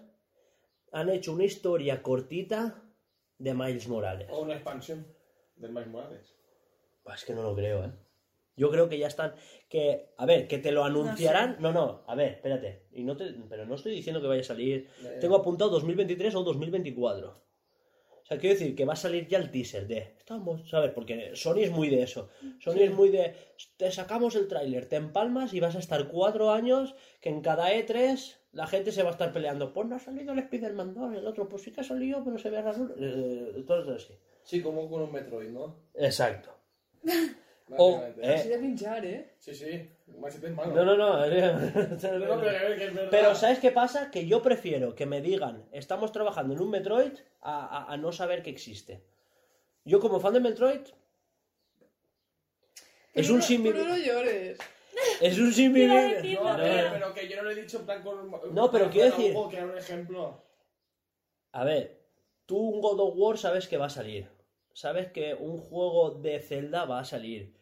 [0.92, 2.84] Han hecho una historia cortita
[3.38, 4.30] de Miles Morales.
[4.32, 5.06] O una expansión
[5.56, 6.36] del Miles Morales.
[7.04, 7.92] Pues es que no lo creo, ¿eh?
[8.58, 9.36] Yo creo que ya están.
[9.68, 11.58] Que, a ver, que te lo anunciarán.
[11.60, 12.88] No, no, a ver, espérate.
[12.94, 13.26] Y no te...
[13.50, 14.90] Pero no estoy diciendo que vaya a salir.
[15.04, 15.20] Ya, ya.
[15.20, 17.46] Tengo apuntado 2023 o 2024.
[18.26, 20.16] O sea, quiero decir que va a salir ya el teaser de.
[20.18, 20.92] Estamos, ¿sabes?
[20.92, 22.30] Porque Sony es muy de eso.
[22.60, 23.36] Sony es muy de.
[23.78, 27.72] Te sacamos el tráiler, te empalmas y vas a estar cuatro años que en cada
[27.72, 29.72] E3 la gente se va a estar peleando.
[29.72, 32.38] Pues no ha salido el Spider-Man 2, el otro, pues sí que ha salido, pero
[32.40, 32.90] se ve raro.
[32.98, 34.18] Eh, todo así.
[34.44, 35.76] Sí, como con un Metroid, ¿no?
[35.94, 36.50] Exacto.
[37.78, 38.28] O, Básicamente.
[38.32, 39.34] eh, Así de pinchar, ¿eh?
[39.40, 39.90] Sí, sí.
[40.08, 41.26] No, no, no.
[41.26, 44.12] No, no, pero ¿sabes qué pasa?
[44.12, 48.12] Que yo prefiero que me digan, estamos trabajando en un Metroid, a, a- a no
[48.12, 49.02] saber que existe.
[49.84, 50.82] Yo como fan de Metroid...
[53.16, 53.74] Es un no- símil...
[53.74, 54.60] pero no llores.
[55.22, 58.04] Es un decir- No, a ver, pero que yo no lo he dicho en plan
[58.04, 58.32] con.
[58.54, 60.44] No, pero quiero decir- que era un ejemplo.
[61.52, 62.02] A ver,
[62.46, 64.30] tú un God of War sabes que va a salir.
[64.74, 67.56] Sabes que un juego de Zelda va a salir.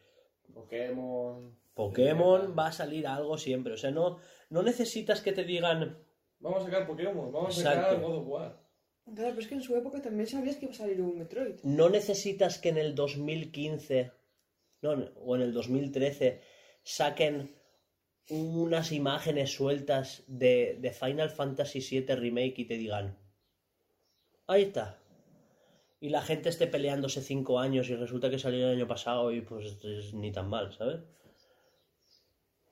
[0.52, 1.56] Pokémon.
[1.74, 3.74] Pokémon va a salir algo siempre.
[3.74, 4.18] O sea, no,
[4.50, 5.98] no necesitas que te digan...
[6.40, 8.06] Vamos a sacar Pokémon, vamos a sacar Exacto.
[8.06, 8.64] God of War.
[9.04, 11.56] Claro, pero es que en su época también sabías que iba a salir un Metroid.
[11.62, 14.12] no necesitas que en el 2015
[14.82, 16.40] no, no, o en el 2013
[16.84, 17.56] saquen
[18.28, 23.18] unas imágenes sueltas de, de Final Fantasy VII Remake y te digan,
[24.46, 24.98] ahí está.
[26.00, 29.40] Y la gente esté peleándose cinco años y resulta que salió el año pasado y
[29.40, 31.00] pues es ni tan mal, ¿sabes?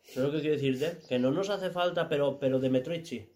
[0.05, 0.99] ¿Sabes lo que quiero decirte?
[1.09, 3.33] Que no nos hace falta, pero, pero de Metroid sí.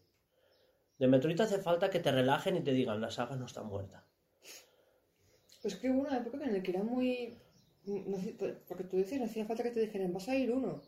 [0.99, 4.05] De Metroid hace falta que te relajen y te digan, la saga no está muerta.
[5.63, 7.39] Pues es que hubo una época en la que era muy...
[7.86, 8.34] no hacía-
[8.68, 10.82] porque tú decías, no hacía falta que te dijeran, vas a ir uno.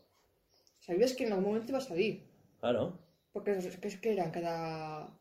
[0.79, 2.29] Sabías que en algún momento iba a salir.
[2.59, 2.97] Claro.
[3.31, 5.15] Porque es que, es que eran cada...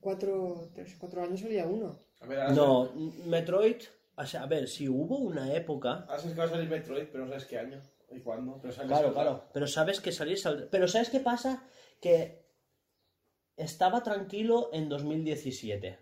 [0.00, 1.98] Cuatro, tres, cuatro años salía uno.
[2.20, 2.92] A ver, No,
[3.24, 3.76] Metroid,
[4.16, 7.06] o sea, a ver, si hubo una época, Ahora sabes que va a salir Metroid,
[7.10, 8.58] pero no sabes qué año y cuándo.
[8.62, 10.38] Pero sabes claro, que claro, pero sabes que salir.
[10.70, 11.64] Pero ¿sabes qué pasa?
[12.00, 12.46] Que
[13.56, 15.98] estaba tranquilo en 2017.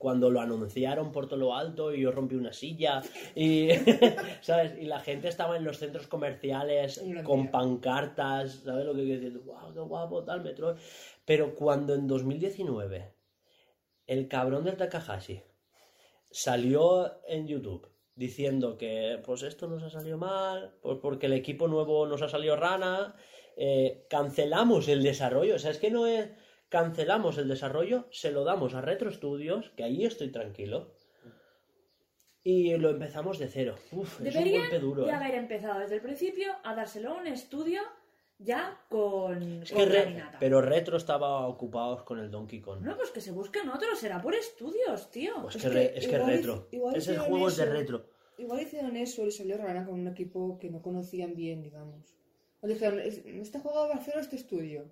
[0.00, 3.02] Cuando lo anunciaron por todo lo alto y yo rompí una silla
[3.34, 3.68] y,
[4.40, 4.72] ¿sabes?
[4.80, 9.38] Y la gente estaba en los centros comerciales con pancartas, ¿sabes lo que quiero decir?
[9.44, 10.78] ¡Wow, qué guapo, tal, Metroid!
[11.26, 13.12] Pero cuando en 2019
[14.06, 15.42] el cabrón del Takahashi
[16.30, 21.68] salió en YouTube diciendo que pues esto nos ha salido mal, pues porque el equipo
[21.68, 23.16] nuevo nos ha salido rana,
[23.54, 26.30] eh, cancelamos el desarrollo, o sea, es que no es
[26.70, 30.94] cancelamos el desarrollo, se lo damos a Retro Studios, que ahí estoy tranquilo,
[32.42, 33.74] y lo empezamos de cero.
[33.92, 35.04] Uf, es un golpe duro.
[35.04, 35.14] de eh.
[35.14, 37.82] haber empezado desde el principio a dárselo a un estudio
[38.38, 40.38] ya con, Es con que Re- caminata.
[40.40, 42.80] pero Retro estaba ocupados con el Donkey Kong.
[42.80, 45.34] No, pues que se busquen otros, será por estudios, tío.
[45.42, 46.68] Pues Es que, re- es que Retro.
[46.72, 47.64] Ese hicieron juego es de.
[47.66, 48.06] Retro.
[48.38, 52.16] Igual hicieron eso y salió rana con un equipo que no conocían bien, digamos.
[52.62, 54.90] O dijeron, "Es- este juego va a hacer este estudio.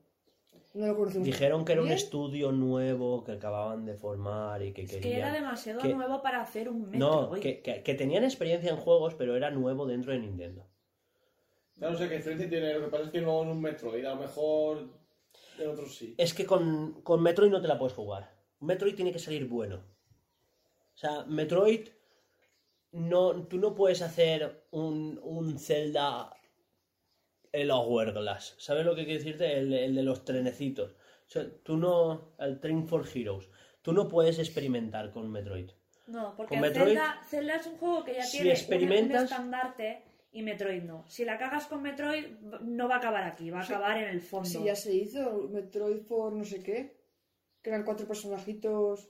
[0.74, 4.82] No lo conocemos Dijeron que era un estudio nuevo que acababan de formar y que
[4.82, 5.02] Es querían...
[5.12, 7.42] que era demasiado que- nuevo para hacer un No, Metroid.
[7.42, 10.66] que, que- que tenían experiencia en juegos, pero era nuevo dentro de Nintendo.
[11.78, 12.74] Claro, o sea, que diferencia tiene.
[12.74, 14.88] Lo que pasa es que no en un Metroid, a lo mejor
[15.58, 16.14] en otros sí.
[16.18, 18.30] Es que con, con Metroid no te la puedes jugar.
[18.60, 19.76] Metroid tiene que salir bueno.
[19.76, 21.88] O sea, Metroid,
[22.92, 26.32] no, tú no puedes hacer un, un Zelda
[27.52, 28.54] el Hourglass.
[28.58, 29.58] ¿Sabes lo que quiero decirte?
[29.58, 30.92] El, el de los trenecitos.
[30.92, 32.34] O sea, tú no...
[32.38, 33.48] El Train for Heroes.
[33.82, 35.70] Tú no puedes experimentar con Metroid.
[36.06, 38.56] No, porque Con Metroid, Zelda, Zelda es un juego que ya si tiene un- un,
[38.56, 40.02] experimentas- estandarte
[40.32, 41.04] y Metroid no.
[41.08, 42.26] Si la cagas con Metroid,
[42.62, 44.48] no va a acabar aquí, va a acabar en el fondo.
[44.48, 46.96] Sí, ya se hizo Metroid por no sé qué.
[47.62, 49.08] Que eran cuatro personajitos.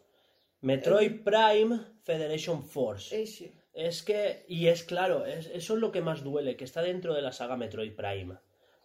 [0.61, 3.21] Metroid Prime Federation Force.
[3.23, 3.53] Ese.
[3.81, 7.15] Es que, y es claro, es- eso es lo que más duele, que está dentro
[7.15, 8.35] de la saga Metroid Prime.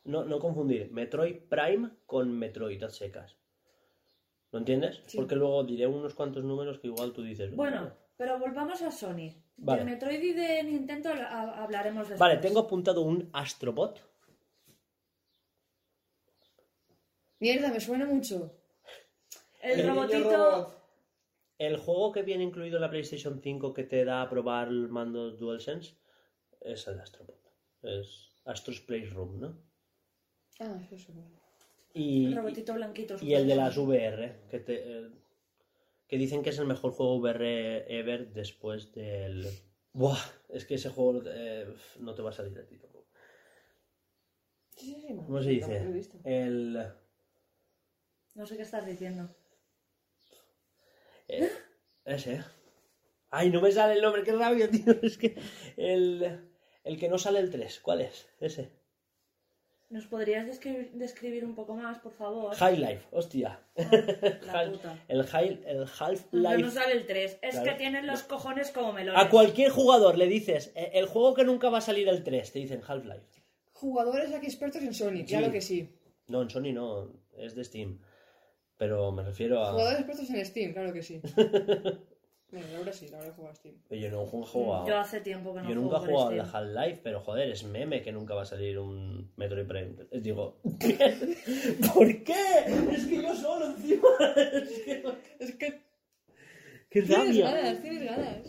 [0.05, 3.35] No, no confundir Metroid Prime con Metroid a secas.
[4.51, 5.01] ¿Lo entiendes?
[5.07, 5.17] Sí.
[5.17, 7.55] Porque luego diré unos cuantos números que igual tú dices.
[7.55, 9.33] Bueno, pero volvamos a Sony.
[9.57, 9.79] Vale.
[9.83, 12.19] De Metroid y de Nintendo ha- hablaremos después.
[12.19, 13.99] Vale, tengo apuntado un Astrobot.
[17.39, 18.53] Mierda, me suena mucho.
[19.61, 20.82] El, robotito...
[21.67, 24.89] El juego que viene incluido en la PlayStation 5 que te da a probar el
[24.89, 25.95] mando DualSense
[26.59, 27.39] es el Astrobot.
[27.81, 29.57] Es Astro's Playroom, ¿no?
[30.59, 31.39] Ah, eso es bueno.
[31.93, 33.15] Y, El robotito blanquito.
[33.21, 35.09] y el de las VR, que, te, eh,
[36.05, 39.47] que dicen que es el mejor juego VR ever después del...
[39.93, 40.19] Buah,
[40.49, 43.07] es que ese juego eh, no te va a salir a ti tampoco.
[44.75, 45.15] Sí, sí, sí.
[45.15, 46.03] ¿Cómo se dice?
[46.25, 46.91] El...
[48.35, 49.33] No sé qué estás diciendo.
[51.27, 51.49] Eh,
[52.05, 52.43] ese.
[53.29, 54.93] Ay, no me sale el nombre, qué rabia, tío.
[55.01, 55.35] Es que
[55.77, 56.49] el,
[56.83, 58.27] el que no sale el 3, ¿cuál es?
[58.39, 58.69] Ese.
[59.89, 62.55] ¿Nos podrías describir, describir un poco más, por favor?
[62.55, 63.59] High Life, hostia.
[63.75, 64.97] La Hal- puta.
[65.07, 66.61] el High, el No, Half-Life.
[66.63, 67.39] no sale el 3.
[67.43, 67.63] Es Claro.
[67.71, 69.21] que tienen los cojones como melones.
[69.21, 72.51] A cualquier jugador le dices, eh, el juego que nunca va a salir el 3,
[72.51, 73.43] te dicen Half-Life.
[73.73, 75.89] Jugadores aquí expertos en Sony, claro que sí.
[76.27, 77.99] No, en Sony no, es de Steam.
[78.77, 79.71] Pero me refiero a.
[79.71, 81.21] Jugadores expertos en Steam, claro que sí.
[82.51, 83.75] bueno, ahora sí, ahora he jugado a Steam.
[83.89, 84.87] Yo no he jugado.
[84.87, 86.55] Yo hace tiempo que no Yo nunca he juego jugado Steam.
[86.55, 89.95] Half-Life, pero joder, es meme que nunca va a salir un Metroid Prime.
[90.21, 90.59] Digo,
[91.93, 92.65] ¿por qué?
[92.91, 94.09] Es que yo solo encima.
[94.35, 95.03] Es que.
[95.39, 95.81] Es que
[96.89, 97.51] ¡Qué tienes rabia!
[97.51, 98.39] ganas, tienes ganas.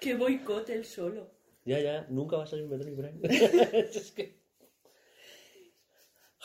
[0.00, 1.30] Que boicot el solo.
[1.64, 3.20] Ya, ya, nunca va a salir un Metroid Prime.
[3.78, 4.39] es que.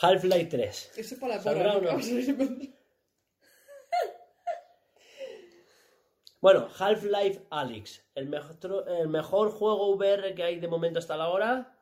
[0.05, 0.91] Half-Life 3.
[0.97, 1.95] Eso es para la ¿Saldrá porra.
[1.95, 2.75] o no?
[6.41, 11.29] Bueno, Half-Life Alyx, el mejor, el mejor juego VR que hay de momento hasta la
[11.29, 11.75] hora,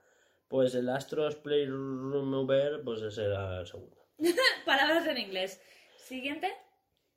[0.48, 3.98] pues el Astros Playroom VR, pues ese era el segundo.
[4.66, 5.62] Palabras en inglés.
[5.98, 6.50] Siguiente.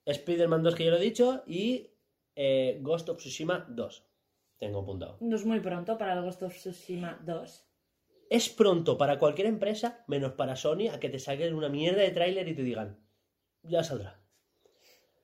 [0.07, 1.91] Spider-Man 2 que ya lo he dicho y
[2.35, 4.05] eh, Ghost of Tsushima 2.
[4.59, 5.19] Tengo apuntado.
[5.21, 7.66] No es muy pronto para el Ghost of Tsushima 2.
[8.29, 12.11] Es pronto para cualquier empresa, menos para Sony, a que te saquen una mierda de
[12.11, 12.99] tráiler y te digan,
[13.63, 14.21] ya saldrá.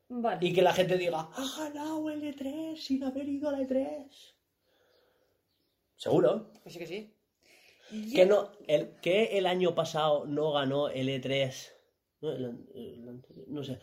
[0.09, 0.47] Vale.
[0.47, 4.09] Y que la gente diga, ha ganado el E3 sin haber ido al E3.
[5.97, 6.53] ¿Seguro?
[6.63, 7.17] Pues sí que sí.
[8.15, 11.73] Que, no, el, que el año pasado no ganó el E3.
[12.21, 13.79] No, el el no sé.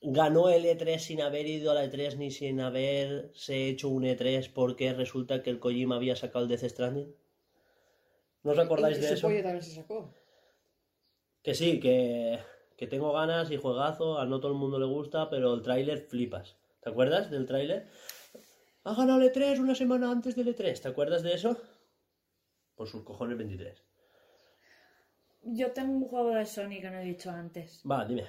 [0.00, 4.92] Ganó el E3 sin haber ido al E3 ni sin haberse hecho un E3 porque
[4.92, 7.14] resulta que el Kojima había sacado el Death Stranding.
[8.42, 9.28] ¿No os acordáis de ese eso?
[9.28, 10.14] pollo también se sacó.
[11.42, 12.38] Que sí, que,
[12.76, 15.98] que tengo ganas y juegazo, a no todo el mundo le gusta, pero el tráiler
[15.98, 16.56] flipas.
[16.80, 17.88] ¿Te acuerdas del tráiler?
[18.84, 21.56] Ha ganado el E3 una semana antes del E3, ¿te acuerdas de eso?
[22.74, 23.84] Por sus cojones 23.
[25.44, 27.82] Yo tengo un juego de Sony que no he dicho antes.
[27.88, 28.26] Va, dime.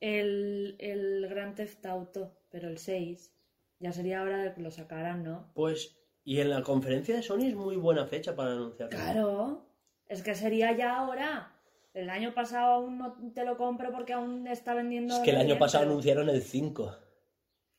[0.00, 3.32] el, el Grand Theft Auto, pero el 6.
[3.78, 5.50] Ya sería hora de que lo sacaran, ¿no?
[5.54, 8.96] Pues, y en la conferencia de Sony es muy buena fecha para anunciarlo.
[8.96, 9.66] Claro,
[10.06, 11.48] es que sería ya ahora.
[11.94, 15.14] El año pasado aún no te lo compro porque aún está vendiendo.
[15.16, 16.96] Es que el año pasado anunciaron el 5.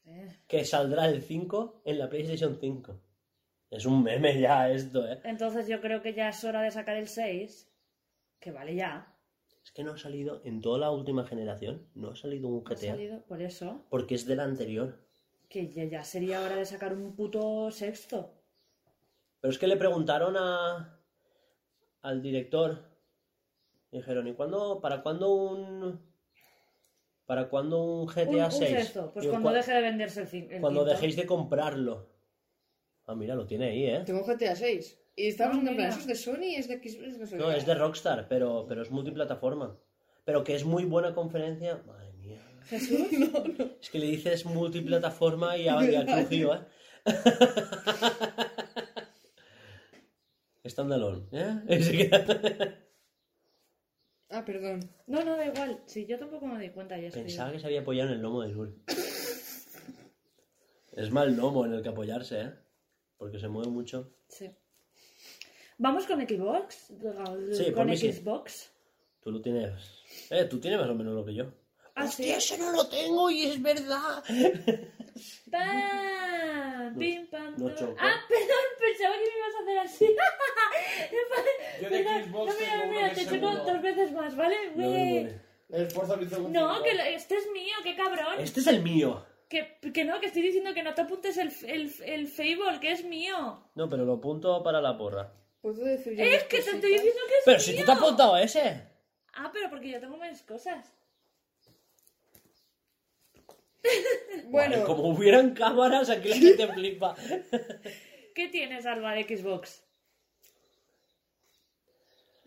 [0.06, 0.38] Eh.
[0.48, 3.00] Que saldrá el 5 en la PlayStation 5.
[3.72, 5.20] Es un meme ya esto, ¿eh?
[5.24, 7.72] Entonces yo creo que ya es hora de sacar el 6.
[8.40, 9.08] Que vale ya.
[9.64, 11.88] Es que no ha salido en toda la última generación.
[11.96, 12.92] No ha salido un Ha GTA.
[12.92, 13.84] salido por eso.
[13.90, 15.00] Porque es de la anterior.
[15.54, 18.34] Que ya, ya sería hora de sacar un puto sexto.
[19.40, 21.00] Pero es que le preguntaron a
[22.02, 22.80] al director.
[23.92, 24.82] Dijeron, ¿y cuándo?
[24.82, 26.02] ¿Para cuándo un.
[27.28, 28.70] ¿Para cuándo un GTA Un, un 6?
[28.72, 29.12] sexto.
[29.14, 30.86] Pues Digo, cuando "Cu- deje de venderse el, el Cuando quinto.
[30.96, 32.10] dejéis de comprarlo.
[33.06, 34.02] Ah, mira, lo tiene ahí, ¿eh?
[34.08, 35.00] Tengo GTA 6.
[35.16, 35.90] Y estamos Ah, en plan.
[35.90, 36.56] ¿eso es de Sony?
[36.58, 37.18] ¿Es de Xbox?
[37.20, 37.36] No sé.
[37.38, 39.78] No, es de Rockstar, pero, pero es multiplataforma.
[40.26, 41.84] Pero que es muy buena conferencia.
[41.86, 42.03] Madre
[42.70, 43.00] Jesús.
[43.82, 46.60] Es que le dices multiplataforma y ha, y ha crujido, ¿eh?
[50.66, 52.80] Standalone, ¿eh?
[54.30, 54.90] Ah, perdón.
[55.06, 55.84] No, no, da igual.
[55.86, 57.12] Sí, yo tampoco me di cuenta ya.
[57.12, 58.82] Pensaba que se había apoyado en el lomo de Lul.
[60.92, 62.52] Es mal lomo en el que apoyarse, ¿eh?
[63.18, 64.12] Porque se mueve mucho.
[64.28, 64.50] Sí.
[65.78, 66.94] Vamos con Xbox.
[67.52, 68.12] Sí, por con sí.
[68.12, 68.72] Xbox.
[69.22, 70.02] Tú lo tienes.
[70.32, 71.54] Eh, tú tienes más o menos lo que yo.
[71.96, 72.54] Ah, Hostia, sí.
[72.54, 74.24] eso no lo tengo y es verdad.
[75.52, 76.94] ¡Pam!
[76.94, 77.54] No- ¡Pim, pam!
[77.58, 77.96] no choco.
[78.00, 80.16] Ah, perdón, pensaba que me ibas a hacer así.
[81.82, 84.56] Yo de Perdón, Xbox no, mira, mira, te choco dos veces más, ¿vale?
[84.76, 85.24] No, no, Ué.
[85.70, 85.84] vale.
[85.84, 86.84] El Forza Horizon No, 5.
[86.84, 88.36] que lo- este es mío, qué cabrón.
[88.40, 89.26] Este es el mío.
[89.50, 92.92] Que, que no, que estoy diciendo que no te apuntes el, el, el Fable, que
[92.92, 93.64] es mío.
[93.76, 95.32] No, pero lo apunto para la porra.
[95.62, 96.74] ¿Puedo decir yo Es que te cositas?
[96.76, 97.66] estoy diciendo que es Pero mío.
[97.66, 98.82] si tú te has apuntado a ese.
[99.36, 100.92] Ah, pero porque yo tengo más cosas.
[104.46, 107.16] Bueno, Vale, como hubieran cámaras, aquí la gente flipa.
[108.36, 109.84] ¿Qué tienes, Alba, de Xbox?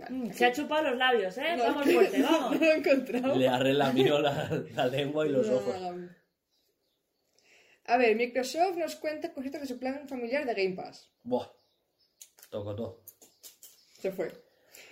[0.09, 1.57] Mm, se ha chupado los labios, ¿eh?
[1.57, 2.61] no, Vamos que fuerte, no vamos.
[2.61, 3.35] lo he encontrado.
[3.37, 5.81] Le ha relamido la, la lengua y los No, ojos.
[5.81, 6.09] no.
[7.89, 11.11] A ver, Microsoft nos cuenta cositas de su plan familiar de Game Pass.
[11.23, 11.49] Buah.
[12.51, 13.03] Toco todo.
[14.01, 14.33] Se fue.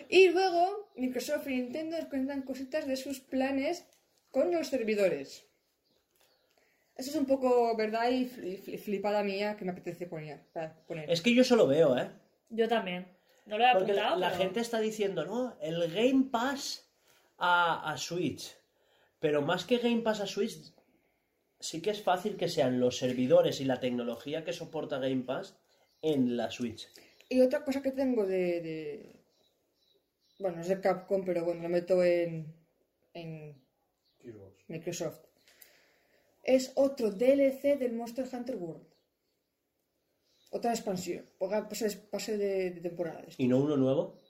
[0.08, 3.84] Y luego, Microsoft y Nintendo nos cuentan cositas de sus planes
[4.30, 5.46] con los servidores.
[6.96, 10.40] Eso es un poco verdad y fli- fli- flipada mía que me apetece poner.
[11.08, 12.08] Es que yo solo veo, ¿eh?
[12.50, 13.08] Yo también.
[13.46, 14.20] No lo he Porque apuntado.
[14.20, 16.88] la pero- gente está diciendo, no, el Game Pass
[17.38, 18.56] a, a Switch.
[19.18, 20.56] Pero más que Game Pass a Switch,
[21.58, 25.56] sí que es fácil que sean los servidores y la tecnología que soporta Game Pass
[26.00, 26.88] en la Switch.
[27.28, 29.16] Y otra cosa que tengo de, de-
[30.38, 32.46] Bueno, es de Capcom, pero bueno, lo meto en,
[33.14, 33.60] en.
[34.68, 35.20] Microsoft.
[36.44, 38.86] Es otro DLC del Monster Hunter World.
[40.50, 41.26] Otra expansión.
[41.38, 43.34] Pase, pase de, de temporadas.
[43.38, 44.20] ¿Y no uno nuevo?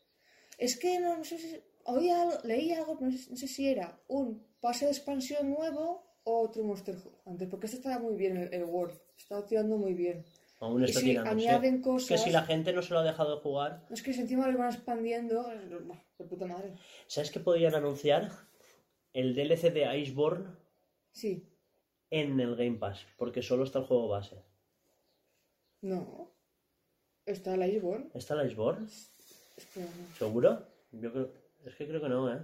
[0.59, 1.61] Es que no, no sé si.
[1.87, 5.51] Oí algo, leí algo, pero no sé, no sé si era un pase de expansión
[5.51, 7.49] nuevo o otro Monster Hunter.
[7.51, 8.99] Porque este está muy bien, el, el World.
[9.19, 10.25] Está tirando muy bien.
[10.61, 11.31] Aún está si tirando.
[11.31, 13.95] Añaden es que cosas- si la gente no se lo ha dejado de jugar, No
[13.95, 15.45] es que si encima lo van expandiendo.
[15.47, 16.73] De puta madre.
[17.07, 18.31] ¿sabes qué podrían anunciar?
[19.13, 20.57] El DLC de Iceborne
[21.13, 21.51] Sí.
[22.21, 24.43] En el Game Pass, porque solo está el juego base.
[25.83, 26.31] No.
[27.27, 28.11] Está el Iceborne.
[28.15, 28.87] ¿Está el Iceborne?
[29.57, 30.17] Espera, no.
[30.17, 30.67] ¿Seguro?
[30.93, 31.31] Yo creo...
[31.65, 32.41] Es que creo que no, ¿eh?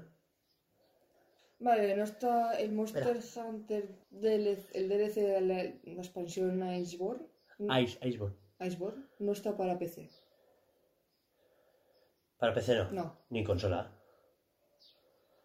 [1.58, 5.62] Vale, no está el Monster Hunter DLC, el DLC de la,
[5.94, 7.26] la expansión Iceborne.
[7.82, 8.36] Ice, Iceborne.
[8.60, 10.08] Iceborne no está para PC.
[12.38, 12.90] Para PC no.
[12.92, 13.16] No.
[13.28, 13.92] Ni consola.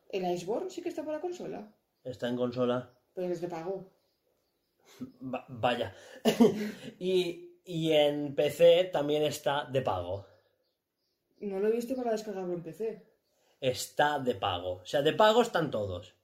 [0.10, 1.70] El Iceborne sí que está para consola,
[2.06, 2.90] Está en consola.
[3.14, 3.92] pero es de pago.
[5.22, 5.94] Va- vaya.
[7.00, 10.26] y, y en PC también está de pago.
[11.40, 13.06] No lo he visto para descargarlo en PC.
[13.60, 14.74] Está de pago.
[14.78, 16.16] O sea, de pago están todos.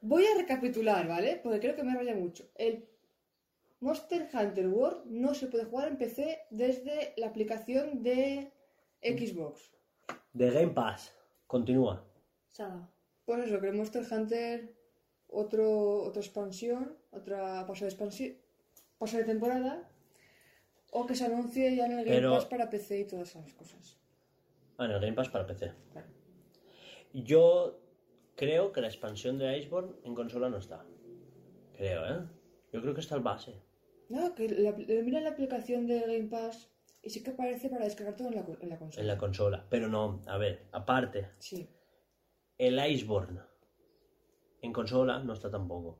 [0.00, 1.40] Voy a recapitular, ¿vale?
[1.42, 2.48] Porque creo que me raya mucho.
[2.54, 2.88] El
[3.80, 8.52] Monster Hunter World no se puede jugar en PC desde la aplicación de
[9.02, 9.72] Xbox.
[10.32, 11.14] De Game Pass.
[11.46, 12.04] Continúa.
[13.24, 14.74] Pues eso, que el Monster Hunter,
[15.28, 18.36] otro, otra expansión, otra paso de expansión,
[18.98, 19.88] paso de temporada,
[20.90, 23.52] o que se anuncie ya en el Game Pero- Pass para PC y todas esas
[23.54, 23.98] cosas.
[24.78, 25.72] Ah, en el Game Pass para PC.
[25.92, 26.08] Claro.
[27.12, 27.80] Yo
[28.36, 30.84] creo que la expansión de Iceborne en consola no está.
[31.76, 32.26] Creo, ¿eh?
[32.72, 33.54] Yo creo que está el base.
[34.08, 36.70] No, que la, le mira la aplicación de Game Pass
[37.02, 39.00] y sí que aparece para descargar todo en la, en la consola.
[39.02, 39.66] En la consola.
[39.68, 41.30] Pero no, a ver, aparte.
[41.38, 41.68] Sí.
[42.56, 43.40] El Iceborne.
[44.62, 45.98] En consola no está tampoco.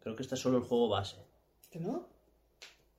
[0.00, 1.16] Creo que está solo el juego base.
[1.70, 2.08] ¿Que no?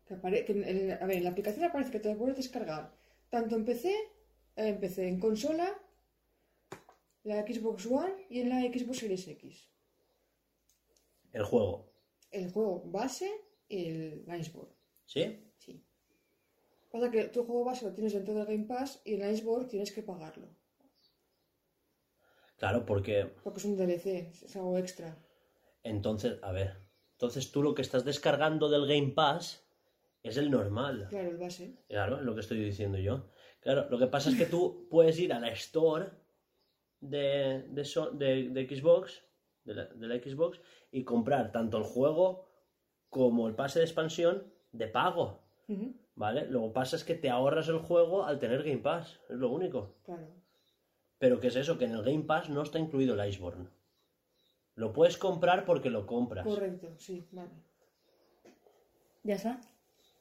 [0.06, 2.93] Que apare- que en- a ver, en la aplicación aparece que te la puedes descargar
[3.30, 5.73] tanto en PC, eh, en PC, en consola,
[7.23, 9.69] la Xbox One y en la Xbox Series X.
[11.33, 11.91] El juego.
[12.31, 13.30] El juego base
[13.67, 14.73] y el Iceborne.
[15.06, 15.53] ¿Sí?
[15.57, 15.83] Sí.
[16.91, 19.91] Pasa que tu juego base lo tienes dentro del Game Pass y el Iceborne tienes
[19.91, 20.48] que pagarlo.
[22.61, 25.17] Claro, porque Porque es un DLC, es algo extra.
[25.83, 26.77] entonces, a ver.
[27.14, 29.67] Entonces tú lo que estás descargando del Game Pass
[30.23, 31.07] es el normal.
[31.09, 31.75] Claro, el base.
[31.90, 33.30] Claro, es lo que estoy diciendo yo.
[33.61, 36.09] Claro, lo que pasa es que tú puedes ir a la store
[36.99, 37.83] de, de,
[38.14, 39.23] de- de Xbox,
[39.64, 40.59] de la, de la Xbox,
[40.91, 42.48] y comprar tanto el juego
[43.09, 45.41] como el pase de expansión de pago.
[46.15, 46.45] ¿Vale?
[46.48, 49.49] Lo que pasa es que te ahorras el juego al tener Game Pass, es lo
[49.49, 49.95] único.
[50.03, 50.27] Claro.
[51.22, 51.77] Pero ¿qué es eso?
[51.77, 53.67] Que en el Game Pass no está incluido el Iceborne.
[54.74, 56.43] Lo puedes comprar porque lo compras.
[56.43, 57.51] Correcto, sí, vale.
[59.24, 59.61] ¿Ya está?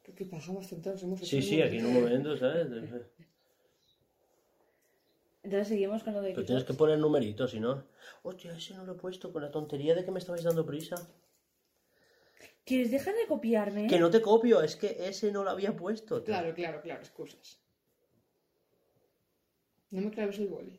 [0.03, 1.21] ¿Qué, qué paja más tontos hemos?
[1.21, 2.67] Sí, sí, aquí en un momento, ¿sabes?
[5.43, 6.47] Entonces seguimos con lo de Pero Xbox.
[6.49, 7.83] tienes que poner numeritos, si no.
[8.23, 10.97] Hostia, ese no lo he puesto con la tontería de que me estabais dando prisa.
[12.67, 13.87] ¿Quieres dejar de copiarme?
[13.87, 16.17] Que no te copio, es que ese no lo había puesto.
[16.23, 16.27] tío.
[16.27, 17.59] Claro, claro, claro, excusas.
[19.91, 20.79] No me claves el boli.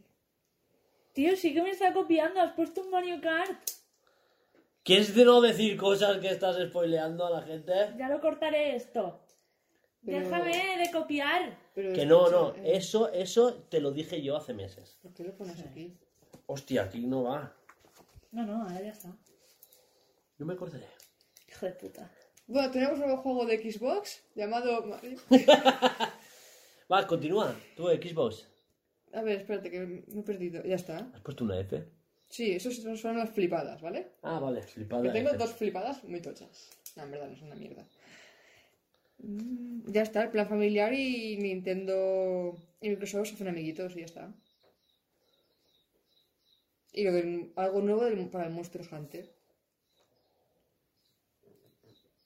[1.14, 2.40] Tío, sí que me está copiando.
[2.41, 3.59] Has puesto un Mario Kart.
[4.83, 7.73] ¿Quieres de no decir cosas que estás spoileando a la gente?
[7.98, 9.19] Ya lo cortaré esto.
[10.03, 11.57] Pero- Déjame de copiar.
[11.75, 14.98] Pero Que no, no, escucha, eh, eso, eso te lo dije yo hace meses.
[15.01, 15.95] ¿Por qué lo pones aquí?
[16.48, 17.56] Hostia, aquí no va.
[18.31, 19.15] No, no, ahora ya está.
[20.40, 20.88] Yo me acordaré.
[21.48, 22.11] Hijo de puta.
[22.48, 24.81] Bueno, tenemos un nuevo juego de Xbox llamado...
[24.88, 25.19] Mario-
[26.91, 27.56] Va, continúa.
[27.75, 28.48] Tú, Xbox.
[29.14, 30.64] A ver, espérate, que me he perdido.
[30.64, 31.09] Ya está.
[31.14, 31.83] ¿Has puesto una F?
[32.30, 34.14] Sí, eso son las flipadas, ¿vale?
[34.22, 35.03] Ah, vale, flipada.
[35.03, 35.38] Que tengo F.
[35.38, 36.69] dos flipadas muy tochas.
[36.95, 37.85] No, en verdad, no es una mierda.
[39.19, 44.06] Mm, Ya está, el plan familiar y Nintendo y Microsoft se hacen amiguitos y ya
[44.06, 44.33] está.
[46.93, 49.30] Y lo del- algo nuevo del- para el Monster Hunter.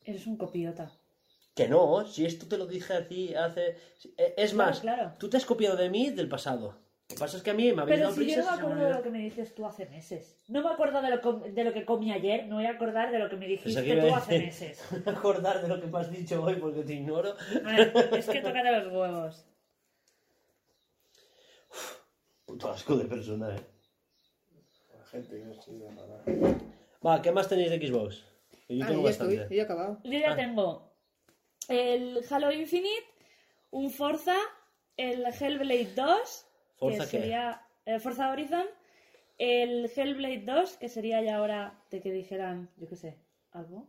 [0.03, 0.91] Eres un copiota.
[1.55, 3.77] Que no, si esto te lo dije a ti hace...
[4.17, 5.13] Eh, Es Claro, más, claro.
[5.17, 6.75] tú te has copiado de mí del pasado.
[7.07, 8.43] Lo que pasa es que a mí me habéis Pero dado si yo no me
[8.43, 10.37] se me acuerdo de lo que me dices tú hace meses.
[10.47, 12.45] No me acuerdo de lo, com- de lo que comí ayer.
[12.47, 14.83] Me voy a acordar de lo que me dijiste que iba tú a hace meses.
[14.91, 17.35] Me voy a acordar de lo que me has dicho hoy porque te ignoro.
[18.11, 19.45] Es que tócate los huevos.
[22.45, 23.59] Puto asco de persona, eh.
[24.97, 26.57] La gente que es de rara.
[27.05, 28.23] Va, ¿qué más tenéis de Xbox?
[28.67, 29.35] Que Yo Ah, tengo ya bastante.
[29.35, 29.99] estoy, ya he acabado.
[30.03, 30.35] Yo ya Ah.
[30.35, 30.94] tengo
[31.69, 33.05] el Halo Infinite,
[33.71, 34.35] un Forza,
[34.97, 36.45] el Hellblade 2,
[36.77, 37.17] ¿Forza que qué?
[37.19, 38.65] sería eh, Forza Horizon,
[39.37, 43.17] el Hellblade 2, que sería ya hora de que dijeran, yo qué sé,
[43.51, 43.87] algo.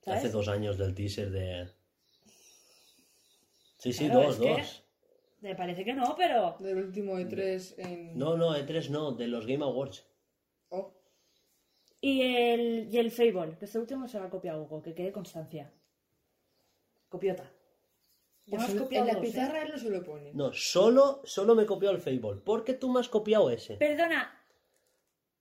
[0.00, 0.20] ¿Sabes?
[0.20, 1.68] Hace dos años del teaser de...
[3.78, 4.84] Sí, sí, Claro, dos, dos.
[5.40, 8.18] Me parece que no, pero Del último E3 en...
[8.18, 10.06] No, no, E3 no, de los Game Awards.
[10.68, 10.92] Oh,
[12.00, 15.12] Y el, y el Fable, que este último se lo ha copiado Hugo, que quede
[15.12, 15.72] constancia.
[17.10, 17.42] Copiota.
[18.46, 19.30] Ya pues me has en, copiado en la dos, ¿eh?
[19.30, 20.32] pizarra él no se lo pone.
[20.32, 22.40] No, solo, solo me copió el Fable.
[22.42, 23.76] ¿Por qué tú me has copiado ese?
[23.76, 24.36] Perdona.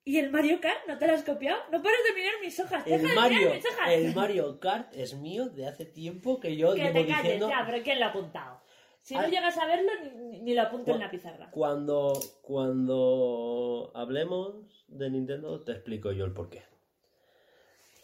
[0.03, 0.87] ¿Y el Mario Kart?
[0.87, 1.59] ¿No te lo has copiado?
[1.71, 2.85] No pares de mirar mis hojas.
[2.85, 3.89] El Deja de Mario, mirar mis hojas.
[3.91, 7.49] el Mario Kart es mío de hace tiempo que yo Que llevo te calles diciendo...
[7.49, 8.61] ya, pero ¿quién lo ha apuntado?
[9.01, 11.49] Si no Al- llegas a verlo, ni, ni lo apunto en la pizarra.
[11.51, 14.55] Cuando, cuando hablemos
[14.87, 16.63] de Nintendo te explico yo el porqué.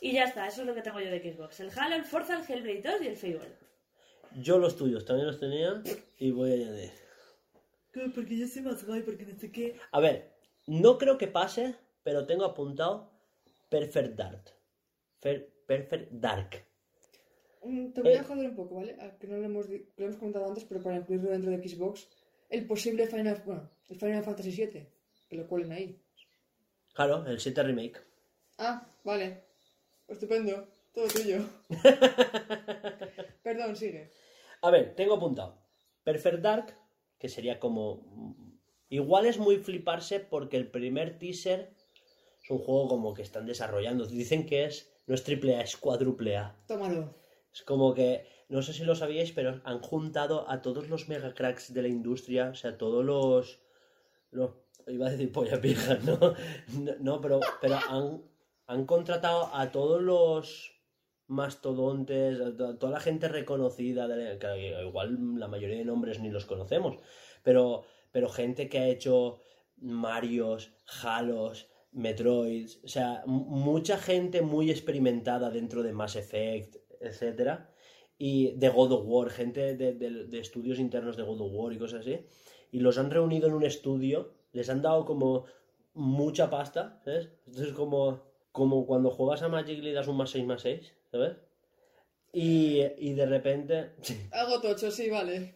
[0.05, 1.59] Y ya está, eso es lo que tengo yo de Xbox.
[1.61, 3.55] El Halo, el Forza, el Hellblade 2 y el Fable.
[4.35, 5.81] Yo los tuyos también los tenía
[6.19, 6.91] y voy a añadir.
[8.13, 9.79] Porque yo soy más guay, porque no sé qué.
[9.91, 10.31] A ver,
[10.67, 13.09] no creo que pase, pero tengo apuntado
[13.69, 14.43] Perfect Dark.
[15.23, 16.63] Fer- Perfect Dark.
[17.63, 18.19] Mm, Te voy Eh.
[18.19, 18.95] a joder un poco, ¿vale?
[19.01, 22.07] A Que no lo hemos, lo hemos comentado antes, pero para incluirlo dentro de Xbox,
[22.49, 24.87] el posible Final, bueno, el Final Fantasy VII,
[25.27, 25.99] que lo cuelen ahí.
[26.93, 27.97] Claro, el 7 Remake.
[28.59, 29.44] Ah, vale.
[30.07, 30.67] Estupendo.
[30.93, 31.39] Todo tuyo.
[33.43, 34.11] Perdón, sigue.
[34.61, 35.61] A ver, tengo apuntado.
[36.03, 36.77] Perfect Dark,
[37.19, 38.35] que sería como...
[38.89, 41.75] Igual es muy fliparse porque el primer teaser
[42.41, 44.05] es un juego como que están desarrollando.
[44.05, 44.91] Dicen que es...
[45.07, 46.57] No es triple A, es cuádruple A.
[46.67, 47.13] Tómalo.
[47.53, 51.33] Es como que, no sé si lo sabíais, pero han juntado a todos los mega
[51.33, 53.59] cracks de la industria, o sea, todos los...
[54.31, 54.51] los
[54.87, 56.35] iba a decir polla pija, ¿no?
[56.79, 58.23] No, no, pero, pero han,
[58.67, 60.71] han contratado a todos los
[61.27, 64.07] mastodontes, a to- toda la gente reconocida,
[64.83, 66.97] igual la mayoría de nombres ni los conocemos,
[67.43, 69.39] pero, pero gente que ha hecho
[69.77, 70.71] Marios,
[71.03, 77.69] Halos, Metroids, o sea, mucha gente muy experimentada dentro de Mass Effect, etcétera,
[78.17, 81.73] y de God of War, gente de, de- de estudios internos de God of War
[81.73, 82.19] y cosas así,
[82.71, 85.45] y los han reunido en un estudio, les han dado como
[85.93, 87.29] mucha pasta, ¿sabes?
[87.47, 88.21] Entonces como,
[88.55, 91.35] como cuando juegas a Magic le das un más 6 más 6, ¿sabes?
[92.31, 93.91] Y, y de repente...
[94.31, 95.55] Algo tocho, sí, vale.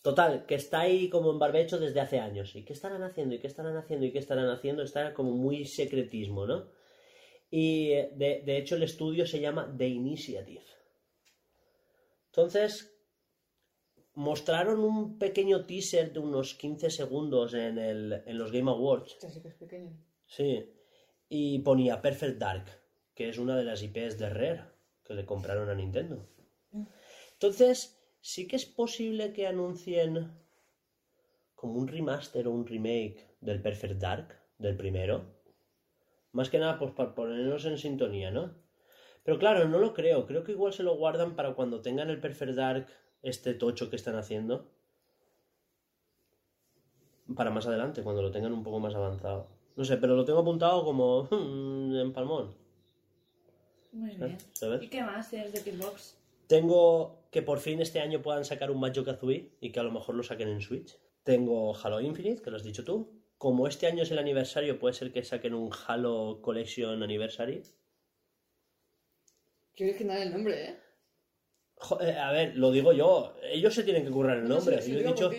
[0.00, 2.56] Total, que está ahí como en barbecho desde hace años.
[2.56, 3.34] ¿Y qué estarán haciendo?
[3.34, 4.06] ¿Y qué estarán haciendo?
[4.06, 4.82] ¿Y qué estarán haciendo?
[4.82, 6.70] Está como muy secretismo, ¿no?
[7.50, 10.64] Y de, de hecho el estudio se llama The Initiative.
[12.28, 12.96] Entonces,
[14.14, 19.12] mostraron un pequeño teaser de unos 15 segundos en, el, en los Game Awards.
[19.12, 19.92] Hostia, sí que es pequeño.
[20.26, 20.79] Sí.
[21.30, 22.66] Y ponía Perfect Dark,
[23.14, 24.64] que es una de las IPs de Rare
[25.04, 26.28] que le compraron a Nintendo.
[27.32, 30.32] Entonces, sí que es posible que anuncien
[31.54, 35.24] como un remaster o un remake del Perfect Dark, del primero.
[36.32, 38.54] Más que nada, pues para ponernos en sintonía, ¿no?
[39.22, 40.26] Pero claro, no lo creo.
[40.26, 42.86] Creo que igual se lo guardan para cuando tengan el Perfect Dark,
[43.22, 44.70] este tocho que están haciendo.
[47.36, 49.59] Para más adelante, cuando lo tengan un poco más avanzado.
[49.76, 52.54] No sé, pero lo tengo apuntado como en palmón.
[53.92, 54.38] Muy bien.
[54.52, 54.82] ¿Sabes?
[54.82, 56.16] ¿Y qué más tienes de Xbox?
[56.46, 59.90] Tengo que por fin este año puedan sacar un Banjo Kazooie y que a lo
[59.92, 60.96] mejor lo saquen en Switch.
[61.22, 63.08] Tengo Halo Infinite, que lo has dicho tú.
[63.38, 67.62] Como este año es el aniversario, puede ser que saquen un Halo Collection Anniversary.
[69.74, 70.76] Qué original el nombre, ¿eh?
[72.00, 73.34] Eh, a ver, lo digo yo.
[73.42, 74.82] Ellos se tienen que currar el No, nombre.
[74.82, 75.30] sí, sí, yo he dicho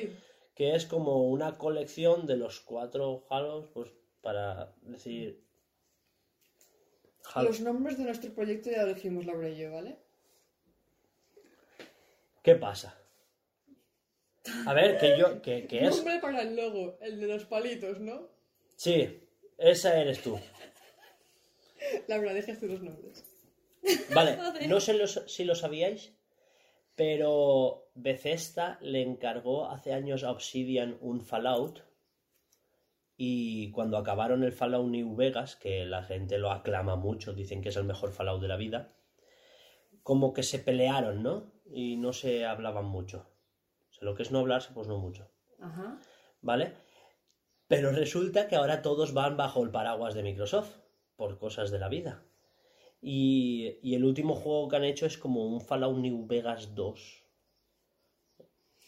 [0.56, 5.44] que es como una colección de los cuatro Halos, pues para decir.
[7.36, 9.98] Los nombres de nuestro proyecto ya lo dijimos Laura y yo, ¿vale?
[12.44, 12.98] ¿Qué pasa?
[14.66, 15.42] A ver, que yo.
[15.42, 15.96] Que, que es.
[15.98, 18.28] Nombre para el logo, el de los palitos, ¿no?
[18.76, 19.24] Sí,
[19.58, 20.40] esa eres tú.
[22.08, 23.24] Laura, dejas tú los nombres.
[24.14, 26.14] Vale, no sé los- si lo sabíais,
[26.96, 31.84] pero Bethesda le encargó hace años a Obsidian un Fallout
[33.24, 37.70] y cuando acabaron el Fallout New Vegas, que la gente lo aclama mucho, dicen que
[37.70, 38.96] es el mejor Fallout de la vida,
[40.02, 41.52] como que se pelearon, ¿no?
[41.72, 43.28] Y no se hablaban mucho.
[43.92, 45.30] O sea, lo que es no hablarse, pues no mucho.
[45.60, 46.00] Ajá.
[46.42, 46.74] ¿vale?
[47.68, 50.78] Pero resulta que ahora todos van bajo el paraguas de Microsoft,
[51.16, 52.24] por cosas de la vida.
[53.04, 57.24] Y, y el último juego que han hecho es como un Fallout New Vegas 2.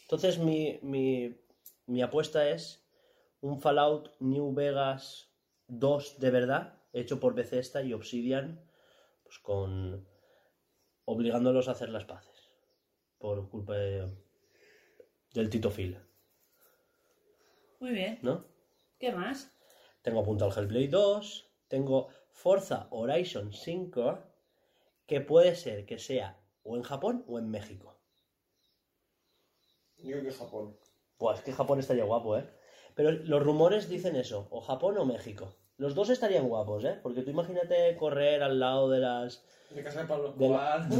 [0.02, 1.36] Entonces mi, mi,
[1.86, 2.83] mi apuesta es
[3.44, 5.30] un Fallout New Vegas
[5.68, 8.64] 2 de verdad, hecho por Bethesda y Obsidian,
[9.22, 10.08] pues con
[11.04, 12.50] obligándolos a hacer las paces,
[13.18, 14.10] por culpa de-
[15.34, 15.98] del Tito Phil,
[17.80, 18.18] Muy bien.
[18.22, 18.42] ¿no?
[18.98, 19.52] ¿Qué más?
[20.00, 21.50] Tengo apuntado el Hellblade 2.
[21.68, 24.20] Tengo Forza Horizon 5.
[25.06, 27.98] Que puede ser que sea o en Japón o en México.
[29.98, 30.78] Yo creo que Japón.
[31.18, 32.48] Buah, es que Japón estaría guapo, ¿eh?
[32.94, 35.54] Pero los rumores dicen eso, o Japón o México.
[35.78, 36.98] Los dos estarían guapos, ¿eh?
[37.02, 39.44] Porque tú imagínate correr al lado de las...
[39.70, 40.88] De casa de Pablo Escobar.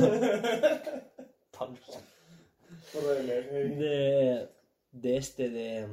[2.93, 3.75] De Messi.
[3.77, 4.49] De,
[4.93, 5.87] de este, de...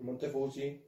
[0.00, 0.82] Monte Fuji.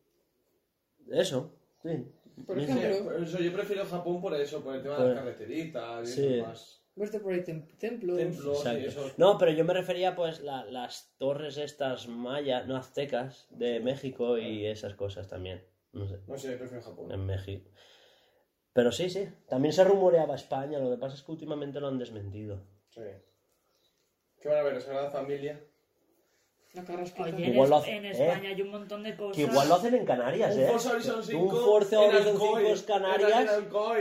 [1.10, 1.52] Eso,
[1.82, 2.06] sí.
[2.46, 5.14] Por Sí, ejemplo, por eso yo prefiero Japón por eso, por el tema Por- de
[5.14, 6.34] las carreteritas y Sí.
[6.38, 6.81] eso más.
[6.94, 8.18] Por ahí tem- templos.
[8.18, 8.88] Templos y Exacto.
[8.88, 9.14] eso.
[9.16, 14.36] No, pero yo me refería pues la- las torres estas mayas, no aztecas, de México
[14.38, 15.64] y esas cosas también.
[15.92, 17.10] No sé, No sé, prefiero Japón.
[17.10, 17.70] en México.
[18.74, 19.28] Pero sí, sí.
[19.48, 22.62] También se rumoreaba España, lo que pasa es que últimamente lo han desmentido.
[22.90, 23.00] Sí.
[24.40, 24.80] ¿Qué van a ver?
[24.80, 25.54] ¿Sagrada Familia?
[25.54, 25.71] La.
[26.74, 28.10] Oye, en, Igual lo hace- en eh.
[28.12, 29.36] España hay un montón de cosas.
[29.36, 30.66] Que igual lo hacen en Canarias, Un ¿eh?
[30.68, 32.62] Forza Horizon 5 Un Forza Horizon Alcoy.
[32.62, 33.40] 5 es Canarias.
[33.42, 34.00] En Alcoy.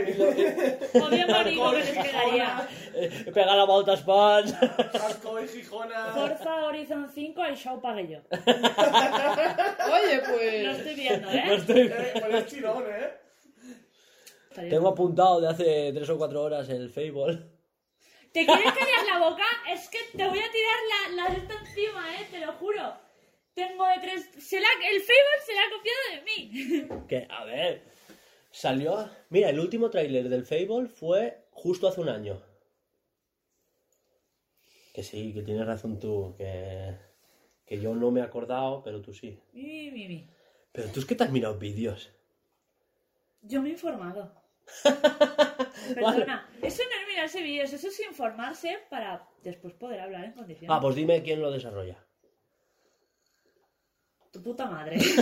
[1.02, 2.68] O bien bonito que les quedaría.
[2.94, 4.54] Eh, Pega la volta pans.
[4.54, 6.12] Alcoy, Gijona.
[6.14, 8.18] Forza Horizon 5 el show pagué yo.
[8.30, 10.78] Oye, Lo pues.
[10.78, 11.42] estoy viendo, ¿eh?
[11.44, 11.44] Eh,
[12.26, 12.62] pues es
[14.54, 14.70] ¿eh?
[14.70, 17.52] Tengo apuntado de hace 3 o 4 horas el Fable.
[18.32, 19.44] ¿Te quieres callar la boca?
[19.70, 22.26] Es que te voy a tirar la, la de esta encima, ¿eh?
[22.30, 22.94] Te lo juro.
[23.54, 24.28] Tengo de tres...
[24.38, 27.04] Se la, el Fable se la ha copiado de mí.
[27.08, 27.82] Que, a ver,
[28.50, 29.10] salió...
[29.28, 32.42] Mira, el último tráiler del Fable fue justo hace un año.
[34.94, 36.96] Que sí, que tienes razón tú, que,
[37.66, 39.38] que yo no me he acordado, pero tú sí.
[39.52, 40.30] Mi, mi, mi.
[40.72, 42.10] Pero tú es que te has mirado vídeos.
[43.42, 44.41] Yo me he informado.
[45.94, 50.70] Perdona, eso no es mirarse vídeos, eso es informarse para después poder hablar en condiciones.
[50.70, 52.04] Ah, pues dime quién lo desarrolla.
[54.32, 54.98] Tu puta madre.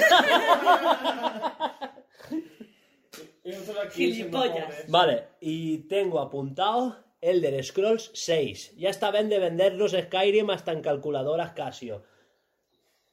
[3.91, 4.89] Gilipollas.
[4.89, 8.77] Vale, y tengo apuntado Elder Scrolls 6.
[8.77, 12.05] Ya está bien de vender los Skyrim hasta en calculadoras Casio.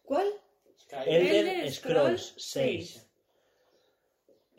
[0.04, 0.28] ¿Cuál?
[0.80, 1.16] Skyrim.
[1.16, 3.08] Elder, Elder Scrolls Scrolls 6.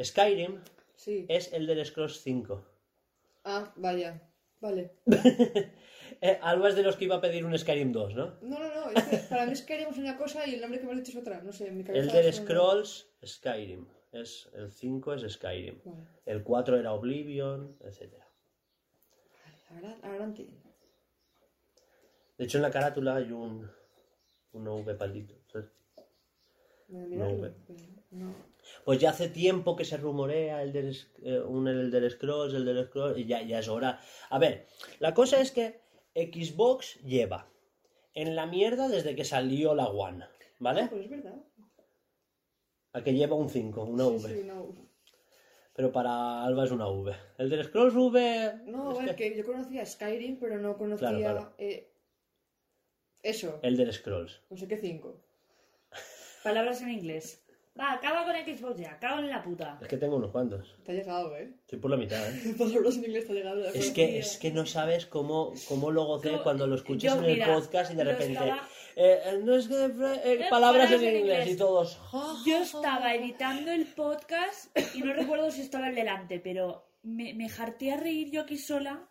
[0.02, 0.60] Skyrim
[0.99, 1.27] Sí.
[1.28, 2.65] es Elder Scrolls 5.
[3.44, 4.20] Ah, vaya.
[4.60, 4.93] Vale.
[6.20, 8.39] Eh, Alba es de los que iba a pedir un Skyrim 2, ¿no?
[8.41, 8.91] No, no, no.
[8.91, 11.10] Es que para mí Skyrim es una cosa y el nombre que me has dicho
[11.12, 11.41] es otra.
[11.43, 12.02] No sé, en mi cabeza.
[12.18, 13.86] Elder son- Scrolls Skyrim.
[14.10, 15.81] Es, el 5 es Skyrim.
[15.85, 16.09] Vale.
[16.27, 18.15] El 4 era Oblivion, etc.
[19.70, 20.60] Ahora, ahora entiendo.
[22.39, 23.70] De hecho, en la carátula hay un,
[24.52, 25.35] un V paldito.
[25.52, 25.68] ¿sabes?
[26.89, 27.07] No,
[28.10, 28.35] no.
[28.84, 32.86] Pues ya hace tiempo que se rumorea el del, eh, un Elder Scrolls, el del
[32.86, 34.00] Scrolls, y ya, ya es hora.
[34.30, 34.66] A ver,
[34.98, 35.80] la cosa es que
[36.14, 37.48] Xbox lleva
[38.14, 40.28] en la mierda desde que salió la One, Ah,
[40.60, 40.88] ¿vale?
[40.88, 41.36] pues es verdad.
[42.94, 44.34] A que lleva un 5, una Sí, V.
[44.40, 44.74] sí, no.
[45.74, 47.14] Pero para Alba es una V.
[47.36, 48.62] El del Scrolls V.
[48.64, 51.08] No, es a ver, que- que yo conocía Skyrim, pero no conocía.
[51.10, 51.55] Claro, claro.
[51.58, 51.92] eh,
[53.22, 53.60] eso.
[53.62, 54.40] Elder Scrolls.
[54.50, 55.22] No sé qué cinco.
[56.42, 57.44] Palabras en inglés.
[57.78, 59.78] Va, acaba con Xbox ya, acaba en la puta.
[59.81, 60.74] Es que tengo unos cuantos.
[60.84, 61.52] Te ha llegado, ¿eh?
[61.60, 62.55] Estoy por la mitad, ¿eh?
[62.58, 63.65] Palabras en inglés te ha llegado.
[63.66, 67.31] Es que, es que no sabes cómo, cómo lo gocé cuando lo escuchas yo, en
[67.40, 68.32] el podcast y de repente.
[68.32, 69.84] estaba- eh, eh, no es que.
[69.84, 69.90] eh,
[70.24, 72.00] Eh, palabras en inglés y todos.
[72.44, 77.48] Yo estaba editando el podcast y no recuerdo si estaba el delante, pero me, me
[77.48, 79.08] jarté a reír yo aquí sola.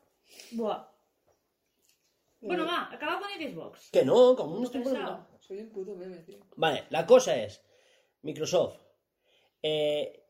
[0.52, 0.90] Buah.
[2.42, 3.90] Bueno, va, acaba con Xbox.
[3.92, 4.98] Que no, como no estoy por.
[5.40, 6.40] Soy un puto meme, tío.
[6.58, 7.64] Vale, la cosa es.
[8.22, 8.78] Microsoft.
[9.64, 10.24] eh,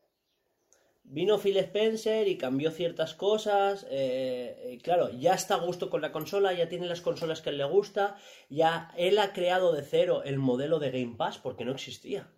[1.04, 3.86] vino Phil Spencer y cambió ciertas cosas.
[3.90, 7.58] eh, claro, ya está a gusto con la consola, ya tiene las consolas que él
[7.58, 8.16] le gusta.
[8.48, 12.30] Ya él ha creado de cero el modelo de Game Pass porque no existía.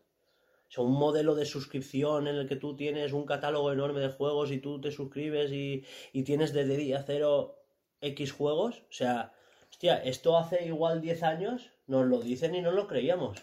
[0.69, 4.11] O sea, un modelo de suscripción en el que tú tienes un catálogo enorme de
[4.11, 7.61] juegos y tú te suscribes y, y tienes desde día cero
[8.01, 8.83] X juegos.
[8.89, 9.33] O sea,
[9.69, 13.43] hostia, esto hace igual 10 años, nos lo dicen y no lo creíamos.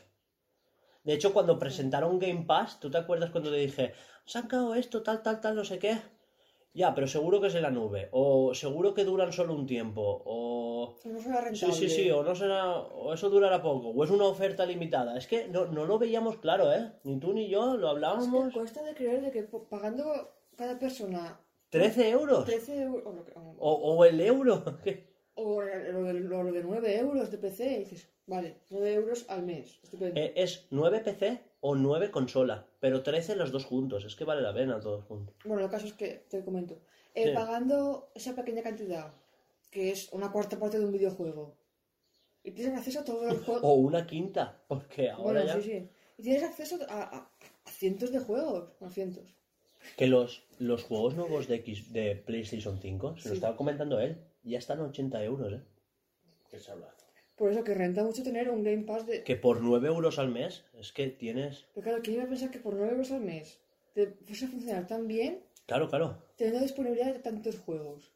[1.07, 5.01] De hecho, cuando presentaron Game Pass, ¿tú te acuerdas cuando le dije, han sacado esto,
[5.03, 5.97] tal, tal, tal, no sé qué?
[6.73, 8.09] Ya, pero seguro que es en la nube.
[8.11, 10.21] O seguro que duran solo un tiempo.
[10.25, 10.95] O...
[11.05, 11.73] No será Sí, rentable.
[11.73, 15.17] sí, sí, o no será, o eso durará poco, o es una oferta limitada.
[15.17, 16.91] Es que no, no lo veíamos claro, ¿eh?
[17.05, 18.49] Ni tú ni yo lo Es hablábamos.
[18.53, 20.03] que cuesta de creer de que pagando
[20.57, 22.43] cada persona 13 euros.
[22.45, 23.03] 13 euros.
[23.59, 24.61] O, el euro.
[24.83, 25.07] ¿Qué?
[25.35, 27.71] o lo, de, lo de 9 euros de PC.
[27.71, 29.79] Y dices, vale, 9 euros al mes.
[29.83, 30.19] Estupendo.
[30.19, 34.05] Eh, es 9 PC o 9 consola, pero 13 los dos juntos.
[34.05, 35.35] Es que vale la pena todos juntos.
[35.43, 36.79] Bueno, el caso es que te comento.
[37.15, 37.31] Eh, Sí.
[37.33, 39.11] Pagando esa pequeña cantidad,
[39.71, 41.55] que es una cuarta parte de un videojuego,
[42.43, 43.63] y tienes acceso a todos los juegos.
[43.65, 45.53] O una quinta, porque ahora bueno, ya...
[45.55, 45.89] sí, sí.
[46.19, 47.31] Y tienes acceso a, a-
[47.65, 48.69] a cientos de juegos.
[48.81, 49.25] A cientos.
[49.97, 54.17] Que los, los juegos nuevos de, X, de PlayStation 5, se lo estaba comentando él,
[54.43, 55.61] ya están a 80 euros, ¿eh?
[56.51, 56.93] ¿Qué se habla?
[57.37, 59.23] Por eso que renta mucho tener un Game Pass de.
[59.23, 61.65] Que por 9 euros al mes, es que tienes...
[61.73, 63.59] Pero claro, ¿quién iba a pensar que por 9 euros al mes
[63.93, 66.17] te fuese a funcionar tan bien Claro, claro.
[66.35, 68.11] teniendo disponibilidad de tantos juegos?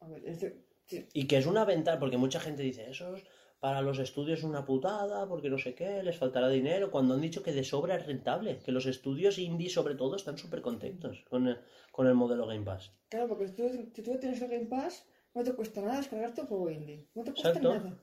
[0.00, 3.16] A ver, es de- sí, Y que es una ventaja, porque mucha gente dice, eso
[3.16, 3.24] es-
[3.58, 7.20] para los estudios es una putada, porque no sé qué, les faltará dinero, cuando han
[7.20, 11.24] dicho que de sobra es rentable, que los estudios indie sobre todo están súper contentos
[11.28, 11.58] con el,
[11.92, 12.92] con el modelo Game Pass.
[13.10, 16.40] Claro, porque si tú, si tú tienes el Game Pass, no te cuesta nada descargarte
[16.42, 17.06] un juego indie.
[17.14, 17.74] No te cuesta Exacto.
[17.74, 17.98] nada.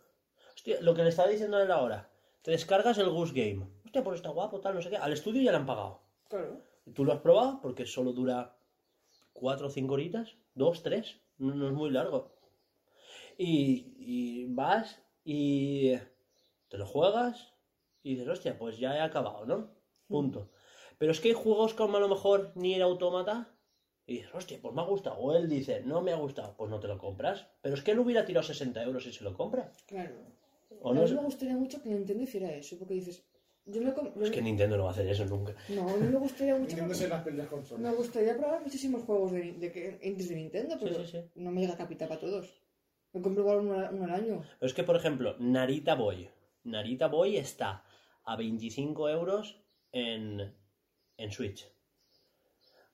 [0.67, 4.17] Hostia, lo que le estaba diciendo él ahora, te descargas el Goose Game, hostia, pues
[4.17, 6.01] está guapo, tal, no sé qué, al estudio ya le han pagado.
[6.27, 6.61] Claro.
[6.93, 7.61] ¿Tú lo has probado?
[7.61, 8.57] Porque solo dura
[9.31, 12.35] 4 o 5 horitas, 2, 3, no, no es muy largo.
[13.37, 15.93] Y, y vas y
[16.67, 17.53] te lo juegas
[18.03, 19.69] y dices, hostia, pues ya he acabado, ¿no?
[20.09, 20.51] Punto.
[20.97, 23.55] Pero es que hay juegos como a lo mejor ni era autómata
[24.05, 25.15] y dices, hostia, pues me ha gustado.
[25.15, 27.47] O él dice, no me ha gustado, pues no te lo compras.
[27.61, 29.71] Pero es que él hubiera tirado 60 euros si se lo compra.
[29.85, 30.36] Claro.
[30.81, 33.25] O a no mí me gustaría mucho que Nintendo hiciera eso, porque dices,
[33.65, 35.55] yo me, com- Es que Nintendo no va a hacer eso nunca.
[35.69, 36.75] No, a mí me gustaría mucho.
[36.77, 37.77] Las.
[37.77, 41.31] Me gustaría probar muchísimos juegos de, de, que- indies de Nintendo, Sí, pero sí, sí.
[41.35, 42.61] no me llega capital para todos.
[43.13, 44.41] Me compro igual uno, al- uno al año.
[44.59, 46.29] Pero es que, por ejemplo, Narita Boy.
[46.63, 47.83] Narita Boy está
[48.25, 50.53] a 25 euros en,
[51.17, 51.65] en Switch.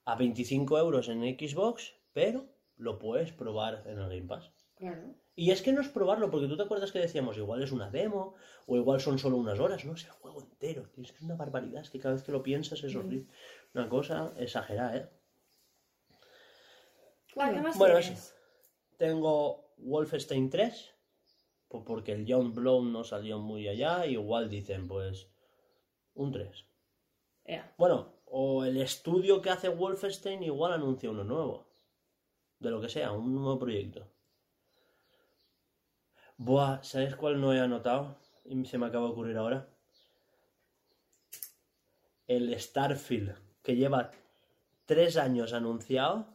[0.04, 2.46] A 25 euros en Xbox, pero
[2.76, 4.50] lo puedes probar en el Game Pass.
[4.76, 5.14] Claro.
[5.36, 7.90] Y es que no es probarlo, porque tú te acuerdas que decíamos, igual es una
[7.90, 8.34] demo,
[8.66, 10.88] o igual son solo unas horas, no, es el juego entero.
[10.90, 13.26] tío, Es que es una barbaridad, es que cada vez que lo piensas es horrible.
[13.74, 15.10] Una cosa exagerada, ¿eh?
[17.38, 18.18] Va, ¿qué más Bueno, tienes?
[18.18, 18.34] eso.
[18.96, 20.94] Tengo Wolfenstein 3,
[21.68, 25.28] po- porque el John Blow no salió muy allá, igual dicen, pues,
[26.14, 26.64] Un 3.
[27.44, 27.74] Ea.
[27.76, 31.66] Bueno, o el estudio que hace Wolfenstein igual anuncia uno nuevo.
[32.60, 34.06] De lo que sea, un nuevo proyecto.
[36.36, 38.16] Buah, ¿sabes cuál no he anotado?
[38.44, 39.68] Y se me acaba de ocurrir ahora.
[42.26, 44.10] El Starfield, que lleva
[44.84, 46.26] tres años anunciado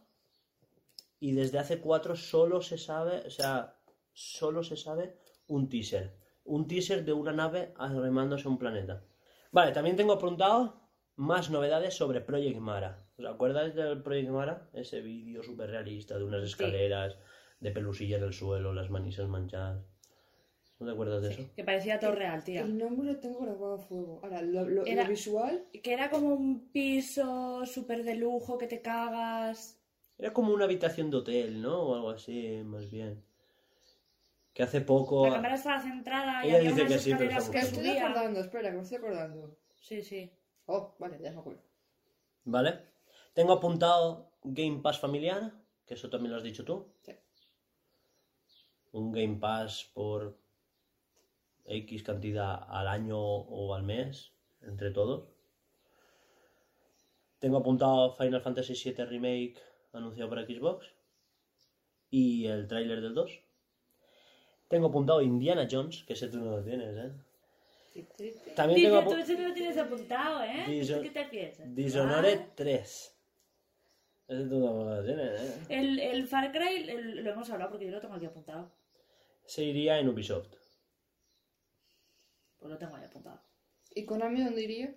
[1.20, 3.76] y desde hace cuatro solo se sabe, o sea,
[4.14, 6.16] solo se sabe un teaser.
[6.46, 9.04] Un teaser de una nave arremándose a un planeta.
[9.52, 10.80] Vale, también tengo apuntado
[11.16, 13.06] más novedades sobre Project Mara.
[13.18, 14.70] ¿Os acordáis del Project Mara?
[14.74, 17.18] Ese vídeo súper realista de unas escaleras,
[17.60, 19.89] de pelusilla en el suelo, las manisas manchadas.
[20.80, 21.44] ¿No te acuerdas de eso?
[21.56, 22.62] Que parecía todo real, tía.
[22.62, 24.20] El nombre lo tengo grabado a fuego.
[24.24, 28.68] Ahora, lo, lo- lo Era- visual, Que era como un piso súper de lujo que
[28.68, 29.78] te cagas.
[30.18, 31.82] Era como una habitación de hotel, ¿no?
[31.82, 33.22] O algo así, más bien.
[34.54, 35.28] Que hace poco...
[35.28, 37.60] La cámara estaba centrada y Ella había dice unas que sí, pero escaleras está que
[37.60, 39.58] que estoy acordando, espera, que me estoy acordando.
[39.80, 40.32] Sí, sí.
[40.66, 41.62] Oh, vale, ya me acuerdo.
[42.46, 42.80] ¿Vale?
[43.34, 45.52] Tengo apuntado Game Pass familiar,
[45.86, 46.88] que eso también lo has dicho tú.
[47.02, 47.14] Sí.
[48.94, 50.38] Un Game Pass por
[51.70, 54.32] X cantidad al año o al mes,
[54.62, 55.30] entre todos.
[57.40, 59.56] Tengo apuntado Final Fantasy VII Remake
[59.94, 60.88] anunciado por Xbox
[62.10, 63.40] y el tráiler del 2.
[64.68, 67.12] Tengo apuntado Indiana Jones, que ese tú no lo tienes, ¿eh?
[68.56, 70.66] También tengo Dice, tú no lo tienes apuntado, ¿eh?
[70.68, 71.76] Dison- ¿Qué te piensas?
[71.76, 73.16] Dishonored Ah, 3.
[74.28, 75.56] Ese tú no lo tienes, ¿eh?
[75.70, 78.70] El, el Far Cry el- lo hemos hablado porque yo lo tengo aquí apuntado.
[79.46, 80.54] Se iría en Ubisoft.
[82.60, 83.42] Pues lo tengo ahí apuntado.
[83.92, 84.94] ¿Y Konami dónde iría?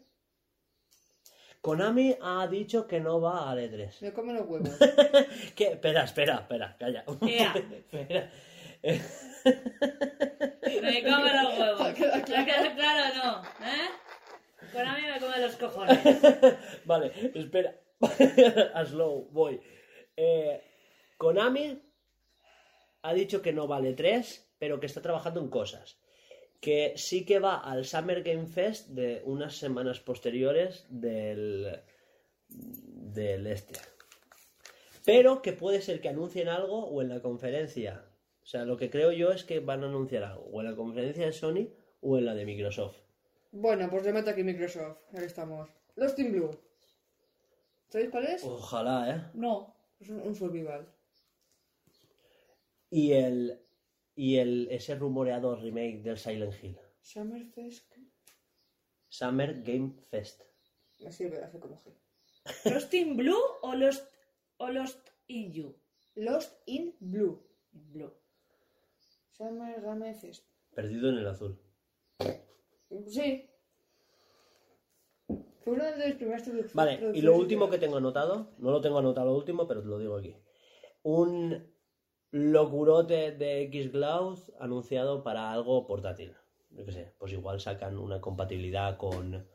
[1.61, 4.01] Konami ha dicho que no va al E3.
[4.01, 4.71] Me come los huevos.
[5.55, 5.69] ¿Qué?
[5.69, 7.05] Espera, espera, espera, calla.
[7.27, 7.55] Ea.
[7.93, 8.31] espera.
[10.65, 11.95] Me come los huevos.
[11.95, 13.43] Queda ¿Me queda claro o no?
[13.65, 13.89] ¿Eh?
[14.73, 15.99] Con a mí me come los cojones.
[16.85, 17.79] Vale, espera.
[18.75, 19.61] A slow, voy.
[20.17, 20.61] Eh,
[21.17, 21.81] Konami
[23.03, 26.02] ha dicho que no vale 3, pero que está trabajando en cosas.
[26.63, 31.81] Que sí que va al Summer Game Fest de unas semanas posteriores del,
[32.49, 33.81] del este.
[35.05, 38.05] Pero que puede ser que anuncien algo o en la conferencia.
[38.43, 40.45] O sea, lo que creo yo es que van a anunciar algo.
[40.53, 41.69] O en la conferencia de Sony
[42.01, 42.97] o en la de Microsoft.
[43.51, 44.99] bueno, pues le aquí Microsoft.
[45.15, 45.69] Ahí estamos.
[45.97, 46.51] Los Team Blue.
[47.89, 48.45] ¿Sabéis cuál es?
[48.45, 49.31] Ojalá, ¿eh?
[49.35, 49.75] No.
[50.01, 50.87] Es un, un survival.
[52.89, 53.59] Y el.
[54.23, 56.79] Y el ese rumoreado remake del Silent Hill.
[57.01, 57.93] Summerfest.
[59.09, 60.43] Summer Game Fest.
[61.01, 61.93] Me sirve como G.
[62.73, 64.07] ¿Lost in Blue o Lost,
[64.59, 65.77] o Lost in You?
[66.15, 67.43] Lost in Blue.
[67.73, 68.13] Blue.
[69.33, 70.47] Summer Game Fest.
[70.73, 71.61] Perdido en el azul.
[73.09, 73.51] Sí.
[75.65, 78.81] Fue una de las primeras traduc- Vale, y lo último que tengo anotado, no lo
[78.81, 80.37] tengo anotado lo último, pero te lo digo aquí.
[81.03, 81.72] Un
[82.33, 86.35] locurote de Xcloud anunciado para algo portátil.
[86.71, 89.47] Yo qué sé, pues igual sacan una compatibilidad con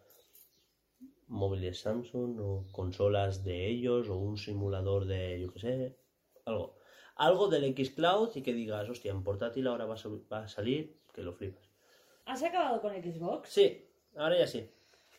[1.28, 5.98] móviles Samsung o consolas de ellos o un simulador de, yo qué sé,
[6.46, 6.76] algo.
[7.16, 10.48] Algo del Xcloud y que digas, hostia, en portátil ahora va a, sal- va a
[10.48, 11.64] salir, que lo flipas.
[12.26, 13.50] ¿Has acabado con Xbox?
[13.50, 14.70] Sí, ahora ya sí.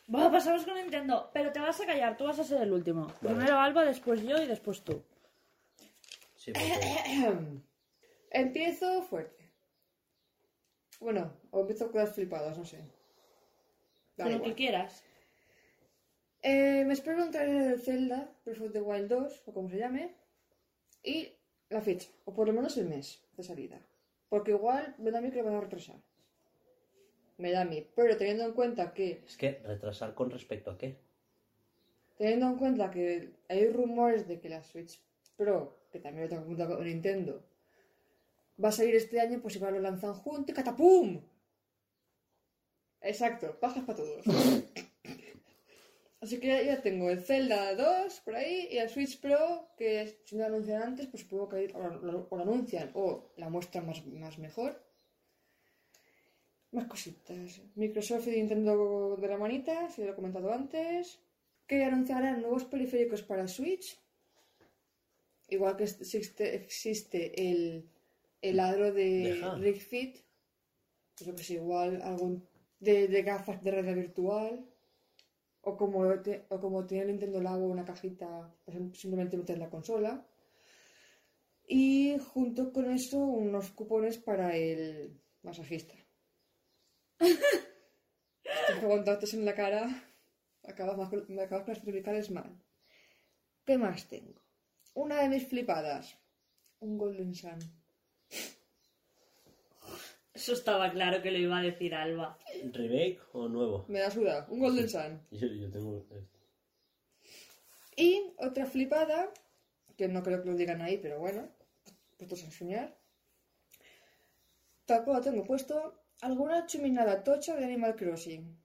[0.06, 1.28] Bueno, pasamos con Nintendo.
[1.32, 3.08] Pero te vas a callar, tú vas a ser el último.
[3.20, 5.02] Primero Alba, después yo y después tú.
[6.54, 6.60] Sí,
[7.24, 7.62] porque-
[8.30, 9.48] Empiezo fuerte.
[11.00, 12.78] Bueno, o empiezo con las flipadas, no sé.
[14.16, 15.02] Da Con lo que quieras.
[16.42, 19.78] Eh, me espero un trailer del Zelda, Breath of the Wild 2, o como se
[19.78, 20.14] llame,
[21.02, 21.32] y
[21.70, 23.80] la fecha, o por lo menos el mes de salida.
[24.28, 25.96] Porque igual me da a mí que lo van a retrasar.
[27.38, 27.88] Me da a mí.
[27.96, 30.98] Pero teniendo en cuenta que, Es que retrasar con respecto a qué.
[32.18, 35.00] teniendo en cuenta que hay rumores de que la Switch
[35.36, 37.42] Pro, que también lo tengo apuntado con Nintendo,
[38.62, 41.22] va a salir este año, pues igual lo lanzan juntos y ¡catapum!
[43.00, 44.24] Exacto, pajas para todos.
[46.20, 50.34] Así que ya tengo el Zelda 2 por ahí y el Switch Pro, que si
[50.34, 53.86] no lo anuncian antes, pues supongo que o lo, o lo anuncian o la muestran
[53.86, 54.82] más, más mejor.
[56.72, 57.62] Más cositas.
[57.76, 61.20] Microsoft y Nintendo de la manita, si lo he comentado antes.
[61.68, 63.96] Que anunciarán nuevos periféricos para Switch.
[65.48, 67.20] Igual que existe, existe
[67.50, 67.88] el,
[68.42, 68.56] el
[68.92, 69.54] de Deja.
[69.56, 70.18] Ring Fit.
[71.16, 72.46] Pues sé, igual algún
[72.80, 74.64] de, de gafas de realidad virtual.
[75.62, 78.28] O como, te- o como tiene el Nintendo Labo una cajita,
[78.64, 80.24] pues simplemente meter la consola.
[81.68, 85.94] Y junto con eso unos cupones para el masajista.
[88.82, 89.82] Aguantarte en la cara.
[90.64, 90.96] Acabas,
[91.28, 92.50] me acabas con las cervicales mal.
[93.66, 94.40] ¿Qué más tengo?
[95.04, 96.18] Una de mis flipadas.
[96.80, 97.58] Un Golden Sun.
[100.34, 102.38] Eso estaba claro que lo iba a decir Alba.
[102.72, 103.84] ¿Remake o nuevo?
[103.88, 104.46] Me da suda.
[104.50, 105.20] Un Golden Sun.
[105.30, 106.04] Yo, yo tengo.
[106.10, 106.24] eh,
[107.96, 109.32] Y otra flipada,
[109.96, 111.48] que no creo que lo digan ahí, pero bueno,
[112.16, 112.96] puestos a enseñar.
[114.84, 118.56] Tampoco tengo puesto alguna chuminada tocha de Animal Crossing.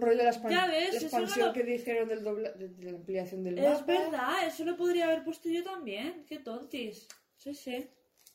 [0.00, 2.92] Rollo de la, expan- ves, la expansión no lo- que dijeron del dobla- de, de
[2.92, 3.84] la ampliación del es mapa.
[3.86, 6.24] verdad, eso lo podría haber puesto yo también.
[6.26, 7.08] Qué tontis.
[7.36, 7.86] Sí, sí.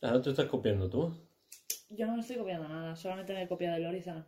[0.02, 1.14] Ahora te estás copiando tú.
[1.90, 4.26] Yo no me estoy copiando nada, solamente me he copiado el Horizon.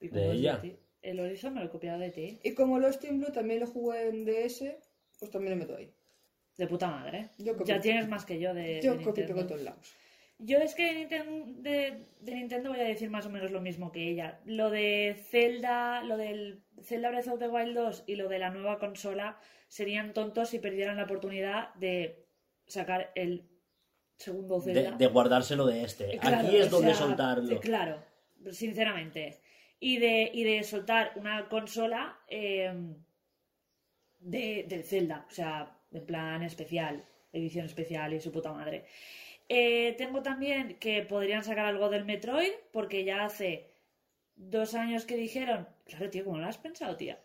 [0.00, 0.62] Y ¿De como es ella?
[1.02, 2.38] El Horizon me lo he copiado de ti.
[2.42, 4.76] Y como los Team Blue también lo jugué en DS,
[5.18, 5.92] pues también lo meto ahí.
[6.56, 7.30] De puta madre.
[7.38, 9.94] Yo copio- ya tienes más que yo de, Yo de copio todos lados.
[10.38, 13.60] Yo es que de Nintendo, de, de Nintendo voy a decir más o menos lo
[13.60, 14.40] mismo que ella.
[14.44, 18.50] Lo de Zelda, lo del Zelda Breath of the Wild 2 y lo de la
[18.50, 22.24] nueva consola serían tontos si perdieran la oportunidad de
[22.66, 23.48] sacar el
[24.16, 24.92] segundo Zelda.
[24.92, 26.14] de guardárselo de este.
[26.14, 27.56] Eh, claro, Aquí es donde sea, soltarlo.
[27.56, 28.02] eh, Claro,
[28.52, 29.40] sinceramente.
[29.80, 32.72] Y de, y de soltar una consola eh,
[34.20, 38.84] de, del Zelda, o sea, en plan especial, edición especial y su puta madre.
[39.48, 43.70] Eh, tengo también que podrían sacar algo del Metroid, porque ya hace
[44.36, 45.68] dos años que dijeron.
[45.86, 47.18] Claro, tío, ¿cómo lo has pensado, tía?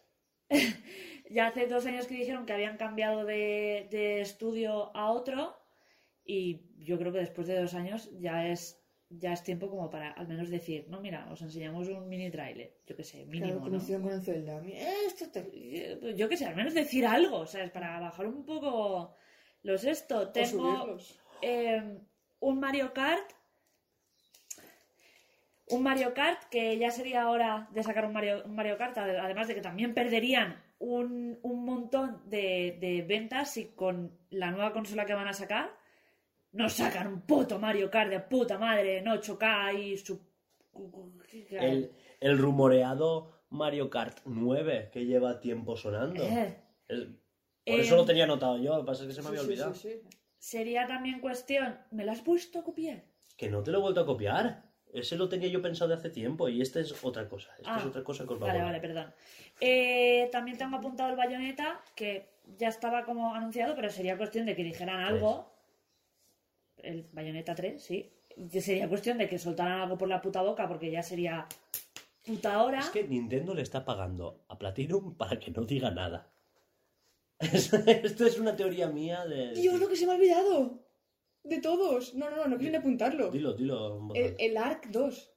[1.30, 5.58] ya hace dos años que dijeron que habían cambiado de, de estudio a otro.
[6.26, 8.84] Y yo creo que después de dos años ya es
[9.19, 12.77] ya es tiempo como para al menos decir, no, mira, os enseñamos un mini trailer,
[12.85, 14.61] yo qué sé, Claro, mínimo, hicieron con el Zelda.
[15.08, 15.40] Esto te...
[15.53, 17.69] Eh, Yo qué sé, al menos decir algo, ¿sabes?
[17.72, 19.16] Para bajar un poco
[19.61, 20.30] los esto.
[20.30, 20.98] Tengo
[21.42, 22.00] eh,
[22.50, 23.28] un Mario Kart.
[25.70, 29.18] Un Mario Kart que ya sería hora de sacar un Mario, un Mario Kart, ade-
[29.20, 34.74] además de que también perderían un, un montón de, de ventas si con la nueva
[34.74, 35.72] consola que van a sacar
[36.52, 40.20] nos sacan un puto Mario Kart de puta madre en 8K y su...
[41.50, 46.24] El, el rumoreado Mario Kart 9 que lleva tiempo sonando.
[46.90, 47.08] Eh,
[47.66, 49.40] por Eh, eso lo tenía anotado yo, lo que pasa es que se me había
[49.42, 49.74] sí, olvidado.
[49.74, 50.02] sí, sí.
[50.44, 51.80] Sería también cuestión...
[51.92, 53.02] ¿Me lo has puesto a copiar?
[53.38, 54.64] Que no te lo he vuelto a copiar.
[54.92, 57.50] Ese lo tenía yo pensado de hace tiempo y este es otra cosa.
[57.58, 59.14] Esta Ah, es otra cosa que os va a Vale, vale, perdón.
[59.62, 64.54] Eh, también tengo apuntado el bayoneta, que ya estaba como anunciado, pero sería cuestión de
[64.54, 65.50] que dijeran algo.
[66.78, 68.12] El bayoneta 3, sí.
[68.60, 71.48] Sería cuestión de que soltaran algo por la puta boca, porque ya sería
[72.26, 72.80] puta hora.
[72.80, 76.33] Es que Nintendo le está pagando a Platinum para que no diga nada.
[77.52, 79.54] Es- Esto es una teoría mía de...
[79.54, 80.80] Dios, lo que se me ha olvidado.
[81.44, 82.14] De todos.
[82.14, 83.30] No, no, no, no quiero ni apuntarlo.
[83.32, 84.10] Dilo, dilo.
[84.16, 85.30] El, el ARC 2.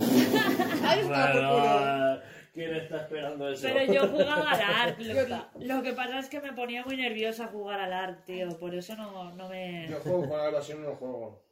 [0.00, 1.60] Ahí está, por culo.
[1.60, 2.20] Bueno,
[2.52, 3.62] ¿Quién está esperando eso?
[3.72, 4.98] Pero yo jugaba al ARC.
[5.60, 8.48] Lo, que pasa es que me ponía muy nerviosa jugar al ARC, tío.
[8.58, 9.86] Por eso no, no me.
[9.88, 11.44] Yo juego con algo así, no lo juego.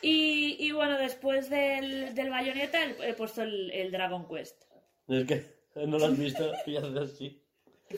[0.00, 4.62] Y, y bueno, después del, del bayoneta he, he puesto el, el Dragon Quest.
[5.08, 5.46] Es que
[5.86, 7.41] no lo has visto y haces así.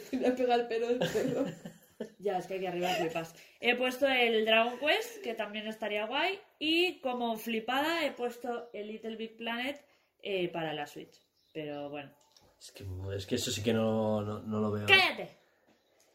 [0.12, 1.44] Le pega el pelo del perro.
[2.18, 3.34] Ya, es que aquí arriba flipas.
[3.60, 6.38] He puesto el Dragon Quest, que también estaría guay.
[6.58, 9.80] Y como flipada he puesto el Little Big Planet
[10.22, 11.20] eh, para la Switch.
[11.52, 12.10] Pero bueno.
[12.58, 12.84] Es que,
[13.16, 14.86] es que eso sí que no, no, no lo veo.
[14.86, 15.28] ¡Cállate!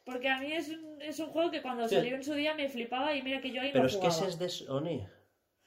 [0.03, 1.95] Porque a mí es un, es un juego que cuando Sí.
[1.95, 3.99] salió en su día me flipaba y mira que yo ahí Pero no es que
[3.99, 4.17] jugaba.
[4.17, 5.07] ese es de Sony.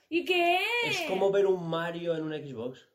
[0.08, 0.58] ¿Y qué?
[0.84, 2.86] Es como ver un Mario en un Xbox.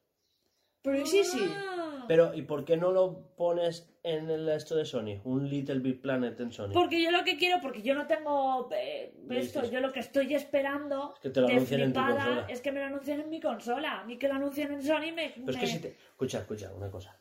[0.83, 1.39] Pero sí, sí.
[1.49, 1.76] Ah.
[2.07, 5.19] Pero, ¿y por qué no lo pones en el esto de Sony?
[5.23, 6.71] Un Little Big Planet en Sony.
[6.73, 10.33] Porque yo lo que quiero, porque yo no tengo eh, esto, yo lo que estoy
[10.33, 12.47] esperando que te lo anuncien en tu flipada consola.
[12.49, 14.03] es que me lo anuncien en mi consola.
[14.05, 15.33] Ni que lo anuncien en Sony me...
[15.35, 15.87] Pero es que me- si te...
[15.89, 17.19] Escucha, escucha, una cosa.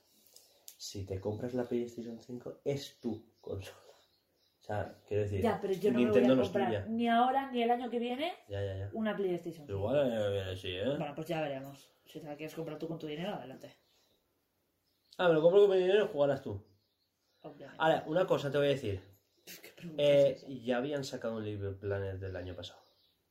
[0.77, 3.77] Si te compras la PlayStation 5, es tu consola.
[4.61, 6.89] O sea, quiero decir, Ya, pero yo no me Nintendo voy no a es comprar
[6.89, 8.91] ni ahora ni el año que viene Ya, ya, ya.
[8.95, 9.65] una PlayStation.
[9.71, 10.85] Igual eh, sí, ¿eh?
[10.97, 11.89] Bueno, pues ya veremos.
[12.05, 13.73] Si te la quieres comprar tú con tu dinero, adelante.
[15.19, 16.63] Ah, me lo compro con mi dinero y jugarás tú.
[17.43, 17.77] Obviamente.
[17.79, 19.01] Ahora, una cosa te voy a decir.
[19.63, 22.81] ¿Qué pregunta Eh, es ya habían sacado un Little Planet del año pasado.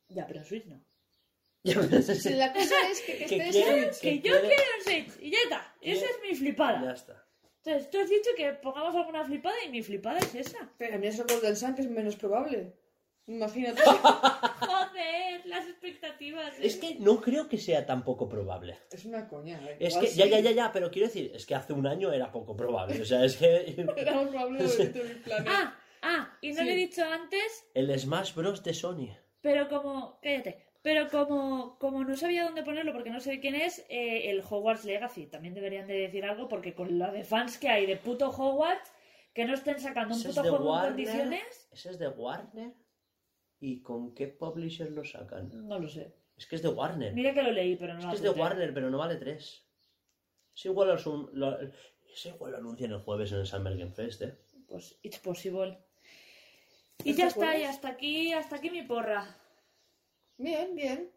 [0.09, 0.83] Ya, pero en Switch no.
[1.63, 4.83] Ya la cosa es que, que Que estés quiere- en- Que que yo quiero en
[4.83, 5.75] Switch y ya está.
[5.81, 6.81] Esa es mi flipada.
[6.83, 7.21] Ya está.
[7.63, 10.71] Entonces, tú has dicho que pongamos alguna flipada y mi flipada es esa.
[10.77, 12.75] Pero a mí eso Golden Sun que es menos probable.
[13.27, 13.81] Imagínate.
[14.59, 16.53] Joder, las expectativas.
[16.59, 18.77] Es que no creo que sea tan poco probable.
[18.91, 19.77] es una coña, ¿eh?
[19.79, 20.29] Es que, ya, sí.
[20.29, 23.01] ya, ya, ya, pero quiero decir, es que hace un año era poco probable.
[23.01, 25.47] O sea, es que Era más probable de Little Big Planet.
[25.51, 26.65] Ah, ah, y no Sí.
[26.65, 28.63] le he dicho antes, el Smash Bros.
[28.63, 29.09] de Sony.
[29.41, 30.19] pero como.
[30.21, 30.63] Cállate.
[30.83, 34.85] Pero como, como no sabía dónde ponerlo porque no sé quién es, eh, el Hogwarts
[34.85, 35.25] Legacy.
[35.25, 38.91] También deberían de decir algo porque con la de fans que hay de puto Hogwarts,
[39.33, 42.71] que no estén sacando un puto juego en condiciones, Ese es de Warner.
[43.59, 45.49] ¿Y con qué publisher lo sacan?
[45.67, 46.13] no lo sé.
[46.37, 47.13] Es que es de Warner.
[47.13, 48.41] Mira que lo leí, pero no es lo que es de apunté.
[48.43, 49.65] Warner, pero no vale 3.
[50.55, 53.91] Es igual, lo, asum- lo- es igual lo anuncian el jueves en el Summer Game
[53.91, 54.37] Fest, ¿eh?
[54.67, 55.77] Pues it's possible.
[57.03, 57.61] Y ¿Este ya está, jueves?
[57.61, 59.25] y hasta aquí, hasta aquí mi porra.
[60.37, 61.11] Bien, bien.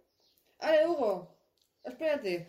[0.60, 1.36] Vale, Hugo.
[1.84, 2.48] Espérate.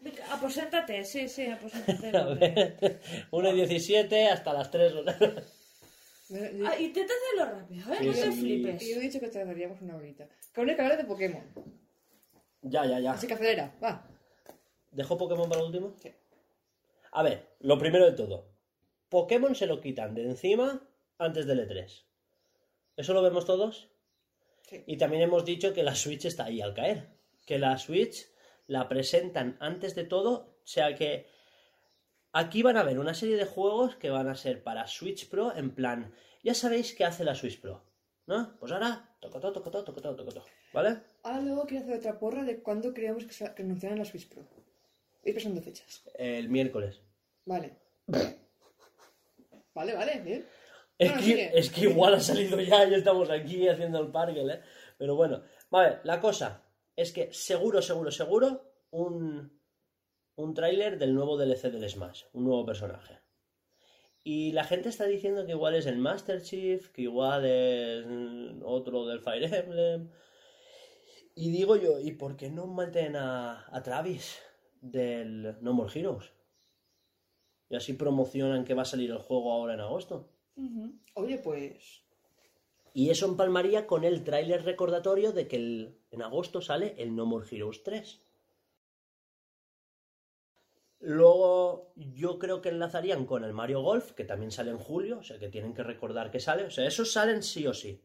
[0.00, 2.08] Venga, Aposéntate, sí, sí, aposéntate.
[2.18, 4.92] A ver, 1 y 17 hasta las 3
[6.28, 7.96] yo- Ah, intenta hacerlo rápido, ¿eh?
[7.98, 8.40] Sí, no te sí.
[8.40, 8.88] flipes.
[8.88, 10.28] yo he dicho que tardaríamos una horita.
[10.52, 11.42] Que aún hay que hablar de Pokémon.
[12.62, 13.12] Ya, ya, ya.
[13.12, 14.08] Así que acelera, va.
[14.90, 15.94] ¿Dejo Pokémon para el último?
[16.00, 16.10] Sí.
[17.12, 18.48] A ver, lo primero de todo.
[19.08, 20.82] Pokémon se lo quitan de encima
[21.18, 22.04] antes del E3.
[22.96, 23.88] ¿Eso lo vemos todos?
[24.68, 24.82] Sí.
[24.86, 27.08] Y también hemos dicho que la Switch está ahí al caer.
[27.46, 28.26] Que la Switch
[28.66, 30.56] la presentan antes de todo.
[30.62, 31.28] O sea que
[32.34, 35.56] aquí van a haber una serie de juegos que van a ser para Switch Pro
[35.56, 37.82] en plan, ya sabéis qué hace la Switch Pro.
[38.26, 38.56] ¿No?
[38.58, 40.44] Pues ahora, tocotó, tocotó, tocotó, tocotó.
[40.72, 40.98] ¿Vale?
[41.22, 44.42] Ahora luego quiero hacer otra porra de cuándo creíamos que, que anunciaran la Switch Pro.
[45.22, 46.02] Ir pensando fechas.
[46.14, 47.00] El miércoles.
[47.44, 47.76] Vale.
[49.74, 50.46] Vale, vale, bien.
[50.96, 54.40] Es, Bueno, que, es que igual ha salido ya y estamos aquí haciendo el parque,
[54.40, 54.60] ¿eh?
[54.96, 56.62] Pero bueno, vale, la cosa
[56.94, 59.60] es que seguro, seguro, seguro un,
[60.36, 63.20] un tráiler del nuevo DLC del Smash, un nuevo personaje.
[64.22, 68.04] Y la gente está diciendo que igual es el Master Chief, que igual es
[68.64, 70.10] otro del Fire Emblem.
[71.34, 74.38] Y digo yo, ¿y por qué no meten a, a Travis
[74.80, 76.32] del No More Heroes?
[77.68, 80.30] Y así promocionan que va a salir el juego ahora en agosto.
[81.14, 82.02] Oye, pues.
[82.92, 87.26] Y eso empalmaría con el tráiler recordatorio de que el- en agosto sale el No
[87.26, 88.22] More Heroes 3.
[91.06, 95.22] Luego yo creo que enlazarían con el Mario Golf, que también sale en julio, o
[95.22, 96.64] sea que tienen que recordar que sale.
[96.64, 98.02] O sea, esos salen sí o sí.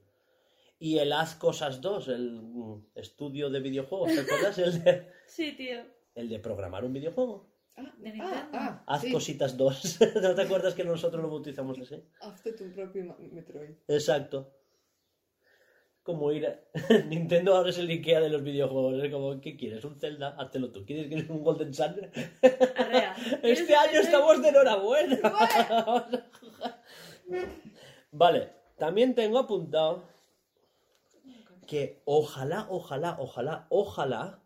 [0.79, 4.57] Y el Haz Cosas 2, el mm, estudio de videojuegos, ¿te acuerdas?
[4.59, 5.79] El de, Sí, tío.
[6.15, 7.49] el de programar un videojuego.
[7.75, 8.49] Ah, De ah, Nintendo.
[8.53, 9.11] ah, Haz sí.
[9.11, 9.99] Cositas 2.
[10.21, 12.03] ¿No te acuerdas que nosotros lo bautizamos así?
[12.21, 13.75] Hazte tu propio Metroid.
[13.87, 14.53] Exacto.
[16.09, 16.59] Como ir a...
[17.05, 19.03] Nintendo ahora es el Ikea de los videojuegos.
[19.03, 19.85] Es como, ¿qué quieres?
[19.85, 20.35] ¿Un Zelda?
[20.39, 20.83] Háztelo tú.
[20.83, 21.93] ¿Quieres que un Golden Sun?
[22.41, 25.19] ¿Quieres Este año estamos de enhorabuena.
[28.11, 30.01] Vale, también tengo apuntado
[31.67, 34.41] que ojalá, ojalá, ojalá, ojalá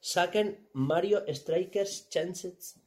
[0.00, 2.78] saquen Mario Strikers Chances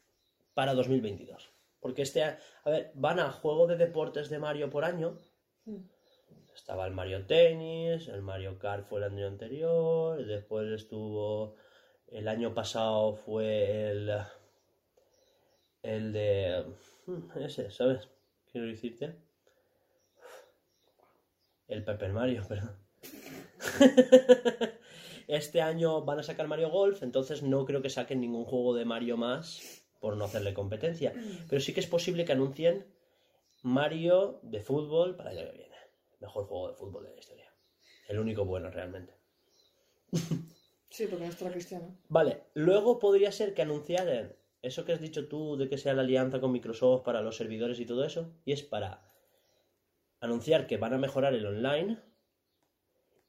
[0.53, 1.51] para 2022.
[1.80, 5.18] Porque este año, a ver, van a juego de deportes de Mario por año.
[6.56, 11.56] Estaba el Mario Tennis, el Mario Kart fue el año anterior, después estuvo
[12.08, 14.12] el año pasado fue el
[15.82, 16.66] el de
[17.08, 18.08] hmm, ese, ¿sabes?
[18.52, 19.16] Quiero decirte.
[21.68, 22.76] El Paper Mario, perdón.
[25.28, 28.84] Este año van a sacar Mario Golf, entonces no creo que saquen ningún juego de
[28.84, 31.14] Mario más por no hacerle competencia.
[31.48, 32.86] Pero sí que es posible que anuncien
[33.62, 35.70] Mario de fútbol para el año que viene.
[36.22, 37.53] Mejor juego de fútbol de la historia.
[38.08, 39.14] El único bueno realmente.
[40.93, 41.98] Sí, porque no está la Cristiano.
[42.09, 46.01] Vale, luego podría ser que anunciaran eso que has dicho tú de que sea la
[46.01, 49.01] alianza con Microsoft para los servidores y todo eso, y es para
[50.19, 51.98] anunciar que van a mejorar el online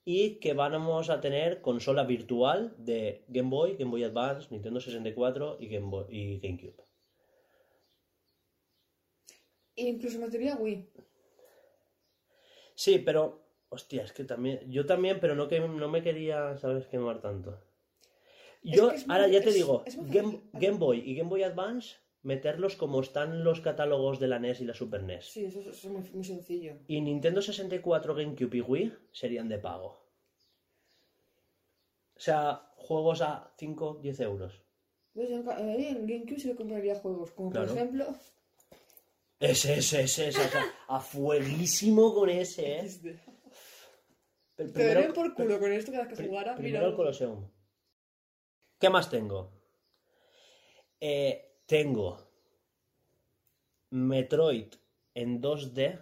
[0.04, 5.58] y que vamos a tener consola virtual de Game Boy, Game Boy Advance, Nintendo 64
[5.60, 6.82] y, Game Boy- y GameCube.
[9.76, 10.88] E incluso metería Wii.
[12.74, 16.86] Sí, pero, hostia, es que también, yo también, pero no, que, no me quería, ¿sabes?,
[16.86, 17.58] quemar tanto.
[18.64, 19.84] Es Yo, que es muy- ahora ya te es- digo,
[20.52, 24.64] Game, Boy y Game Boy Advance, meterlos como están los catálogos de la NES y
[24.64, 25.24] la Super NES.
[25.26, 26.76] Sí, eso, eso es muy, muy sencillo.
[26.86, 30.06] Y Nintendo 64, GameCube y Wii serían de pago.
[32.16, 34.62] O sea, juegos a 5, 10 euros.
[35.12, 37.66] Pues en, GameCube que compraría juegos, como Claro.
[37.68, 38.06] por ejemplo.
[39.42, 43.20] Ese, ese, ese, ese, o sea, a fueguísimo con ese, ¿eh?
[44.54, 46.54] Pero Te por culo con esto cada vez que jugara.
[46.54, 46.90] Primero Mira.
[46.90, 47.50] el Colosseum.
[48.78, 49.50] ¿Qué más tengo?
[51.00, 52.24] Eh, tengo
[53.90, 54.72] Metroid
[55.12, 56.00] en 2D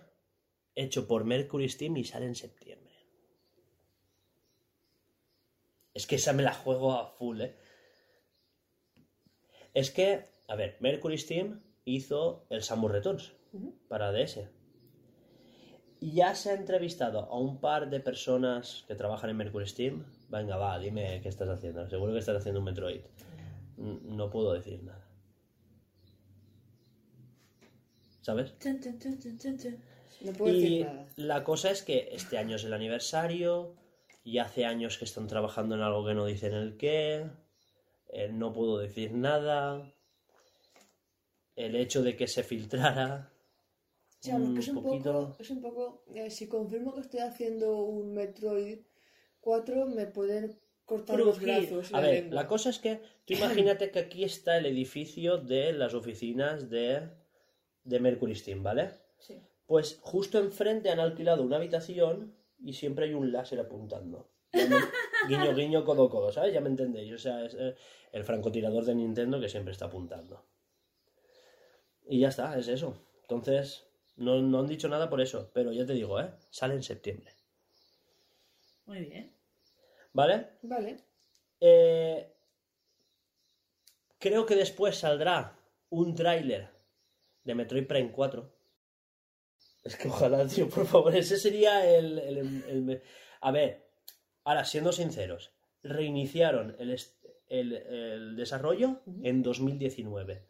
[0.75, 2.93] hecho por Mercury Steam y sale en septiembre.
[5.94, 7.57] Es que esa me la juego a full, ¿eh?
[9.73, 13.33] Es que, a ver, Mercury Steam hizo el Samus Returns
[13.89, 14.49] para DS.
[16.00, 20.57] Ya se ha entrevistado a un par de personas que trabajan en Mercury Steam Venga,
[20.57, 21.89] va, dime qué estás haciendo.
[21.91, 23.02] Seguro que estás haciendo un Metroid.
[23.76, 25.07] No puedo decir nada.
[28.20, 28.55] ¿Sabes?
[28.60, 28.99] Chun, chun,
[29.59, 29.84] chun.
[30.20, 31.07] No puedo Y decir nada.
[31.17, 33.75] la cosa es que este año es el aniversario
[34.23, 37.31] y hace años que están trabajando en algo que no dicen el qué.
[38.09, 39.92] eh, no puedo decir nada.
[41.67, 43.31] El hecho de que se filtrara.
[44.21, 47.01] O sea, porque un es un poquito- poco, es un poco, eh, si confirmo que
[47.01, 48.81] estoy haciendo un Metroid
[49.41, 52.43] 4, me pueden cortar los brazos A la ver, lengua.
[52.43, 57.09] la cosa es que tú imagínate que aquí está el edificio de las oficinas de,
[57.85, 58.91] de Mercury Steam, ¿vale?
[59.19, 59.41] Sí.
[59.67, 64.29] Pues justo enfrente han alquilado una habitación y siempre hay un láser apuntando.
[64.53, 64.67] Me-
[65.29, 66.53] guiño, guiño, codo, codo, ¿sabes?
[66.53, 67.13] Ya me entendéis.
[67.15, 67.75] O sea, es eh,
[68.13, 70.45] el francotirador de Nintendo que siempre está apuntando.
[72.11, 72.91] Y ya está, es eso.
[73.23, 76.31] Entonces, no, no han dicho nada por eso, pero ya te digo, ¿eh?
[76.51, 77.33] Sale en septiembre.
[78.87, 79.33] Muy bien.
[80.13, 80.49] ¿Vale?
[80.63, 80.97] Vale.
[81.61, 82.33] Eh,
[84.19, 85.57] creo que después saldrá
[85.91, 86.69] un tráiler
[87.45, 88.53] de Metroid Prime 4.
[89.85, 93.03] Es que ojalá, tío, por favor, ese sería el, el- el-
[93.41, 93.89] A ver,
[94.45, 96.99] ahora, siendo sinceros, reiniciaron el,
[97.49, 100.45] el desarrollo en 2019.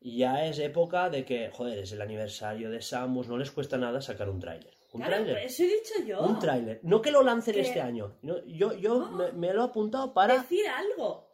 [0.00, 4.00] Ya es época de que, joder, es el aniversario de Samus, no les cuesta nada
[4.00, 4.72] sacar un tráiler.
[4.92, 5.38] Un Claro, tráiler.
[5.46, 6.22] eso he dicho yo.
[6.22, 6.80] Un tráiler.
[6.82, 8.16] No que lo lancen Que- este año.
[8.22, 9.10] No, yo yo No.
[9.10, 10.38] me, me lo he apuntado para...
[10.38, 11.28] Decir algo.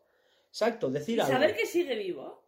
[0.49, 1.33] Exacto, decir Y algo.
[1.33, 2.43] saber que sigue vivo.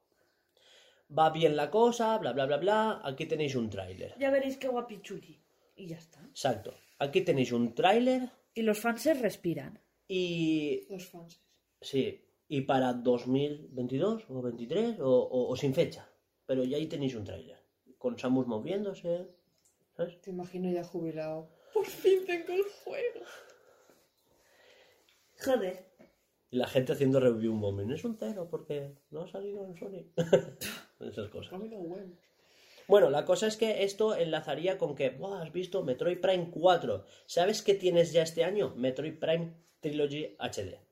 [1.17, 3.01] Va bien la cosa, bla, bla, bla, bla.
[3.05, 4.15] Aquí tenéis un tráiler.
[4.18, 5.39] Ya veréis qué guapichuli.
[5.76, 6.20] Y ya está.
[6.25, 6.75] Exacto.
[6.99, 9.78] Aquí tenéis un tráiler Y los fans se respiran.
[10.09, 10.86] y...
[10.89, 11.41] Los fans.
[11.81, 12.20] Sí.
[12.57, 16.02] Y para 2022 o 23 o, o- o sin fecha.
[16.47, 17.58] Pero ya ahí tenéis un tráiler.
[17.99, 19.12] Con Samus moviéndose.
[19.97, 20.20] ¿Sabes?
[20.20, 21.49] Te imagino ya jubilado.
[21.73, 23.20] Por fin tengo el juego.
[25.44, 25.84] Joder.
[26.50, 27.91] Y la gente haciendo review moment.
[27.91, 30.05] Es un cero porque no ha salido en Sony.
[31.00, 31.52] Esas cosas.
[32.86, 37.05] Bueno, la cosa es que esto enlazaría con que, "Buah, ¿has visto Metroid Prime 4?
[37.26, 38.74] ¿Sabes qué tienes ya este año?
[38.76, 40.83] Metroid Prime Trilogy HD.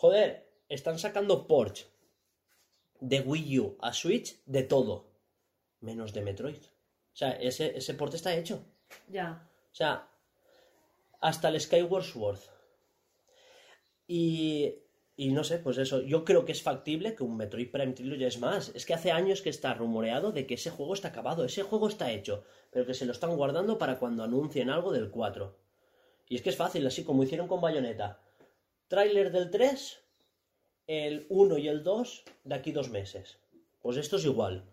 [0.00, 1.86] Joder, están sacando Porsche
[3.00, 5.10] de Wii U a Switch de todo,
[5.80, 6.56] menos de Metroid.
[6.56, 8.64] O sea, ese, ese port está hecho.
[9.08, 9.46] Ya.
[9.70, 10.08] O sea,
[11.20, 12.38] hasta el Skyward Sword.
[14.06, 14.74] Y,
[15.16, 18.24] y no sé, pues eso, yo creo que es factible que un Metroid Prime Trilogy
[18.24, 18.72] es más.
[18.74, 21.88] Es que hace años que está rumoreado de que ese juego está acabado, ese juego
[21.88, 25.54] está hecho, pero que se lo están guardando para cuando anuncien algo del 4.
[26.26, 28.18] Y es que es fácil, así como hicieron con Bayonetta.
[28.90, 30.02] Tráiler del 3,
[30.88, 33.38] el 1 y el 2 de aquí dos meses.
[33.82, 34.64] Pues esto es igual.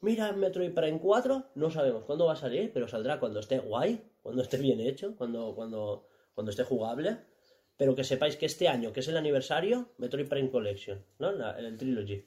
[0.00, 4.00] Mira, Metroid Prime 4, no sabemos cuándo va a salir, pero saldrá cuando esté guay,
[4.22, 7.18] cuando esté bien hecho, cuando, cuando, cuando esté jugable.
[7.76, 11.32] Pero que sepáis que este año, que es el aniversario, Metroid Prime Collection, ¿no?
[11.32, 12.24] La- el Trilogy.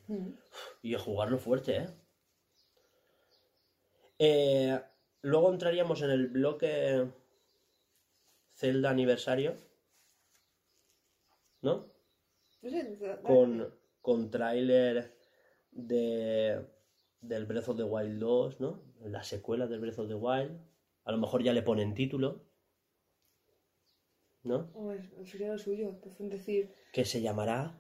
[0.81, 1.87] Y a jugarlo fuerte, ¿eh?
[4.19, 4.79] Eh,
[5.21, 7.07] Luego entraríamos en el bloque
[8.53, 9.55] Zelda aniversario,
[11.61, 11.91] ¿no?
[13.23, 15.15] Con, con tráiler
[15.71, 16.65] de,
[17.21, 18.81] del Breath of the Wild 2, ¿no?
[19.01, 20.59] La secuela del Breath of the Wild.
[21.03, 22.45] A lo mejor ya le ponen título,
[24.43, 24.71] ¿no?
[25.25, 25.99] Sería lo suyo.
[26.01, 27.79] Prefiero decir, Que se llamará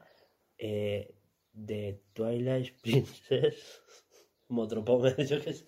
[0.57, 1.15] eh,
[1.53, 3.81] The Twilight Princess.
[4.47, 5.65] Motropome, yo sé.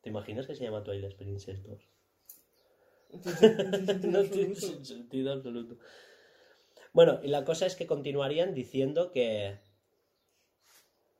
[0.00, 1.90] ¿Te imaginas que se llama Twilight Princess 2?
[4.04, 5.78] no tiene sentido absoluto.
[6.96, 9.58] Bueno, y la cosa es que continuarían diciendo que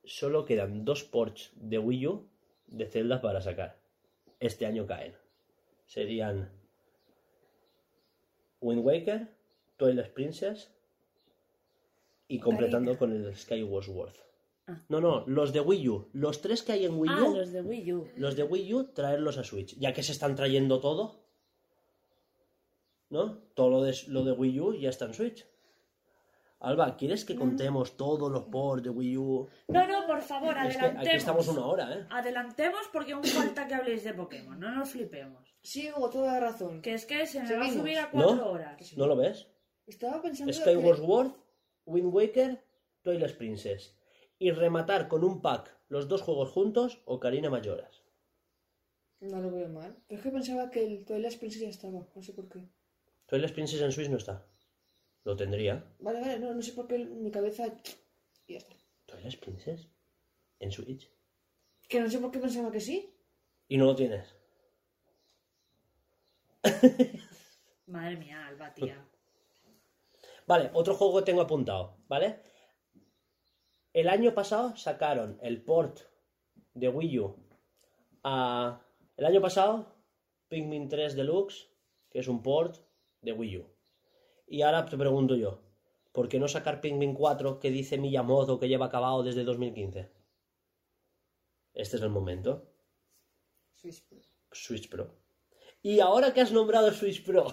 [0.05, 2.31] solo quedan dos ports de Wii U
[2.67, 3.79] de Zelda para sacar.
[4.41, 5.15] Este año caen.
[5.85, 6.49] Serían
[8.63, 9.29] Wind Waker,
[9.77, 10.73] Twilight Princess
[12.27, 14.15] y completando con el Skyward Sword.
[14.69, 14.81] Ah.
[14.89, 16.09] No, no, los de Wii U.
[16.15, 18.09] Los tres que hay en Wii Ah, U, los de Wii U.
[18.17, 19.77] los de Wii U, traerlos a Switch.
[19.79, 21.21] Ya que se están trayendo todo.
[23.11, 23.43] ¿No?
[23.53, 25.47] Todo lo de, lo de Wii U ya está en Switch.
[26.61, 29.49] Alba, ¿quieres que contemos todos los ports de Wii U?
[29.69, 31.07] No, no, por favor, Es que adelantemos.
[31.07, 32.07] aquí estamos una hora, ¿eh?
[32.11, 35.55] Adelantemos porque aún falta que habléis de Pokémon, no nos flipemos.
[35.63, 36.81] sí, Hugo, toda la razón.
[36.81, 38.51] Que es que se me va a subir a cuatro ¿No?
[38.51, 38.97] horas.
[38.97, 39.49] ¿No lo ves?
[39.87, 41.07] Estaba pensando Skyward que...
[41.07, 41.33] Sword,
[41.85, 42.65] Wind Waker,
[43.03, 43.95] Twilight Princess.
[44.39, 48.03] Y rematar con un pack los dos juegos juntos, Ocarina Mayoras.
[49.21, 49.95] No lo veo mal.
[50.09, 52.07] Pero es que pensaba que el Twilight Princess ya estaba.
[52.15, 52.61] No sé por qué.
[53.27, 54.45] Twilight Princess en Switch no está.
[55.27, 55.85] Lo tendría.
[55.99, 57.67] Vale, vale, no, no sé por qué mi cabeza...
[58.47, 58.77] Y ya está.
[59.07, 59.89] Twilight Princess
[60.61, 61.11] en Switch.
[61.89, 63.13] Que no sé por qué pensaba que sí.
[63.67, 64.37] Y no lo tienes.
[67.89, 69.05] Madre mía, Alba, tía.
[70.47, 72.41] Vale, otro juego que tengo apuntado, ¿vale?
[73.93, 76.03] El año pasado sacaron el port
[76.73, 77.37] de Wii U
[78.23, 78.81] a...
[79.17, 79.93] El año pasado,
[80.47, 81.69] Pikmin 3 Deluxe,
[82.11, 82.77] que es un port
[83.23, 83.76] de Wii U.
[84.47, 85.61] Y ahora te pregunto yo,
[86.13, 90.11] ¿por qué no sacar Pikmin 4 que dice Miyamoto que lleva acabado desde 2015?
[91.75, 92.73] Este es el momento.
[93.75, 94.19] Switch Pro.
[94.53, 95.15] Switch Pro.
[95.83, 97.47] Y ahora que has nombrado Switch Pro,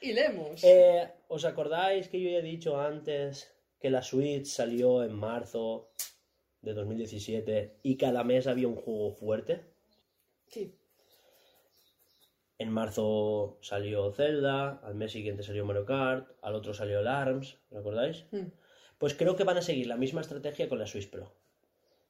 [0.00, 0.62] Y leemos.
[0.64, 5.92] eh, ¿os acordáis que yo ya he dicho antes que la Switch salió en marzo
[6.60, 9.74] de 2017 y cada mes había un juego fuerte?
[10.46, 10.78] Sí.
[12.62, 17.58] En marzo salió Zelda, al mes siguiente salió Mario Kart, al otro salió el ARMS,
[17.70, 18.24] ¿os acordáis?
[18.30, 18.52] Hmm.
[18.98, 21.34] Pues creo que van a seguir la misma estrategia con la Switch Pro.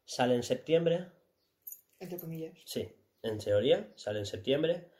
[0.05, 1.07] Sale en septiembre,
[1.99, 2.53] Entre comillas.
[2.67, 2.87] Sí,
[3.23, 4.91] en teoría sale en septiembre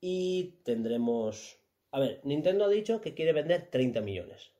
[0.00, 1.56] y tendremos...
[1.92, 4.50] A ver, Nintendo ha dicho que quiere vender 30 millones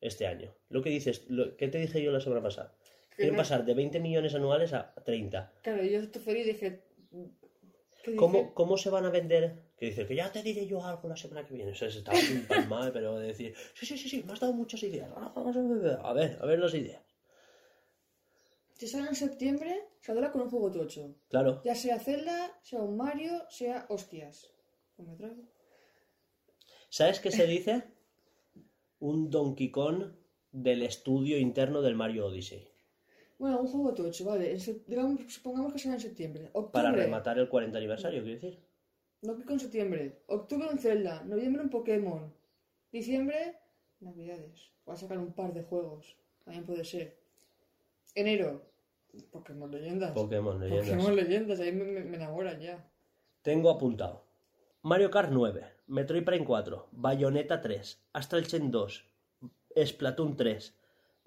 [0.00, 0.54] este año.
[0.70, 2.74] Lo que dices, lo que te dije yo la semana pasada.
[3.16, 5.52] Quieren pasar de 20 millones anuales a 30.
[5.62, 6.84] Claro, yo estoy feliz y dije.
[8.02, 8.16] ¿Qué dije?
[8.16, 9.63] ¿Cómo, ¿Cómo se van a vender?
[9.76, 11.72] Que dice que ya te diré yo algo la semana que viene.
[11.72, 12.12] O sea, se está
[12.48, 15.10] tan mal, pero de decir, sí, sí, sí, sí, me has dado muchas ideas.
[15.16, 17.02] A ver, a ver las ideas.
[18.74, 21.14] Si sale en septiembre, saldrá con un juego tocho.
[21.28, 21.62] Claro.
[21.64, 24.50] Ya sea Zelda, sea un Mario, sea hostias.
[24.96, 25.42] ¿Cómo me trago?
[26.88, 27.84] ¿Sabes qué se dice?
[29.00, 30.12] Un Donkey Kong
[30.52, 32.68] del estudio interno del Mario Odyssey.
[33.38, 34.56] Bueno, un juego tocho, vale.
[34.86, 36.50] Digamos, supongamos que sale en septiembre.
[36.52, 36.70] Octubre.
[36.72, 38.60] Para rematar el 40 aniversario, quiero decir.
[39.24, 40.20] No pico en septiembre.
[40.26, 41.22] Octubre un Zelda.
[41.24, 42.32] Noviembre un Pokémon.
[42.92, 43.56] Diciembre,
[44.00, 44.70] Navidades.
[44.88, 46.16] Va a sacar un par de juegos.
[46.44, 47.16] También puede ser.
[48.14, 48.62] Enero,
[49.32, 50.12] Pokémon Leyendas.
[50.12, 50.88] Pokémon Leyendas.
[50.90, 52.86] Pokémon Leyendas, ahí me, me- me enamoran ya.
[53.42, 54.24] Tengo apuntado.
[54.82, 59.06] Mario Kart 9, Metroid Prime 4, Bayonetta 3, Astral Chain 2,
[59.86, 60.78] Splatoon 3,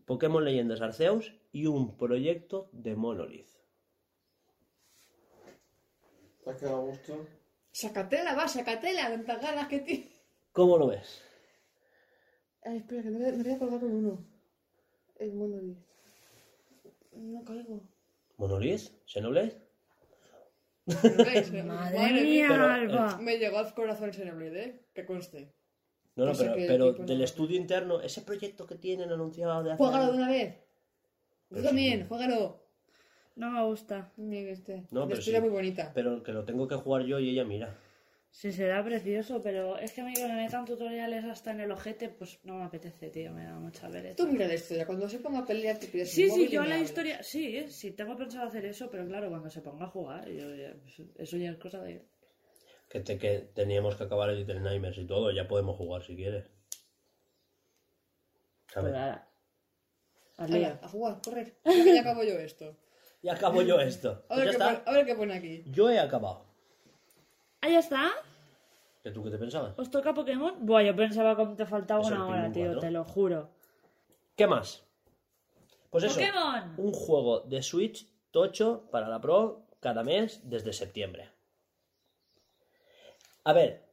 [0.05, 3.49] Pokémon Leyendas Arceus y un proyecto de Monolith.
[6.43, 7.25] ¿Te has quedado a gusto?
[7.77, 10.09] Sacatela, va, sacatela, tantas ganas que tiene.
[10.51, 11.21] ¿Cómo lo ves?
[12.63, 14.25] Ay, espera, que me voy a, me voy a colgar con uno.
[15.19, 15.77] El monolith.
[17.11, 17.83] No caigo.
[18.37, 18.89] ¿Monolith?
[19.05, 19.61] ¿Xenoblade?
[21.65, 23.17] Madre mía, Pero, eh, Alba.
[23.19, 24.85] Me llegó al corazón Xenoblade, ¿eh?
[24.95, 25.53] Que conste.
[26.15, 30.17] No, no, pero, del estudio interno, ese proyecto que tienen anunciado de hace Juégalo de
[30.17, 30.55] una vez.
[31.47, 32.66] Tú también, juégalo.
[33.37, 34.11] No me gusta.
[34.17, 34.83] Mira este.
[34.91, 35.39] No, pero sí.
[35.39, 35.91] muy bonita.
[35.93, 37.73] Pero que lo tengo que jugar yo y ella mira.
[38.31, 41.71] Sí, será precioso, pero es que a mí que me metan tutoriales hasta en el
[41.71, 44.15] ojete, pues no me apetece, tío, me da mucha pereza.
[44.17, 46.61] Tú mira la historia, cuando se ponga a pelear te pides Sí, un sí, yo
[46.63, 46.89] la hablas.
[46.89, 50.53] historia, sí, sí, tengo pensado hacer eso, pero claro, cuando se ponga a jugar, yo
[50.53, 52.05] ya- pues, eso ya es cosa de...
[52.89, 56.15] Que, te- que teníamos que acabar el Little Nightmares y todo, ya podemos jugar si
[56.15, 56.45] quieres.
[58.71, 58.93] ¿Sabes?
[60.35, 60.57] Pues lío.
[60.67, 61.55] Hala, a jugar, correr.
[61.65, 62.75] Ya acabo yo esto.
[63.27, 64.23] Y acabo yo esto.
[64.29, 64.89] A Pues ver, ya qué pone, está.
[64.89, 65.63] a ver qué pone aquí.
[65.67, 66.45] Yo he acabado.
[67.59, 68.09] Ah, ya está.
[69.03, 69.77] ¿Que tú qué te pensabas?
[69.77, 70.65] ¿Os toca Pokémon?
[70.65, 72.79] Buah, yo pensaba que te faltaba Es el una hora, Pikmin tío, 4.
[72.79, 73.49] te lo juro.
[74.37, 74.81] ¿Qué más?
[75.89, 76.15] Pues eso.
[76.15, 76.75] Pokémon.
[76.77, 81.29] Un juego de Switch tocho para la Pro cada mes desde septiembre.
[83.43, 83.83] A ver,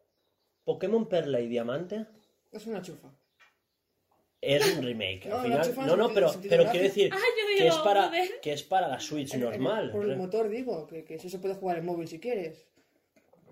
[0.65, 2.07] Pokémon Perla y Diamante
[2.53, 3.09] Es una chufa.
[4.47, 5.27] Es un remake.
[5.27, 7.19] No, Al final, no, no, pero, quiero decir Ah,
[7.57, 9.91] que es, para, que es para la Switch El- el- normal.
[9.93, 12.67] Por el motor digo, que, que si se puede jugar en móvil si quieres.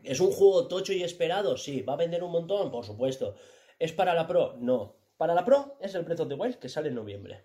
[0.03, 1.57] ¿Es un juego tocho y esperado?
[1.57, 1.83] Sí.
[1.83, 2.71] ¿Va a vender un montón?
[2.71, 3.37] Por supuesto.
[3.79, 4.57] ¿Es para la Pro?
[4.59, 4.97] No.
[5.17, 7.45] Para la Pro es el Breath of the Wild que sale en noviembre.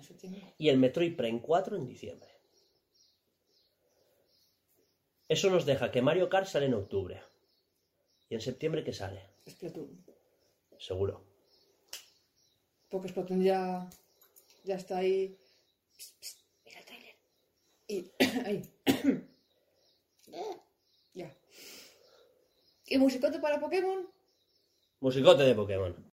[0.00, 0.54] Septiembre.
[0.56, 2.30] Y el Metroid Prime 4 en diciembre.
[5.28, 7.22] Eso nos deja que Mario Kart sale en octubre.
[8.30, 9.22] ¿Y en septiembre qué sale?
[9.48, 10.04] Splatoon.
[10.78, 11.24] Seguro.
[12.92, 13.88] Porque Splatoon ya,
[14.64, 15.34] ya está ahí.
[15.96, 17.16] Psst, psst, mira el trailer.
[17.88, 18.12] Y
[18.46, 18.62] ahí.
[21.14, 21.34] ya.
[22.86, 24.06] ¿Y musicote para Pokémon?
[25.00, 26.11] Musicote de Pokémon.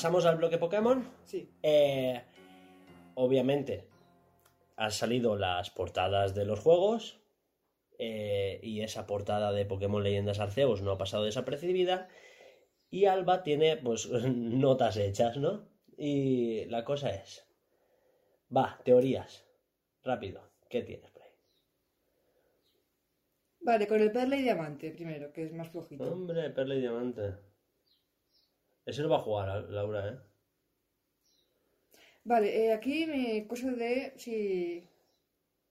[0.00, 1.06] Pasamos al bloque Pokémon.
[1.26, 1.52] Sí.
[1.62, 2.18] Eh,
[3.16, 3.86] obviamente,
[4.76, 7.20] han salido las portadas de los juegos.
[7.98, 12.08] eh, y esa portada de Pokémon Leyendas Arceus no ha pasado desapercibida.
[12.90, 15.68] Y Alba tiene, pues, notas hechas, ¿no?
[15.98, 17.46] Y la cosa es.
[18.56, 19.44] Va, teorías.
[20.02, 20.40] Rápido.
[20.70, 21.32] ¿Qué tienes por ahí?
[23.60, 26.10] Vale, con el perla y diamante primero, que es más flojito.
[26.10, 27.49] Hombre, Perla y Diamante.
[28.90, 30.18] Ese lo va a jugar Laura, ¿eh?
[32.30, 34.34] Vale, eh, aquí me cosa de si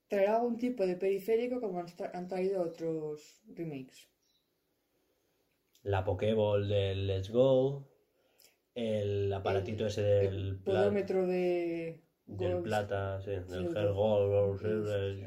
[0.10, 4.00] traerá algún tipo de periférico como han, tra- han traído otros remakes.
[5.94, 7.86] La Pokéball del Let's Go.
[8.76, 12.64] El aparatito ese del, el de del Gold.
[12.64, 13.86] plata, sí, del Silver.
[13.86, 14.60] Hell Gold,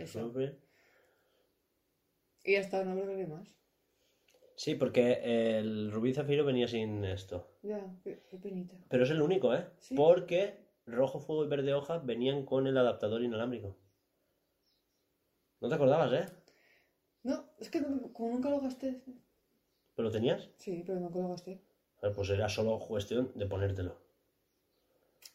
[0.06, 0.58] Silver.
[2.44, 3.48] Y ya está, no que más.
[4.56, 5.20] Sí, porque
[5.58, 7.51] el Rubí Zafiro venía sin esto.
[7.62, 8.76] Ya, qué, qué penita.
[8.88, 9.66] Pero es el único, ¿eh?
[9.78, 9.94] Sí.
[9.94, 13.76] Porque Rojo Fuego y Verde Hoja venían con el adaptador inalámbrico.
[15.60, 16.26] ¿No te acordabas, eh?
[17.22, 19.00] No, es que no- como nunca lo gasté.
[19.94, 20.50] ¿Pero lo tenías?
[20.56, 21.60] Sí, pero nunca lo gasté.
[22.00, 23.96] A ver, Pues era solo cuestión de ponértelo.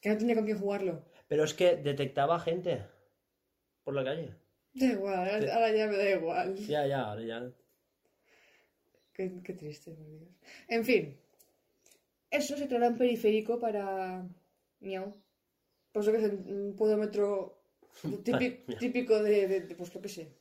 [0.01, 1.01] Que no tenía con quién jugarlo.
[1.29, 2.85] Pero es que detectaba gente
[3.83, 4.35] por la calle.
[4.73, 6.55] Da igual, ahora ya me da igual.
[6.57, 7.51] Ya, ya, ahora ya.
[9.13, 10.29] Qué, qué triste, por Dios.
[10.67, 11.17] En fin.
[12.29, 14.27] Eso se traerá un periférico para.
[14.81, 15.13] Miau.
[15.91, 17.57] Pues lo que es un podómetro
[18.23, 20.31] típico, típico de, de- de, Pues lo que sé.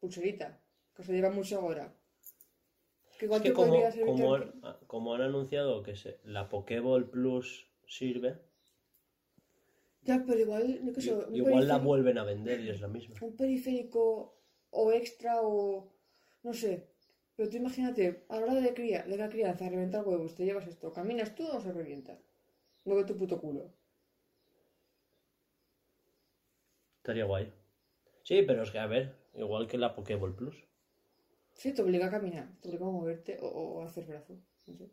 [0.00, 0.58] Pulserita.
[0.94, 1.92] Que se lleva mucho ahora.
[3.18, 3.74] Que Es que como,
[4.04, 4.38] como,
[4.86, 8.38] como han anunciado que se, la Pokéball Plus sirve,
[10.02, 10.80] Ya, pero igual.
[10.84, 13.16] Yo qué sé, igual la vuelven a vender y es la misma.
[13.20, 14.36] un periférico
[14.70, 15.92] o extra o
[16.42, 16.88] no sé.
[17.36, 20.66] Pero tú imagínate, a la hora de, cría, de la crianza, reventar huevos, te llevas
[20.66, 22.18] esto, caminas tú o se revienta.
[22.84, 23.72] Luego tu puto culo.
[26.98, 27.52] Estaría guay.
[28.24, 30.56] Sí, pero es que, a ver, igual que la Pokéball Plus.
[31.54, 34.38] Sí, te obliga a caminar, te obliga a moverte o, o a hacer brazo.
[34.66, 34.88] No sé.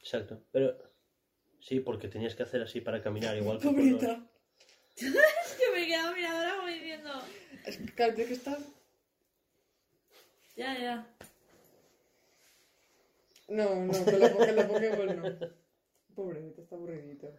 [0.00, 0.42] Exacto.
[0.52, 0.76] Pero
[1.60, 4.26] sí, porque tenías que hacer así para caminar, igual que los- Pobrita.
[4.96, 7.10] Es que me quedo mirando ahora como diciendo.
[7.66, 8.58] Es que claro, que estar.
[10.56, 11.06] Ya, ya.
[13.48, 15.22] No, no, con la, con la Pokéball no.
[16.14, 17.32] Pobrecito, está aburridito.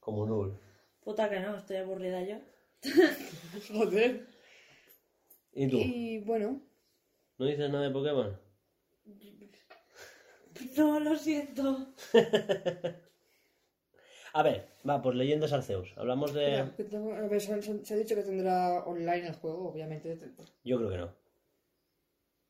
[0.00, 0.56] como Null.
[1.04, 2.36] Puta que no, estoy aburrida yo.
[3.72, 4.26] Joder.
[5.52, 5.76] ¿Y tú?
[5.78, 6.60] Y bueno,
[7.38, 8.38] ¿No dices nada de Pokémon?
[10.76, 11.86] No, lo siento.
[14.32, 15.92] A ver, va, pues Leyendas Arceus.
[15.96, 16.46] Hablamos de...
[16.50, 19.68] mira, que tengo- a ver, se, se- se ha dicho que tendrá online el juego,
[19.70, 20.18] obviamente.
[20.62, 21.14] Yo creo que no.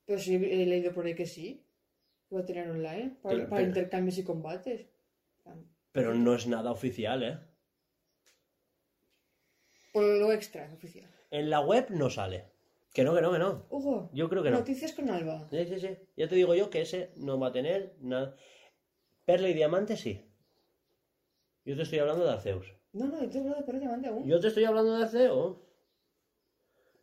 [0.06, 1.62] Pero sí he leído por ahí que sí.
[2.28, 4.86] Que va a tener online para, Pero- para pero- intercambios y combates.
[5.92, 7.38] Pero no es nada oficial, ¿eh?
[9.92, 11.08] Por lo extra, oficial.
[11.30, 12.44] En la web no sale.
[12.92, 13.66] Que no, que no, que no.
[13.70, 14.58] Hugo, Yo creo que no.
[14.58, 15.48] noticias con Alba.
[15.50, 15.88] Sí, sí, sí.
[16.16, 18.36] Ya te digo yo que ese no va a tener nada.
[19.24, 20.22] Perla y Diamante sí.
[21.64, 22.72] Yo te estoy hablando de Arceus.
[22.92, 24.26] No, no, yo te he hablado de Perla y Diamante aún.
[24.28, 25.56] Yo te estoy hablando de Arceus.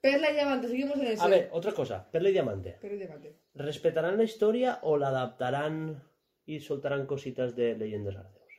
[0.03, 1.23] Perla y Diamante, seguimos en eso.
[1.23, 2.05] A ver, otra cosa.
[2.11, 2.71] Perla y Diamante.
[2.81, 3.37] Perla y Diamante.
[3.53, 6.03] ¿Respetarán la historia o la adaptarán
[6.45, 8.53] y soltarán cositas de Leyendas Arceus?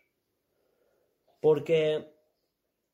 [1.43, 2.15] Porque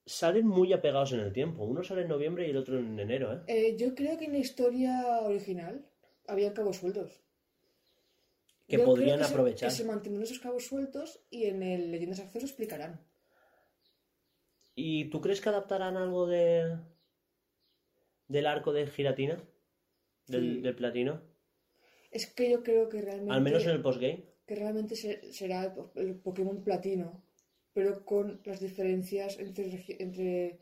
[0.04, 1.62] salen muy apegados en el tiempo.
[1.62, 3.40] Uno sale en noviembre y el otro en enero, ¿eh?
[3.46, 5.86] Eh, yo creo que en la historia original
[6.26, 7.22] había cabos sueltos.
[8.66, 9.68] Que Yo creo podrían que se- aprovechar.
[9.70, 13.00] que se mantendrán esos cabos sueltos y en el Leyendas Arceus explicarán.
[14.74, 16.76] ¿Y tú crees que adaptarán algo de
[18.30, 19.36] del arco de Giratina?
[20.26, 20.60] Del, Sí.
[20.60, 21.20] del platino?
[22.10, 23.32] Es que yo creo que realmente.
[23.34, 24.24] Al menos en el postgame.
[24.46, 27.22] que realmente se- será el po- el Pokémon Platino,
[27.72, 30.58] pero con las diferencias entre, entre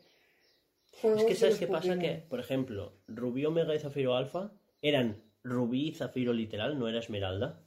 [1.01, 4.51] juegos Es que sabes qué pasa que, por ejemplo, Rubí, Omega y Zafiro Alfa
[4.83, 7.63] eran Rubí y Zafiro literal, no era Esmeralda.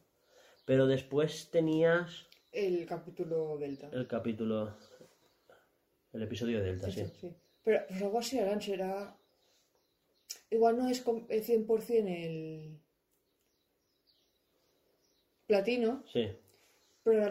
[0.65, 3.91] Pero después tenías El capítulo Delta.
[3.93, 4.77] el capítulo.
[6.13, 7.01] El episodio Delta, sí.
[7.01, 7.35] Eso, sí.
[7.65, 9.17] Pero pues algo así harán, será...
[10.51, 12.79] Igual no es el 100% el
[15.47, 16.29] platino, Sí.
[17.05, 17.25] pero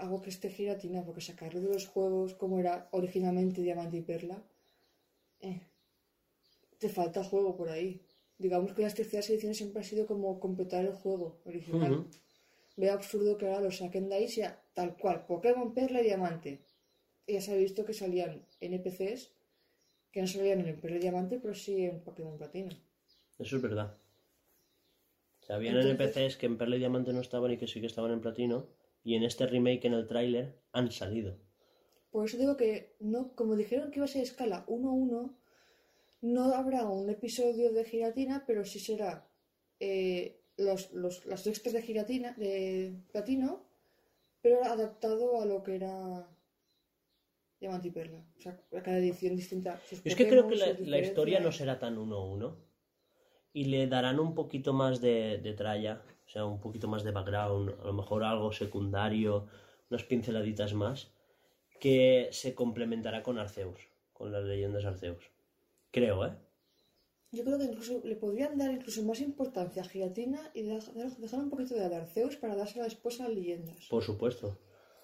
[0.00, 4.42] algo que esté giratina, porque sacarlo de los juegos como era originalmente Diamante y Perla,
[5.40, 5.60] eh,
[6.78, 8.00] te falta juego por ahí.
[8.38, 11.92] Digamos que las terceras ediciones siempre ha sido como completar el juego original.
[11.92, 12.06] Ujú.
[12.76, 16.60] Veo absurdo que ahora lo saquen de ahí sea tal cual, Pokémon Perla y Diamante.
[17.26, 19.32] Ya se ha visto que salían NPCs
[20.18, 22.70] que no salían en el Perla y Diamante, pero sí en Pokémon Platino.
[23.38, 23.96] Eso es verdad.
[25.40, 27.80] O sea, habían Entonces- NPCs que en Perla y Diamante no estaban y que sí
[27.80, 28.66] que estaban en platino.
[29.04, 31.38] y en este remake en el tráiler han salido.
[32.10, 35.34] Por eso digo que, no, como dijeron que iba a ser escala 1-1,
[36.20, 39.24] no habrá un episodio de giratina, pero sí será
[39.78, 43.62] eh, los, los, las textos de giratina, de platino,
[44.42, 46.26] pero adaptado a lo que era
[47.60, 48.24] Diamante y Perla.
[48.38, 49.80] O sea, cada edición distinta.
[49.88, 52.54] sus Yo es que creo que la, historia no será tan 1-1
[53.52, 57.10] y le darán un poquito más de, de tralla, o sea, un poquito más de
[57.10, 59.48] background, a lo mejor algo secundario,
[59.90, 61.10] unas pinceladitas más,
[61.80, 63.80] que se complementará con Arceus,
[64.12, 65.30] con las leyendas Arceus.
[65.90, 66.32] Creo, ¿eh?
[67.30, 71.50] Yo creo que incluso le podrían dar incluso más importancia a Giratina y dejar, un
[71.50, 73.86] poquito de Arceus para dársela después a las leyendas.
[73.90, 74.56] Por supuesto.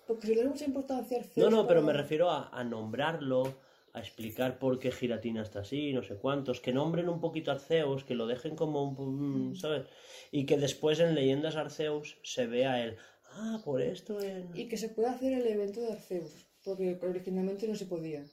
[0.07, 1.45] Porque si le das mucha importancia a Arceus.
[1.45, 3.55] No, no, pero me refiero a, a nombrarlo,
[3.93, 7.55] a explicar por qué Giratina está así, no sé cuántos, que nombren un poquito a
[7.55, 9.87] Arceus, que lo dejen como un, mm, ¿sabes?
[10.31, 12.97] Y que después en Leyendas Arceus se vea el,
[13.33, 14.51] ah, por esto en...
[14.55, 16.47] Y que se pueda hacer el evento de Arceus.
[16.65, 18.25] Porque originalmente no se podía.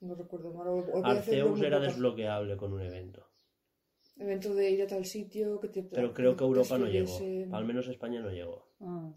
[0.00, 0.84] No recuerdo mal.
[1.04, 3.26] Arceus era desbloqueable con un evento.
[4.16, 5.82] Evento de ir a tal sitio que te.
[5.82, 7.18] Pero creo que Europa no llegó.
[7.52, 8.68] Al menos España no llegó.
[8.80, 9.12] Ah.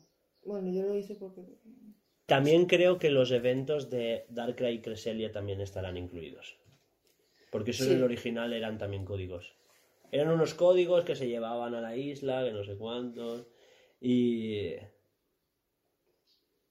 [0.48, 1.42] Bueno, yo lo hice porque.
[2.26, 6.58] También creo que los eventos de Darkrai y Cresselia también estarán incluidos.
[7.52, 7.92] Porque eso Sí.
[7.92, 9.56] en el original eran también códigos.
[10.12, 13.46] Eran unos códigos que se llevaban a la isla, que no sé cuántos.
[14.02, 14.72] Y.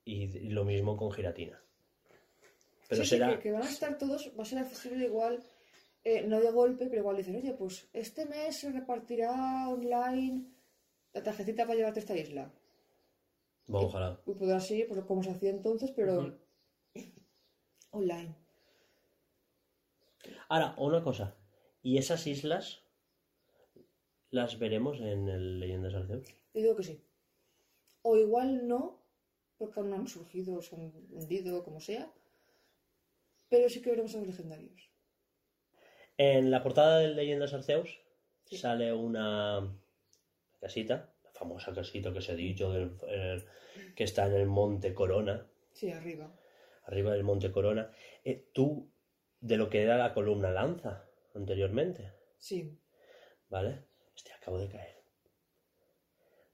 [0.05, 1.61] Y lo mismo con Giratina.
[2.89, 3.31] Pero Sí, sí, será.
[3.37, 5.43] que, que van a estar todos, va a ser accesible igual,
[6.05, 10.45] eh, no de golpe, pero igual dicen, oye, pues este mes se repartirá online
[11.13, 12.53] la tarjetita para llevarte a esta isla.
[13.67, 14.21] Bueno, ojalá.
[14.27, 16.39] Y podrá pues, como se hacía entonces, pero
[17.91, 18.35] online.
[20.49, 21.37] Ahora, una cosa.
[21.83, 22.83] ¿Y esas islas
[24.31, 26.29] las veremos en el Leyendas Arceus?
[26.55, 27.01] Yo digo que sí.
[28.03, 29.03] O igual no,
[29.59, 32.13] porque aún no han surgido, se han vendido, como sea.
[33.49, 34.91] Pero sí que veremos a los legendarios.
[36.19, 38.01] En la portada del Leyendas Arceus
[38.47, 38.57] Sí.
[38.59, 39.77] sale una
[40.61, 43.45] casita, famosa casita que se ha dicho, del- el-
[43.95, 46.35] que está en el Monte Corona, Sí, arriba.
[46.85, 47.91] arriba del Monte Corona.
[48.25, 48.91] Eh, tú,
[49.41, 52.79] de lo que era la columna lanza anteriormente, Sí.
[53.49, 53.85] ¿vale?
[54.17, 54.97] Este acabo de caer.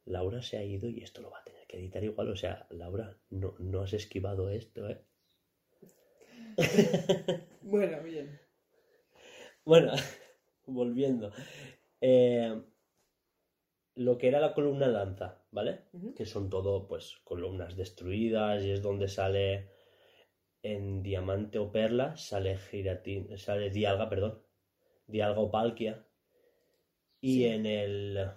[0.04, 2.28] Laura se ha ido y esto lo va a tener que editar igual.
[2.30, 5.00] O sea, Laura, no, no has esquivado esto, ¿eh?
[7.62, 8.40] Bueno, bien.
[9.64, 9.92] Bueno,
[10.66, 11.32] volviendo.
[12.00, 12.60] Eh,
[13.94, 15.82] lo que era la columna lanza, ¿vale?
[16.16, 19.70] Que son todo, pues, columnas destruidas y es donde sale
[20.62, 24.42] en diamante o perla, sale giratín, sale dialga, perdón,
[25.06, 26.06] dialga o palkia.
[27.20, 27.46] Y Sí.
[27.46, 28.30] en el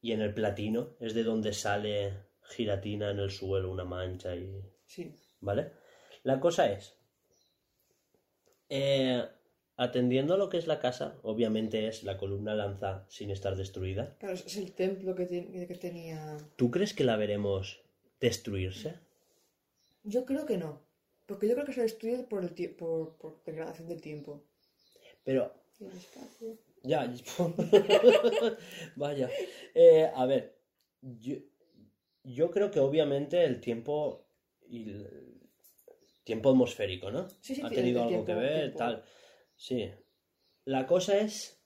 [0.00, 4.62] y en el platino es de donde sale giratina en el suelo, una mancha y
[4.84, 5.14] Sí.
[5.40, 5.72] ¿Vale?
[6.24, 6.98] La cosa es,
[8.68, 9.24] eh,
[9.82, 14.16] atendiendo a lo que es la casa, obviamente es la columna lanza sin estar destruida.
[14.18, 16.36] Claro, es el templo que, te- que tenía.
[16.56, 17.80] ¿Tú crees que la veremos
[18.20, 18.94] destruirse?
[20.04, 20.80] Yo creo que no.
[21.26, 24.42] Porque yo creo que se destruye por, el por, por degradación del tiempo.
[25.24, 25.52] Pero,
[26.82, 27.12] ya,
[28.96, 29.30] vaya.
[29.74, 30.58] Eh, a ver,
[31.00, 31.36] yo,
[32.24, 34.26] yo creo que obviamente el tiempo
[34.68, 35.40] y el
[36.24, 37.28] tiempo atmosférico, ¿no?
[37.40, 39.04] Sí, sí, ha tenido algo que ver, tal.
[39.62, 39.88] Sí.
[40.64, 41.62] La cosa es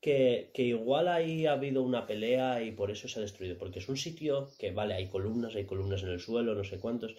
[0.00, 3.56] que, que igual ahí ha habido una pelea y por eso se ha destruido.
[3.56, 6.80] Porque es un sitio que, vale, hay columnas, hay columnas en el suelo, no sé
[6.80, 7.14] cuántos,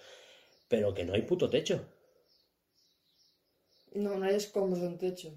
[0.67, 1.88] pero que no hay puto techo.
[3.93, 5.30] No, no hay escombros de un techo.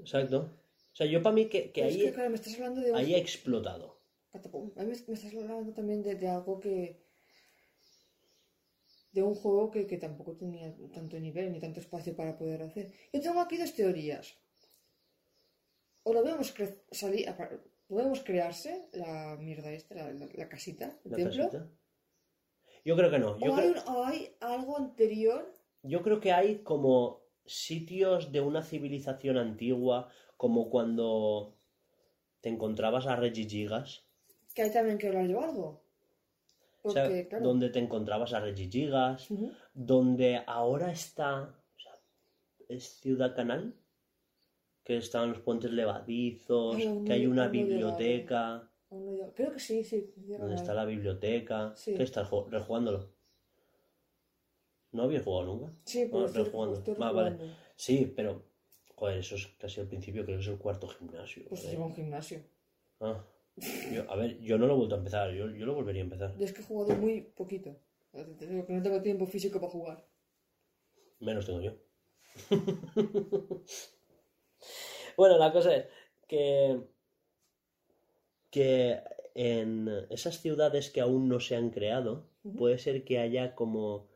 [0.00, 0.58] Exacto.
[0.92, 3.14] O sea, yo para mí que, que ahí, que, claro, me estás hablando de ahí
[3.14, 4.00] ha explotado.
[4.32, 6.98] A mí me, me estás hablando también de, de algo que...
[9.12, 12.92] De un juego que, que tampoco tenía tanto nivel ni tanto espacio para poder hacer.
[13.12, 14.36] Yo tengo aquí dos teorías.
[16.04, 17.26] O lo vemos cre- salir...
[17.88, 21.44] ¿Podemos crearse la mierda esta, la, la- la casita, el La templo?
[21.50, 21.68] casita.
[22.84, 23.36] Yo creo que no.
[23.40, 25.52] Yo ¿O hay, creo, un- o hay algo anterior?
[25.82, 31.56] yo creo que hay como sitios de una civilización antigua, como cuando
[32.40, 34.06] te encontrabas a Regigigas.
[34.54, 35.82] Que hay también que hablar yo algo.
[36.82, 37.44] O sea, claro...
[37.44, 39.52] donde te encontrabas a Ujú.
[39.74, 41.42] donde ahora está.
[41.76, 41.98] o sea,
[42.68, 43.74] ¿Es Ciudad Canal?
[44.84, 48.70] Que están los puentes levadizos, Ay, que hay una biblioteca.
[48.90, 49.32] Llegado.
[49.36, 50.12] Creo que sí, sí.
[50.16, 51.72] ¿Dónde está la biblioteca?
[51.76, 51.94] Sí.
[51.94, 53.08] ¿Qué estás ju- rejugándolo?
[54.92, 55.72] ¿No habías jugado nunca?
[55.84, 56.76] Sí, pero Ah, estoy, rejugando.
[56.78, 57.36] estoy Ah, vale.
[57.76, 58.42] Sí, pero.
[58.96, 61.44] Joder, eso es casi al principio, creo que es el cuarto gimnasio.
[61.48, 62.40] Pues es un gimnasio.
[63.00, 63.24] Ah,
[63.92, 66.04] Yo, a ver, yo no lo he vuelto a empezar, yo, yo lo volvería a
[66.04, 66.36] empezar.
[66.38, 67.76] Yo es que he jugado muy poquito.
[68.12, 70.06] Que no tengo tiempo físico para jugar.
[71.20, 71.72] Menos tengo yo.
[75.16, 75.86] bueno, la cosa es
[76.26, 76.80] que,
[78.50, 79.00] que
[79.34, 84.08] en esas ciudades que aún no se han creado, puede ser que haya como,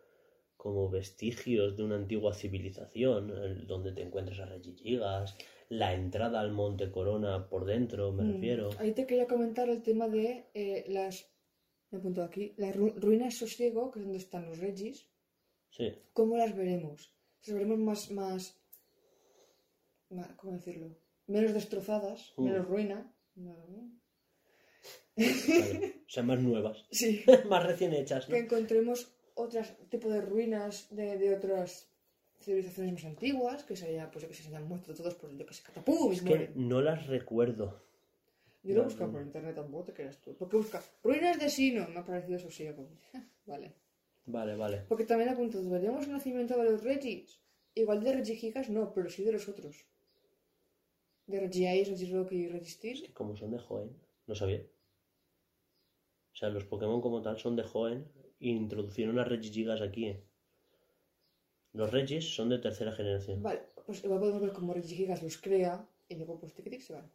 [0.57, 5.37] como vestigios de una antigua civilización, el- donde te encuentras a Regigigas,
[5.69, 8.33] la entrada al Monte Corona por dentro, me Mm.
[8.35, 8.71] refiero.
[8.79, 11.31] Ahí te quería comentar el tema de eh, las.
[11.91, 12.55] Me apunto aquí.
[12.57, 15.09] Las ru- ruinas sosiego, que es donde están los regis.
[15.71, 17.15] Sí, ¿Cómo las veremos?
[17.47, 18.11] Las veremos más.
[18.11, 18.61] más,
[20.11, 20.97] más- ¿Cómo decirlo?
[21.27, 22.45] Menos destrozadas, Mm.
[22.45, 23.15] menos ruina.
[23.37, 23.91] No, vale.
[25.17, 27.23] o sea, más nuevas, Sí.
[27.49, 28.35] más recién hechas, ¿no?
[28.35, 31.91] que encontremos otros tipo de ruinas de, de otras
[32.45, 35.55] civilizaciones más antiguas, que sería, pues yo que se hayan muerto todos por yo que
[35.55, 37.83] sé, catapum, Es se que no las recuerdo.
[38.63, 40.35] Yo lo he buscado por internet tampoco, te creas tú.
[40.37, 42.89] Porque busca ruinas de Sino, me ha parecido sosiego.
[43.47, 43.75] vale.
[44.27, 44.85] Vale, vale.
[44.89, 47.41] Porque también apunto, ¿veríamos el nacimiento de los Regis?
[47.75, 49.85] Igual de Regigigas no, pero sí de los otros.
[51.27, 53.03] De Regiais, Regirock y Registir.
[53.03, 53.91] que como son de Hoenn,
[54.27, 54.63] no sabía.
[56.33, 58.07] O sea, los Pokémon como tal son de Hoenn
[58.41, 60.07] e introducieron a Regigigas aquí.
[60.07, 60.25] ¿eh?
[61.75, 63.43] Los Regis son de tercera generación.
[63.43, 67.11] Vale, pues igual podemos ver cómo Regigigas los crea y luego pues tic se van.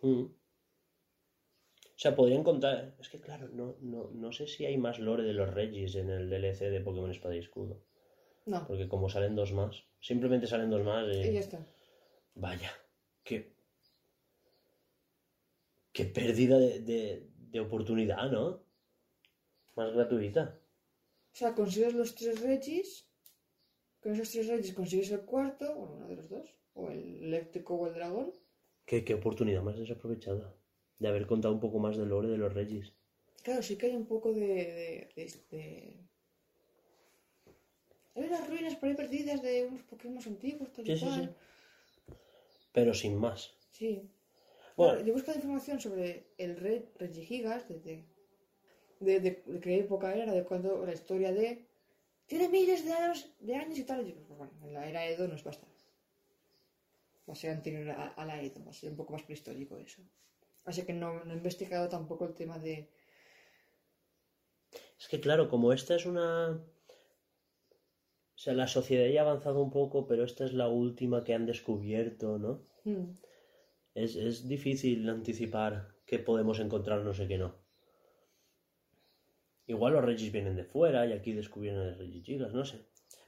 [0.00, 0.22] Mm.
[0.22, 2.96] O sea, podrían contar...
[2.98, 6.08] Es que claro, no, no, no sé si hay más lore de los Regis en
[6.08, 7.82] el DLC de Pokémon Espada y Escudo.
[8.46, 11.20] No, Porque como salen dos más, simplemente salen dos más y...
[11.20, 11.66] y ya está.
[12.34, 12.72] Vaya,
[13.22, 13.52] qué...
[15.92, 18.62] Qué pérdida de, de, de oportunidad, ¿no?
[19.76, 20.59] Más gratuita.
[21.32, 23.06] O sea, consigues los tres Regis.
[24.00, 26.54] Con esos tres Regis consigues el cuarto, bueno, uno de los dos.
[26.74, 28.32] O el eléctrico o el dragón.
[28.86, 30.54] Qué, qué oportunidad más desaprovechada.
[30.98, 32.92] De haber contado un poco más del lore de los Regis.
[33.42, 34.46] Claro, sí que hay un poco de.
[34.46, 35.96] de, de- de-
[38.14, 41.36] Hay unas ruinas por ahí perdidas de unos Pokémon antiguos, tal y Sí, sí, cual.
[42.08, 42.14] sí.
[42.72, 43.54] Pero sin más.
[43.70, 44.10] Sí.
[44.76, 45.00] Bueno.
[45.00, 48.04] Yo he buscado información sobre el rey Regigigas, desde
[49.00, 51.66] de, de, de qué época era, de cuándo, la historia de...
[52.26, 54.06] Tiene miles de años, de años y tal.
[54.06, 55.66] Y yo, pues bueno, en la era Edo nos basta.
[57.28, 59.76] Va a ser anterior a, a la Edo, va a ser un poco más prehistórico
[59.78, 60.02] eso.
[60.64, 62.88] Así que no, no he investigado tampoco el tema de...
[65.00, 66.50] Es que claro, como esta es una...
[68.34, 71.34] O sea, la sociedad ya ha avanzado un poco, pero esta es la última que
[71.34, 72.66] han descubierto, ¿no?
[72.84, 73.12] Hmm,
[73.94, 77.59] Es, es difícil anticipar qué podemos encontrar, no sé qué no.
[79.70, 82.78] Igual los Regis vienen de fuera y aquí descubrieron el Regigigas, no sé.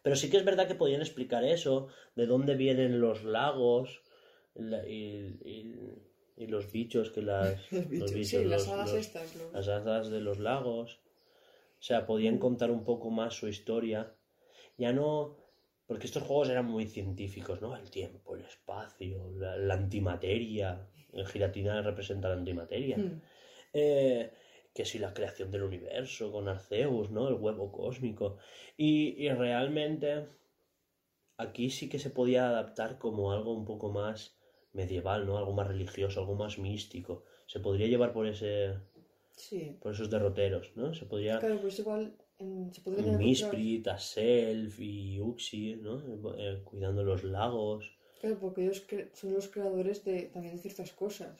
[0.03, 4.03] Pero sí que es verdad que podían explicar eso, de dónde vienen los lagos
[4.55, 6.03] la- y, y-
[6.37, 7.61] y los bichos que las...
[7.91, 9.37] Los bichos, las los- hadas estas.
[9.53, 10.99] las hadas de los lagos.
[11.79, 14.12] O sea, podían contar un poco más su historia.
[14.79, 15.37] Ya no...
[15.87, 17.77] Porque estos juegos eran muy científicos, ¿no?
[17.77, 20.89] El tiempo, el espacio, la, la antimateria.
[21.12, 22.97] El giratina representa la antimateria.
[22.97, 23.21] Hmm.
[23.75, 24.33] Eh,
[24.75, 27.28] que si la creación del universo con Arceus, ¿no?
[27.28, 28.39] El huevo cósmico.
[28.76, 30.26] Y, y realmente
[31.36, 34.36] aquí sí que se podía adaptar como algo un poco más
[34.73, 35.36] medieval, ¿no?
[35.36, 37.25] Algo más religioso, algo más místico.
[37.47, 38.75] Se podría llevar por ese
[39.36, 39.76] Sí.
[39.81, 40.94] por esos derroteros, ¿no?
[40.94, 45.94] Se podría Claro, pues igual en- se podría Misprit, Aself y Uxie, ¿no?
[46.39, 47.81] Eh, cuidando los lagos.
[48.20, 48.84] Claro, porque ellos
[49.15, 51.36] son los creadores de también de ciertas cosas.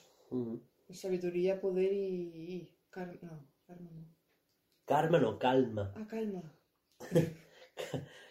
[0.91, 2.69] Sabiduría, poder y...
[2.93, 4.03] car- no, karma no.
[4.85, 5.93] Karma no, calma.
[5.97, 6.43] Ah, calma.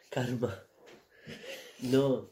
[0.10, 0.52] Karma.
[1.92, 2.30] No,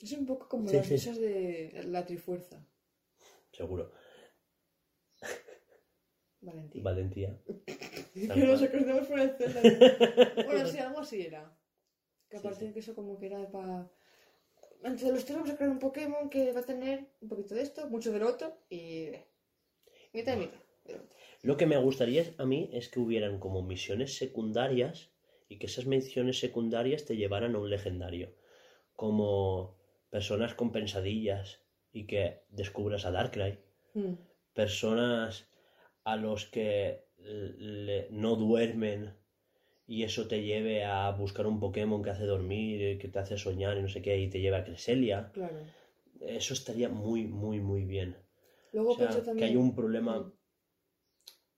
[0.00, 1.12] Es un poco como Sí, las sí.
[1.18, 2.64] de la trifuerza.
[3.52, 3.92] seguro.
[6.40, 6.82] Valentín.
[6.84, 7.40] Valentía.
[8.14, 8.64] que nos cual.
[8.68, 9.30] acordamos por el
[10.46, 11.42] bueno, sí, algo así era.
[12.28, 12.72] Que Sí, aparte sí.
[12.72, 13.90] que eso como que era para...
[14.84, 17.62] Entre los tres vamos a crear un Pokémon que va a tener un poquito de
[17.62, 19.10] esto, mucho del otro y...
[20.12, 20.58] Mitad y mitad.
[20.84, 21.16] del otro.
[21.42, 25.10] Lo que me gustaría a mí es que hubieran como misiones secundarias
[25.48, 28.34] y que esas misiones secundarias te llevaran a un legendario.
[28.96, 29.76] Como
[30.10, 31.60] personas con pensadillas
[31.92, 33.58] y que descubras a Darkrai.
[33.94, 34.14] Hmm.
[34.54, 35.48] Personas
[36.04, 39.14] a los que le- no duermen
[39.86, 43.76] y eso te lleve a buscar un Pokémon que hace dormir, que te hace soñar
[43.78, 45.30] y no sé qué, y te lleve a Cresselia.
[45.32, 45.56] Claro.
[46.20, 48.16] Eso estaría muy, muy, muy bien.
[48.72, 49.48] Luego O sea, pensé que también...
[49.50, 50.32] hay un problema,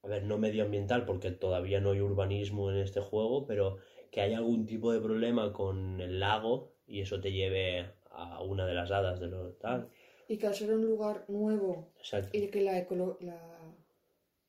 [0.03, 3.77] a ver, no medioambiental, porque todavía no hay urbanismo en este juego, pero
[4.11, 8.65] que hay algún tipo de problema con el lago y eso te lleve a una
[8.65, 9.89] de las hadas de lo tal.
[10.27, 12.37] Y que al ser un lugar nuevo Exacto.
[12.37, 13.75] y que la ecolo- la-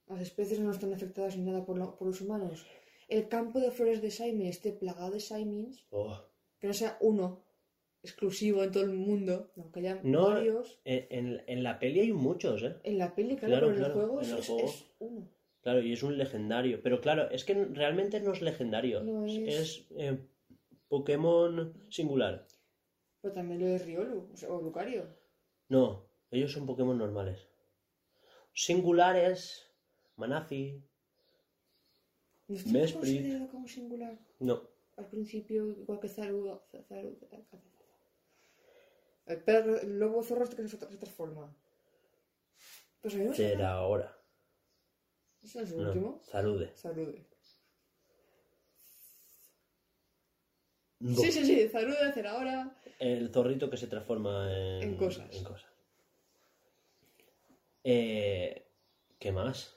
[0.08, 2.66] las especies no están afectadas ni nada por, lo- por los humanos,
[3.08, 6.18] el campo de flores de Saime esté plagado de Saimins, Oh.
[6.58, 7.44] que no sea uno
[8.02, 10.80] exclusivo en todo el mundo, no, que haya No, varios.
[10.84, 12.76] En, la peli hay muchos, ¿eh?
[12.84, 14.64] En la peli, claro, Claro, pero en el juego, en es, el es- juego.
[14.68, 15.28] es uno.
[15.62, 16.82] Claro, y es un legendario.
[16.82, 19.02] Pero claro, es que realmente no es legendario.
[19.04, 20.18] No es es- eh,
[20.88, 22.46] Pokémon singular.
[23.20, 25.06] Pero también lo de Riolu, o, sea, o Lucario.
[25.68, 27.46] No, ellos son Pokémon normales.
[28.52, 29.70] Singulares,
[30.16, 30.82] Manafi.
[32.48, 34.18] ¿No como singular?
[34.40, 34.62] No,
[34.96, 36.60] Al principio, igual que Zaru...
[36.90, 37.16] Zaru-
[39.26, 41.54] el, perro, el lobo zorro que se, se transforma.
[43.00, 44.18] Pues a mí me suena- será ahora.
[45.42, 46.20] ¿Ese es el No, último?
[46.24, 46.72] Zarude.
[51.00, 51.16] No.
[51.16, 52.76] Sí, sí, sí, Zarude hacer ahora.
[53.00, 55.34] El zorrito que se transforma en, En cosas.
[55.34, 55.70] en cosas.
[57.82, 58.68] Eh,
[59.18, 59.76] ¿Qué más?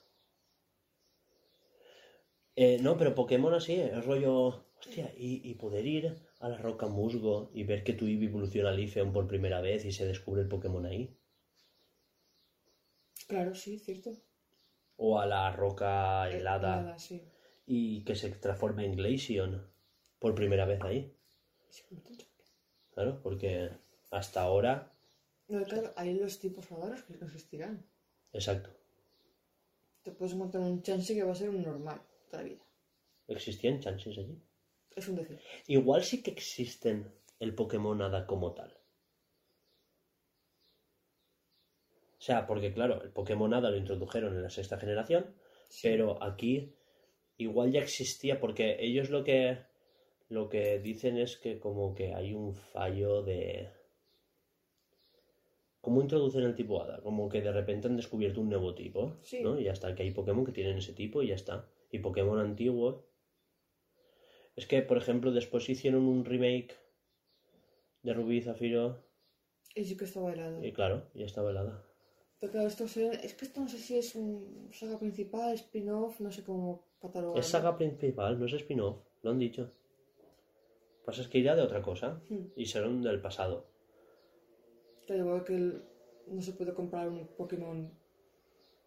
[2.56, 4.64] Eh, no, pero Pokémon así, es rollo.
[4.80, 6.16] Hostia, y, y poder ir
[6.46, 9.84] a la roca musgo y ver que tu Eevee evoluciona a Leafeon por primera vez
[9.84, 11.18] y se descubre el Pokémon ahí.
[13.28, 14.12] Claro, sí, cierto.
[14.98, 17.24] O a la roca helada Helada, sí.
[17.66, 19.68] y que se transforme en Glaceon
[20.20, 21.12] por primera vez ahí.
[22.94, 23.72] Claro, porque
[24.12, 24.94] hasta ahora.
[25.48, 27.84] No, claro, hay los tipos raros que no existirán.
[28.34, 28.70] Exacto.
[30.04, 32.00] Te puedes montar un chance que va a ser un normal
[32.30, 32.64] toda la vida.
[33.28, 34.40] ¿Existían chances allí?
[34.96, 35.40] Es un decir.
[35.68, 38.72] Igual sí que existen el Pokémon Hada como tal.
[42.18, 45.36] O sea, porque claro, el Pokémon Hada lo introdujeron en la sexta generación,
[45.84, 46.74] pero aquí
[47.38, 49.60] igual ya existía, porque ellos lo que
[50.30, 53.70] lo que dicen es que como que hay un fallo de
[55.82, 57.00] ¿Cómo introducen el tipo Hada?
[57.04, 59.44] Como que de repente han descubierto un nuevo tipo, Sí.
[59.44, 59.60] ¿no?
[59.60, 61.70] Y ya está, que hay Pokémon que tienen ese tipo y ya está.
[61.92, 63.04] Y Pokémon antiguos.
[64.56, 66.76] Es que, por ejemplo, después hicieron un remake
[68.04, 69.04] de Rubí y Zafiro
[69.76, 70.64] Y sí que estaba helado.
[70.64, 71.84] y claro, ya estaba helada.
[72.40, 76.20] Pero claro, esto se- es que esto no sé si es un saga principal, spin-off,
[76.20, 77.40] no sé cómo catalogarlo.
[77.40, 79.72] Es saga principal, no es spin-off, lo han dicho.
[81.06, 82.48] Pasa es que irá de otra cosa Hmm.
[82.56, 83.68] y serán del pasado.
[85.06, 85.84] Claro, igual que el-
[86.28, 87.92] no se puede comprar un Pokémon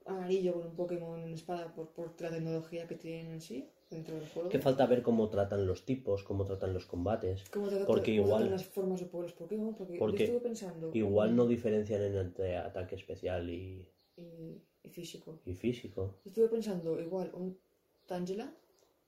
[0.06, 4.28] amarillo con un Pokémon espada por, por la tecnología que tienen en sí dentro del
[4.28, 4.48] juego.
[4.48, 7.44] Que falta ver cómo tratan los tipos, cómo tratan los combates.
[7.50, 9.74] ¿Cómo tratan- Porque cómo tratan igual, las formas de po- los Pokémon?
[9.74, 10.90] Porque, yo Porque estuve pensando.
[10.94, 15.40] igual no diferencian en entre ataque especial y, Y, y físico.
[15.44, 16.20] y físico.
[16.24, 17.58] Estuve pensando, igual, un
[18.06, 18.52] Tangela,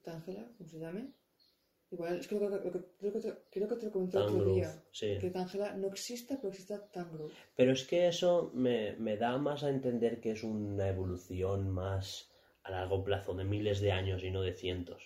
[0.03, 1.13] Tangela, como se llame.
[1.93, 4.55] Igual, es que creo que, creo que, te, creo que te lo comenté el otro
[4.55, 4.71] día.
[4.93, 5.19] sí.
[5.21, 7.33] Que Tangela no exista, pero exista Tangrowth.
[7.57, 12.30] Pero es que eso me, me da más a entender que es una evolución más
[12.63, 15.03] a largo plazo, de miles de años y no de cientos.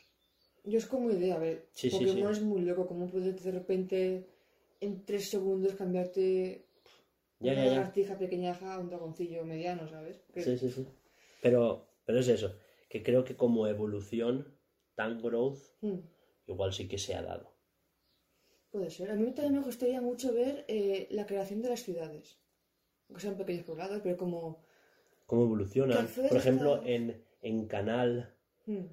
[0.64, 2.40] Yo es como idea, a ver, Sí, sí, Pokémon sí.
[2.40, 4.26] es muy loco, ¿cómo puedes de repente
[4.80, 6.66] en tres segundos cambiarte
[7.40, 10.22] Ya, una lagartija pequeñaja a un dragoncillo mediano, ¿sabes?
[10.32, 10.86] Que- Sí, sí, sí.
[11.42, 12.56] Pero, pero es eso,
[12.88, 14.56] que creo que como evolución,
[14.94, 16.00] tan growth, Hmm,
[16.46, 17.52] igual sí que se ha dado.
[18.70, 19.10] puede ser.
[19.10, 22.38] A mí también me gustaría mucho ver eh, la creación de las ciudades.
[23.08, 24.64] Aunque sean pequeños poblados, pero como...
[25.26, 26.08] Cómo evolucionan.
[26.28, 28.34] Por ejemplo, en, en Canal,
[28.66, 28.86] hmm,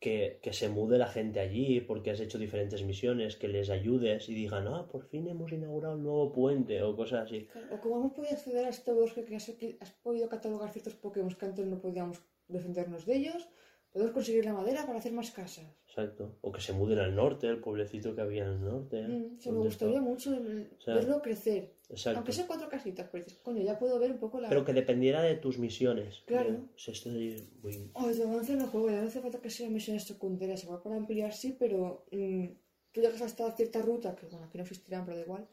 [0.00, 4.28] que, que se mude la gente allí porque has hecho diferentes misiones, que les ayudes
[4.28, 7.48] y digan, ah, por fin hemos inaugurado un nuevo puente o cosas así.
[7.70, 9.48] O como hemos podido acceder a este bosque que has,
[9.80, 13.48] has podido catalogar ciertos Pokémon que antes no podíamos defendernos de ellos,
[13.96, 15.64] podemos conseguir la madera para hacer más casas.
[15.88, 16.36] Exacto.
[16.42, 19.02] O que se muden al norte, el pueblecito que había en el norte.
[19.02, 20.06] Mm, sí, me gustaría está.
[20.10, 21.72] mucho O sea, verlo crecer.
[21.88, 22.18] Exacto.
[22.18, 24.50] Aunque sean cuatro casitas, pero dices, coño, ya puedo ver un poco la...
[24.50, 26.22] Pero que dependiera de tus misiones.
[26.26, 26.50] Claro.
[26.52, 29.48] De- si esto es muy- Oh, de avance el juego, ya no hace falta que
[29.48, 32.46] sean misiones secundarias, igual para ampliar sí, pero mm,
[32.92, 35.48] tú llegas hasta cierta ruta, que bueno, aquí no existirán, pero da igual,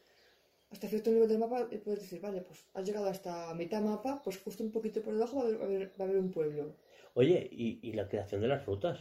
[0.72, 4.22] hasta cierto nivel del mapa y puedes decir, vale, pues has llegado hasta mitad mapa,
[4.24, 6.76] pues justo un poquito por debajo va a haber- va a haber un pueblo.
[7.14, 9.00] Oye, ¿y, y la creación de las rutas?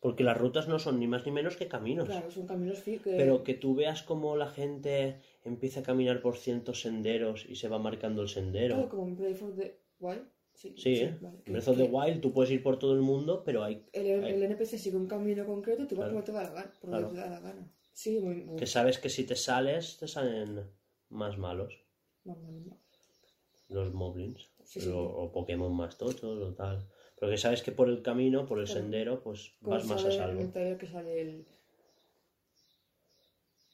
[0.00, 2.06] Porque las rutas no son ni más ni menos que caminos.
[2.06, 3.00] Claro, son caminos que...
[3.02, 7.68] Pero que tú veas cómo la gente empieza a caminar por cientos senderos y se
[7.68, 8.74] va marcando el sendero.
[8.76, 10.22] Claro, como en Breath of the Wild.
[10.54, 11.16] Sí, Sí, ¿eh?
[11.20, 13.86] vale, En Breath of the Wild tú puedes ir por todo el mundo, pero hay
[13.92, 16.12] El, el NPC sigue un camino concreto y tú vas Claro.
[16.14, 16.72] donde te da la gana.
[16.80, 17.06] Por Claro.
[17.06, 17.72] donde te da la gana.
[17.92, 18.36] Sí, muy...
[18.44, 18.56] muy...
[18.56, 20.64] que sabes que si te sales, te salen
[21.08, 21.74] más malos.
[22.24, 22.78] Vamos, vamos.
[23.68, 24.48] Los moblins.
[24.64, 24.88] Sí, sí.
[24.90, 26.88] o, o Pokémon más tochos o tal.
[27.18, 28.80] Pero que sabes que por el camino, por el Claro.
[28.80, 30.40] sendero, pues Como vas más a salvo.
[30.40, 31.46] el que sale el...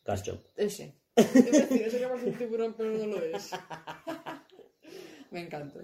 [0.04, 0.38] Cacho.
[0.56, 0.94] Ese.
[1.16, 3.50] A decir, ese que parece un tiburón, pero no lo es.
[5.30, 5.80] Me encanta.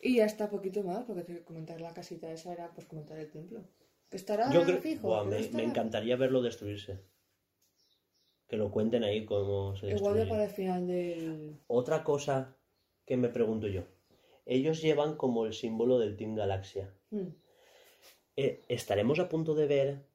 [0.00, 3.30] Y ya está poquito más, porque que comentar la casita esa era pues comentar el
[3.30, 3.64] templo.
[4.10, 5.08] Que estará Yo creo fijo.
[5.08, 5.62] Buah, pero me, estará.
[5.64, 7.00] me encantaría verlo destruirse.
[8.48, 10.28] Que lo cuenten ahí cómo se Igual destruye.
[10.30, 11.56] para el final del.
[11.66, 12.56] Otra cosa
[13.06, 13.82] que me pregunto yo.
[14.50, 16.94] Ellos llevan como el símbolo del Team Galaxia.
[17.10, 17.28] Hmm.
[18.34, 20.06] Eh, ¿Estaremos a punto de ver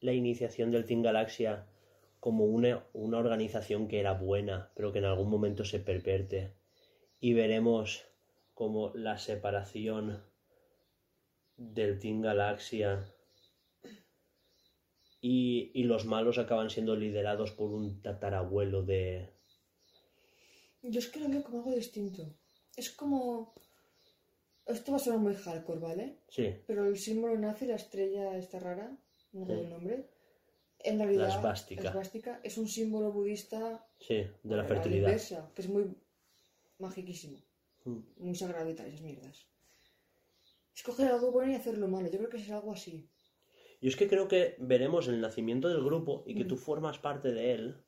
[0.00, 1.68] la iniciación del Team Galaxia
[2.18, 6.52] como una, una organización que era buena, pero que en algún momento se perverte?
[7.20, 8.04] Y veremos
[8.54, 10.20] como la separación
[11.56, 13.14] del Team Galaxia
[15.20, 19.30] y, y los malos acaban siendo liderados por un tatarabuelo de...
[20.82, 22.34] Yo es que lo veo como algo distinto.
[22.76, 23.54] Es como.
[24.66, 26.18] Esto va a sonar muy hardcore, ¿vale?
[26.28, 28.96] Sí, Pero el símbolo nazi, la estrella esta rara,
[29.32, 29.52] no Sí.
[29.52, 30.08] el nombre,
[30.80, 31.88] en realidad La esvástica.
[31.88, 35.08] esvástica es un símbolo budista sí, de la fertilidad.
[35.08, 35.94] inversa, que es muy
[36.78, 37.38] magiquísimo,
[37.84, 37.98] Mm.
[38.18, 39.46] muy sagrado y tal, esas mierdas.
[40.74, 43.08] Escoger algo bueno y hacerlo malo, yo creo que es algo así.
[43.80, 46.48] Yo es que creo que veremos el nacimiento del grupo y que Mm.
[46.48, 47.84] tú formas parte de él.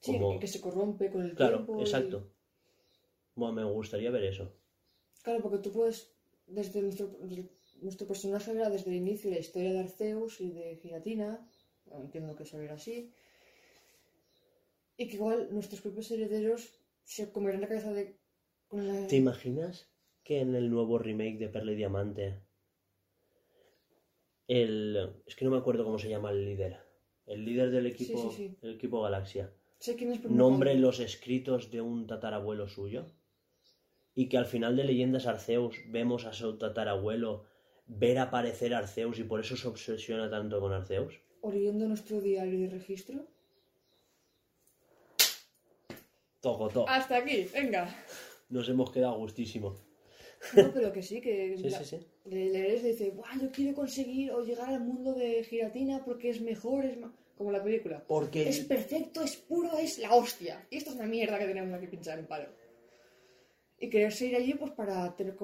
[0.00, 1.78] Sí, Como- que, se corrompe con el Claro, tiempo.
[1.78, 2.30] y- exacto.
[3.36, 4.52] Bueno, me gustaría ver eso.
[5.22, 6.10] Claro, porque tú puedes,
[6.46, 7.16] desde nuestro,
[7.82, 11.48] nuestro personaje era desde el inicio la historia de Arceus y de Giratina,
[11.92, 13.12] entiendo que eso era así,
[14.96, 18.18] y que igual nuestros propios herederos se comerán la cabeza de...
[18.66, 19.06] Con la...
[19.06, 19.88] ¿Te imaginas
[20.24, 22.40] que en el nuevo remake de Perla y Diamante
[24.48, 26.78] el es que no me acuerdo cómo se llama el líder,
[27.26, 28.58] el líder del equipo, sí, sí.
[28.62, 33.06] el equipo Galaxia, Sé quién es, nombre los escritos de un tatarabuelo suyo
[34.16, 37.44] y que al final de Leyendas Arceus vemos a su tatarabuelo
[37.86, 41.20] ver aparecer a Arceus y por eso se obsesiona tanto con Arceus.
[41.42, 43.24] O leyendo nuestro diario de registro.
[46.40, 46.88] Toco, toco.
[46.88, 47.94] Hasta aquí, venga.
[48.48, 49.76] Nos hemos quedado gustísimo.
[50.54, 52.06] No, pero que sí, que Sí, la- sí, sí.
[52.24, 56.84] le dice, Buah, yo quiero conseguir o llegar al mundo de Giratina porque es mejor,
[56.84, 57.12] es más...
[57.36, 58.02] Como la película.
[58.08, 60.66] Porque Es perfecto, es puro, es la hostia.
[60.70, 62.48] Y esto es una mierda que tenemos que pinchar en palo.
[63.78, 65.36] Y quererse ir allí pues para tener,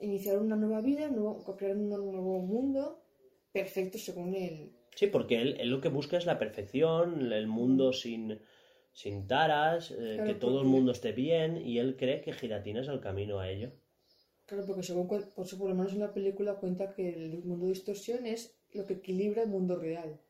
[0.00, 3.02] iniciar una nueva vida, nuevo- crear un nuevo mundo
[3.52, 4.72] perfecto según él.
[4.94, 8.40] Sí, porque él, él lo que busca es la perfección, el mundo sin,
[8.92, 12.80] sin taras, eh, Claro, que todo el mundo esté bien, y él cree que Giratina
[12.80, 13.72] es el camino a ello.
[14.46, 17.66] Claro, porque según por, eso por lo menos en la película cuenta que el mundo
[17.66, 20.20] de distorsión es lo que equilibra el mundo real.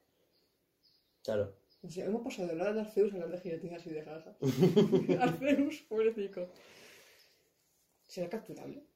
[1.23, 1.55] Claro.
[1.83, 4.36] O sea, hemos pasado de hablar de Arceus a hablar de Giratina así de jaja.
[5.20, 6.49] Arceus, pobrecito.
[8.15, 8.86] ¿Será capturable?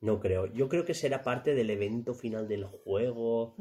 [0.00, 0.46] No creo.
[0.46, 3.54] Yo creo que será parte del evento final del juego.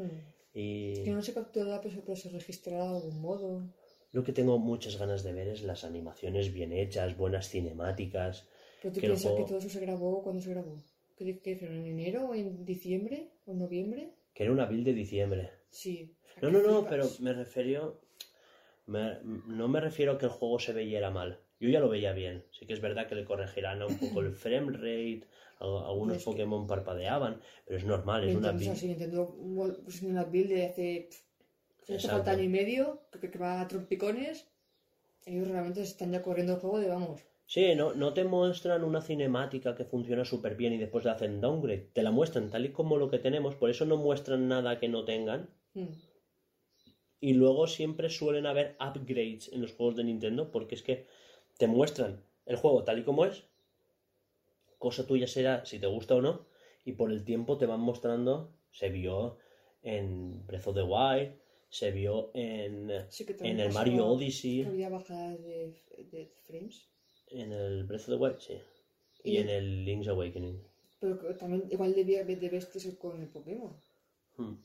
[0.53, 3.73] Y Que no se capturará, pero se, registrará de algún modo.
[4.13, 8.47] lo que tengo muchas ganas de ver es las animaciones bien hechas, buenas cinemáticas.
[8.81, 10.77] Pero tú Que piensas que todo eso se grabó cuando se grabó.
[11.17, 11.75] ¿Qué, qué dijeron?
[11.75, 13.33] ¿En enero o en diciembre?
[13.45, 14.15] ¿O en noviembre?
[14.33, 15.51] Que era una build de diciembre.
[15.69, 16.15] Sí.
[16.41, 16.89] No, que no, no, flipas.
[16.89, 18.01] pero me refiero.
[18.85, 21.41] me- no me refiero a que el juego se veía mal.
[21.59, 22.45] Yo ya lo veía bien.
[22.51, 25.27] Sí que es verdad que le corregirán un poco el frame rate,
[25.59, 28.75] algunos que- Pokémon parpadeaban, pero es normal, es una build.
[28.75, 29.35] si Nintendo
[29.83, 31.09] pues, una build de hace.
[31.83, 32.17] si Exacto.
[32.17, 34.47] falta año y medio, que, que va a trompicones.
[35.25, 37.21] Ellos realmente se están ya corriendo el juego de vamos.
[37.45, 41.41] Sí, no, no te muestran una cinemática que funciona súper bien y después le hacen
[41.41, 41.89] downgrade.
[41.93, 44.87] Te la muestran tal y como lo que tenemos, por eso no muestran nada que
[44.87, 45.49] no tengan.
[45.73, 45.87] Hmm.
[47.19, 51.05] Y luego siempre suelen haber upgrades en los juegos de Nintendo, porque es que
[51.59, 53.43] te muestran el juego tal y como es.
[54.77, 56.45] Cosa tuya será si te gusta o no.
[56.85, 58.49] Y por el tiempo te van mostrando.
[58.71, 59.37] Se vio
[59.83, 61.33] en Breath of the Wild.
[61.69, 64.63] Se vio en, Sí en el Mario Odyssey.
[64.63, 65.75] Había bajadas de,
[66.11, 66.87] de frames.
[67.27, 68.53] En el Breath of the Wild, sí.
[69.23, 70.63] Y Y- en el Link's Awakening.
[71.01, 73.73] Pero también igual debía de vestirse con el Pokémon.
[74.37, 74.55] Hmm.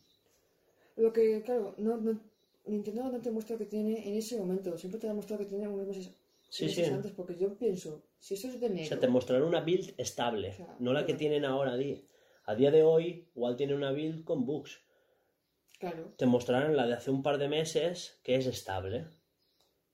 [0.97, 2.21] Lo que, claro, no, no,
[2.67, 4.79] Nintendo no te muestra que tiene en ese momento.
[4.79, 6.11] Siempre te ha mostrado que tiene unos meses,
[6.49, 6.85] Sí, sí.
[6.85, 7.13] antes.
[7.13, 10.53] Porque yo pienso, si eso es de O sea, te mostrarán una build estable, O
[10.55, 11.73] sea, no la que tienen ahora.
[11.73, 12.07] a di-
[12.47, 14.81] A día de hoy, igual tienen una build con bugs.
[15.79, 16.13] Claro.
[16.17, 19.07] Te mostrarán la de hace un par de meses, que es estable.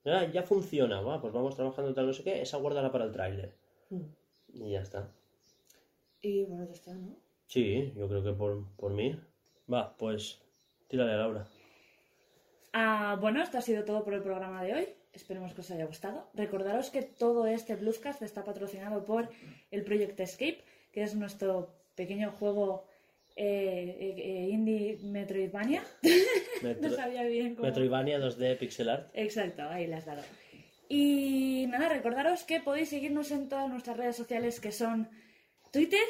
[0.04, 3.12] Ah, ya funciona, va, pues vamos trabajando tal no sé qué, esa guárdala para el
[3.12, 3.54] tráiler.
[3.90, 4.06] Hmm.
[4.52, 5.12] Y ya está.
[6.22, 7.16] Y bueno, ya está, ¿no?
[7.46, 9.18] Sí, yo creo que por, por mí.
[9.72, 10.40] Va, pues
[10.88, 11.46] tírale, Laura.
[12.72, 14.88] Ah, bueno, esto ha sido todo por el programa de hoy.
[15.12, 16.30] Esperemos que os haya gustado.
[16.34, 19.28] Recordaros que todo este Bluescast está patrocinado por
[19.70, 22.86] el Project Escape, que es nuestro pequeño juego
[23.36, 25.82] eh, eh, eh, indie Metroidvania.
[26.62, 27.66] Metro- no sabía bien cómo.
[27.68, 29.10] Metroidvania 2D Pixel Art.
[29.14, 30.28] Exacto, ahí las has dado.
[30.88, 35.08] Y nada, recordaros que podéis seguirnos en todas nuestras redes sociales que son
[35.72, 36.00] Twitter,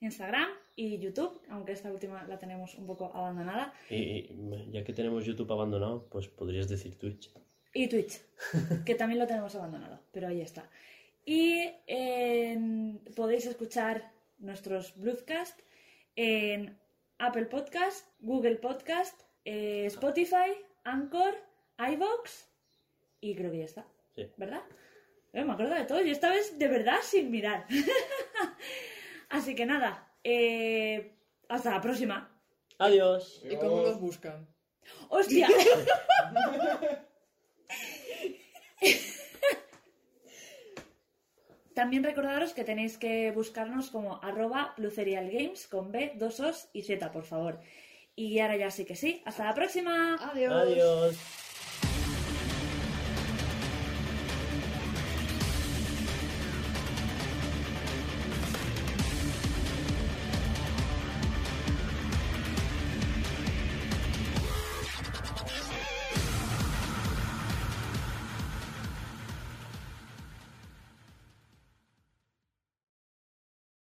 [0.00, 4.92] Instagram y YouTube, aunque esta última la tenemos un poco abandonada, Y, y ya que
[4.92, 7.30] tenemos YouTube abandonado, pues podrías decir Twitch.
[7.76, 8.20] Y Twitch,
[8.86, 10.68] que también lo tenemos abandonado, pero ahí está.
[11.24, 15.58] Y en- podéis escuchar nuestros Bluescast
[16.14, 16.78] en
[17.18, 20.52] Apple Podcast, Google Podcast, eh, Spotify,
[20.84, 21.34] Anchor,
[21.78, 22.46] iVoox
[23.20, 23.86] y creo que ya está.
[24.14, 24.30] Sí.
[24.36, 24.62] ¿Verdad?
[25.32, 27.66] Eh, me acuerdo de todo y esta vez de verdad sin mirar.
[29.28, 31.12] Así que nada, eh,
[31.48, 32.30] hasta la próxima.
[32.78, 33.42] Adiós.
[33.50, 34.46] ¿Y cómo los buscan?
[35.08, 35.48] ¡Hostia!
[41.74, 47.12] También recordaros que tenéis que buscarnos como arroba Games con B, dos Os y Z,
[47.12, 47.60] por favor.
[48.14, 49.22] Y ahora ya sí que sí.
[49.26, 50.16] ¡Hasta la próxima!
[50.32, 50.54] Adiós.
[50.54, 51.45] Adiós.